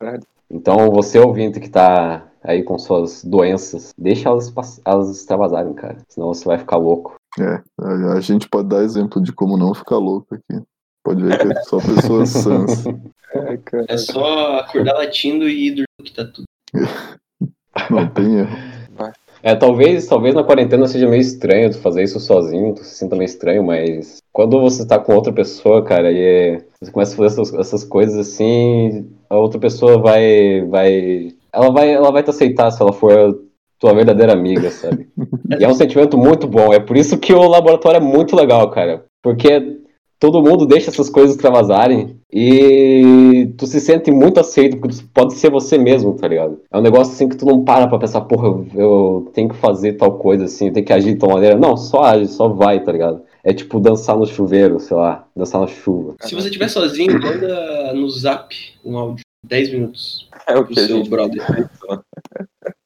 Então 0.51 0.91
você 0.91 1.19
ouvinte 1.19 1.61
que 1.61 1.71
tá 1.71 2.27
aí 2.43 2.62
com 2.62 2.79
suas 2.79 3.25
doenças, 3.25 3.95
deixa 3.97 4.29
elas, 4.29 4.53
elas 4.85 5.11
extravasarem, 5.16 5.73
cara. 5.75 5.97
Senão 6.09 6.29
você 6.29 6.45
vai 6.45 6.59
ficar 6.59 6.77
louco. 6.77 7.15
É, 7.39 7.62
a, 7.81 8.12
a 8.15 8.21
gente 8.21 8.49
pode 8.49 8.69
dar 8.69 8.83
exemplo 8.83 9.23
de 9.23 9.33
como 9.33 9.57
não 9.57 9.75
ficar 9.75 9.97
louco 9.97 10.35
aqui. 10.35 10.62
Pode 11.03 11.23
ver 11.23 11.39
que 11.39 11.53
é 11.53 11.62
só 11.62 11.79
pessoas 11.79 12.29
sãs. 12.31 12.85
É. 13.35 13.95
É 13.95 13.97
só 13.97 14.59
acordar 14.61 14.93
latindo 14.93 15.49
e 15.49 15.66
ir 15.66 15.71
dormir 15.71 16.05
que 16.05 16.15
tá 16.15 16.25
tudo. 16.25 16.45
Não 17.91 18.07
tem 18.07 18.39
erro. 18.39 18.73
É, 19.47 19.55
talvez, 19.55 20.07
talvez 20.07 20.35
na 20.35 20.43
quarentena 20.43 20.87
seja 20.87 21.07
meio 21.07 21.21
estranho 21.21 21.71
tu 21.71 21.77
fazer 21.79 22.03
isso 22.03 22.19
sozinho, 22.19 22.73
tu 22.75 22.83
se 22.83 22.95
sinta 22.95 23.15
meio 23.15 23.27
estranho, 23.27 23.62
mas 23.62 24.16
quando 24.33 24.59
você 24.59 24.87
tá 24.87 24.99
com 24.99 25.15
outra 25.15 25.35
pessoa, 25.35 25.85
cara, 25.85 26.11
e 26.11 26.19
é- 26.19 26.65
você 26.81 26.91
começa 26.91 27.12
a 27.12 27.16
fazer 27.19 27.43
essas, 27.43 27.55
essas 27.55 27.85
coisas 27.85 28.16
assim, 28.16 29.07
a 29.29 29.37
outra 29.37 29.61
pessoa 29.61 29.99
vai, 29.99 30.62
vai, 30.62 31.35
ela 31.53 31.71
vai, 31.71 31.93
ela 31.93 32.11
vai 32.11 32.23
te 32.23 32.31
aceitar 32.31 32.71
se 32.71 32.81
ela 32.81 32.95
for 32.95 33.39
tua 33.79 33.93
verdadeira 33.93 34.33
amiga, 34.33 34.71
sabe? 34.71 35.09
E 35.61 35.62
é 35.62 35.69
um 35.69 35.75
sentimento 35.75 36.16
muito 36.16 36.47
bom, 36.49 36.73
é 36.73 36.81
por 36.81 36.97
isso 36.97 37.19
que 37.19 37.35
o 37.35 37.47
laboratório 37.47 37.99
é 37.99 38.01
muito 38.01 38.35
legal, 38.35 38.71
cara, 38.71 39.05
porque 39.23 39.84
todo 40.24 40.42
mundo 40.42 40.64
deixa 40.64 40.88
essas 40.88 41.10
coisas 41.10 41.36
extravasarem 41.36 42.16
e 42.32 43.52
tu 43.59 43.66
se 43.66 43.78
sente 43.78 44.10
muito 44.10 44.40
aceito, 44.40 44.78
porque 44.78 44.96
tu 44.96 45.05
pode 45.12 45.34
ser 45.34 45.51
você 45.51 45.76
mesmo, 45.76 46.14
tá 46.14 46.26
ligado? 46.26 46.62
É 46.72 46.78
um 46.78 46.80
negócio 46.80 47.12
assim 47.12 47.28
que 47.28 47.36
tu 47.36 47.44
não 47.44 47.62
para 47.62 47.86
pra 47.86 47.98
pensar, 47.98 48.22
porra, 48.22 48.48
eu, 48.48 48.66
eu 48.74 49.30
tenho 49.34 49.51
que 49.51 49.55
fazer 49.56 49.92
tal 49.98 50.16
coisa 50.16 50.46
assim, 50.46 50.68
eu 50.68 50.72
tenho 50.72 50.86
que 50.86 50.94
agir 50.94 51.12
de 51.12 51.18
tal 51.18 51.28
maneira. 51.28 51.59
Não, 51.59 51.76
só 51.76 52.05
age, 52.05 52.28
só 52.28 52.48
vai, 52.48 52.82
tá 52.82 52.90
ligado? 52.90 53.20
É 53.44 53.52
tipo 53.52 53.78
dançar 53.78 54.16
no 54.16 54.24
chuveiro, 54.24 54.80
sei 54.80 54.96
lá, 54.96 55.26
dançar 55.36 55.60
na 55.60 55.66
chuva. 55.66 56.14
Se 56.22 56.34
você 56.34 56.46
estiver 56.46 56.68
sozinho, 56.68 57.20
manda 57.20 57.92
no 57.92 58.09
zap 58.09 58.56
um 58.82 58.96
áudio. 58.96 59.22
10 59.46 59.72
minutos 59.72 60.26
É 60.48 60.56
o 60.56 60.64
pro 60.64 60.74
que 60.74 60.80
seu 60.80 61.05
brother. 61.05 61.68
ó. 61.86 61.98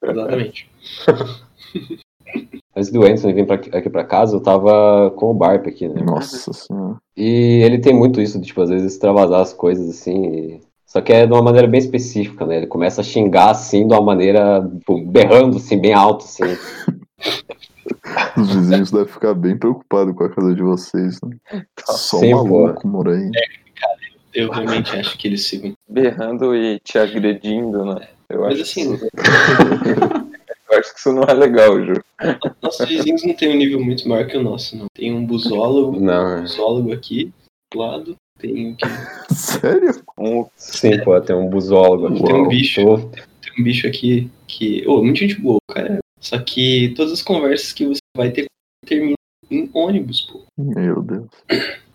Exatamente. 0.03 0.69
Antes 2.79 2.93
do 2.93 3.03
Anderson 3.03 3.35
vir 3.35 3.45
pra, 3.45 3.57
aqui 3.57 3.91
pra 3.91 4.05
casa, 4.05 4.37
eu 4.37 4.41
tava 4.41 5.11
com 5.17 5.33
o 5.33 5.35
Barp 5.35 5.67
aqui, 5.67 5.89
né? 5.89 6.01
Nossa 6.01 6.53
senhora. 6.53 6.95
E 7.17 7.61
ele 7.65 7.79
tem 7.81 7.93
muito 7.93 8.21
isso 8.21 8.41
de, 8.41 8.47
tipo, 8.47 8.63
às 8.63 8.71
vezes 8.71 8.93
extravasar 8.93 9.41
as 9.41 9.53
coisas 9.53 9.89
assim. 9.91 10.27
e- 10.27 10.61
Só 10.87 11.01
que 11.01 11.13
é 11.13 11.27
de 11.27 11.33
uma 11.33 11.43
maneira 11.43 11.67
bem 11.67 11.81
específica, 11.81 12.47
né? 12.47 12.59
Ele 12.59 12.69
começa 12.69 13.01
a 13.01 13.05
xingar 13.05 13.51
assim, 13.51 13.85
de 13.85 13.93
uma 13.93 14.01
maneira, 14.01 14.65
tipo, 14.79 15.05
berrando 15.07 15.57
assim, 15.57 15.77
bem 15.81 15.93
alto, 15.93 16.25
assim. 16.25 16.45
Os 18.37 18.55
vizinhos 18.55 18.93
devem 18.93 19.09
ficar 19.09 19.35
bem 19.35 19.59
preocupados 19.59 20.15
com 20.15 20.23
a 20.23 20.31
casa 20.31 20.55
de 20.55 20.63
vocês, 20.63 21.19
né? 21.21 21.37
Só 21.85 22.19
Sim, 22.21 22.33
maluco 22.33 22.87
mora 22.87 23.11
aí. 23.17 23.29
Eu 24.33 24.53
realmente 24.53 24.95
acho 24.95 25.19
que 25.19 25.27
eles 25.27 25.49
ficam. 25.49 25.73
Berrando 25.89 26.55
e 26.55 26.79
te 26.79 26.97
agredindo, 26.97 27.85
né? 27.87 28.07
Eu 28.29 28.43
Mas 28.43 28.61
acho, 28.61 28.63
assim, 28.63 28.97
que. 28.97 29.09
eu 30.71 30.79
acho 30.79 30.93
que 30.93 31.01
isso 31.01 31.13
não 31.13 31.23
é 31.25 31.33
legal, 31.35 31.81
Ju. 31.85 31.95
nossos 32.63 32.87
vizinhos 32.89 33.25
não 33.25 33.35
têm 33.35 33.51
um 33.51 33.57
nível 33.57 33.81
muito 33.81 34.09
maior 34.09 34.27
que 34.27 34.37
o 34.37 34.43
nosso, 34.43 34.77
não. 34.77 34.87
Tem 34.95 35.13
um 35.13 35.25
busólogo, 35.25 35.97
um 35.97 36.01
Não, 36.01 36.43
busólogo 36.43 36.93
aqui 36.93 37.33
do 37.73 37.79
lado. 37.81 38.17
Tem, 38.39 38.73
o 38.73 38.77
quê? 38.77 38.87
Sério? 39.35 40.03
Um 40.19 40.47
sim, 40.57 41.03
pô, 41.03 41.21
tem 41.21 41.35
um 41.35 41.49
busólogo 41.49 42.07
aqui. 42.09 42.23
Tem 42.25 42.35
um 42.35 42.49
bicho. 42.49 42.83
Tô- 42.83 42.99
tem 43.09 43.53
um 43.59 43.65
bicho 43.65 43.87
aqui 43.87 44.31
Que, 44.47 44.87
ô, 44.87 45.03
muita 45.03 45.21
gente 45.21 45.41
boa, 45.41 45.59
cara. 45.69 45.99
Só 46.21 46.39
que 46.39 46.93
todas 46.97 47.13
as 47.13 47.23
conversas 47.23 47.73
que 47.73 47.87
você 47.87 48.01
vai 48.17 48.31
ter 48.31 48.47
terminam 48.87 49.15
em 49.51 49.69
ônibus, 49.75 50.21
pô. 50.23 50.43
Meu 50.57 51.03
Deus. 51.03 51.27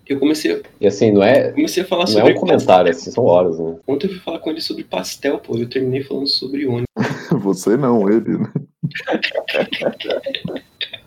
Eu 0.08 0.20
comecei, 0.20 0.62
E 0.82 0.88
assim, 0.88 1.12
não 1.12 1.24
é, 1.24 1.52
comecei 1.52 1.84
a 1.84 1.86
falar 1.86 2.04
não 2.06 2.12
é 2.12 2.14
sobre 2.14 2.34
um 2.34 2.40
comentário, 2.40 2.92
assim, 2.92 3.10
são 3.10 3.24
horas, 3.24 3.58
né? 3.58 3.78
Ontem 3.88 4.08
eu 4.08 4.12
fui 4.12 4.20
falar 4.20 4.40
com 4.40 4.50
ele 4.50 4.60
sobre 4.60 4.84
pastel, 4.84 5.40
pô. 5.40 5.56
Eu 5.58 5.70
terminei 5.70 6.04
falando 6.04 6.28
sobre 6.28 6.66
ônibus. 6.66 6.86
Você 7.42 7.78
não, 7.78 8.10
ele, 8.10 8.38
né? 8.38 8.52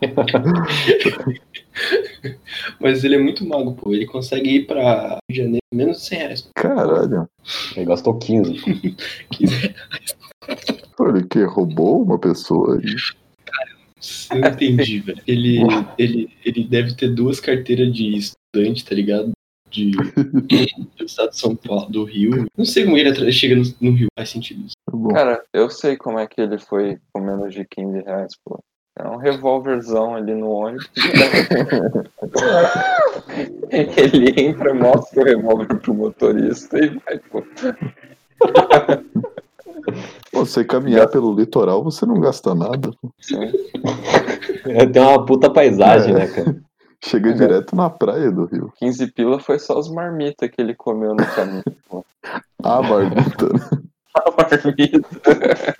Mas 2.81 3.05
ele 3.05 3.16
é 3.16 3.18
muito 3.18 3.47
mago, 3.47 3.74
pô. 3.74 3.93
Ele 3.93 4.06
consegue 4.06 4.56
ir 4.56 4.66
pra 4.66 5.18
Rio 5.31 5.36
de 5.36 5.36
Janeiro 5.36 5.62
menos 5.73 5.98
de 5.98 6.06
100 6.06 6.18
reais. 6.18 6.48
Caralho. 6.55 7.28
Ele 7.77 7.85
gastou 7.86 8.18
15. 8.18 8.62
Pô, 10.97 11.09
Ele 11.09 11.27
que 11.27 11.43
roubou 11.44 12.02
uma 12.02 12.18
pessoa 12.18 12.77
aí. 12.77 12.97
Eu 14.31 14.41
não 14.41 14.49
entendi, 14.49 15.01
velho. 15.05 15.23
Ele, 15.27 15.59
ele, 15.99 16.31
ele 16.45 16.65
deve 16.65 16.95
ter 16.95 17.09
duas 17.09 17.41
carteiras 17.41 17.93
de 17.93 18.16
estudante, 18.16 18.85
tá 18.85 18.95
ligado? 18.95 19.33
De, 19.70 19.91
do 19.91 21.05
estado 21.05 21.31
de 21.31 21.39
São 21.39 21.57
Paulo, 21.57 21.91
do 21.91 22.05
Rio. 22.05 22.47
Não 22.57 22.65
sei 22.65 22.85
como 22.85 22.97
ele 22.97 23.33
chega 23.33 23.57
no, 23.57 23.65
no 23.81 23.93
Rio, 23.93 24.07
faz 24.16 24.31
sentido 24.31 24.65
isso. 24.65 24.74
Tá. 24.87 25.15
Cara, 25.15 25.43
eu 25.53 25.69
sei 25.69 25.97
como 25.97 26.19
é 26.19 26.27
que 26.27 26.41
ele 26.41 26.59
foi 26.59 26.99
com 27.12 27.20
menos 27.20 27.53
de 27.53 27.65
15 27.65 28.03
reais, 28.03 28.33
pô. 28.45 28.59
É 28.99 29.07
um 29.07 29.16
revólverzão 29.16 30.15
ali 30.15 30.35
no 30.35 30.49
ônibus. 30.49 30.89
ele 33.70 34.41
entra, 34.41 34.73
mostra 34.73 35.20
o 35.20 35.24
revólver 35.24 35.78
pro 35.81 35.93
motorista 35.93 36.78
e 36.78 36.89
vai, 36.89 37.19
pô. 37.19 37.45
Você 40.32 40.65
caminhar 40.65 41.09
pelo 41.09 41.35
litoral, 41.35 41.82
você 41.85 42.05
não 42.07 42.19
gasta 42.20 42.55
nada. 42.55 42.90
Sim. 43.20 43.51
Tem 44.93 45.03
uma 45.03 45.24
puta 45.24 45.51
paisagem, 45.51 46.15
É. 46.15 46.19
né, 46.19 46.27
cara? 46.28 46.57
Chega 47.05 47.32
direto 47.35 47.77
na 47.77 47.89
praia 47.90 48.31
do 48.32 48.47
Rio. 48.47 48.73
15 48.77 49.12
pila 49.12 49.39
foi 49.39 49.59
só 49.59 49.78
os 49.78 49.89
marmitas 49.90 50.51
que 50.51 50.61
ele 50.61 50.74
comeu 50.74 51.11
no 51.15 51.27
caminho. 51.27 51.62
pô. 51.89 52.05
Ah, 52.65 52.82
marmita. 52.82 53.47
né? 53.53 53.61
A 54.16 54.31
marmita. 54.31 55.77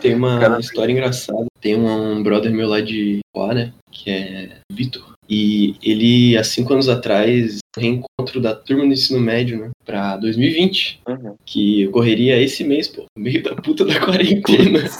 Tem 0.00 0.14
uma 0.14 0.58
história 0.60 0.92
engraçada. 0.92 1.46
Tem 1.60 1.74
um 1.76 2.22
brother 2.22 2.52
meu 2.52 2.68
lá 2.68 2.80
de 2.80 3.20
lá, 3.34 3.54
né? 3.54 3.72
Que 3.90 4.10
é 4.10 4.56
Vitor. 4.70 5.14
E 5.30 5.76
ele, 5.80 6.36
há 6.36 6.42
cinco 6.42 6.72
anos 6.72 6.88
atrás, 6.88 7.60
reencontro 7.78 8.40
da 8.40 8.52
turma 8.52 8.84
do 8.84 8.92
ensino 8.92 9.20
médio, 9.20 9.60
né? 9.60 9.70
Pra 9.84 10.16
2020. 10.16 11.00
Uhum. 11.08 11.36
Que 11.46 11.86
ocorreria 11.86 12.42
esse 12.42 12.64
mês, 12.64 12.88
pô. 12.88 13.04
No 13.16 13.22
meio 13.22 13.40
da 13.40 13.54
puta 13.54 13.84
da 13.84 14.00
quarentena. 14.00 14.80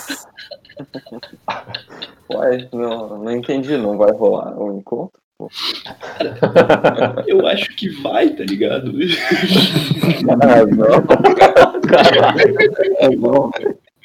Ué, 2.32 2.69
não, 2.73 3.24
não 3.24 3.32
entendi, 3.32 3.77
não 3.77 3.98
vai 3.98 4.12
rolar 4.12 4.57
o 4.57 4.78
encontro? 4.78 5.19
Eu 7.27 7.47
acho 7.47 7.74
que 7.74 7.89
vai, 8.02 8.31
tá 8.31 8.44
ligado? 8.44 8.93
Ah, 10.43 10.65
não. 10.66 11.02
Caralho. 11.89 12.70
É 13.01 13.16
bom. 13.16 13.51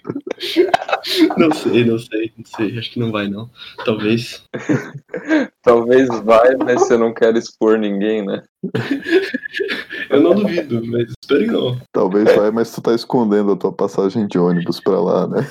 Não 1.37 1.51
sei, 1.51 1.85
não 1.85 1.99
sei, 1.99 2.33
não 2.37 2.45
sei. 2.45 2.79
Acho 2.79 2.91
que 2.91 2.99
não 2.99 3.11
vai, 3.11 3.27
não. 3.27 3.49
Talvez. 3.85 4.43
Talvez 5.61 6.07
vai, 6.23 6.55
mas 6.55 6.81
você 6.81 6.97
não 6.97 7.13
quer 7.13 7.35
expor 7.35 7.77
ninguém, 7.77 8.25
né? 8.25 8.43
Eu 10.09 10.21
não 10.21 10.35
duvido, 10.35 10.85
mas 10.85 11.11
espero 11.21 11.45
que 11.45 11.51
não. 11.51 11.77
Talvez 11.91 12.35
vai, 12.35 12.51
mas 12.51 12.71
tu 12.73 12.81
tá 12.81 12.93
escondendo 12.93 13.51
a 13.51 13.55
tua 13.55 13.71
passagem 13.71 14.27
de 14.27 14.37
ônibus 14.37 14.79
pra 14.79 14.99
lá, 14.99 15.27
né? 15.27 15.47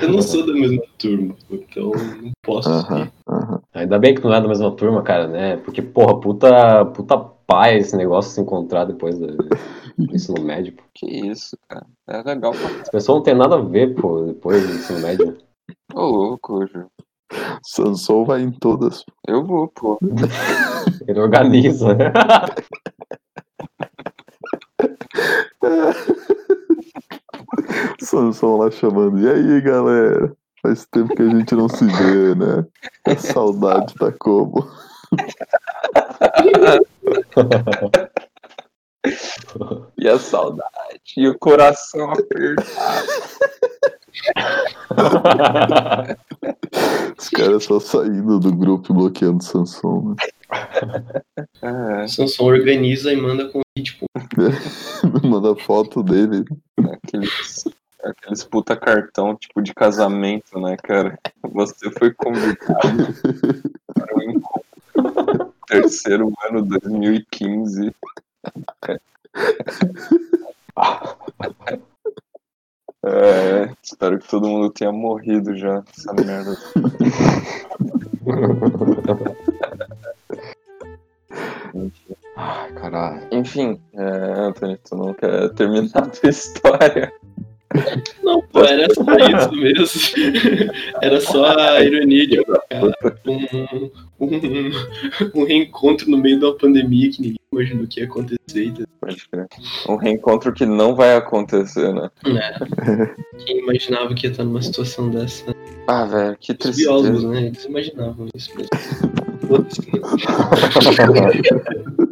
Eu 0.00 0.12
não 0.12 0.22
sou 0.22 0.46
da 0.46 0.52
mesma 0.52 0.82
turma, 0.98 1.34
então 1.50 1.92
não 1.92 2.32
posso. 2.42 2.68
Aham, 2.68 3.10
aham. 3.28 3.60
Ainda 3.74 3.98
bem 3.98 4.14
que 4.14 4.22
não 4.22 4.34
é 4.34 4.40
da 4.40 4.48
mesma 4.48 4.70
turma, 4.72 5.02
cara, 5.02 5.26
né? 5.26 5.56
Porque, 5.58 5.80
porra, 5.82 6.20
puta, 6.20 6.84
puta 6.86 7.35
pai 7.46 7.78
esse 7.78 7.96
negócio 7.96 8.32
se 8.32 8.40
encontrar 8.40 8.84
depois 8.84 9.18
do 9.18 9.36
do 9.96 10.14
ensino 10.14 10.42
médio. 10.42 10.74
pô. 10.74 10.82
Que 10.94 11.06
isso, 11.06 11.56
cara. 11.68 11.86
É 12.06 12.22
legal 12.22 12.52
As 12.52 12.90
pessoas 12.90 13.18
não 13.18 13.24
tem 13.24 13.34
nada 13.34 13.56
a 13.56 13.62
ver, 13.62 13.94
pô, 13.94 14.20
depois 14.22 14.66
do 14.66 14.74
ensino 14.74 15.00
médio. 15.00 15.36
Ô, 15.94 16.02
louco, 16.02 16.66
Ju. 16.66 16.86
Sansou 17.62 18.24
vai 18.24 18.42
em 18.42 18.52
todas. 18.52 19.04
Eu 19.26 19.44
vou, 19.44 19.66
pô. 19.68 19.98
Ele 21.08 21.20
organiza. 21.20 21.96
Sansão 27.98 28.58
lá 28.58 28.70
chamando. 28.70 29.18
E 29.18 29.28
aí, 29.28 29.60
galera? 29.60 30.32
Faz 30.62 30.86
tempo 30.86 31.14
que 31.14 31.22
a 31.22 31.28
gente 31.28 31.54
não 31.54 31.68
se 31.68 31.84
vê, 31.84 32.34
né? 32.34 32.64
A 33.06 33.16
saudade 33.16 33.94
tá 33.94 34.12
como? 34.12 34.68
E 39.96 40.08
a 40.08 40.18
saudade. 40.18 40.70
E 41.16 41.28
o 41.28 41.38
coração 41.38 42.10
apertado. 42.10 43.06
Os 47.18 47.28
caras 47.28 47.64
só 47.64 47.78
saindo 47.80 48.38
do 48.40 48.52
grupo 48.54 48.92
e 48.92 48.94
bloqueando 48.94 49.38
o 49.38 49.42
Sansão, 49.42 50.10
né? 50.10 50.16
É, 51.62 52.04
O 52.04 52.08
Sansão 52.08 52.46
organiza 52.46 53.12
e 53.12 53.16
manda 53.16 53.48
convite, 53.48 53.98
pô. 53.98 54.06
Manda 55.26 55.54
foto 55.56 56.02
dele. 56.02 56.44
aqueles, 56.92 57.64
aqueles 58.02 58.44
puta 58.44 58.76
cartão, 58.76 59.36
tipo, 59.36 59.62
de 59.62 59.74
casamento, 59.74 60.58
né, 60.58 60.76
cara? 60.82 61.18
Você 61.42 61.90
foi 61.92 62.12
convidado 62.12 63.14
para 63.94 64.16
o 64.16 64.22
encontro. 64.22 65.45
Terceiro 65.66 66.32
ano 66.48 66.62
2015. 66.62 67.94
É, 73.08 73.72
espero 73.82 74.18
que 74.18 74.28
todo 74.28 74.48
mundo 74.48 74.70
tenha 74.70 74.90
morrido 74.90 75.56
já. 75.56 75.84
Essa 75.96 76.12
merda. 76.12 76.56
Ai, 82.36 82.72
caralho. 82.72 83.28
Enfim, 83.30 83.80
é, 83.94 84.32
Anthony, 84.40 84.76
tu 84.78 84.96
não 84.96 85.14
quer 85.14 85.52
terminar 85.54 85.90
a 85.94 86.08
tua 86.08 86.30
história? 86.30 87.12
Não, 88.22 88.40
pô, 88.42 88.64
era 88.64 88.86
só 88.94 89.02
isso 89.02 89.52
mesmo. 89.52 89.86
Era 91.02 91.20
só 91.20 91.44
a 91.58 91.82
ironia 91.82 92.26
de 92.26 92.40
um, 92.40 92.44
um, 94.20 94.70
um 95.34 95.44
reencontro 95.44 96.10
no 96.10 96.16
meio 96.16 96.38
de 96.38 96.44
uma 96.44 96.54
pandemia 96.56 97.10
que 97.10 97.20
ninguém 97.20 97.40
imaginou 97.52 97.86
que 97.86 98.00
ia 98.00 98.06
acontecer. 98.06 98.72
Um 99.88 99.96
reencontro 99.96 100.52
que 100.52 100.64
não 100.64 100.94
vai 100.94 101.16
acontecer, 101.16 101.92
né? 101.92 102.10
É. 102.26 103.44
Quem 103.44 103.58
imaginava 103.58 104.14
que 104.14 104.26
ia 104.26 104.30
estar 104.30 104.44
numa 104.44 104.62
situação 104.62 105.10
dessa? 105.10 105.54
Ah, 105.86 106.04
velho, 106.04 106.36
que 106.38 106.52
Os 106.52 106.76
biólogos, 106.76 107.22
tristeza. 107.22 107.28
né? 107.28 107.46
Eles 107.46 107.64
imaginavam 107.64 108.28
isso 108.34 108.50
mesmo. 108.56 108.70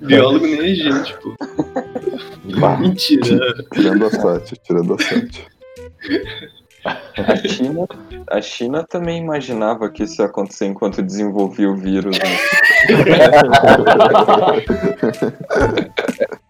Biólogo 0.00 0.46
nem 0.46 0.72
é 0.72 0.74
gente, 0.74 1.14
pô. 1.14 1.34
Mentira. 2.78 3.54
Tirando 3.72 4.06
a 4.06 4.10
Sati, 4.10 4.56
tirando 4.62 4.94
a 4.94 4.98
Sati. 4.98 5.46
A 7.16 7.36
China, 7.48 7.88
a 8.30 8.40
China 8.40 8.84
também 8.84 9.20
imaginava 9.20 9.90
que 9.90 10.04
isso 10.04 10.22
ia 10.22 10.26
acontecer 10.26 10.66
enquanto 10.66 11.02
desenvolvia 11.02 11.68
o 11.68 11.74
vírus. 11.76 12.16
Né? 12.18 12.24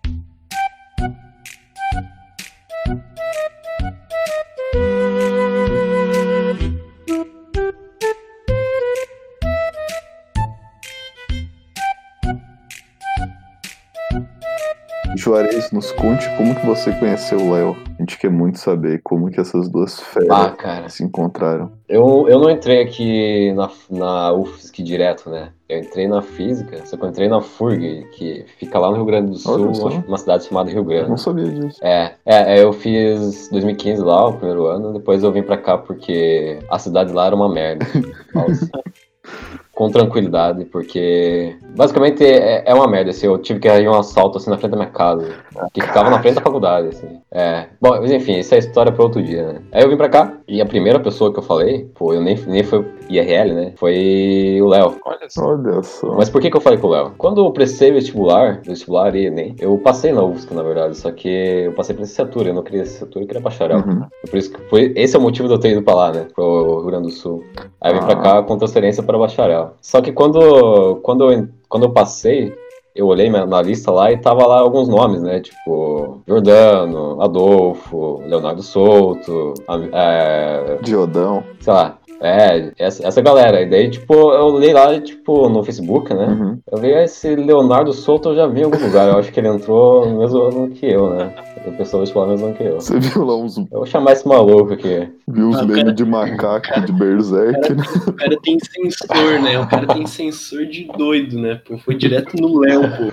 Juarez, 15.17 15.73
nos 15.73 15.91
conte 15.93 16.29
como 16.37 16.55
que 16.55 16.67
você 16.67 16.93
conheceu 16.93 17.39
o 17.39 17.53
Léo. 17.53 17.77
A 17.99 18.03
gente 18.03 18.19
quer 18.19 18.31
muito 18.31 18.59
saber 18.59 19.01
como 19.03 19.31
que 19.31 19.41
essas 19.41 19.69
duas 19.69 19.99
feras 19.99 20.29
Ah, 20.31 20.89
se 20.89 21.03
encontraram. 21.03 21.73
Eu, 21.89 22.27
eu 22.29 22.39
não 22.39 22.51
entrei 22.51 22.83
aqui 22.83 23.53
na, 23.55 23.71
na 23.91 24.33
UFSC 24.35 24.83
direto, 24.83 25.31
né? 25.31 25.51
Eu 25.69 25.81
entrei 25.81 26.07
na 26.07 26.21
física, 26.21 26.85
só 26.85 26.97
que 26.97 27.03
eu 27.03 27.09
entrei 27.09 27.29
na 27.29 27.41
FURG, 27.41 28.07
que 28.13 28.45
fica 28.59 28.79
lá 28.79 28.91
no 28.91 28.97
Rio 28.97 29.05
Grande 29.07 29.31
do 29.33 29.37
Sul, 29.39 29.73
uma, 30.07 30.19
cidade 30.19 30.45
chamada 30.45 30.71
Rio 30.71 30.81
Eu 30.81 30.85
Grande. 30.85 31.09
não 31.09 31.17
sabia 31.17 31.49
disso. 31.49 31.79
É, 31.83 32.15
é, 32.25 32.59
é, 32.59 32.63
eu 32.63 32.73
fiz 32.73 33.49
2015 33.51 34.03
lá, 34.03 34.29
o 34.29 34.35
primeiro 34.35 34.67
ano, 34.67 34.93
depois 34.93 35.25
eu 35.25 35.33
vim 35.33 35.43
pra 35.43 35.57
cá 35.57 35.79
porque 35.79 36.61
a 36.71 36.79
cidade 36.79 37.13
lá 37.13 37.27
era 37.27 37.35
uma 37.35 37.49
merda. 37.49 37.85
Com 39.77 39.91
tranquilidade, 39.91 40.65
porque 40.65 41.55
basicamente 41.77 42.25
é, 42.25 42.63
é 42.65 42.73
uma 42.75 42.89
merda. 42.89 43.11
Assim, 43.11 43.27
eu 43.27 43.37
tive 43.37 43.61
que 43.61 43.69
reagir 43.69 43.91
um 43.91 43.95
assalto 43.99 44.39
assim 44.39 44.49
na 44.49 44.57
frente 44.57 44.71
da 44.71 44.79
minha 44.79 44.89
casa, 44.89 45.29
que 45.75 45.83
ficava 45.83 46.09
na 46.09 46.19
frente 46.19 46.37
da 46.37 46.41
faculdade. 46.41 46.89
Assim. 46.89 47.21
É. 47.31 47.67
Bom, 47.79 47.91
mas 48.01 48.11
enfim, 48.11 48.39
isso 48.39 48.55
é 48.55 48.59
história 48.59 48.91
para 48.91 49.03
outro 49.05 49.23
dia, 49.23 49.47
né? 49.53 49.61
Aí 49.71 49.83
eu 49.83 49.91
vim 49.91 49.97
pra 49.99 50.09
cá 50.09 50.33
e 50.49 50.63
a 50.63 50.67
primeira 50.67 50.99
pessoa 50.99 51.31
que 51.31 51.39
eu 51.39 51.43
falei, 51.43 51.91
pô, 51.95 52.15
eu 52.15 52.23
nem, 52.23 52.37
nem 52.47 52.63
foi 52.65 52.87
IRL, 53.11 53.53
né? 53.53 53.73
Foi 53.77 54.59
o 54.63 54.67
Léo. 54.67 54.97
Olha 55.05 55.29
só. 55.29 55.45
Olha 55.47 55.83
só. 55.83 56.15
Mas 56.15 56.31
por 56.31 56.41
que, 56.41 56.51
que 56.51 56.57
eu 56.57 56.61
falei 56.63 56.79
com 56.79 56.87
o 56.87 56.91
Léo? 56.91 57.13
Quando 57.19 57.45
eu 57.45 57.51
prestei 57.51 57.93
vestibular, 57.93 58.63
vestibular 58.65 59.15
e 59.15 59.29
nem, 59.29 59.55
eu 59.61 59.77
passei 59.77 60.11
na 60.11 60.23
UFSC, 60.25 60.55
na 60.55 60.63
verdade, 60.63 60.97
só 60.97 61.13
que 61.13 61.29
eu 61.29 61.73
passei 61.73 61.95
pra 61.95 62.01
licenciatura, 62.03 62.49
eu 62.49 62.55
não 62.55 62.63
queria 62.63 62.81
licenciatura, 62.81 63.25
eu 63.25 63.29
queria 63.29 63.43
bacharel. 63.43 63.77
Uhum. 63.87 64.07
Por 64.31 64.39
isso 64.39 64.51
que 64.51 64.61
foi, 64.71 64.95
esse 64.97 65.15
é 65.15 65.19
o 65.19 65.23
motivo 65.23 65.49
de 65.49 65.55
eu 65.55 65.59
ter 65.61 65.73
ido 65.73 65.83
pra 65.83 65.95
lá, 65.95 66.13
né? 66.13 66.27
Pro 66.35 66.79
Rio 66.79 66.87
Grande 66.87 67.09
do 67.09 67.13
Sul. 67.13 67.45
Aí 67.79 67.93
eu 67.93 68.01
vim 68.01 68.07
pra 68.07 68.15
Ah. 68.15 68.23
cá 68.23 68.43
com 68.43 68.57
transferência 68.57 69.03
para 69.03 69.19
bacharel. 69.19 69.66
Só 69.81 70.01
que 70.01 70.13
quando, 70.13 70.97
quando, 71.03 71.33
eu, 71.33 71.49
quando 71.69 71.85
eu 71.85 71.91
passei, 71.91 72.55
eu 72.95 73.07
olhei 73.07 73.29
na 73.29 73.61
lista 73.61 73.91
lá 73.91 74.11
e 74.11 74.19
tava 74.19 74.47
lá 74.47 74.59
alguns 74.59 74.89
nomes, 74.89 75.23
né? 75.23 75.41
Tipo, 75.41 76.23
Jordano, 76.27 77.21
Adolfo, 77.21 78.23
Leonardo 78.27 78.63
Souto, 78.63 79.55
é, 79.93 80.79
Diodão. 80.83 81.45
sei 81.61 81.73
lá. 81.73 81.99
É, 82.21 82.73
essa, 82.79 83.07
essa 83.07 83.21
galera. 83.21 83.61
E 83.61 83.69
daí, 83.69 83.91
tipo, 83.91 84.15
eu 84.15 84.47
olhei 84.47 84.73
lá, 84.73 84.99
tipo, 84.99 85.49
no 85.49 85.63
Facebook, 85.63 86.15
né? 86.15 86.27
Uhum. 86.27 86.59
Eu 86.71 86.79
vi 86.79 86.91
esse 86.91 87.37
Leonardo 87.37 87.93
Souto, 87.93 88.31
eu 88.31 88.37
já 88.37 88.47
vi 88.47 88.61
em 88.61 88.65
algum 88.65 88.83
lugar. 88.83 89.09
Eu 89.09 89.19
acho 89.19 89.31
que 89.31 89.39
ele 89.39 89.49
entrou 89.49 90.09
no 90.09 90.19
mesmo 90.19 90.43
ano 90.43 90.71
que 90.71 90.87
eu, 90.87 91.11
né? 91.11 91.35
Pensou 91.73 92.01
vestibular 92.01 92.27
no 92.27 92.33
mesmo 92.33 92.47
ano 92.47 92.55
que 92.57 92.63
eu. 92.63 92.81
Você 92.81 92.99
viu 92.99 93.25
lá 93.25 93.37
uns. 93.37 93.57
Eu 93.57 93.67
vou 93.71 93.87
chamar 93.87 94.13
esse 94.13 94.27
maluco 94.27 94.73
aqui. 94.73 95.09
Viu 95.29 95.51
os 95.51 95.57
Ah, 95.57 95.63
memes 95.63 95.83
cara. 95.83 95.93
de 95.93 96.05
macaco 96.05 96.81
de 96.83 96.93
Berserk, 96.93 97.73
né? 97.75 97.83
O 98.07 98.13
cara 98.13 98.39
tem 98.43 98.59
sensor, 98.59 99.41
né? 99.43 99.59
O 99.59 99.67
cara 99.69 99.87
tem 99.87 100.07
sensor 100.07 100.65
de 100.67 100.85
doido, 100.97 101.39
né? 101.39 101.57
Pô, 101.67 101.77
foi 101.79 101.97
direto 101.97 102.37
no 102.41 102.61
Léo, 102.61 102.83
pô. 102.83 103.13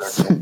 Sim. 0.00 0.40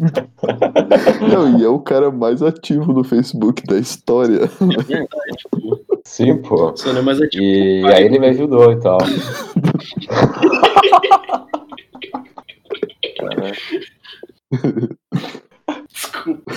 Não, 1.33 1.59
e 1.59 1.65
é 1.65 1.69
o 1.69 1.79
cara 1.79 2.11
mais 2.11 2.43
ativo 2.43 2.93
do 2.93 3.03
Facebook 3.05 3.65
da 3.67 3.79
história. 3.79 4.43
É 4.45 4.83
verdade, 4.83 5.09
pô. 5.51 5.81
Sim, 6.05 6.37
pô. 6.43 6.77
Só 6.77 6.93
não 6.93 7.01
é 7.01 7.03
mais 7.03 7.21
ativo. 7.21 7.43
E 7.45 7.87
aí 7.95 8.05
ele 8.05 8.19
me 8.19 8.29
ajudou 8.29 8.73
e 8.73 8.81
tal. 8.81 8.99
Desculpa. 15.89 16.53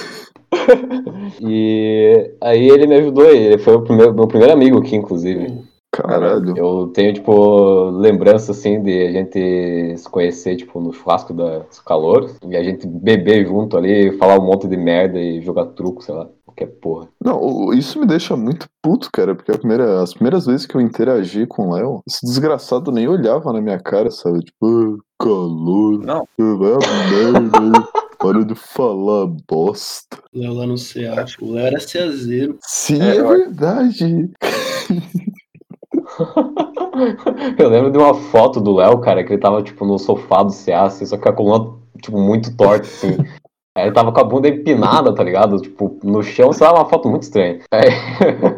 E 1.41 2.33
aí 2.41 2.69
ele 2.69 2.87
me 2.87 2.95
ajudou, 2.95 3.25
ele 3.25 3.57
foi 3.57 3.75
o 3.75 3.81
primeiro, 3.81 4.13
meu 4.13 4.27
primeiro 4.27 4.53
amigo 4.53 4.79
aqui, 4.79 4.95
inclusive. 4.95 5.63
Caralho. 5.91 6.53
Eu 6.55 6.87
tenho, 6.87 7.13
tipo, 7.13 7.89
lembrança, 7.89 8.53
assim, 8.53 8.81
de 8.81 9.07
a 9.07 9.11
gente 9.11 9.97
se 9.97 10.09
conhecer, 10.09 10.55
tipo, 10.55 10.79
no 10.79 10.93
churrasco 10.93 11.33
das 11.33 11.79
calores, 11.81 12.37
e 12.47 12.55
a 12.55 12.63
gente 12.63 12.87
beber 12.87 13.45
junto 13.45 13.77
ali, 13.77 14.17
falar 14.17 14.39
um 14.39 14.45
monte 14.45 14.67
de 14.67 14.77
merda 14.77 15.19
e 15.19 15.41
jogar 15.41 15.65
truco, 15.67 16.01
sei 16.01 16.15
lá, 16.15 16.29
qualquer 16.45 16.67
porra. 16.67 17.09
Não, 17.21 17.73
isso 17.73 17.99
me 17.99 18.05
deixa 18.05 18.37
muito 18.37 18.67
puto, 18.81 19.09
cara, 19.11 19.35
porque 19.35 19.51
a 19.51 19.57
primeira, 19.57 20.01
as 20.01 20.13
primeiras 20.13 20.45
vezes 20.45 20.65
que 20.65 20.75
eu 20.75 20.81
interagi 20.81 21.45
com 21.45 21.67
o 21.67 21.73
Léo, 21.73 22.01
esse 22.07 22.25
desgraçado 22.25 22.89
nem 22.89 23.09
olhava 23.09 23.51
na 23.51 23.59
minha 23.59 23.79
cara, 23.79 24.09
sabe? 24.09 24.39
Tipo, 24.39 24.65
ah, 24.65 25.23
calor. 25.23 25.99
Não. 26.05 26.25
Vai 26.37 26.71
a 26.71 27.41
merda. 27.41 27.87
Para 28.21 28.45
de 28.45 28.53
falar 28.53 29.25
bosta. 29.49 30.19
Léo 30.31 30.53
lá 30.53 30.67
no 30.67 30.75
CA. 30.75 31.25
O 31.41 31.53
Léo 31.53 31.65
era 31.65 31.79
ceazeiro. 31.79 32.59
Sim, 32.61 33.01
É, 33.01 33.15
é, 33.15 33.23
verdade. 33.23 34.29
Eu 37.57 37.69
lembro 37.69 37.91
de 37.91 37.97
uma 37.97 38.13
foto 38.13 38.61
do 38.61 38.75
Léo, 38.75 38.99
cara, 38.99 39.23
que 39.23 39.33
ele 39.33 39.41
tava, 39.41 39.63
tipo, 39.63 39.83
no 39.85 39.97
sofá 39.97 40.43
do 40.43 40.53
CA, 40.53 40.83
assim, 40.83 41.03
só 41.03 41.17
que 41.17 41.27
a 41.27 41.33
coluna, 41.33 41.73
tipo, 41.99 42.19
muito 42.19 42.55
torta, 42.55 42.85
assim. 42.85 43.17
Aí 43.75 43.85
ele 43.85 43.95
tava 43.95 44.11
com 44.11 44.19
a 44.19 44.23
bunda 44.23 44.49
empinada, 44.49 45.15
tá 45.15 45.23
ligado? 45.23 45.57
Tipo, 45.57 45.97
no 46.03 46.21
chão, 46.21 46.53
sei 46.53 46.67
lá, 46.67 46.73
uma 46.73 46.89
foto 46.89 47.09
muito 47.09 47.23
estranha. 47.23 47.57
Aí... 47.71 47.89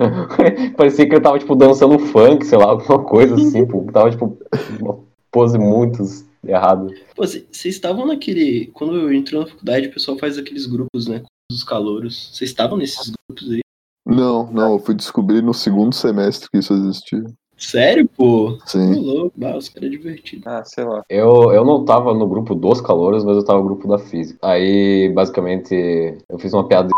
Parecia 0.76 1.08
que 1.08 1.14
ele 1.14 1.22
tava, 1.22 1.40
tipo, 1.40 1.56
dançando 1.56 1.98
funk, 2.00 2.46
sei 2.46 2.58
lá, 2.58 2.66
alguma 2.66 3.00
coisa 3.00 3.36
assim, 3.36 3.66
pô. 3.66 3.86
Tava, 3.94 4.10
tipo, 4.10 4.38
uma 4.82 5.00
pose 5.32 5.58
muito 5.58 6.04
errada. 6.46 6.88
Pô, 7.16 7.26
vocês 7.26 7.66
estavam 7.66 8.06
naquele. 8.06 8.68
Quando 8.74 8.96
eu 8.96 9.14
entro 9.14 9.40
na 9.40 9.48
faculdade, 9.48 9.88
o 9.88 9.94
pessoal 9.94 10.18
faz 10.18 10.38
aqueles 10.38 10.66
grupos, 10.66 11.08
né? 11.08 11.24
Dos 11.50 11.64
calouros. 11.64 12.32
Vocês 12.34 12.50
estavam 12.50 12.78
nesses 12.78 13.12
grupos 13.28 13.52
aí? 13.52 13.62
Não, 14.06 14.52
não, 14.52 14.74
eu 14.74 14.80
fui 14.80 14.94
descobrir 14.94 15.42
no 15.42 15.54
segundo 15.54 15.96
semestre 15.96 16.50
que 16.50 16.58
isso 16.58 16.74
existia. 16.74 17.24
Sério, 17.58 18.08
pô? 18.08 18.58
Tô 18.60 18.68
Sim. 18.68 18.96
louco. 18.96 19.34
Bah, 19.38 19.56
os 19.56 19.70
caras 19.70 19.90
divertidos. 19.90 20.46
Ah, 20.46 20.64
sei 20.66 20.84
lá. 20.84 21.02
Eu, 21.10 21.54
eu 21.54 21.64
não 21.64 21.86
tava 21.86 22.14
no 22.14 22.28
grupo 22.28 22.54
dos 22.54 22.82
calouros, 22.82 23.24
mas 23.24 23.38
eu 23.38 23.46
tava 23.46 23.60
no 23.60 23.66
grupo 23.66 23.88
da 23.88 23.98
física. 23.98 24.38
Aí, 24.42 25.10
basicamente, 25.14 26.18
eu 26.30 26.38
fiz 26.40 26.54
uma 26.54 26.68
piada 26.68 26.90
de. 26.90 26.94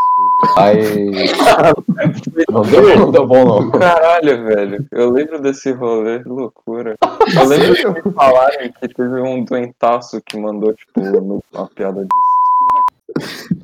Aí. 0.58 1.12
Não 2.52 2.62
deu, 2.62 2.98
não 3.00 3.12
deu 3.12 3.26
bom, 3.26 3.46
não. 3.46 3.72
Caralho, 3.72 4.46
velho. 4.46 4.86
Eu 4.92 5.10
lembro 5.10 5.42
desse 5.42 5.72
rolê, 5.72 6.20
que 6.22 6.28
loucura. 6.30 6.96
Eu 7.36 7.46
lembro 7.46 7.74
de 7.76 7.88
me 7.88 8.14
falarem 8.14 8.72
que 8.74 8.88
teve 8.90 9.22
um 9.22 9.44
doentaço 9.44 10.22
que 10.22 10.38
mandou, 10.38 10.74
tipo, 10.74 11.00
no- 11.02 11.44
uma 11.54 11.68
piada 11.68 12.02
de. 12.04 12.10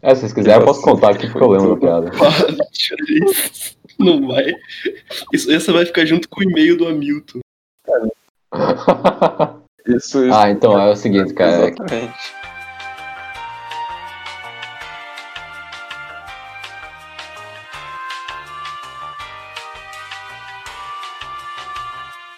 É, 0.01 0.15
se 0.15 0.21
vocês 0.21 0.33
quiserem, 0.33 0.59
eu 0.61 0.65
posso 0.65 0.81
contar 0.81 1.11
aqui 1.11 1.27
porque 1.29 1.43
eu 1.43 1.49
lembro 1.49 1.75
da 1.75 1.79
piada. 1.81 2.11
Não 3.99 4.27
vai. 4.27 4.53
Isso, 5.33 5.51
essa 5.51 5.71
vai 5.73 5.85
ficar 5.85 6.05
junto 6.05 6.27
com 6.29 6.39
o 6.39 6.43
e-mail 6.43 6.77
do 6.77 6.87
Hamilton. 6.87 7.39
Isso, 9.87 10.23
isso. 10.25 10.33
ah, 10.33 10.49
então 10.49 10.79
é 10.79 10.89
o 10.91 10.95
seguinte, 10.95 11.33
cara. 11.33 11.67
é 11.67 11.71
que- 11.71 11.81
Exatamente. 11.81 12.40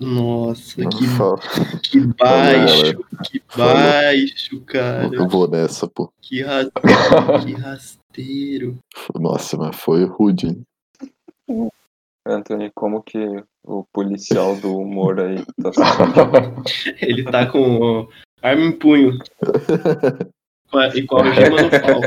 Nossa, 0.02 0.76
que, 0.76 1.90
que 1.90 2.00
baixo, 2.18 3.06
que 3.24 3.42
baixo, 3.56 4.62
cara. 4.62 5.10
Eu 5.14 5.28
vou 5.28 5.48
nessa, 5.48 5.88
pô. 5.88 6.12
Que, 6.22 6.42
ra... 6.42 6.66
que 7.46 7.54
rasteiro. 7.54 8.78
Nossa, 9.16 9.58
mas 9.58 9.76
foi 9.76 10.06
rude, 10.06 10.48
hein? 10.48 10.64
Anthony, 12.26 12.72
como 12.74 13.04
que 13.04 13.44
o 13.64 13.84
policial 13.92 14.56
do 14.56 14.78
humor 14.78 15.20
aí 15.20 15.46
tá 15.62 15.74
sendo? 15.74 16.64
Ele 17.02 17.24
tá 17.24 17.46
com 17.46 18.08
arma 18.42 18.64
em 18.64 18.72
punho. 18.72 19.20
E 20.96 21.04
com 21.04 21.18
a 21.18 21.26
algema 21.26 21.62
no 21.62 21.70
pau. 21.70 22.02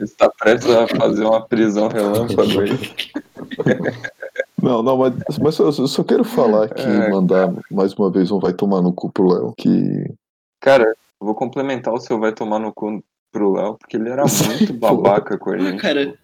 Está 0.00 0.30
prestes 0.30 0.70
a 0.70 0.86
fazer 0.86 1.24
uma 1.24 1.46
prisão 1.46 1.88
relâmpago 1.88 2.60
aí. 2.60 2.78
Não, 4.64 4.82
não, 4.82 4.96
mas, 4.96 5.14
mas 5.38 5.58
eu 5.58 5.72
só 5.72 6.02
quero 6.02 6.24
falar 6.24 6.64
aqui, 6.66 6.82
É. 6.82 7.10
mandar 7.10 7.52
mais 7.70 7.92
uma 7.94 8.10
vez 8.10 8.30
um 8.30 8.38
vai 8.38 8.52
tomar 8.52 8.80
no 8.82 8.92
cu 8.92 9.12
pro 9.12 9.28
Léo, 9.28 9.54
que 9.56 10.12
Cara, 10.60 10.84
eu 10.84 11.26
vou 11.26 11.34
complementar 11.34 11.92
o 11.92 12.00
seu 12.00 12.18
vai 12.18 12.32
tomar 12.32 12.58
no 12.58 12.72
cu 12.72 13.02
pro 13.30 13.52
Léo, 13.52 13.76
porque 13.78 13.96
ele 13.96 14.08
era 14.08 14.24
muito 14.46 14.72
babaca 14.72 15.36
com 15.38 15.50
a 15.50 15.54
Ah, 15.54 15.58
gente. 15.58 15.80
cara, 15.80 16.18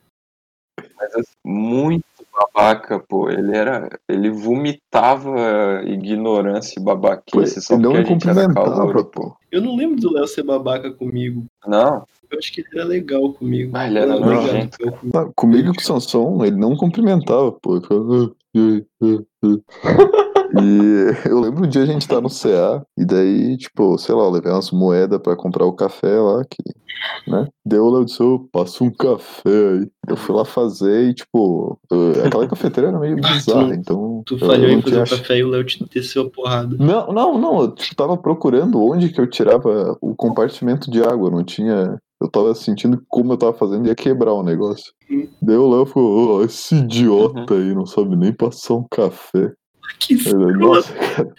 Mas 0.97 1.15
assim, 1.15 1.33
muito 1.45 2.05
babaca, 2.41 2.99
pô. 3.01 3.29
Ele 3.29 3.57
era. 3.57 3.89
Ele 4.09 4.31
vomitava 4.31 5.83
ignorância 5.85 6.79
e 6.79 6.83
babaquice 6.83 7.61
só 7.61 7.75
ele 7.75 7.83
não 7.83 7.93
porque 7.93 8.03
me 8.03 8.09
a 8.09 8.12
gente 8.12 8.29
era 8.29 8.55
calor. 8.55 9.05
pô. 9.05 9.37
eu 9.51 9.61
não 9.61 9.77
lembro 9.77 10.01
do 10.01 10.12
Léo 10.12 10.27
ser 10.27 10.43
babaca 10.43 10.91
comigo. 10.91 11.45
Não, 11.67 12.05
Eu 12.31 12.39
acho 12.39 12.53
que 12.53 12.61
ele 12.61 12.69
era 12.75 12.85
legal 12.85 13.33
comigo. 13.33 13.73
Ah, 13.75 13.87
ele 13.87 13.99
era 13.99 14.19
Não, 14.19 14.21
nojento. 14.21 14.79
Léo, 14.81 14.93
comigo. 14.93 15.33
Comigo 15.35 15.75
com 15.75 15.81
o 15.81 15.85
Sansão, 15.85 16.45
ele 16.45 16.57
não 16.57 16.77
cumprimentava, 16.77 17.53
pô. 17.53 17.81
E 20.59 21.10
eu 21.28 21.40
lembro 21.40 21.64
um 21.64 21.68
dia 21.68 21.82
a 21.82 21.86
gente 21.86 22.09
tá 22.09 22.20
no 22.20 22.28
CA, 22.28 22.85
e 22.98 23.05
daí, 23.05 23.56
tipo, 23.56 23.97
sei 23.98 24.14
lá, 24.14 24.24
eu 24.24 24.31
levei 24.31 24.51
umas 24.52 24.70
moedas 24.70 25.20
pra 25.20 25.36
comprar 25.36 25.64
o 25.66 25.72
café 25.72 26.18
lá, 26.18 26.43
que, 26.44 27.31
né? 27.31 27.47
Deu 27.64 27.85
o 27.85 27.90
Léo 27.90 28.05
disse, 28.05 28.22
ô, 28.22 28.48
passa 28.52 28.82
um 28.85 28.90
café 28.90 29.48
aí. 29.48 29.89
Eu 30.09 30.16
fui 30.16 30.35
lá 30.35 30.44
fazer 30.44 31.10
e, 31.10 31.14
tipo, 31.14 31.78
eu- 31.90 32.24
aquela 32.24 32.48
cafeteira 32.48 32.89
era 32.89 32.98
meio 32.98 33.16
bizarra, 33.20 33.68
tu- 33.68 33.74
então. 33.74 34.22
Tu 34.27 34.39
falhou 34.39 34.66
eu 34.70 34.78
em 34.78 34.82
fazer 34.82 34.90
tinha 34.90 35.01
o 35.01 35.02
ach- 35.05 35.10
café 35.18 35.39
e 35.39 35.44
o 35.44 35.48
Léo 35.48 35.64
te 35.64 35.85
desceu 35.93 36.22
a 36.22 36.31
porrada. 36.31 36.77
Não, 36.78 37.12
não, 37.12 37.39
não, 37.39 37.60
eu 37.62 37.70
tipo, 37.74 37.94
tava 37.94 38.16
procurando 38.16 38.82
onde 38.82 39.10
que 39.10 39.20
eu 39.20 39.28
tirava 39.28 39.97
o 40.01 40.14
compartimento 40.14 40.90
de 40.90 41.02
água, 41.02 41.31
não 41.31 41.44
tinha. 41.44 41.98
Eu 42.20 42.28
tava 42.28 42.55
sentindo 42.55 42.98
que 42.98 43.05
como 43.09 43.32
eu 43.32 43.36
tava 43.39 43.55
fazendo 43.55 43.86
ia 43.86 43.94
quebrar 43.94 44.35
o 44.35 44.43
negócio. 44.43 44.93
Hum. 45.10 45.27
Daí 45.40 45.56
o 45.56 45.70
Léo 45.70 45.86
falou, 45.86 46.39
"Ô, 46.40 46.44
esse 46.44 46.74
idiota 46.74 47.55
aí 47.55 47.74
não 47.74 47.86
sabe 47.86 48.14
nem 48.14 48.31
passar 48.32 48.74
um 48.74 48.85
café. 48.90 49.52
Que 49.99 50.15
Nossa, 50.33 50.93
cara. 50.95 51.35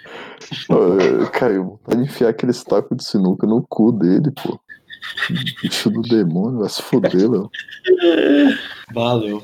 Caiu, 1.31 1.63
vontade 1.65 1.97
de 1.97 2.09
enfiar 2.09 2.29
aquele 2.29 2.53
taco 2.53 2.95
de 2.95 3.03
sinuca 3.03 3.47
no 3.47 3.65
cu 3.67 3.91
dele, 3.91 4.31
pô. 4.31 4.59
Bicho 5.61 5.89
do 5.89 6.01
demônio, 6.01 6.59
vai 6.59 6.69
se 6.69 6.81
fuder, 6.81 7.29
Léo. 7.29 7.49
Valeu. 8.93 9.43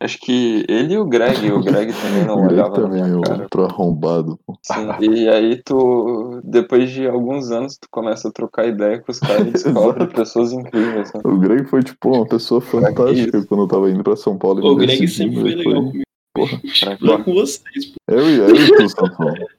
Acho 0.00 0.18
que 0.20 0.64
ele 0.68 0.94
e 0.94 0.98
o 0.98 1.04
Greg, 1.04 1.50
o 1.50 1.60
Greg 1.60 1.92
também 1.92 2.24
não 2.24 2.36
O 2.38 2.42
Greg 2.42 2.52
olhava 2.52 2.76
na 2.76 2.82
também 2.82 3.02
é 3.02 3.16
outro 3.16 3.64
arrombado. 3.64 4.38
pô. 4.46 4.56
Sim, 4.62 4.86
e 5.00 5.28
aí 5.28 5.60
tu, 5.62 6.40
depois 6.44 6.90
de 6.90 7.08
alguns 7.08 7.50
anos, 7.50 7.76
tu 7.76 7.88
começa 7.90 8.28
a 8.28 8.32
trocar 8.32 8.66
ideia 8.68 9.00
com 9.00 9.10
os 9.10 9.18
caras 9.18 9.48
e 9.48 9.50
descobre 9.50 10.06
pessoas 10.06 10.52
incríveis. 10.52 11.12
Né? 11.12 11.20
O 11.24 11.36
Greg 11.38 11.64
foi, 11.68 11.82
tipo, 11.82 12.14
uma 12.14 12.26
pessoa 12.26 12.60
fantástica 12.60 13.44
quando 13.46 13.64
eu 13.64 13.68
tava 13.68 13.90
indo 13.90 14.04
pra 14.04 14.14
São 14.14 14.38
Paulo. 14.38 14.64
e 14.64 14.68
O 14.68 14.76
Greg 14.76 15.08
sempre 15.08 15.40
foi 15.40 15.50
ele 15.50 15.64
legal 15.64 15.84
comigo. 15.84 16.07
Pra 16.80 16.98
Não 17.00 17.22
com 17.22 17.34
vocês, 17.34 17.86
pô. 17.86 17.96
Eu 18.08 18.30
e 18.30 18.38
eu. 18.38 18.48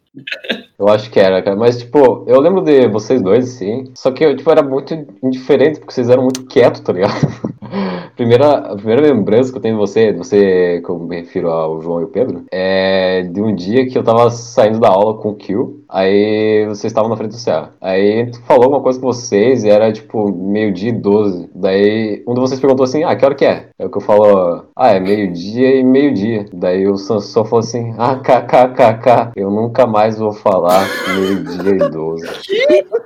Eu 0.78 0.88
acho 0.88 1.10
que 1.12 1.20
era, 1.20 1.42
cara. 1.42 1.56
Mas, 1.56 1.78
tipo, 1.80 2.24
eu 2.28 2.40
lembro 2.40 2.62
de 2.62 2.88
vocês 2.88 3.22
dois, 3.22 3.50
sim. 3.50 3.86
Só 3.96 4.12
que 4.12 4.24
eu, 4.24 4.36
tipo, 4.36 4.50
era 4.50 4.64
muito 4.64 4.94
indiferente, 5.22 5.80
porque 5.80 5.94
vocês 5.94 6.10
eram 6.10 6.24
muito 6.24 6.46
quietos, 6.46 6.82
tá 6.82 6.94
ligado? 6.94 7.14
Primeira, 8.16 8.52
a 8.52 8.76
primeira 8.76 9.02
lembrança 9.02 9.52
que 9.52 9.58
eu 9.58 9.62
tenho 9.62 9.76
de 9.76 9.80
você, 9.80 10.12
de 10.12 10.18
você, 10.18 10.82
que 10.84 10.90
eu 10.90 11.00
me 11.00 11.18
refiro 11.18 11.50
ao 11.50 11.82
João 11.82 12.02
e 12.02 12.04
o 12.04 12.10
Pedro, 12.10 12.44
é 12.52 13.22
de 13.22 13.42
um 13.42 13.56
dia 13.56 13.88
que 13.88 13.98
eu 13.98 14.04
tava 14.04 14.30
saindo 14.30 14.80
da 14.80 14.90
aula 14.90 15.18
com 15.22 15.30
o 15.30 15.36
Kill, 15.36 15.84
aí 15.88 16.66
vocês 16.68 16.92
estavam 16.92 17.10
na 17.10 17.16
frente 17.16 17.32
do 17.32 17.38
céu. 17.38 17.70
Aí 17.80 18.30
tu 18.32 18.42
falou 18.42 18.70
uma 18.70 18.82
coisa 18.82 19.00
com 19.00 19.06
vocês 19.06 19.64
e 19.64 19.70
era, 19.70 19.92
tipo, 19.94 20.30
meio-dia 20.34 20.90
e 20.90 20.94
12. 20.94 21.50
Daí 21.56 22.24
um 22.28 22.34
de 22.34 22.42
vocês 22.42 22.60
perguntou 22.60 22.84
assim, 22.84 23.04
ah, 23.04 23.16
que 23.16 23.24
hora 23.24 23.36
que 23.36 23.46
é? 23.46 23.69
Aí 23.80 23.86
o 23.86 23.90
que 23.90 23.98
eu 23.98 24.02
falo, 24.02 24.66
ah, 24.76 24.90
é 24.90 25.00
meio-dia 25.00 25.80
e 25.80 25.84
meio-dia. 25.86 26.46
Daí 26.52 26.86
o 26.86 26.98
Sansão 26.98 27.46
falou 27.46 27.60
assim, 27.60 27.96
ah, 27.98 28.18
kkkk, 28.18 29.32
eu 29.38 29.50
nunca 29.50 29.88
mais 29.88 30.18
vou 30.18 30.34
falar 30.34 30.86
meio-dia 31.16 31.86
e 31.86 31.90
12. 31.90 32.28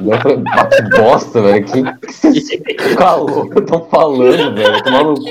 Daí 0.00 0.10
eu 0.10 0.20
falei, 0.20 0.42
"Ah, 0.52 0.66
que 0.66 0.82
bosta, 0.96 1.42
velho. 1.42 1.64
Que 1.64 1.82
que 1.82 2.12
vocês 2.12 2.48
calor 2.96 3.48
estão 3.54 3.84
falando, 3.86 4.54
velho? 4.54 4.82
Tomar 4.82 5.04
no 5.04 5.14
cu. 5.14 5.30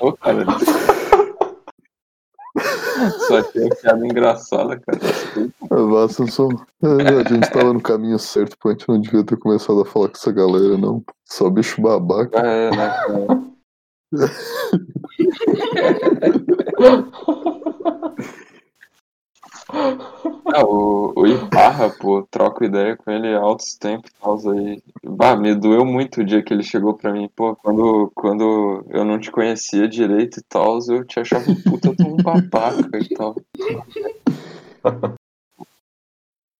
Ô, 0.00 0.12
cara. 0.14 0.46
Só 3.28 3.42
tinha 3.42 3.68
piada 3.70 4.06
engraçada, 4.06 4.80
cara. 4.80 4.98
Vá, 5.70 6.08
Sansão. 6.08 6.48
É, 6.82 6.86
a 6.86 7.28
gente 7.28 7.50
tava 7.50 7.72
no 7.72 7.80
caminho 7.80 8.18
certo, 8.18 8.56
pô. 8.58 8.68
A 8.68 8.72
gente 8.72 8.88
não 8.88 9.00
devia 9.00 9.24
ter 9.24 9.36
começado 9.36 9.80
a 9.80 9.84
falar 9.84 10.08
com 10.08 10.16
essa 10.16 10.32
galera, 10.32 10.76
não. 10.76 11.04
Só 11.24 11.48
bicho 11.48 11.80
babaca. 11.80 12.38
É, 12.38 12.70
né, 12.70 12.76
cara? 12.76 13.26
Ah, 19.70 20.64
o, 20.64 21.12
o 21.14 21.26
Ibarra, 21.26 21.90
pô, 21.90 22.26
troco 22.30 22.64
ideia 22.64 22.96
com 22.96 23.10
ele 23.10 23.28
há 23.34 23.38
altos 23.38 23.76
tempos 23.76 24.10
e 24.10 24.14
tal, 24.20 24.38
aí. 24.52 24.82
Bah, 25.04 25.36
me 25.36 25.54
doeu 25.54 25.84
muito 25.84 26.20
o 26.22 26.24
dia 26.24 26.42
que 26.42 26.54
ele 26.54 26.62
chegou 26.62 26.94
pra 26.94 27.12
mim, 27.12 27.28
pô, 27.36 27.54
quando, 27.56 28.10
quando 28.14 28.84
eu 28.88 29.04
não 29.04 29.18
te 29.18 29.30
conhecia 29.30 29.86
direito 29.86 30.40
e 30.40 30.42
tal, 30.48 30.78
eu 30.88 31.04
te 31.04 31.20
achava 31.20 31.50
um 31.50 31.60
puta 31.62 31.94
de 31.94 32.02
um 32.02 32.16
babaca 32.16 32.98
e 32.98 33.08
tal. 33.14 33.36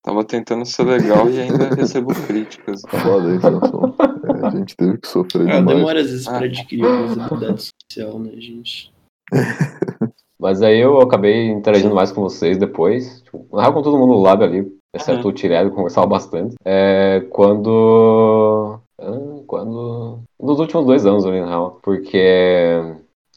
Tava 0.02 0.24
tentando 0.24 0.64
ser 0.64 0.84
legal 0.84 1.28
e 1.28 1.40
ainda 1.40 1.74
recebo 1.74 2.14
críticas. 2.26 2.82
Foda 2.88 3.30
aí, 3.30 3.40
Sansão. 3.40 3.94
É, 4.24 4.46
a 4.46 4.50
gente 4.50 4.76
teve 4.76 4.98
que 4.98 5.08
sofrer 5.08 5.48
Ah, 5.48 5.58
demais. 5.60 5.76
demora 5.76 6.00
às 6.00 6.10
vezes 6.10 6.28
Ah. 6.28 6.36
pra 6.38 6.44
adquirir 6.46 6.84
algumas 6.84 7.18
habilidades 7.18 7.70
social, 7.92 8.18
né, 8.18 8.30
gente? 8.40 8.92
Mas 10.38 10.62
aí 10.62 10.78
eu 10.78 11.00
acabei 11.00 11.48
interagindo 11.48 11.94
mais 11.94 12.12
com 12.12 12.22
vocês 12.22 12.56
depois. 12.56 13.22
Tipo, 13.22 13.46
na 13.52 13.62
real, 13.62 13.74
com 13.74 13.82
todo 13.82 13.98
mundo 13.98 14.14
do 14.14 14.20
lab 14.20 14.42
ali, 14.44 14.70
exceto 14.94 15.28
o 15.28 15.32
Tirelli, 15.32 15.70
conversava 15.70 16.06
bastante. 16.06 16.54
É, 16.64 17.26
quando. 17.30 18.78
ah, 19.00 19.42
Quando. 19.46 20.20
Nos 20.40 20.60
últimos 20.60 20.86
dois 20.86 21.04
anos 21.04 21.26
ali, 21.26 21.40
na 21.40 21.48
real. 21.48 21.80
Porque 21.82 22.18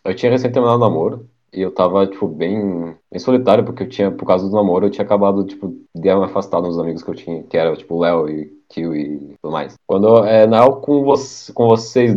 eu 0.05 0.15
tinha 0.15 0.31
recém 0.31 0.51
terminado 0.51 0.77
o 0.77 0.81
namoro. 0.81 1.27
E 1.53 1.61
eu 1.61 1.71
tava, 1.73 2.07
tipo, 2.07 2.27
bem, 2.27 2.95
bem 3.11 3.19
solitário, 3.19 3.65
porque 3.65 3.83
eu 3.83 3.89
tinha, 3.89 4.09
por 4.09 4.25
causa 4.25 4.47
do 4.47 4.55
namoro, 4.55 4.85
eu 4.85 4.89
tinha 4.89 5.03
acabado, 5.03 5.43
tipo, 5.43 5.67
de 5.93 6.15
me 6.15 6.23
afastar 6.23 6.61
dos 6.61 6.79
amigos 6.79 7.03
que 7.03 7.09
eu 7.09 7.15
tinha, 7.15 7.43
que 7.43 7.57
era, 7.57 7.75
tipo, 7.75 7.99
Léo 7.99 8.29
e 8.29 8.53
Kill 8.69 8.95
e 8.95 9.35
tudo 9.41 9.51
mais. 9.51 9.75
Quando, 9.85 10.23
é, 10.23 10.47
na 10.47 10.59
real, 10.61 10.79
com, 10.79 11.03
você, 11.03 11.51
com 11.51 11.67
vocês 11.67 12.15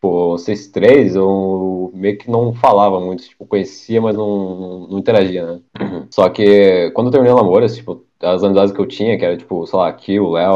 tipo, 0.00 0.30
vocês 0.30 0.66
três, 0.68 1.14
eu 1.14 1.90
meio 1.94 2.16
que 2.18 2.30
não 2.30 2.54
falava 2.54 2.98
muito, 3.00 3.22
tipo, 3.24 3.46
conhecia, 3.46 4.00
mas 4.00 4.16
não, 4.16 4.88
não, 4.88 4.98
interagia, 4.98 5.46
né? 5.46 5.62
Só 6.10 6.28
que 6.30 6.90
quando 6.92 7.08
eu 7.08 7.12
terminei 7.12 7.32
o 7.34 7.36
namoro, 7.36 7.66
tipo, 7.68 8.06
as 8.20 8.42
amizades 8.42 8.72
que 8.72 8.80
eu 8.80 8.86
tinha, 8.86 9.18
que 9.18 9.24
era, 9.24 9.36
tipo, 9.36 9.66
sei 9.66 9.78
lá, 9.78 9.88
aqui, 9.88 10.18
o 10.18 10.30
Léo, 10.30 10.54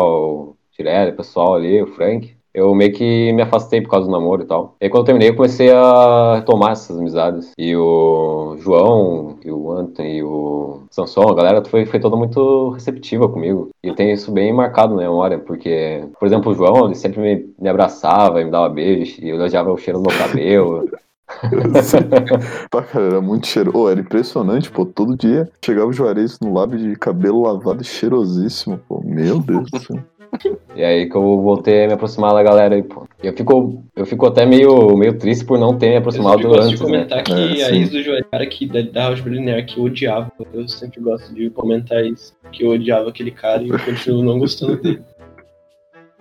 o 0.53 0.57
Tirelli, 0.73 1.13
o 1.13 1.17
pessoal 1.17 1.55
ali, 1.55 1.83
o 1.83 1.87
Frank, 1.89 2.35
eu 2.55 2.75
meio 2.75 2.93
que 2.93 3.33
me 3.33 3.43
afastei 3.43 3.81
por 3.81 3.91
causa 3.91 4.07
do 4.07 4.13
namoro 4.13 4.43
e 4.43 4.47
tal. 4.47 4.77
E 4.81 4.85
aí 4.85 4.91
quando 4.91 5.03
eu 5.03 5.07
terminei, 5.07 5.31
eu 5.31 5.37
comecei 5.37 5.73
a 5.73 6.37
retomar 6.37 6.73
essas 6.73 6.97
amizades. 6.97 7.53
E 7.59 7.77
o 7.77 8.57
João, 8.59 9.37
e 9.45 9.51
o 9.51 9.73
Anthony, 9.73 10.19
e 10.19 10.23
o 10.23 10.83
Samson, 10.91 11.29
a 11.29 11.35
galera 11.35 11.65
foi, 11.65 11.85
foi 11.85 11.99
toda 11.99 12.17
muito 12.17 12.71
receptiva 12.71 13.29
comigo. 13.29 13.71
E 13.83 13.89
eu 13.89 13.95
tenho 13.95 14.13
isso 14.13 14.31
bem 14.31 14.53
marcado 14.53 14.95
na 14.95 15.03
memória, 15.03 15.39
porque, 15.39 16.05
por 16.19 16.27
exemplo, 16.27 16.53
o 16.53 16.55
João, 16.55 16.87
ele 16.87 16.95
sempre 16.95 17.21
me, 17.21 17.55
me 17.61 17.69
abraçava 17.69 18.41
e 18.41 18.45
me 18.45 18.51
dava 18.51 18.69
beijos, 18.69 19.19
e 19.19 19.29
eu 19.29 19.37
elogiava 19.37 19.73
o 19.73 19.77
cheiro 19.77 20.01
do 20.01 20.09
meu 20.09 20.19
cabelo. 20.19 20.89
Pá, 22.71 22.83
cara, 22.83 23.05
era 23.07 23.21
muito 23.21 23.47
cheiro. 23.47 23.77
Ô, 23.77 23.91
era 23.91 24.01
impressionante, 24.01 24.71
pô. 24.71 24.85
Todo 24.85 25.17
dia 25.17 25.51
chegava 25.65 25.89
o 25.89 25.93
Juarez 25.93 26.39
no 26.41 26.53
lab 26.53 26.77
de 26.77 26.97
cabelo 26.97 27.43
lavado 27.43 27.83
e 27.83 27.85
cheirosíssimo, 27.85 28.79
pô. 28.89 29.01
Meu 29.05 29.41
Deus 29.41 29.71
do 29.71 29.79
céu. 29.81 30.05
E 30.75 30.83
aí 30.83 31.09
que 31.09 31.17
eu 31.17 31.23
voltei 31.41 31.85
a 31.85 31.87
me 31.89 31.93
aproximar 31.95 32.33
da 32.35 32.43
galera 32.43 32.75
aí, 32.75 32.83
pô. 32.83 33.07
Eu 33.23 33.33
fico, 33.33 33.83
eu 33.95 34.05
fico 34.07 34.27
até 34.27 34.45
meio, 34.45 34.97
meio 34.97 35.17
triste 35.19 35.45
por 35.45 35.59
não 35.59 35.77
ter 35.79 35.89
me 35.89 35.95
Eu 35.95 35.99
aproximado 35.99 36.43
sempre 36.43 36.49
gosto 36.49 36.69
de 36.69 36.75
antes, 36.75 36.81
né? 36.81 36.87
comentar 36.87 37.23
que 37.23 37.33
É, 37.33 37.65
a 37.65 37.69
sim. 37.69 37.77
ex 37.77 37.91
do 37.91 38.03
Joelho 38.03 38.27
era 38.33 38.47
que 38.47 38.67
da, 38.67 38.83
da 38.83 39.09
House 39.09 39.21
Linear 39.21 39.65
que 39.65 39.79
eu 39.79 39.85
odiava. 39.85 40.31
Eu 40.53 40.69
sempre 40.69 41.01
gosto 41.01 41.33
de 41.35 41.49
comentar 41.51 42.05
isso. 42.05 42.35
Que 42.53 42.65
eu 42.65 42.71
odiava 42.71 43.09
aquele 43.09 43.31
cara 43.31 43.63
e 43.63 43.69
eu 43.69 43.79
continuo 43.79 44.23
não 44.23 44.39
gostando 44.39 44.77
dele. 44.77 45.03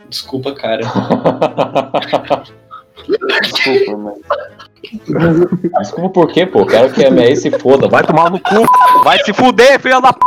Desculpa, 0.09 0.53
cara. 0.53 0.81
Desculpa, 3.41 3.97
mas. 3.97 4.17
Desculpa 5.79 6.09
por 6.09 6.27
quê, 6.27 6.45
pô? 6.45 6.65
Quero 6.65 6.93
que 6.93 7.03
a 7.03 7.09
ex 7.25 7.41
se 7.41 7.49
foda. 7.51 7.87
Vai 7.87 8.03
tomar 8.05 8.29
no 8.29 8.39
cu! 8.39 8.65
Vai 9.03 9.17
se 9.23 9.33
fuder, 9.33 9.79
filha 9.79 9.99
da 9.99 10.13
p. 10.13 10.19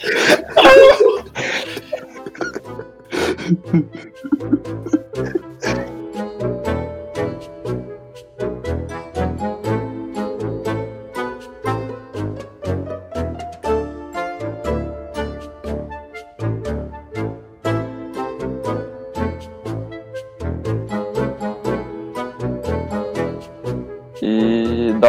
E 3.50 3.56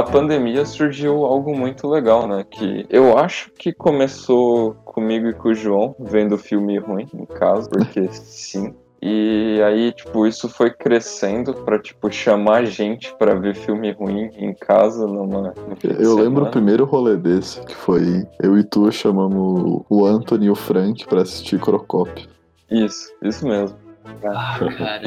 da 0.01 0.11
pandemia 0.11 0.65
surgiu 0.65 1.25
algo 1.25 1.55
muito 1.55 1.87
legal, 1.87 2.27
né? 2.27 2.43
Que 2.49 2.85
eu 2.89 3.17
acho 3.17 3.51
que 3.51 3.71
começou 3.71 4.73
comigo 4.83 5.27
e 5.27 5.33
com 5.33 5.49
o 5.49 5.53
João, 5.53 5.95
vendo 5.99 6.37
filme 6.37 6.77
ruim 6.79 7.07
em 7.13 7.25
casa, 7.25 7.69
porque 7.69 8.07
sim. 8.11 8.73
E 9.03 9.59
aí, 9.65 9.91
tipo, 9.93 10.27
isso 10.27 10.47
foi 10.47 10.69
crescendo 10.69 11.55
pra, 11.55 11.79
tipo, 11.79 12.11
chamar 12.11 12.65
gente 12.65 13.15
pra 13.15 13.33
ver 13.33 13.55
filme 13.55 13.91
ruim 13.91 14.29
em 14.37 14.53
casa 14.53 15.07
numa. 15.07 15.53
Eu 15.99 16.15
lembro 16.15 16.45
o 16.45 16.51
primeiro 16.51 16.85
rolê 16.85 17.17
desse, 17.17 17.61
que 17.65 17.75
foi 17.75 18.27
eu 18.39 18.57
e 18.59 18.63
tu 18.63 18.91
chamamos 18.91 19.83
o 19.89 20.05
Anthony 20.05 20.45
e 20.45 20.49
o 20.51 20.55
Frank 20.55 21.07
pra 21.07 21.21
assistir 21.21 21.59
Crocop. 21.59 22.27
Isso, 22.69 23.11
isso 23.23 23.47
mesmo. 23.47 23.75
Ah, 24.23 24.59
cara. 24.77 25.01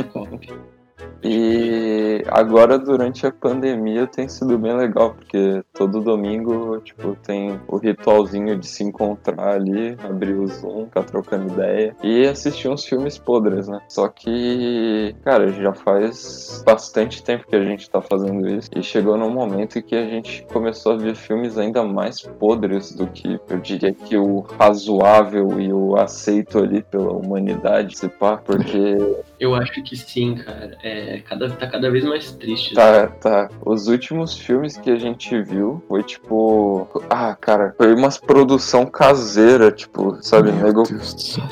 E 1.22 2.22
agora, 2.28 2.78
durante 2.78 3.26
a 3.26 3.32
pandemia, 3.32 4.06
tem 4.06 4.28
sido 4.28 4.58
bem 4.58 4.76
legal, 4.76 5.14
porque 5.14 5.62
todo 5.72 6.00
domingo, 6.00 6.78
tipo, 6.80 7.16
tem 7.16 7.58
o 7.66 7.76
ritualzinho 7.76 8.58
de 8.58 8.66
se 8.66 8.84
encontrar 8.84 9.54
ali, 9.54 9.96
abrir 10.02 10.34
o 10.34 10.46
Zoom, 10.46 10.84
ficar 10.84 11.04
trocando 11.04 11.52
ideia 11.52 11.96
e 12.02 12.26
assistir 12.26 12.68
uns 12.68 12.84
filmes 12.84 13.16
podres, 13.16 13.68
né? 13.68 13.80
Só 13.88 14.08
que, 14.08 15.14
cara, 15.24 15.48
já 15.48 15.72
faz 15.72 16.62
bastante 16.66 17.22
tempo 17.22 17.46
que 17.46 17.56
a 17.56 17.64
gente 17.64 17.88
tá 17.88 18.00
fazendo 18.00 18.46
isso 18.46 18.70
e 18.74 18.82
chegou 18.82 19.16
num 19.16 19.30
momento 19.30 19.78
em 19.78 19.82
que 19.82 19.94
a 19.94 20.06
gente 20.06 20.46
começou 20.52 20.92
a 20.92 20.96
ver 20.96 21.14
filmes 21.14 21.56
ainda 21.56 21.82
mais 21.82 22.20
podres 22.20 22.94
do 22.94 23.06
que, 23.06 23.40
eu 23.48 23.58
diria 23.58 23.92
que 23.92 24.16
o 24.16 24.40
razoável 24.40 25.60
e 25.60 25.72
o 25.72 25.96
aceito 25.96 26.58
ali 26.58 26.82
pela 26.82 27.12
humanidade, 27.12 27.96
se 27.96 28.08
pá, 28.08 28.36
porque 28.36 28.96
Eu 29.38 29.54
acho 29.54 29.82
que 29.82 29.96
sim, 29.96 30.36
cara. 30.36 30.76
É, 30.82 30.93
cada, 31.28 31.50
tá 31.50 31.66
cada 31.66 31.90
vez 31.90 32.04
mais 32.04 32.32
triste. 32.32 32.74
Tá, 32.74 33.06
tá. 33.06 33.50
Os 33.64 33.88
últimos 33.88 34.36
filmes 34.36 34.76
que 34.76 34.90
a 34.90 34.96
gente 34.96 35.40
viu 35.42 35.82
foi 35.88 36.02
tipo. 36.02 36.88
Ah, 37.10 37.34
cara, 37.34 37.74
foi 37.76 37.94
umas 37.94 38.18
produção 38.18 38.86
caseira, 38.86 39.70
tipo, 39.70 40.16
sabe? 40.22 40.52
Meu 40.52 40.66
Nego 40.66 40.82
Deus 40.82 41.14
do 41.14 41.20
céu. 41.20 41.44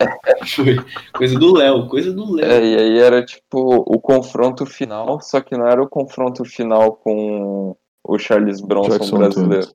Foi 0.56 0.76
coisa 1.12 1.38
do 1.38 1.54
Léo, 1.54 1.86
coisa 1.86 2.10
do 2.10 2.34
Léo. 2.34 2.50
É, 2.50 2.64
e 2.64 2.76
aí 2.76 2.98
era 2.98 3.22
tipo 3.22 3.84
o 3.86 4.00
confronto 4.00 4.64
final, 4.64 5.20
só 5.20 5.42
que 5.42 5.56
não 5.56 5.66
era 5.66 5.82
o 5.82 5.88
confronto 5.88 6.42
final 6.42 6.94
com 6.94 7.76
o 8.02 8.18
Charles 8.18 8.60
Bronson 8.60 8.92
Jackson 8.92 9.18
brasileiro. 9.18 9.68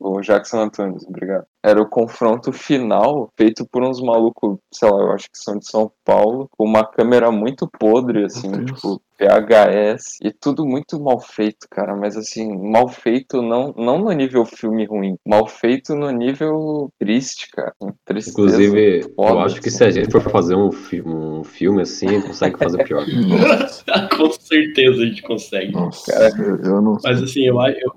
O 0.00 0.20
Jackson 0.22 0.60
Antunes, 0.62 1.04
obrigado. 1.06 1.44
Era 1.62 1.80
o 1.80 1.86
confronto 1.88 2.52
final 2.54 3.28
feito 3.36 3.66
por 3.70 3.82
uns 3.84 4.00
malucos, 4.00 4.56
sei 4.72 4.88
lá, 4.90 4.98
eu 4.98 5.12
acho 5.12 5.26
que 5.30 5.36
são 5.38 5.58
de 5.58 5.66
São 5.68 5.92
Paulo, 6.02 6.48
com 6.56 6.64
uma 6.64 6.86
câmera 6.86 7.30
muito 7.30 7.68
podre, 7.78 8.24
assim, 8.24 8.64
tipo 8.64 8.98
VHS, 9.20 10.16
e 10.22 10.32
tudo 10.32 10.64
muito 10.64 10.98
mal 10.98 11.20
feito, 11.20 11.66
cara, 11.70 11.94
mas 11.94 12.16
assim, 12.16 12.56
mal 12.70 12.88
feito 12.88 13.42
não, 13.42 13.74
não 13.76 13.98
no 13.98 14.10
nível 14.12 14.46
filme 14.46 14.86
ruim, 14.86 15.16
mal 15.26 15.46
feito 15.46 15.94
no 15.94 16.10
nível 16.10 16.90
triste, 16.98 17.50
cara. 17.50 17.74
Tristeza 18.06 18.30
Inclusive, 18.30 19.00
eu 19.00 19.14
foda, 19.14 19.40
acho 19.40 19.60
que 19.60 19.68
assim. 19.68 19.76
se 19.76 19.84
a 19.84 19.90
gente 19.90 20.10
for 20.10 20.22
fazer 20.22 20.54
um, 20.54 20.72
fi- 20.72 21.02
um 21.02 21.44
filme 21.44 21.82
assim, 21.82 22.22
consegue 22.22 22.56
fazer 22.56 22.82
pior. 22.84 23.04
Com 24.16 24.30
certeza 24.30 25.02
a 25.02 25.04
gente 25.06 25.20
consegue. 25.22 25.72
nossa, 25.72 26.10
Cara, 26.10 26.30
eu, 26.42 26.56
eu 26.56 26.80
não 26.80 26.98
sei. 26.98 27.10
Mas 27.12 27.22
assim, 27.22 27.42
eu, 27.42 27.54
eu 27.60 27.92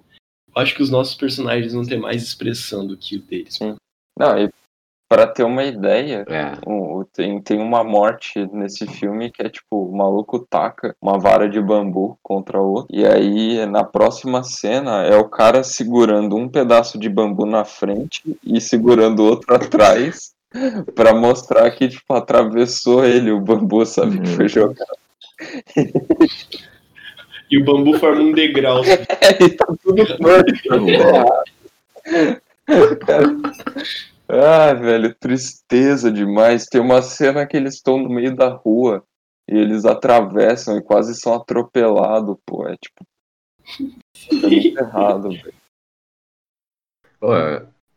acho 0.56 0.76
que 0.76 0.84
os 0.84 0.90
nossos 0.90 1.16
personagens 1.16 1.74
vão 1.74 1.84
ter 1.86 1.98
mais 1.98 2.22
expressão 2.24 2.86
do 2.86 2.96
que 2.98 3.18
o 3.18 3.22
deles. 3.22 3.60
Não, 4.18 4.38
e 4.40 4.50
pra 5.10 5.28
ter 5.28 5.44
uma 5.44 5.64
ideia, 5.64 6.26
É. 6.28 6.54
o- 6.66 7.00
o- 7.02 7.06
tem, 7.06 7.40
tem 7.42 7.60
uma 7.60 7.84
morte 7.84 8.48
nesse 8.52 8.88
filme 8.88 9.30
que 9.30 9.44
é 9.44 9.50
tipo, 9.50 9.86
o 9.88 9.96
maluco 9.96 10.40
taca 10.40 10.96
uma 11.02 11.20
vara 11.20 11.48
de 11.48 11.62
bambu 11.62 12.18
contra 12.24 12.60
o 12.60 12.72
outro. 12.74 12.88
E 12.96 13.06
aí, 13.06 13.64
na 13.68 13.84
próxima 13.84 14.44
cena, 14.44 15.04
é 15.04 15.16
o 15.16 15.26
cara 15.30 15.64
segurando 15.64 16.36
um 16.36 16.50
pedaço 16.50 16.98
de 16.98 17.10
bambu 17.10 17.46
na 17.46 17.64
frente 17.64 18.22
e 18.44 18.60
segurando 18.60 19.20
o 19.20 19.26
outro 19.30 19.54
atrás 19.56 20.34
pra 20.96 21.14
mostrar 21.14 21.70
que, 21.72 21.88
tipo, 21.90 22.14
atravessou 22.14 23.06
ele 23.06 23.32
o 23.32 23.40
bambu, 23.42 23.86
sabe? 23.86 24.20
Que 24.20 24.30
foi 24.30 24.48
jogado. 24.48 24.86
E 27.54 27.58
o 27.60 27.64
bambu 27.64 28.00
forma 28.00 28.20
um 28.20 28.32
degrau. 28.32 28.82
É, 29.22 29.50
tá 29.50 29.68
tudo 29.84 30.18
torto. 30.18 30.54
Cara. 33.06 33.28
Ah, 34.26 34.74
velho, 34.74 35.14
tristeza 35.14 36.10
demais. 36.10 36.66
Tem 36.66 36.82
uma 36.82 37.02
cena 37.04 37.46
que 37.46 37.56
eles 37.56 37.76
estão 37.76 38.00
no 38.00 38.10
meio 38.10 38.36
da 38.36 38.48
rua 38.50 39.04
e 39.48 39.56
eles 39.56 39.86
atravessam 39.86 40.78
e 40.78 40.82
quase 40.82 41.14
são 41.14 41.36
atropelados, 41.36 42.38
pô. 42.44 42.68
É 42.68 42.76
tipo. 42.78 43.06
É 44.32 44.36
muito 44.36 44.80
errado, 44.80 45.30
velho. 45.30 45.54
Pô, 47.20 47.28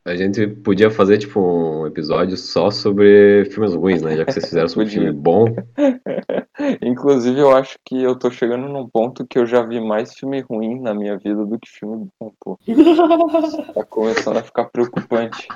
a 0.06 0.14
gente 0.14 0.46
podia 0.46 0.88
fazer, 0.88 1.18
tipo, 1.18 1.40
um 1.40 1.84
episódio 1.84 2.36
só 2.36 2.70
sobre 2.70 3.44
filmes 3.46 3.74
ruins, 3.74 4.02
né? 4.02 4.16
Já 4.16 4.24
que 4.24 4.32
vocês 4.32 4.46
fizeram 4.46 4.68
sobre 4.68 4.86
filme 4.88 5.10
bom. 5.10 5.46
Inclusive, 6.80 7.40
eu 7.40 7.50
acho 7.54 7.76
que 7.84 8.00
eu 8.00 8.16
tô 8.16 8.30
chegando 8.30 8.68
num 8.68 8.88
ponto 8.88 9.26
que 9.26 9.36
eu 9.36 9.44
já 9.44 9.62
vi 9.62 9.80
mais 9.80 10.14
filme 10.14 10.40
ruim 10.40 10.80
na 10.80 10.94
minha 10.94 11.18
vida 11.18 11.44
do 11.44 11.58
que 11.58 11.68
filme 11.68 12.08
bom, 12.20 12.32
pô. 12.40 12.56
Tá 13.74 13.84
começando 13.84 14.36
a 14.36 14.42
ficar 14.44 14.66
preocupante. 14.66 15.48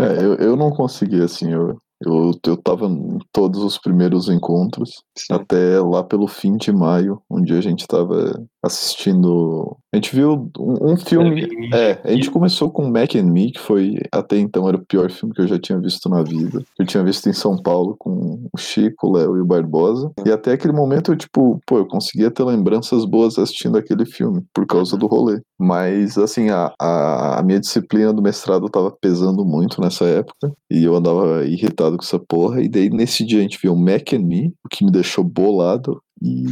É, 0.00 0.24
eu, 0.24 0.34
eu 0.34 0.56
não 0.56 0.70
consegui, 0.70 1.22
assim, 1.22 1.52
eu, 1.52 1.80
eu, 2.04 2.32
eu 2.46 2.56
tava 2.56 2.86
em 2.86 3.18
todos 3.32 3.62
os 3.62 3.78
primeiros 3.78 4.28
encontros, 4.28 5.04
Sim. 5.16 5.34
até 5.34 5.80
lá 5.80 6.02
pelo 6.02 6.26
fim 6.26 6.56
de 6.56 6.72
maio, 6.72 7.22
onde 7.30 7.52
a 7.52 7.60
gente 7.60 7.86
tava 7.86 8.44
assistindo. 8.62 9.76
A 9.92 9.96
gente 9.96 10.14
viu 10.14 10.50
um, 10.58 10.92
um 10.92 10.96
filme. 10.96 11.48
É, 11.72 12.00
a 12.04 12.12
gente 12.12 12.30
começou 12.30 12.70
com 12.70 12.88
Mac 12.90 13.14
and 13.14 13.24
Me, 13.24 13.52
que 13.52 13.60
foi 13.60 13.96
até 14.12 14.36
então 14.36 14.68
era 14.68 14.76
o 14.76 14.84
pior 14.84 15.10
filme 15.10 15.34
que 15.34 15.40
eu 15.40 15.46
já 15.46 15.58
tinha 15.58 15.78
visto 15.78 16.08
na 16.08 16.22
vida. 16.22 16.62
Eu 16.78 16.86
tinha 16.86 17.02
visto 17.02 17.28
em 17.28 17.32
São 17.32 17.56
Paulo 17.56 17.96
com 17.98 18.48
o 18.52 18.58
Chico, 18.58 19.06
o 19.06 19.12
Léo 19.12 19.36
e 19.36 19.40
o 19.40 19.46
Barbosa. 19.46 20.10
E 20.26 20.30
até 20.30 20.52
aquele 20.52 20.72
momento 20.72 21.12
eu, 21.12 21.16
tipo, 21.16 21.60
pô, 21.66 21.78
eu 21.78 21.86
conseguia 21.86 22.30
ter 22.30 22.44
lembranças 22.44 23.04
boas 23.04 23.38
assistindo 23.38 23.78
aquele 23.78 24.04
filme, 24.04 24.44
por 24.52 24.66
causa 24.66 24.96
do 24.96 25.06
rolê. 25.06 25.40
Mas, 25.58 26.18
assim, 26.18 26.50
a, 26.50 26.72
a, 26.80 27.38
a 27.38 27.42
minha 27.42 27.60
disciplina 27.60 28.12
do 28.12 28.22
mestrado 28.22 28.68
tava 28.68 28.90
pesando 28.90 29.44
muito 29.44 29.80
nessa 29.80 30.04
época. 30.04 30.52
E 30.70 30.84
eu 30.84 30.94
andava 30.94 31.44
irritado 31.44 31.96
com 31.96 32.04
essa 32.04 32.18
porra. 32.18 32.62
E 32.62 32.68
daí, 32.68 32.90
nesse 32.90 33.24
dia, 33.24 33.38
a 33.38 33.42
gente 33.42 33.58
viu 33.60 33.74
Mac 33.74 34.12
and 34.12 34.20
Me, 34.20 34.54
o 34.64 34.68
que 34.68 34.84
me 34.84 34.90
deixou 34.90 35.24
bolado. 35.24 36.00
E 36.20 36.44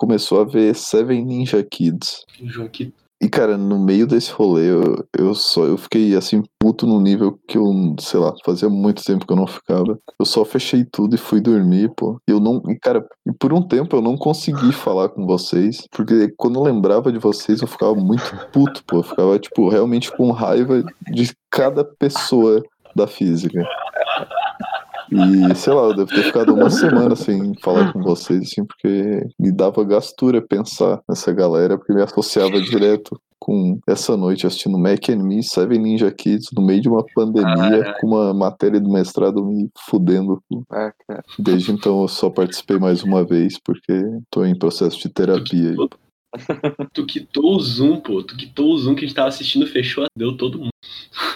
começou 0.00 0.40
a 0.40 0.44
ver 0.44 0.74
Seven 0.74 1.26
Ninja 1.26 1.62
Kids. 1.62 2.24
João 2.44 2.68
que 2.68 2.94
E, 3.20 3.28
cara, 3.28 3.58
no 3.58 3.78
meio 3.78 4.06
desse 4.06 4.32
rolê, 4.32 4.70
eu, 4.70 5.06
eu 5.16 5.34
só 5.34 5.66
eu 5.66 5.76
fiquei 5.76 6.16
assim, 6.16 6.42
puto 6.58 6.86
num 6.86 7.02
nível 7.02 7.38
que 7.46 7.58
eu, 7.58 7.70
sei 8.00 8.18
lá, 8.18 8.32
fazia 8.42 8.70
muito 8.70 9.04
tempo 9.04 9.26
que 9.26 9.32
eu 9.32 9.36
não 9.36 9.46
ficava. 9.46 9.98
Eu 10.18 10.24
só 10.24 10.42
fechei 10.42 10.86
tudo 10.90 11.14
e 11.14 11.18
fui 11.18 11.38
dormir, 11.38 11.92
pô. 11.94 12.18
E 12.26 12.30
eu 12.30 12.40
não. 12.40 12.62
E, 12.66 12.78
cara, 12.78 13.06
e 13.28 13.32
por 13.32 13.52
um 13.52 13.60
tempo 13.60 13.94
eu 13.94 14.00
não 14.00 14.16
consegui 14.16 14.72
falar 14.72 15.10
com 15.10 15.26
vocês. 15.26 15.86
Porque 15.90 16.32
quando 16.34 16.58
eu 16.58 16.62
lembrava 16.62 17.12
de 17.12 17.18
vocês, 17.18 17.60
eu 17.60 17.68
ficava 17.68 17.94
muito 17.94 18.24
puto, 18.50 18.82
pô. 18.86 18.96
Eu 18.96 19.02
ficava, 19.02 19.38
tipo, 19.38 19.68
realmente 19.68 20.10
com 20.16 20.30
raiva 20.30 20.82
de 21.12 21.30
cada 21.50 21.84
pessoa 21.84 22.62
da 22.96 23.06
física. 23.06 23.62
E, 25.10 25.54
sei 25.56 25.72
lá, 25.72 25.82
eu 25.82 25.94
devo 25.94 26.08
ter 26.08 26.22
ficado 26.22 26.54
uma 26.54 26.70
semana 26.70 27.16
sem 27.16 27.54
falar 27.60 27.92
com 27.92 28.02
vocês, 28.02 28.42
assim, 28.42 28.64
porque 28.64 29.26
me 29.38 29.52
dava 29.52 29.84
gastura 29.84 30.40
pensar 30.40 31.00
nessa 31.08 31.32
galera, 31.32 31.76
porque 31.76 31.92
me 31.92 32.02
associava 32.02 32.60
direto 32.60 33.20
com 33.40 33.80
essa 33.88 34.16
noite 34.16 34.46
assistindo 34.46 34.78
Mac 34.78 35.08
and 35.08 35.24
Me, 35.24 35.42
Seven 35.42 35.78
Ninja 35.78 36.10
Kids, 36.12 36.48
no 36.54 36.62
meio 36.62 36.82
de 36.82 36.88
uma 36.88 37.04
pandemia, 37.14 37.94
com 37.98 38.08
uma 38.08 38.34
matéria 38.34 38.78
do 38.78 38.90
mestrado 38.90 39.44
me 39.44 39.70
fudendo. 39.88 40.42
Ah, 40.70 40.92
cara. 41.08 41.24
Desde 41.38 41.72
então 41.72 42.02
eu 42.02 42.08
só 42.08 42.28
participei 42.28 42.78
mais 42.78 43.02
uma 43.02 43.24
vez, 43.24 43.58
porque 43.58 43.92
tô 44.30 44.44
em 44.44 44.56
processo 44.56 44.98
de 45.00 45.08
terapia. 45.08 45.70
aí. 45.70 45.76
Tu 46.92 47.04
quitou 47.06 47.56
o 47.56 47.60
Zoom, 47.60 48.00
pô. 48.00 48.22
Tu 48.22 48.36
quitou 48.36 48.72
o 48.72 48.78
Zoom 48.78 48.94
que 48.94 49.04
a 49.04 49.08
gente 49.08 49.16
tava 49.16 49.28
assistindo, 49.28 49.66
fechou, 49.66 50.06
deu 50.16 50.36
todo 50.36 50.58
mundo. 50.58 50.70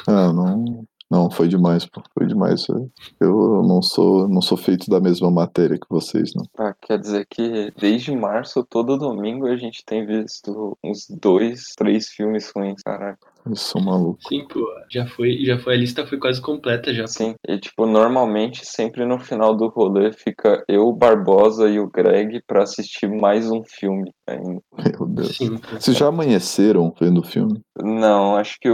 Ah, 0.07 0.33
não. 0.33 0.85
Não, 1.11 1.31
foi 1.31 1.47
demais, 1.49 1.85
pô. 1.87 2.03
Foi 2.17 2.27
demais. 2.27 2.67
Eu- 2.69 2.91
Eu 3.21 3.63
não 3.63 3.81
sou, 3.83 4.29
não 4.29 4.41
sou 4.43 4.57
feito 4.59 4.91
da 4.91 5.01
mesma 5.01 5.31
matéria 5.31 5.77
que 5.79 5.87
vocês, 5.89 6.33
não. 6.35 6.45
Ah, 6.59 6.75
quer 6.81 6.99
dizer 6.99 7.27
que 7.29 7.73
desde 7.79 8.15
março, 8.15 8.65
todo 8.69 8.99
domingo, 8.99 9.47
a 9.47 9.57
gente 9.57 9.85
tem 9.85 10.05
visto 10.07 10.77
uns 10.83 11.07
dois, 11.09 11.73
três 11.77 12.09
filmes 12.09 12.51
ruins, 12.55 12.83
caraca. 12.83 13.33
Eu 13.47 13.55
sou 13.57 13.81
maluco. 13.83 14.19
Sim, 14.27 14.47
pô. 14.49 14.67
Já 14.91 15.07
foi, 15.07 15.45
já 15.45 15.59
foi, 15.59 15.75
a 15.75 15.77
lista 15.77 16.07
foi 16.07 16.19
quase 16.19 16.41
completa 16.41 16.93
já. 16.95 17.07
Sim, 17.07 17.35
e 17.47 17.59
tipo, 17.59 17.87
normalmente, 17.87 18.65
sempre 18.67 19.05
no 19.05 19.19
final 19.19 19.55
do 19.55 19.69
rolê, 19.69 20.13
fica 20.13 20.65
eu, 20.67 20.89
o 20.89 20.93
Barbosa 20.97 21.69
e 21.69 21.79
o 21.79 21.89
Greg 21.91 22.43
pra 22.47 22.63
assistir 22.63 23.07
mais 23.09 23.51
um 23.51 23.63
filme 23.63 24.11
ainda. 24.27 24.61
Meu 24.99 25.07
Deus. 25.07 25.37
Sim. 25.37 25.59
Vocês 25.79 25.97
já 25.97 26.09
amanheceram 26.09 26.93
vendo 26.99 27.21
o 27.21 27.25
filme? 27.27 27.61
Não, 27.83 28.37
acho 28.37 28.57
que 28.61 28.69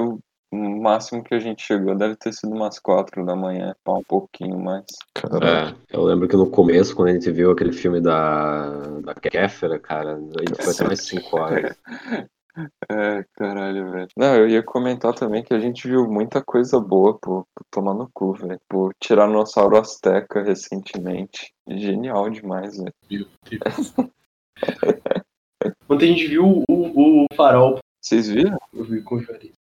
o 0.52 0.82
máximo 0.82 1.22
que 1.22 1.34
a 1.34 1.38
gente 1.38 1.62
chegou 1.62 1.94
deve 1.94 2.16
ter 2.16 2.32
sido 2.32 2.54
umas 2.54 2.78
quatro 2.78 3.24
da 3.24 3.36
manhã, 3.36 3.74
pá, 3.84 3.92
um 3.92 4.02
pouquinho 4.02 4.58
mais. 4.58 4.84
Caralho. 5.14 5.76
É, 5.90 5.96
eu 5.96 6.02
lembro 6.02 6.28
que 6.28 6.36
no 6.36 6.50
começo, 6.50 6.94
quando 6.94 7.08
a 7.08 7.12
gente 7.12 7.30
viu 7.30 7.50
aquele 7.50 7.72
filme 7.72 8.00
da, 8.00 8.70
da 9.00 9.14
Kéfera, 9.14 9.78
cara, 9.78 10.14
a 10.14 10.40
gente 10.40 10.62
foi 10.62 10.72
até 10.72 10.84
mais 10.84 11.00
5 11.02 11.36
horas. 11.36 11.76
É, 12.90 13.24
caralho, 13.34 13.92
velho. 13.92 14.08
Não, 14.16 14.34
eu 14.34 14.48
ia 14.48 14.62
comentar 14.62 15.14
também 15.14 15.42
que 15.42 15.54
a 15.54 15.60
gente 15.60 15.86
viu 15.86 16.06
muita 16.10 16.42
coisa 16.42 16.80
boa, 16.80 17.16
pô, 17.16 17.46
pô 17.54 17.64
tomar 17.70 17.94
no 17.94 18.10
cu, 18.12 18.32
velho. 18.32 18.60
Pô, 18.68 18.90
Tiranossauro 18.98 19.78
Azteca 19.78 20.42
recentemente. 20.42 21.54
Genial 21.68 22.28
demais, 22.28 22.76
velho. 22.76 22.92
Meu 23.08 23.26
Deus. 23.48 23.94
Ontem 25.88 26.10
a 26.10 26.12
gente 26.12 26.26
viu 26.26 26.44
o, 26.44 26.64
o, 26.68 27.24
o 27.24 27.26
farol. 27.34 27.78
Vocês 28.00 28.28
viram? 28.28 28.58
Eu 28.72 28.84
vi 28.84 29.00
com 29.00 29.14
o 29.14 29.20
Juarez. 29.20 29.59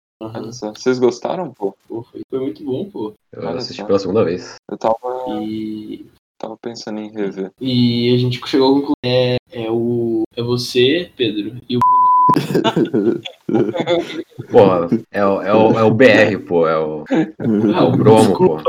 Só. 0.53 0.73
Vocês 0.74 0.99
gostaram, 0.99 1.53
pô? 1.53 1.77
Pô, 1.89 2.03
foi, 2.03 2.23
muito 2.40 2.65
bom, 2.65 2.85
pô. 2.90 3.15
Eu 3.32 3.43
Olha 3.43 3.59
assisti 3.59 3.81
só. 3.82 3.86
pela 3.86 3.99
segunda 4.01 4.24
vez. 4.24 4.57
Eu 4.69 4.77
tava, 4.77 4.97
E, 5.40 6.05
tava 6.36 6.57
pensando 6.57 6.99
em 6.99 7.09
rever. 7.11 7.53
e 7.61 8.12
a 8.15 8.19
gente 8.19 8.40
chegou 8.49 8.69
à 8.69 8.73
conclusão. 8.74 8.95
É, 9.05 9.36
é, 9.53 9.70
o, 9.70 10.24
é 10.36 10.43
você, 10.43 11.11
Pedro, 11.16 11.57
e 11.69 11.77
o 11.77 11.81
Pô, 14.51 14.59
é, 15.12 15.24
o- 15.24 15.43
é, 15.43 15.55
o, 15.55 15.78
é 15.78 15.82
o 15.85 15.90
BR, 15.95 16.39
pô, 16.47 16.66
é 16.69 16.78
o, 16.78 17.05
é 17.11 17.81
o 17.82 17.93
Bromo, 17.97 18.36
pô. 18.36 18.61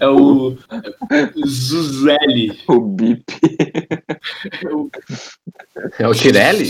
É 0.00 0.08
o 0.08 0.56
Zuzelli. 1.46 2.58
O 2.68 2.80
Bip. 2.80 3.24
É 4.62 4.68
o- 4.74 4.90
É 6.00 6.08
o 6.08 6.14
Tirelli? 6.14 6.66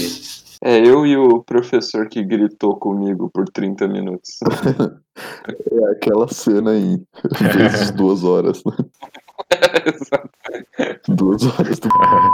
É 0.64 0.78
eu 0.78 1.04
e 1.04 1.16
o 1.16 1.42
professor 1.42 2.08
que 2.08 2.22
gritou 2.22 2.76
comigo 2.76 3.28
por 3.28 3.48
30 3.48 3.88
minutos. 3.88 4.38
É 5.14 5.90
aquela 5.90 6.26
cena 6.26 6.74
em 6.74 7.06
vezes 7.54 7.90
duas 7.92 8.24
horas, 8.24 8.62
né? 8.64 8.72
Duas 11.06 11.44
horas 11.44 11.78
do 11.78 11.90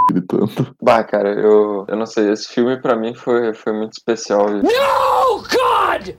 gritando. 0.08 0.76
bah, 0.80 1.02
cara, 1.02 1.30
eu, 1.34 1.84
eu 1.88 1.96
não 1.96 2.06
sei, 2.06 2.30
esse 2.30 2.46
filme 2.46 2.80
pra 2.80 2.94
mim 2.94 3.14
foi, 3.14 3.52
foi 3.52 3.72
muito 3.72 3.94
especial. 3.94 4.48
No, 4.48 5.42
God! 5.42 6.14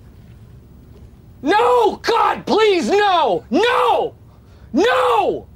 No, 1.42 1.92
God, 1.92 2.44
please, 2.46 2.92
no! 2.92 3.42
No! 3.50 4.14
No! 4.74 5.48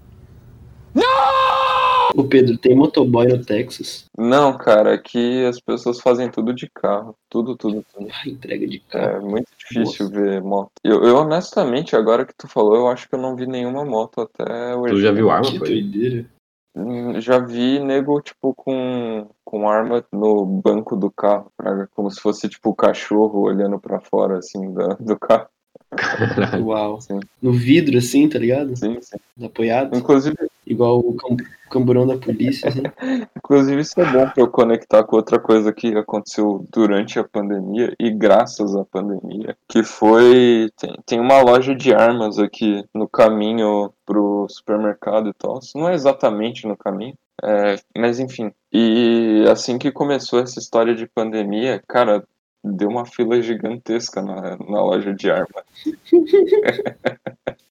Ô 2.15 2.23
Pedro, 2.23 2.57
tem 2.57 2.75
motoboy 2.75 3.27
no 3.27 3.43
Texas? 3.43 4.02
Não, 4.17 4.55
cara, 4.57 4.93
aqui 4.93 5.43
as 5.45 5.59
pessoas 5.59 5.99
fazem 5.99 6.29
tudo 6.29 6.53
de 6.53 6.69
carro. 6.69 7.15
Tudo, 7.29 7.55
tudo, 7.57 7.83
tudo. 7.93 8.07
Ah, 8.11 8.27
entrega 8.29 8.67
de 8.67 8.79
carro. 8.79 9.05
É 9.05 9.19
muito 9.19 9.47
difícil 9.57 10.09
ver 10.09 10.41
moto. 10.41 10.71
Eu, 10.83 11.03
eu, 11.03 11.17
honestamente, 11.17 11.95
agora 11.95 12.25
que 12.25 12.33
tu 12.35 12.47
falou, 12.47 12.75
eu 12.75 12.87
acho 12.87 13.09
que 13.09 13.15
eu 13.15 13.19
não 13.19 13.35
vi 13.35 13.47
nenhuma 13.47 13.83
moto 13.83 14.21
até 14.21 14.75
hoje. 14.75 14.95
Tu 14.95 15.01
já 15.01 15.11
viu 15.11 15.31
arma, 15.31 15.49
que 15.49 15.57
foi? 15.57 15.67
doideira. 15.69 16.25
Hum, 16.75 17.21
Já 17.21 17.37
vi 17.39 17.79
nego, 17.79 18.19
tipo, 18.21 18.53
com, 18.53 19.29
com 19.45 19.69
arma 19.69 20.03
no 20.11 20.45
banco 20.45 20.95
do 20.95 21.11
carro, 21.11 21.51
praga, 21.55 21.87
como 21.93 22.09
se 22.09 22.19
fosse, 22.19 22.49
tipo, 22.49 22.71
o 22.71 22.75
cachorro 22.75 23.41
olhando 23.41 23.79
pra 23.79 23.99
fora, 23.99 24.39
assim, 24.39 24.73
da, 24.73 24.87
do 24.99 25.17
carro. 25.17 25.47
Uau. 26.61 27.01
Sim. 27.01 27.19
No 27.41 27.51
vidro, 27.51 27.97
assim, 27.97 28.27
tá 28.29 28.39
ligado? 28.39 28.75
Sim, 28.75 28.97
sim. 29.01 29.17
Apoiado. 29.45 29.97
Inclusive, 29.97 30.35
Igual 30.65 30.99
o 30.99 31.13
cam- 31.15 31.37
camburão 31.69 32.07
da 32.07 32.17
polícia, 32.17 32.69
assim. 32.69 32.83
inclusive, 33.35 33.81
isso 33.81 33.99
é 33.99 34.05
bom 34.05 34.29
pra 34.29 34.41
eu 34.43 34.47
conectar 34.47 35.03
com 35.03 35.17
outra 35.17 35.39
coisa 35.39 35.73
que 35.73 35.95
aconteceu 35.95 36.65
durante 36.71 37.19
a 37.19 37.23
pandemia 37.23 37.93
e 37.99 38.09
graças 38.09 38.75
à 38.75 38.85
pandemia, 38.85 39.57
que 39.67 39.83
foi... 39.83 40.71
Tem, 40.77 40.95
tem 41.05 41.19
uma 41.19 41.41
loja 41.41 41.75
de 41.75 41.93
armas 41.93 42.39
aqui 42.39 42.83
no 42.93 43.07
caminho 43.07 43.91
pro 44.05 44.47
supermercado 44.49 45.29
e 45.29 45.33
tal. 45.33 45.59
Não 45.75 45.89
é 45.89 45.93
exatamente 45.93 46.65
no 46.65 46.77
caminho, 46.77 47.15
é, 47.43 47.75
mas 47.97 48.19
enfim. 48.19 48.51
E 48.71 49.43
assim 49.51 49.77
que 49.77 49.91
começou 49.91 50.39
essa 50.39 50.59
história 50.59 50.95
de 50.95 51.05
pandemia, 51.07 51.81
cara, 51.87 52.23
deu 52.63 52.89
uma 52.89 53.05
fila 53.05 53.41
gigantesca 53.41 54.21
na, 54.21 54.57
na 54.57 54.83
loja 54.83 55.13
de 55.13 55.29
arma. 55.29 55.63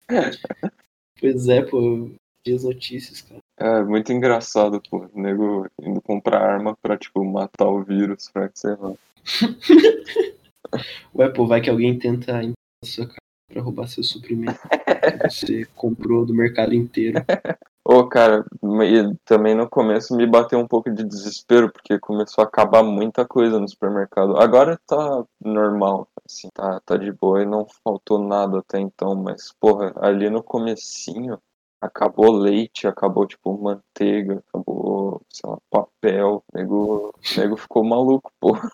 Pois 1.21 1.49
é, 1.49 1.63
pô. 1.63 1.79
eu 1.79 2.15
Vi 2.45 2.55
as 2.55 2.65
notícias, 2.65 3.23
cara. 3.23 3.41
É 3.57 3.85
muito 3.85 4.13
engraçado, 4.13 4.83
pô. 4.91 5.09
O 5.15 5.21
nego 5.21 5.69
indo 5.81 6.03
comprar 6.03 6.43
arma 6.43 6.77
pra, 6.83 6.99
tipo, 6.99 7.25
matar 7.25 7.69
o 7.69 7.85
vírus, 7.85 8.29
pra 8.29 8.49
que 8.49 8.59
sei 8.59 8.75
lá. 8.75 8.93
Ué, 11.15 11.29
pô, 11.29 11.47
vai 11.47 11.61
que 11.61 11.71
alguém 11.71 11.97
tenta 11.97 12.33
entrar 12.33 12.43
na 12.43 12.53
sua 12.85 13.07
casa 13.07 13.19
pra 13.49 13.63
roubar 13.63 13.87
seu 13.87 14.03
suprimento. 14.03 14.59
que 14.59 15.31
você 15.31 15.65
comprou 15.77 16.27
do 16.27 16.35
mercado 16.35 16.75
inteiro. 16.75 17.21
Ô, 17.85 18.07
cara, 18.09 18.45
e 18.85 19.17
também 19.25 19.57
no 19.57 19.69
começo 19.69 20.15
me 20.17 20.25
bateu 20.25 20.59
um 20.59 20.69
pouco 20.69 20.89
de 20.89 21.03
desespero, 21.03 21.71
porque 21.73 21.99
começou 21.99 22.45
a 22.45 22.47
acabar 22.47 22.83
muita 22.85 23.27
coisa 23.27 23.59
no 23.59 23.69
supermercado. 23.69 24.37
Agora 24.37 24.79
tá 24.87 25.25
normal, 25.45 26.07
assim, 26.25 26.49
tá, 26.55 26.81
tá 26.87 26.97
de 26.97 27.11
boa 27.13 27.43
e 27.43 27.47
não 27.47 27.67
faltou 27.83 28.21
nada 28.21 28.61
até 28.61 28.79
então, 28.79 29.17
mas, 29.17 29.53
porra, 29.59 29.93
ali 29.97 30.31
no 30.31 30.43
comecinho, 30.45 31.41
acabou 31.81 32.31
leite, 32.31 32.87
acabou, 32.87 33.27
tipo, 33.27 33.59
manteiga, 33.61 34.43
acabou, 34.49 35.21
sei 35.29 35.51
lá, 35.51 35.59
papel, 35.69 36.45
o 36.53 36.57
nego, 36.57 37.09
o 37.09 37.13
nego 37.37 37.57
ficou 37.57 37.83
maluco, 37.83 38.33
porra. 38.39 38.71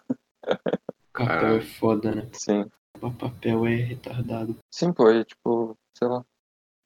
Papel 1.15 1.57
é 1.57 1.61
foda, 1.63 2.15
né? 2.15 2.29
Sim, 2.33 2.67
O 3.01 3.11
papel 3.11 3.67
é 3.67 3.75
retardado. 3.77 4.57
sim, 4.71 4.93
pô, 4.93 5.11
e, 5.11 5.25
tipo, 5.25 5.77
sei 5.97 6.09
lá, 6.09 6.23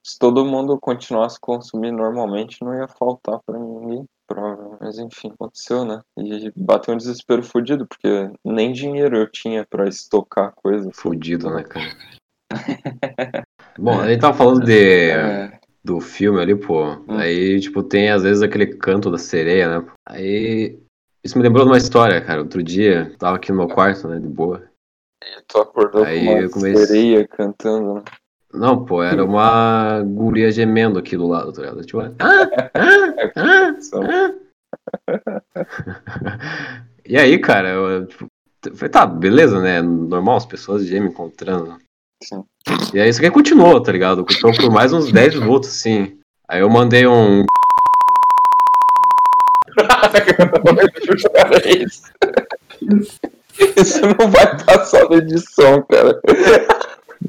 se 0.04 0.18
todo 0.18 0.44
mundo 0.44 0.78
continuasse 0.80 1.36
a 1.36 1.40
consumir 1.40 1.92
normalmente, 1.92 2.58
não 2.62 2.74
ia 2.74 2.88
faltar 2.88 3.38
pra 3.46 3.58
ninguém. 3.58 4.04
Prova. 4.26 4.78
Mas 4.80 4.98
enfim, 4.98 5.30
aconteceu, 5.32 5.84
né? 5.84 6.00
E 6.16 6.50
bateu 6.56 6.94
um 6.94 6.96
desespero 6.96 7.42
fudido, 7.42 7.86
porque 7.86 8.30
nem 8.44 8.72
dinheiro 8.72 9.16
eu 9.16 9.30
tinha 9.30 9.66
pra 9.68 9.86
estocar 9.88 10.52
coisas. 10.54 10.88
Fudido, 10.94 11.50
né, 11.50 11.62
cara? 11.64 11.84
Bom, 13.78 14.00
a 14.00 14.08
gente 14.08 14.20
tava 14.20 14.36
falando 14.36 14.64
de, 14.64 15.10
É, 15.10 15.60
do 15.84 16.00
filme 16.00 16.40
ali, 16.40 16.54
pô. 16.54 16.84
Aí, 17.08 17.60
tipo, 17.60 17.82
tem 17.82 18.10
às 18.10 18.22
vezes 18.22 18.42
aquele 18.42 18.66
canto 18.66 19.10
da 19.10 19.18
sereia, 19.18 19.80
né? 19.80 19.86
Aí. 20.08 20.78
Isso 21.24 21.36
me 21.38 21.44
lembrou 21.44 21.64
de 21.64 21.70
uma 21.70 21.78
história, 21.78 22.20
cara. 22.20 22.40
Outro 22.40 22.62
dia, 22.62 23.14
tava 23.18 23.36
aqui 23.36 23.52
no 23.52 23.58
meu 23.58 23.68
quarto, 23.68 24.08
né, 24.08 24.18
de 24.18 24.26
boa. 24.28 24.68
tu 25.46 25.58
acordou 25.58 26.04
Aí 26.04 26.24
com 26.24 26.32
uma 26.32 26.50
comecei- 26.50 26.86
sereia 26.86 27.28
cantando, 27.28 27.94
né? 27.94 28.02
Não, 28.52 28.84
pô, 28.84 29.02
era 29.02 29.24
uma 29.24 30.02
guria 30.02 30.50
gemendo 30.52 30.98
aqui 30.98 31.16
do 31.16 31.26
lado, 31.26 31.52
tá 31.52 31.62
ligado? 31.62 31.84
Tipo, 31.84 32.00
ah, 32.00 32.12
ah, 32.18 32.48
ah, 33.36 33.74
Só- 33.80 34.02
ah. 34.02 34.34
E 37.04 37.16
aí, 37.16 37.38
cara, 37.38 37.70
eu 37.70 38.06
tipo, 38.06 38.26
falei, 38.74 38.90
tá, 38.90 39.06
beleza, 39.06 39.60
né? 39.60 39.80
Normal, 39.82 40.36
as 40.36 40.46
pessoas 40.46 40.86
gemem 40.86 41.10
encontrando. 41.10 41.76
Sim. 42.22 42.44
E 42.94 43.00
aí 43.00 43.08
isso 43.08 43.18
aqui 43.20 43.30
continuou, 43.30 43.80
tá 43.82 43.90
ligado? 43.90 44.24
Continuou 44.24 44.56
por 44.56 44.70
mais 44.70 44.92
uns 44.92 45.10
10 45.10 45.34
minutos, 45.36 45.70
assim. 45.70 46.18
Aí 46.48 46.60
eu 46.60 46.70
mandei 46.70 47.06
um. 47.06 47.44
Isso 53.76 54.00
não 54.18 54.30
vai 54.30 54.64
passar 54.64 55.08
na 55.08 55.16
edição, 55.16 55.82
cara. 55.82 56.20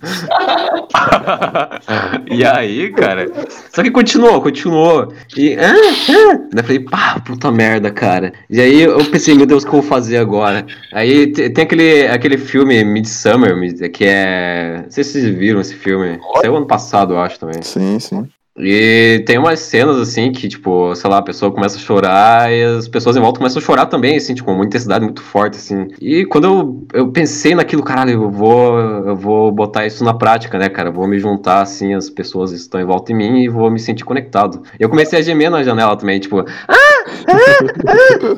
e 2.29 2.43
aí, 2.45 2.91
cara. 2.91 3.27
Só 3.73 3.83
que 3.83 3.91
continuou, 3.91 4.41
continuou. 4.41 5.13
E. 5.37 5.55
Ah, 5.55 5.73
ah. 5.73 6.39
Daí 6.53 6.63
falei, 6.63 6.79
pá, 6.79 7.19
puta 7.25 7.51
merda, 7.51 7.91
cara. 7.91 8.33
E 8.49 8.59
aí 8.59 8.81
eu 8.81 9.03
pensei, 9.05 9.35
meu 9.35 9.45
Deus, 9.45 9.63
o 9.63 9.67
que 9.67 9.73
eu 9.75 9.81
vou 9.81 9.89
fazer 9.89 10.17
agora? 10.17 10.65
Aí 10.91 11.31
te- 11.31 11.49
tem 11.49 11.63
aquele, 11.63 12.07
aquele 12.07 12.37
filme 12.37 12.83
Midsummer, 12.83 13.55
Mid- 13.55 13.89
que 13.91 14.05
é. 14.05 14.81
Não 14.83 14.91
sei 14.91 15.03
se 15.03 15.13
vocês 15.13 15.35
viram 15.35 15.61
esse 15.61 15.75
filme. 15.75 16.19
Saiu 16.41 16.55
ano 16.55 16.67
passado, 16.67 17.13
eu 17.13 17.19
acho 17.19 17.39
também. 17.39 17.61
Sim, 17.61 17.99
sim. 17.99 18.27
E 18.57 19.23
tem 19.25 19.39
umas 19.39 19.59
cenas 19.61 19.97
assim 19.97 20.31
que, 20.31 20.47
tipo, 20.47 20.93
sei 20.95 21.09
lá, 21.09 21.17
a 21.17 21.21
pessoa 21.23 21.51
começa 21.51 21.77
a 21.77 21.79
chorar 21.79 22.51
e 22.51 22.63
as 22.63 22.87
pessoas 22.87 23.15
em 23.15 23.19
volta 23.19 23.39
começam 23.39 23.59
a 23.59 23.65
chorar 23.65 23.87
também, 23.87 24.15
assim, 24.15 24.35
tipo, 24.35 24.45
com 24.45 24.53
uma 24.53 24.65
intensidade 24.65 25.03
muito 25.03 25.23
forte, 25.23 25.57
assim. 25.57 25.87
E 25.99 26.23
quando 26.25 26.45
eu, 26.45 26.87
eu 26.93 27.11
pensei 27.11 27.55
naquilo, 27.55 27.83
caralho, 27.83 28.11
eu 28.11 28.29
vou, 28.29 28.79
eu 28.79 29.15
vou 29.15 29.51
botar 29.51 29.87
isso 29.87 30.03
na 30.03 30.13
prática, 30.13 30.59
né, 30.59 30.69
cara? 30.69 30.89
Eu 30.89 30.93
vou 30.93 31.07
me 31.07 31.17
juntar, 31.17 31.61
assim, 31.61 31.95
as 31.95 32.09
pessoas 32.09 32.51
estão 32.51 32.79
em 32.79 32.85
volta 32.85 33.11
de 33.11 33.17
mim 33.17 33.41
e 33.41 33.49
vou 33.49 33.71
me 33.71 33.79
sentir 33.79 34.05
conectado. 34.05 34.61
Eu 34.79 34.89
comecei 34.89 35.17
a 35.17 35.21
gemer 35.21 35.49
na 35.49 35.63
janela 35.63 35.97
também, 35.97 36.19
tipo, 36.19 36.39
ah, 36.39 36.45
ah, 36.67 37.57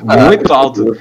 ah, 0.08 0.16
muito 0.26 0.50
alto. 0.52 0.96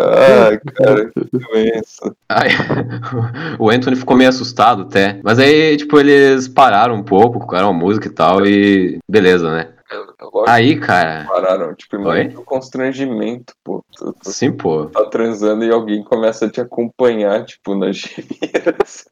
Ah, 0.00 0.56
cara, 0.76 1.10
que 1.10 1.38
doença. 1.38 2.14
Aí, 2.28 2.50
o 3.58 3.68
Anthony 3.70 3.96
ficou 3.96 4.16
meio 4.16 4.28
assustado 4.30 4.82
até. 4.82 5.20
Mas 5.24 5.38
aí, 5.38 5.76
tipo, 5.76 5.98
eles 5.98 6.46
pararam 6.48 6.94
um 6.94 7.02
pouco, 7.02 7.38
colocaram 7.38 7.70
a 7.70 7.72
música 7.72 8.06
e 8.06 8.12
tal, 8.12 8.46
e 8.46 8.98
beleza, 9.08 9.50
né? 9.50 9.72
Lógico 10.20 10.50
Aí, 10.50 10.78
cara. 10.78 11.24
pararam. 11.26 11.74
Tipo, 11.74 11.96
imagina 11.96 12.40
o 12.40 12.44
constrangimento, 12.44 13.54
pô. 13.64 13.82
Tu, 13.96 14.12
tu 14.12 14.30
Sim, 14.30 14.52
pô. 14.52 14.86
tá 14.86 15.04
transando 15.06 15.64
e 15.64 15.70
alguém 15.70 16.02
começa 16.04 16.46
a 16.46 16.50
te 16.50 16.60
acompanhar, 16.60 17.44
tipo, 17.44 17.74
nas 17.74 17.96
gemeiras. 17.98 19.06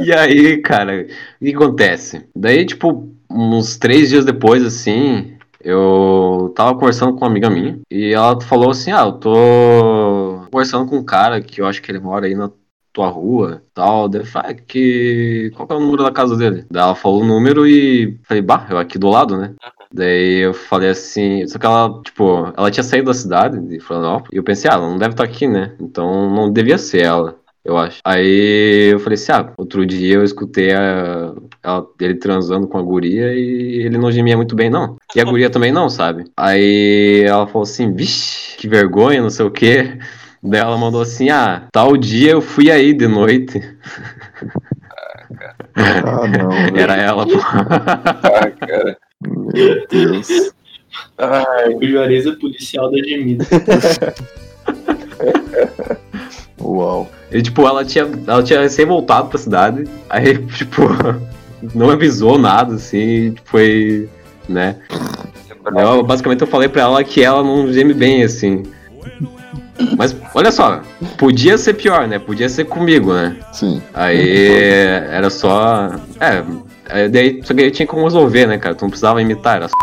E 0.00 0.12
aí, 0.12 0.60
cara, 0.60 1.06
o 1.40 1.44
que 1.44 1.54
acontece? 1.54 2.26
Daí, 2.34 2.66
tipo, 2.66 3.08
uns 3.30 3.76
três 3.76 4.08
dias 4.08 4.24
depois, 4.24 4.64
assim, 4.64 5.36
eu 5.64 6.52
tava 6.54 6.74
conversando 6.74 7.12
com 7.12 7.24
uma 7.24 7.30
amiga 7.30 7.48
minha 7.50 7.80
e 7.90 8.12
ela 8.12 8.40
falou 8.40 8.70
assim: 8.70 8.92
Ah, 8.92 9.04
eu 9.06 9.12
tô 9.12 10.46
conversando 10.50 10.88
com 10.88 10.98
um 10.98 11.04
cara 11.04 11.40
que 11.40 11.60
eu 11.60 11.66
acho 11.66 11.82
que 11.82 11.90
ele 11.90 11.98
mora 11.98 12.26
aí 12.26 12.34
na 12.34 12.50
tua 12.92 13.08
rua 13.08 13.62
tal. 13.74 14.08
Daí 14.08 14.22
eu 14.22 14.26
falei, 14.26 14.52
ah, 14.52 14.54
que... 14.54 15.50
qual 15.56 15.66
que 15.66 15.74
é 15.74 15.76
o 15.76 15.80
número 15.80 16.04
da 16.04 16.12
casa 16.12 16.36
dele? 16.36 16.64
Daí 16.70 16.82
ela 16.82 16.94
falou 16.94 17.22
o 17.22 17.26
número 17.26 17.66
e 17.66 18.18
falei, 18.24 18.42
bah, 18.42 18.66
eu 18.70 18.78
aqui 18.78 18.98
do 18.98 19.08
lado, 19.08 19.36
né? 19.36 19.54
Daí 19.92 20.38
eu 20.40 20.54
falei 20.54 20.90
assim, 20.90 21.46
só 21.46 21.58
que 21.58 21.66
ela, 21.66 22.00
tipo, 22.02 22.52
ela 22.56 22.70
tinha 22.70 22.84
saído 22.84 23.06
da 23.06 23.14
cidade 23.14 23.60
de 23.60 23.80
Florianópolis 23.80 24.32
e 24.32 24.36
eu 24.36 24.44
pensei, 24.44 24.70
ah, 24.70 24.74
ela 24.74 24.88
não 24.88 24.98
deve 24.98 25.14
estar 25.14 25.24
aqui, 25.24 25.48
né? 25.48 25.76
Então 25.80 26.30
não 26.30 26.52
devia 26.52 26.78
ser 26.78 27.02
ela 27.02 27.43
eu 27.64 27.76
acho. 27.78 27.98
Aí 28.04 28.90
eu 28.92 28.98
falei 29.00 29.14
assim, 29.14 29.32
ah, 29.32 29.52
outro 29.56 29.86
dia 29.86 30.14
eu 30.16 30.24
escutei 30.24 30.72
a, 30.72 31.32
ela- 31.62 31.86
ele 32.00 32.14
transando 32.16 32.66
com 32.68 32.78
a 32.78 32.82
guria 32.82 33.32
e 33.34 33.82
ele 33.84 33.96
não 33.98 34.12
gemia 34.12 34.36
muito 34.36 34.54
bem, 34.54 34.68
não. 34.70 34.96
E 35.14 35.20
a 35.20 35.24
guria 35.24 35.48
também 35.50 35.72
não, 35.72 35.88
sabe? 35.88 36.24
Aí 36.36 37.22
ela 37.26 37.46
falou 37.46 37.62
assim, 37.62 37.92
vixe, 37.92 38.56
que 38.58 38.68
vergonha, 38.68 39.22
não 39.22 39.30
sei 39.30 39.46
o 39.46 39.50
quê. 39.50 39.98
Daí 40.42 40.60
ela 40.60 40.76
mandou 40.76 41.00
assim, 41.00 41.30
ah, 41.30 41.66
tal 41.72 41.96
dia 41.96 42.32
eu 42.32 42.42
fui 42.42 42.70
aí 42.70 42.92
de 42.92 43.08
noite. 43.08 43.60
Ah, 45.76 46.26
não. 46.28 46.50
velho. 46.72 46.78
Era 46.80 46.96
ela, 46.96 47.26
pô. 47.26 47.32
Ah, 47.42 48.50
cara. 48.50 48.96
Meu 49.26 49.86
Deus. 49.88 50.28
Ai, 51.18 51.74
O 51.74 51.82
Juarez 51.86 52.26
é 52.26 52.32
policial 52.32 52.90
da 52.90 52.98
gemida. 52.98 53.44
Uau. 56.64 57.08
E, 57.30 57.42
tipo, 57.42 57.66
ela 57.66 57.84
tinha, 57.84 58.08
ela 58.26 58.42
tinha 58.42 58.60
recém 58.60 58.86
voltado 58.86 59.28
pra 59.28 59.38
cidade. 59.38 59.84
Aí, 60.08 60.38
tipo, 60.56 60.82
não 61.74 61.90
avisou 61.90 62.38
nada, 62.38 62.74
assim, 62.74 63.32
tipo, 63.32 63.50
foi, 63.50 64.08
né? 64.48 64.76
Eu, 65.76 66.02
basicamente 66.02 66.40
eu 66.40 66.46
falei 66.46 66.68
pra 66.68 66.82
ela 66.82 67.04
que 67.04 67.22
ela 67.22 67.42
não 67.42 67.72
geme 67.72 67.94
bem, 67.94 68.22
assim. 68.22 68.62
Mas 69.96 70.14
olha 70.34 70.52
só, 70.52 70.82
podia 71.16 71.58
ser 71.58 71.74
pior, 71.74 72.06
né? 72.06 72.18
Podia 72.18 72.48
ser 72.48 72.64
comigo, 72.64 73.12
né? 73.12 73.36
Sim. 73.52 73.82
Aí 73.92 74.46
era 75.10 75.30
só. 75.30 75.90
É, 76.20 76.44
aí 76.88 77.08
daí 77.08 77.40
só 77.42 77.54
que 77.54 77.62
aí 77.62 77.70
tinha 77.70 77.86
como 77.86 78.04
resolver, 78.04 78.46
né, 78.46 78.58
cara? 78.58 78.74
Tu 78.74 78.82
não 78.82 78.90
precisava 78.90 79.20
imitar, 79.20 79.56
era 79.56 79.68
só. 79.68 79.74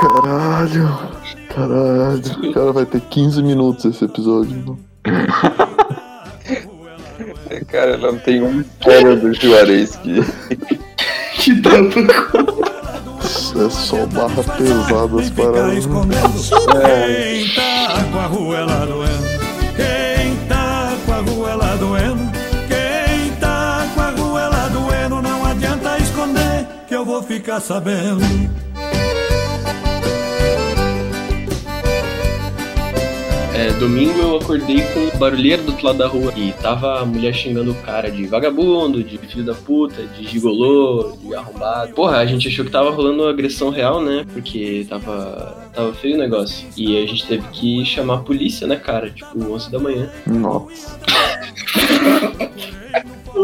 Caralho. 0.00 1.11
Caralho. 1.54 2.22
O 2.48 2.52
cara 2.52 2.72
vai 2.72 2.86
ter 2.86 3.00
15 3.00 3.42
minutos 3.42 3.84
esse 3.84 4.04
episódio. 4.04 4.78
Cara, 7.68 7.96
não 7.98 8.18
tem 8.18 8.42
um 8.42 8.64
cara 8.84 9.16
do 9.16 9.32
Juarez 9.34 9.96
que. 9.96 10.20
Que 11.36 11.54
dá 11.60 11.70
pra 11.70 13.64
É 13.64 13.70
só 13.70 14.06
barra 14.06 14.42
pesada 14.56 15.20
as 15.20 15.30
paradas. 15.30 15.78
escondendo. 15.78 16.32
Quem 16.70 17.48
tá 17.54 18.04
com 18.12 18.18
a 18.18 18.26
ruela 18.26 18.86
doendo? 18.86 19.26
Quem 19.76 20.36
tá 20.48 20.92
com 21.04 21.12
a 21.12 21.16
ruela 21.20 21.76
doendo? 21.76 22.32
Quem 22.68 23.32
tá 23.40 23.86
com 23.94 24.00
a 24.00 24.10
ruela 24.10 24.68
doendo? 24.68 25.22
Não 25.22 25.44
adianta 25.46 25.98
esconder 25.98 26.66
que 26.86 26.94
eu 26.94 27.04
vou 27.04 27.22
ficar 27.22 27.60
sabendo. 27.60 28.20
É, 33.62 33.70
domingo 33.74 34.18
eu 34.18 34.36
acordei 34.38 34.82
com 34.92 35.16
barulheira 35.18 35.62
do 35.62 35.70
outro 35.70 35.86
lado 35.86 35.98
da 35.98 36.08
rua 36.08 36.32
e 36.36 36.52
tava 36.60 37.00
a 37.00 37.06
mulher 37.06 37.32
xingando 37.32 37.70
o 37.70 37.74
cara 37.76 38.10
de 38.10 38.26
vagabundo, 38.26 39.04
de 39.04 39.16
filho 39.18 39.44
da 39.44 39.54
puta, 39.54 40.02
de 40.02 40.26
gigolô, 40.26 41.16
de 41.22 41.32
arrombado. 41.32 41.94
Porra, 41.94 42.16
a 42.16 42.26
gente 42.26 42.48
achou 42.48 42.64
que 42.64 42.72
tava 42.72 42.90
rolando 42.90 43.24
agressão 43.24 43.70
real, 43.70 44.02
né? 44.02 44.26
Porque 44.32 44.84
tava, 44.90 45.56
tava 45.72 45.94
feio 45.94 46.16
o 46.16 46.18
negócio. 46.18 46.66
E 46.76 47.00
a 47.00 47.06
gente 47.06 47.24
teve 47.24 47.46
que 47.52 47.84
chamar 47.84 48.14
a 48.14 48.18
polícia, 48.18 48.66
né, 48.66 48.74
cara? 48.74 49.08
Tipo, 49.10 49.38
11 49.52 49.70
da 49.70 49.78
manhã. 49.78 50.10
Nossa. 50.26 50.98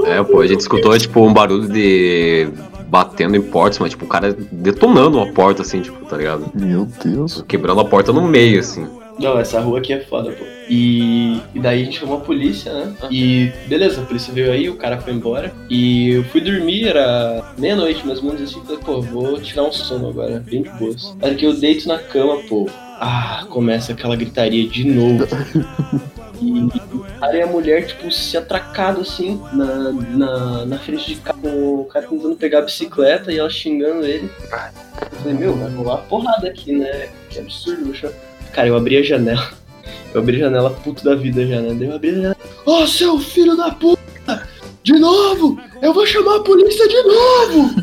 É, 0.05 0.21
pô, 0.25 0.41
a 0.41 0.47
gente 0.49 0.61
escutou, 0.61 0.99
tipo, 0.99 1.25
um 1.25 1.33
barulho 1.33 1.69
de. 1.69 2.49
batendo 2.89 3.37
em 3.37 3.43
portas, 3.43 3.79
mas, 3.79 3.91
tipo, 3.91 4.05
o 4.05 4.09
cara 4.09 4.37
detonando 4.51 5.19
uma 5.19 5.33
porta, 5.33 5.63
assim, 5.63 5.81
tipo, 5.81 6.05
tá 6.07 6.17
ligado? 6.17 6.51
Meu 6.57 6.89
Deus. 7.05 7.45
Quebrando 7.47 7.81
a 7.81 7.85
porta 7.85 8.13
no 8.13 8.23
meio, 8.23 8.59
assim. 8.59 8.98
Não, 9.19 9.39
essa 9.39 9.61
rua 9.61 9.79
aqui 9.79 9.93
é 9.93 10.01
foda, 10.01 10.31
pô. 10.33 10.45
E, 10.69 11.41
e 11.55 11.61
daí 11.61 11.83
a 11.83 11.85
gente 11.85 11.99
chamou 11.99 12.19
a 12.19 12.21
polícia, 12.21 12.73
né? 12.73 12.95
E 13.11 13.51
beleza, 13.67 14.01
a 14.01 14.05
polícia 14.05 14.33
veio 14.33 14.53
aí, 14.53 14.69
o 14.69 14.77
cara 14.77 15.01
foi 15.01 15.13
embora. 15.13 15.53
E 15.69 16.11
eu 16.11 16.25
fui 16.25 16.41
dormir, 16.41 16.87
era 16.87 17.53
meia-noite 17.59 18.07
mais 18.07 18.19
ou 18.19 18.27
menos 18.27 18.43
assim. 18.43 18.65
Falei, 18.65 18.79
pô, 18.79 19.01
vou 19.01 19.41
tirar 19.41 19.65
um 19.65 19.73
sono 19.73 20.09
agora, 20.09 20.41
bem 20.41 20.63
de 20.63 20.71
boas. 20.71 21.17
Era 21.21 21.35
que 21.35 21.45
eu 21.45 21.55
deito 21.55 21.89
na 21.89 21.99
cama, 21.99 22.39
pô. 22.49 22.69
Ah, 23.01 23.47
começa 23.49 23.93
aquela 23.93 24.17
gritaria 24.17 24.69
de 24.69 24.85
novo. 24.85 25.27
E 26.41 26.69
e 27.21 27.43
a 27.43 27.47
mulher, 27.47 27.85
tipo, 27.87 28.11
se 28.13 28.37
atracado 28.37 29.01
assim 29.01 29.41
na, 29.53 29.93
na, 29.93 30.65
na 30.67 30.79
frente 30.79 31.15
de 31.15 31.21
casa, 31.21 31.39
com 31.39 31.81
o 31.81 31.85
cara 31.87 32.07
tentando 32.07 32.37
pegar 32.37 32.61
a 32.61 32.63
bicicleta 32.63 33.33
e 33.33 33.39
ela 33.39 33.51
xingando 33.51 34.07
ele. 34.07 34.31
Eu 35.11 35.19
falei, 35.19 35.35
meu, 35.35 35.55
vai 35.57 35.71
rolar 35.71 35.97
porrada 36.09 36.47
aqui, 36.47 36.73
né? 36.73 37.09
Que 37.29 37.41
absurdo, 37.41 37.93
chamar. 37.93 38.28
Cara, 38.53 38.69
eu 38.69 38.77
abri 38.77 38.97
a 38.97 39.03
janela. 39.03 39.51
Eu 40.15 40.23
abri 40.23 40.37
a 40.37 40.47
janela 40.47 40.71
puto 40.71 41.05
da 41.05 41.15
vida 41.15 41.47
já, 41.47 41.61
né? 41.61 41.75
Daí 41.79 41.87
eu 41.87 41.95
abri 41.95 42.09
a 42.09 42.15
janela. 42.15 42.37
Ô, 42.65 42.87
seu 42.87 43.19
filho 43.19 43.55
da 43.55 43.71
puta! 43.71 44.49
De 44.83 44.95
novo! 44.99 45.61
Eu 45.83 45.93
vou 45.93 46.07
chamar 46.07 46.37
a 46.37 46.41
polícia 46.41 46.89
de 46.89 47.03
novo! 47.03 47.75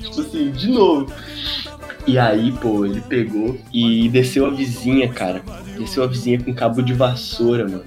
Tipo 0.00 0.20
assim, 0.20 0.50
de 0.50 0.68
novo. 0.68 1.12
E 2.06 2.18
aí, 2.18 2.52
pô, 2.52 2.84
ele 2.86 3.00
pegou 3.00 3.58
e 3.72 4.08
desceu 4.08 4.46
a 4.46 4.50
vizinha, 4.50 5.08
cara. 5.08 5.42
Desceu 5.76 6.04
a 6.04 6.06
vizinha 6.06 6.40
com 6.40 6.54
cabo 6.54 6.80
de 6.80 6.92
vassoura, 6.94 7.64
mano. 7.64 7.84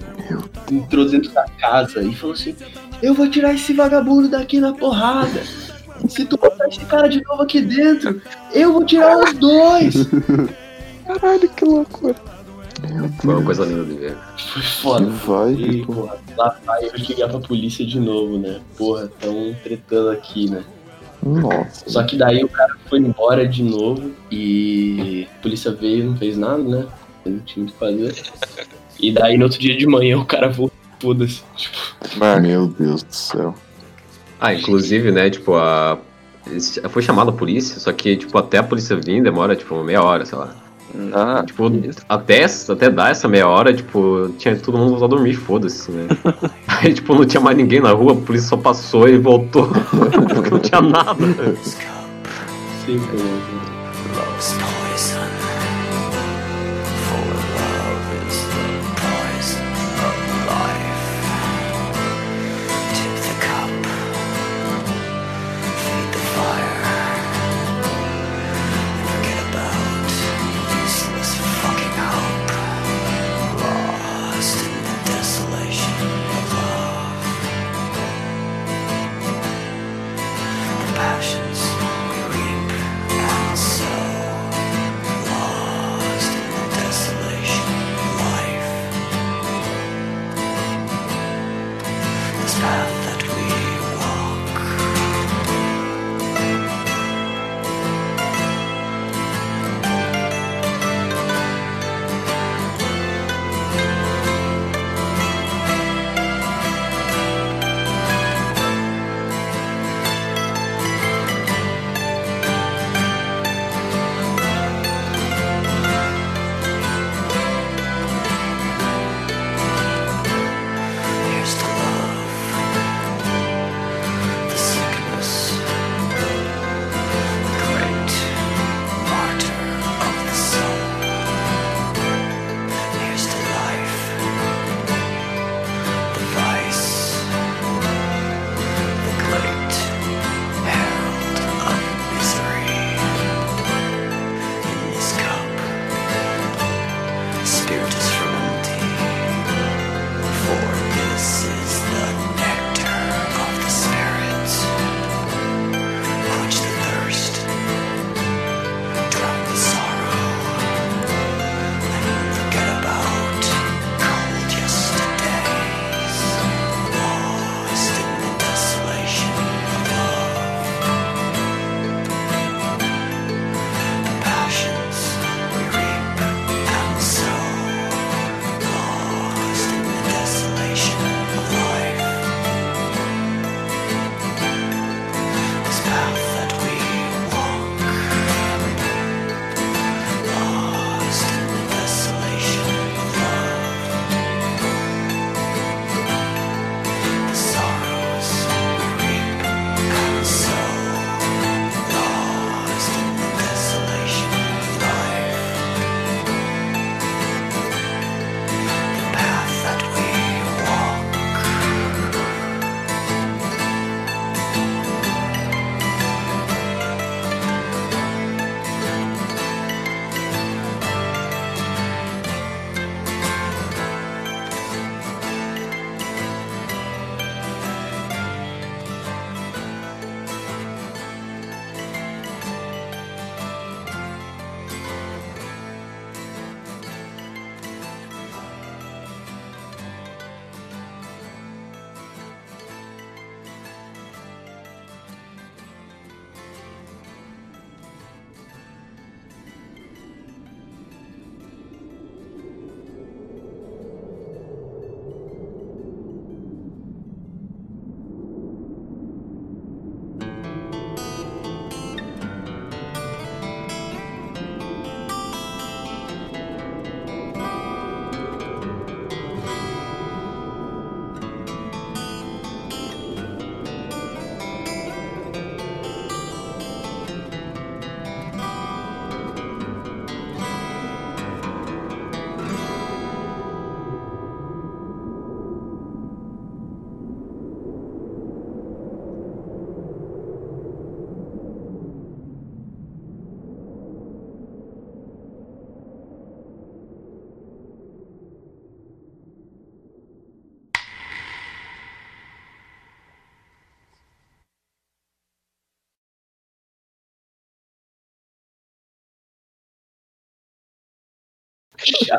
Entrou 0.70 1.08
dentro 1.08 1.30
da 1.32 1.46
casa 1.58 2.02
e 2.02 2.14
falou 2.14 2.34
assim: 2.34 2.54
Eu 3.02 3.14
vou 3.14 3.28
tirar 3.28 3.54
esse 3.54 3.72
vagabundo 3.72 4.28
daqui 4.28 4.60
na 4.60 4.74
porrada. 4.74 5.42
Se 6.08 6.24
tu 6.24 6.36
botar 6.36 6.68
esse 6.68 6.80
cara 6.86 7.08
de 7.08 7.22
novo 7.24 7.42
aqui 7.42 7.60
dentro, 7.60 8.20
eu 8.52 8.72
vou 8.72 8.84
tirar 8.84 9.18
os 9.18 9.32
dois. 9.34 9.94
Caralho, 11.06 11.48
que 11.48 11.64
loucura. 11.64 12.14
Foi 13.22 13.34
uma 13.34 13.44
coisa 13.44 13.64
linda 13.64 13.84
de 13.84 13.98
ver. 13.98 14.16
Foi 14.36 14.62
foda. 14.62 15.04
Que 15.06 15.26
vibe, 15.26 15.76
E, 15.76 15.86
porra, 15.86 16.16
lá 16.36 16.56
vai 16.64 16.84
eu 16.84 16.92
ligar 16.94 17.28
pra 17.28 17.38
polícia 17.40 17.84
de 17.84 18.00
novo, 18.00 18.38
né? 18.38 18.60
Porra, 18.76 19.10
tão 19.20 19.54
tretando 19.62 20.10
aqui, 20.10 20.48
né? 20.50 20.64
Nossa. 21.22 21.88
Só 21.88 22.02
que 22.04 22.16
daí 22.16 22.42
o 22.42 22.48
cara 22.48 22.74
foi 22.88 23.00
embora 23.00 23.46
de 23.46 23.62
novo 23.62 24.12
e 24.30 25.28
a 25.38 25.42
polícia 25.42 25.70
veio, 25.70 26.06
não 26.06 26.16
fez 26.16 26.36
nada, 26.36 26.62
né? 26.62 26.86
Não 27.26 27.38
tinha 27.40 27.66
o 27.66 27.68
que 27.68 27.74
fazer. 27.74 28.14
E 28.98 29.12
daí 29.12 29.36
no 29.36 29.44
outro 29.44 29.58
dia 29.58 29.76
de 29.76 29.86
manhã 29.86 30.18
o 30.18 30.24
cara 30.24 30.48
voltou, 30.48 30.76
foda-se. 30.98 31.42
Tipo, 31.56 32.40
Meu 32.40 32.66
Deus 32.66 33.02
do 33.02 33.14
céu. 33.14 33.54
Ah, 34.40 34.54
inclusive, 34.54 35.10
né, 35.10 35.28
tipo, 35.30 35.54
a. 35.54 35.98
Foi 36.88 37.02
chamada 37.02 37.30
a 37.30 37.34
polícia, 37.34 37.78
só 37.78 37.92
que, 37.92 38.16
tipo, 38.16 38.36
até 38.38 38.58
a 38.58 38.62
polícia 38.62 38.96
vir 38.96 39.22
demora, 39.22 39.54
tipo, 39.54 39.74
uma 39.74 39.84
meia 39.84 40.02
hora, 40.02 40.24
sei 40.24 40.38
lá. 40.38 40.54
ah, 41.12 41.44
Tipo, 41.46 41.70
até, 42.08 42.46
até 42.68 42.90
dar 42.90 43.10
essa 43.10 43.28
meia 43.28 43.46
hora, 43.46 43.74
tipo, 43.74 44.30
tinha 44.38 44.56
todo 44.56 44.78
mundo 44.78 44.90
voltado 44.92 45.14
a 45.14 45.18
dormir, 45.18 45.34
foda-se, 45.34 45.92
né? 45.92 46.08
Aí, 46.66 46.94
tipo, 46.94 47.14
não 47.14 47.26
tinha 47.26 47.40
mais 47.42 47.56
ninguém 47.56 47.80
na 47.80 47.92
rua, 47.92 48.14
a 48.14 48.16
polícia 48.16 48.48
só 48.48 48.56
passou 48.56 49.06
e 49.06 49.18
voltou. 49.18 49.68
Porque 50.34 50.50
não 50.50 50.58
tinha 50.58 50.80
nada. 50.80 51.14
sempre. 52.86 53.18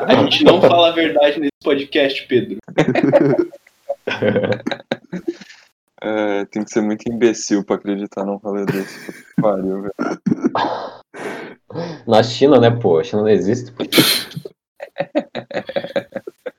A 0.07 0.15
gente 0.23 0.43
não 0.43 0.61
fala 0.61 0.89
a 0.89 0.91
verdade 0.91 1.39
nesse 1.39 1.52
podcast, 1.64 2.27
Pedro. 2.27 2.57
É, 6.03 6.45
tem 6.45 6.64
que 6.64 6.72
ser 6.72 6.81
muito 6.81 7.07
imbecil 7.07 7.64
pra 7.64 7.76
acreditar 7.76 8.26
num 8.26 8.38
rolê 8.38 8.65
desse. 8.65 9.23
Pariu, 9.39 9.84
velho. 9.84 9.93
Na 12.07 12.23
China, 12.23 12.60
né, 12.60 12.72
pô? 12.72 12.98
A 12.98 13.03
China 13.03 13.22
não 13.22 13.30
existe. 13.30 13.72
pô. 13.72 13.84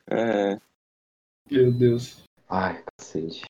É, 0.08 0.56
Meu 1.50 1.72
Deus. 1.72 2.18
Ai, 2.48 2.78
cacete. 2.96 3.42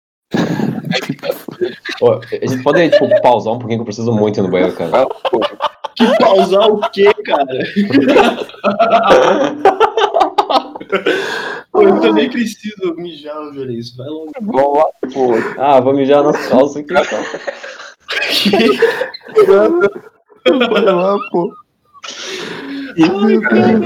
Ô, 2.01 2.13
a 2.13 2.47
gente 2.47 2.63
pode, 2.63 2.89
tipo, 2.91 3.21
pausar 3.21 3.53
um 3.53 3.59
pouquinho 3.59 3.81
que 3.81 3.83
eu 3.83 3.87
preciso 3.87 4.13
muito 4.13 4.41
ir 4.41 4.43
no 4.43 4.51
banheiro, 4.51 4.75
cara. 4.75 5.03
ah, 5.03 5.07
pô, 5.07 5.41
Que 6.03 6.19
pausar 6.19 6.69
o 6.69 6.81
quê, 6.91 7.13
cara? 7.25 7.65
Pô, 11.71 11.83
eu 11.87 12.01
também 12.01 12.29
preciso 12.31 12.95
mijar, 12.97 13.53
Juarez. 13.53 13.95
Vai 13.97 14.09
logo. 14.09 14.33
vamos 14.41 14.79
lá, 14.79 14.85
pô. 15.13 15.35
Ah, 15.59 15.81
vou 15.81 15.95
mijar 15.95 16.25
nas 16.25 16.49
calças 16.49 16.77
aqui, 16.77 16.93
então. 16.93 17.19
Vai 20.69 20.83
lá, 20.83 21.17
pô. 21.31 21.55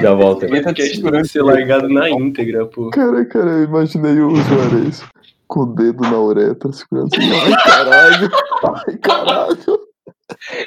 Já 0.00 0.14
volto. 0.14 0.44
Alguém 0.44 0.62
tá 0.62 0.72
te 0.72 0.76
Podcast 0.76 0.90
tem 0.90 0.94
segurando 0.96 1.22
que 1.22 1.28
ser 1.28 1.42
largado 1.42 1.88
na 1.88 2.08
íntegra, 2.10 2.66
pô. 2.66 2.90
Cara, 2.90 3.24
cara, 3.26 3.50
eu 3.50 3.64
imaginei 3.64 4.20
o 4.20 4.34
Juarez 4.34 5.04
com 5.46 5.60
o 5.60 5.66
dedo 5.66 6.02
na 6.02 6.18
uretra, 6.18 6.72
segurando 6.72 7.14
assim. 7.14 7.30
Ai, 7.32 7.52
caralho. 7.62 8.30
Ai, 8.64 8.96
caralho. 8.98 9.86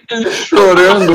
Ele 0.10 0.32
chorando. 0.32 1.14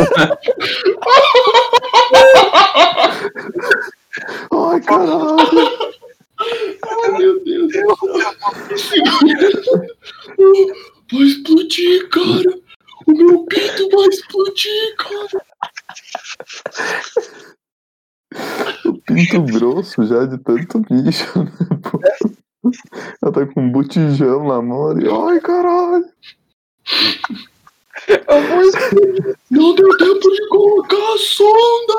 Ai, 4.52 4.80
caralho. 4.82 5.94
Ai, 6.38 7.10
meu 7.18 7.44
Deus. 7.44 7.72
Vai 11.12 11.22
explodir, 11.22 12.08
cara. 12.08 12.60
O 13.06 13.12
meu 13.12 13.44
pinto 13.44 13.88
vai 13.90 14.08
explodir, 14.08 14.96
cara. 14.96 15.44
O 18.84 18.94
pinto 18.94 19.42
grosso 19.42 20.04
já 20.06 20.24
de 20.26 20.38
tanto 20.38 20.80
bicho, 20.80 21.44
né, 21.44 21.52
pô? 21.82 22.00
Ela 23.22 23.32
tá 23.32 23.46
com 23.46 23.60
um 23.60 23.70
botijão 23.70 24.48
na 24.48 24.60
mão 24.62 24.90
ali. 24.90 25.06
Ai, 25.08 25.40
caralho. 25.40 26.08
Não 29.50 29.74
deu 29.74 29.96
tempo 29.96 30.30
de 30.30 30.48
colocar 30.48 30.96
a 30.96 31.18
sonda. 31.18 31.94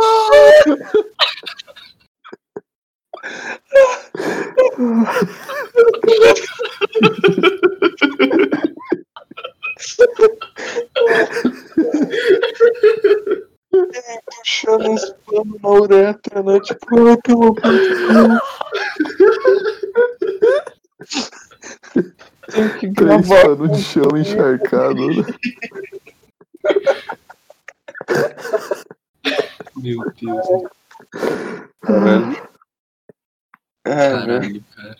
Puxando 14.37 14.93
os 14.93 15.13
panos 15.25 15.61
na 15.61 15.69
uretra, 15.69 16.43
né? 16.43 16.59
Tipo, 16.59 16.85
pelo 17.23 17.43
amor 17.43 17.61
de 17.61 17.89
Deus. 17.89 18.41
Tem 22.51 22.77
que 22.79 22.91
Três 22.93 23.27
panos 23.27 23.77
de 23.77 23.83
chão 23.83 24.17
encharcado, 24.17 25.07
né? 25.07 25.23
Meu 29.75 29.99
Deus. 30.13 30.47
Caralho. 31.81 32.37
É. 33.85 34.09
Caralho, 34.09 34.63
cara. 34.75 34.97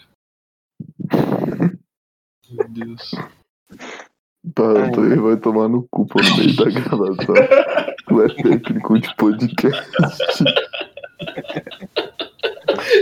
Meu 2.49 2.69
Deus. 2.69 3.11
Tá, 4.53 4.91
tu 4.93 5.22
vai 5.22 5.38
tomar 5.38 5.67
no 5.67 5.88
cu 5.89 6.05
pô, 6.05 6.22
no 6.22 6.38
meio 6.38 6.55
da 6.55 6.65
gravação. 6.65 7.35
Tu 8.07 8.22
é 8.22 8.27
técnico 8.35 8.99
de 8.99 9.15
podcast. 9.15 10.43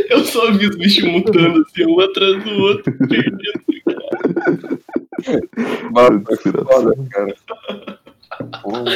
Eu 0.10 0.24
só 0.26 0.52
vi 0.52 0.68
os 0.68 0.76
bichos 0.76 1.04
mutando 1.04 1.62
assim, 1.62 1.86
um 1.86 2.00
atrás 2.00 2.44
do 2.44 2.52
outro. 2.52 2.98
perdendo. 2.98 3.64
Mano, 5.92 6.24
foi 6.26 6.36
Desgraçado. 6.38 6.96
foda, 6.96 7.10
cara. 7.10 7.36
Porra. 8.62 8.92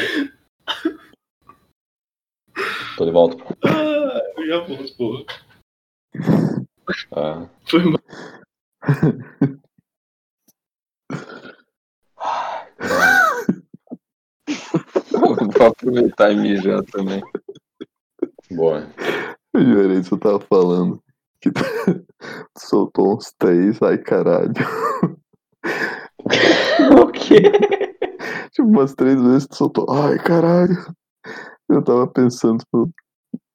Tô 2.97 3.05
de 3.05 3.11
volta. 3.11 3.43
Ah, 3.63 4.21
eu 4.37 4.47
já 4.47 4.59
vou, 4.59 4.77
porra. 4.97 5.25
Ah. 7.11 7.47
Foi 7.65 7.83
mal. 7.83 8.01
Vou 15.11 15.67
aproveitar 15.67 16.31
e 16.31 16.35
mijar 16.35 16.83
também. 16.85 17.21
Boa. 18.51 18.87
O 19.57 19.59
Juarez, 19.59 20.09
eu 20.11 20.19
tava 20.19 20.39
falando 20.39 21.01
que 21.41 21.51
tu 21.51 21.63
soltou 22.55 23.17
uns 23.17 23.33
três, 23.39 23.81
ai 23.81 23.97
caralho. 23.97 24.53
o 27.01 27.07
quê? 27.07 27.41
Tipo, 28.53 28.69
umas 28.69 28.93
três 28.93 29.19
vezes 29.19 29.47
tu 29.47 29.55
soltou, 29.55 29.89
ai 29.89 30.19
caralho. 30.19 30.77
Eu 31.67 31.83
tava 31.83 32.05
pensando, 32.07 32.59
tipo, 32.59 32.87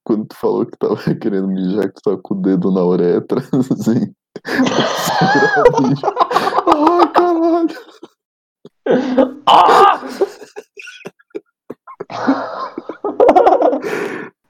quando 0.04 0.26
tu 0.26 0.34
falou 0.36 0.66
que 0.66 0.76
tava 0.76 0.96
querendo 1.14 1.46
mijar, 1.46 1.86
que 1.86 1.94
tu 1.94 2.02
tava 2.02 2.18
com 2.20 2.34
o 2.34 2.42
dedo 2.42 2.72
na 2.72 2.84
uretra, 2.84 3.38
assim. 3.70 4.12
Ai 6.66 7.12
caralho. 7.12 7.78
Ah! 12.08 12.71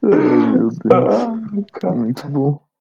Ai 0.02 0.46
meu 0.46 0.68
Deus. 0.84 1.28
Muito 1.94 2.28
bom. 2.28 2.62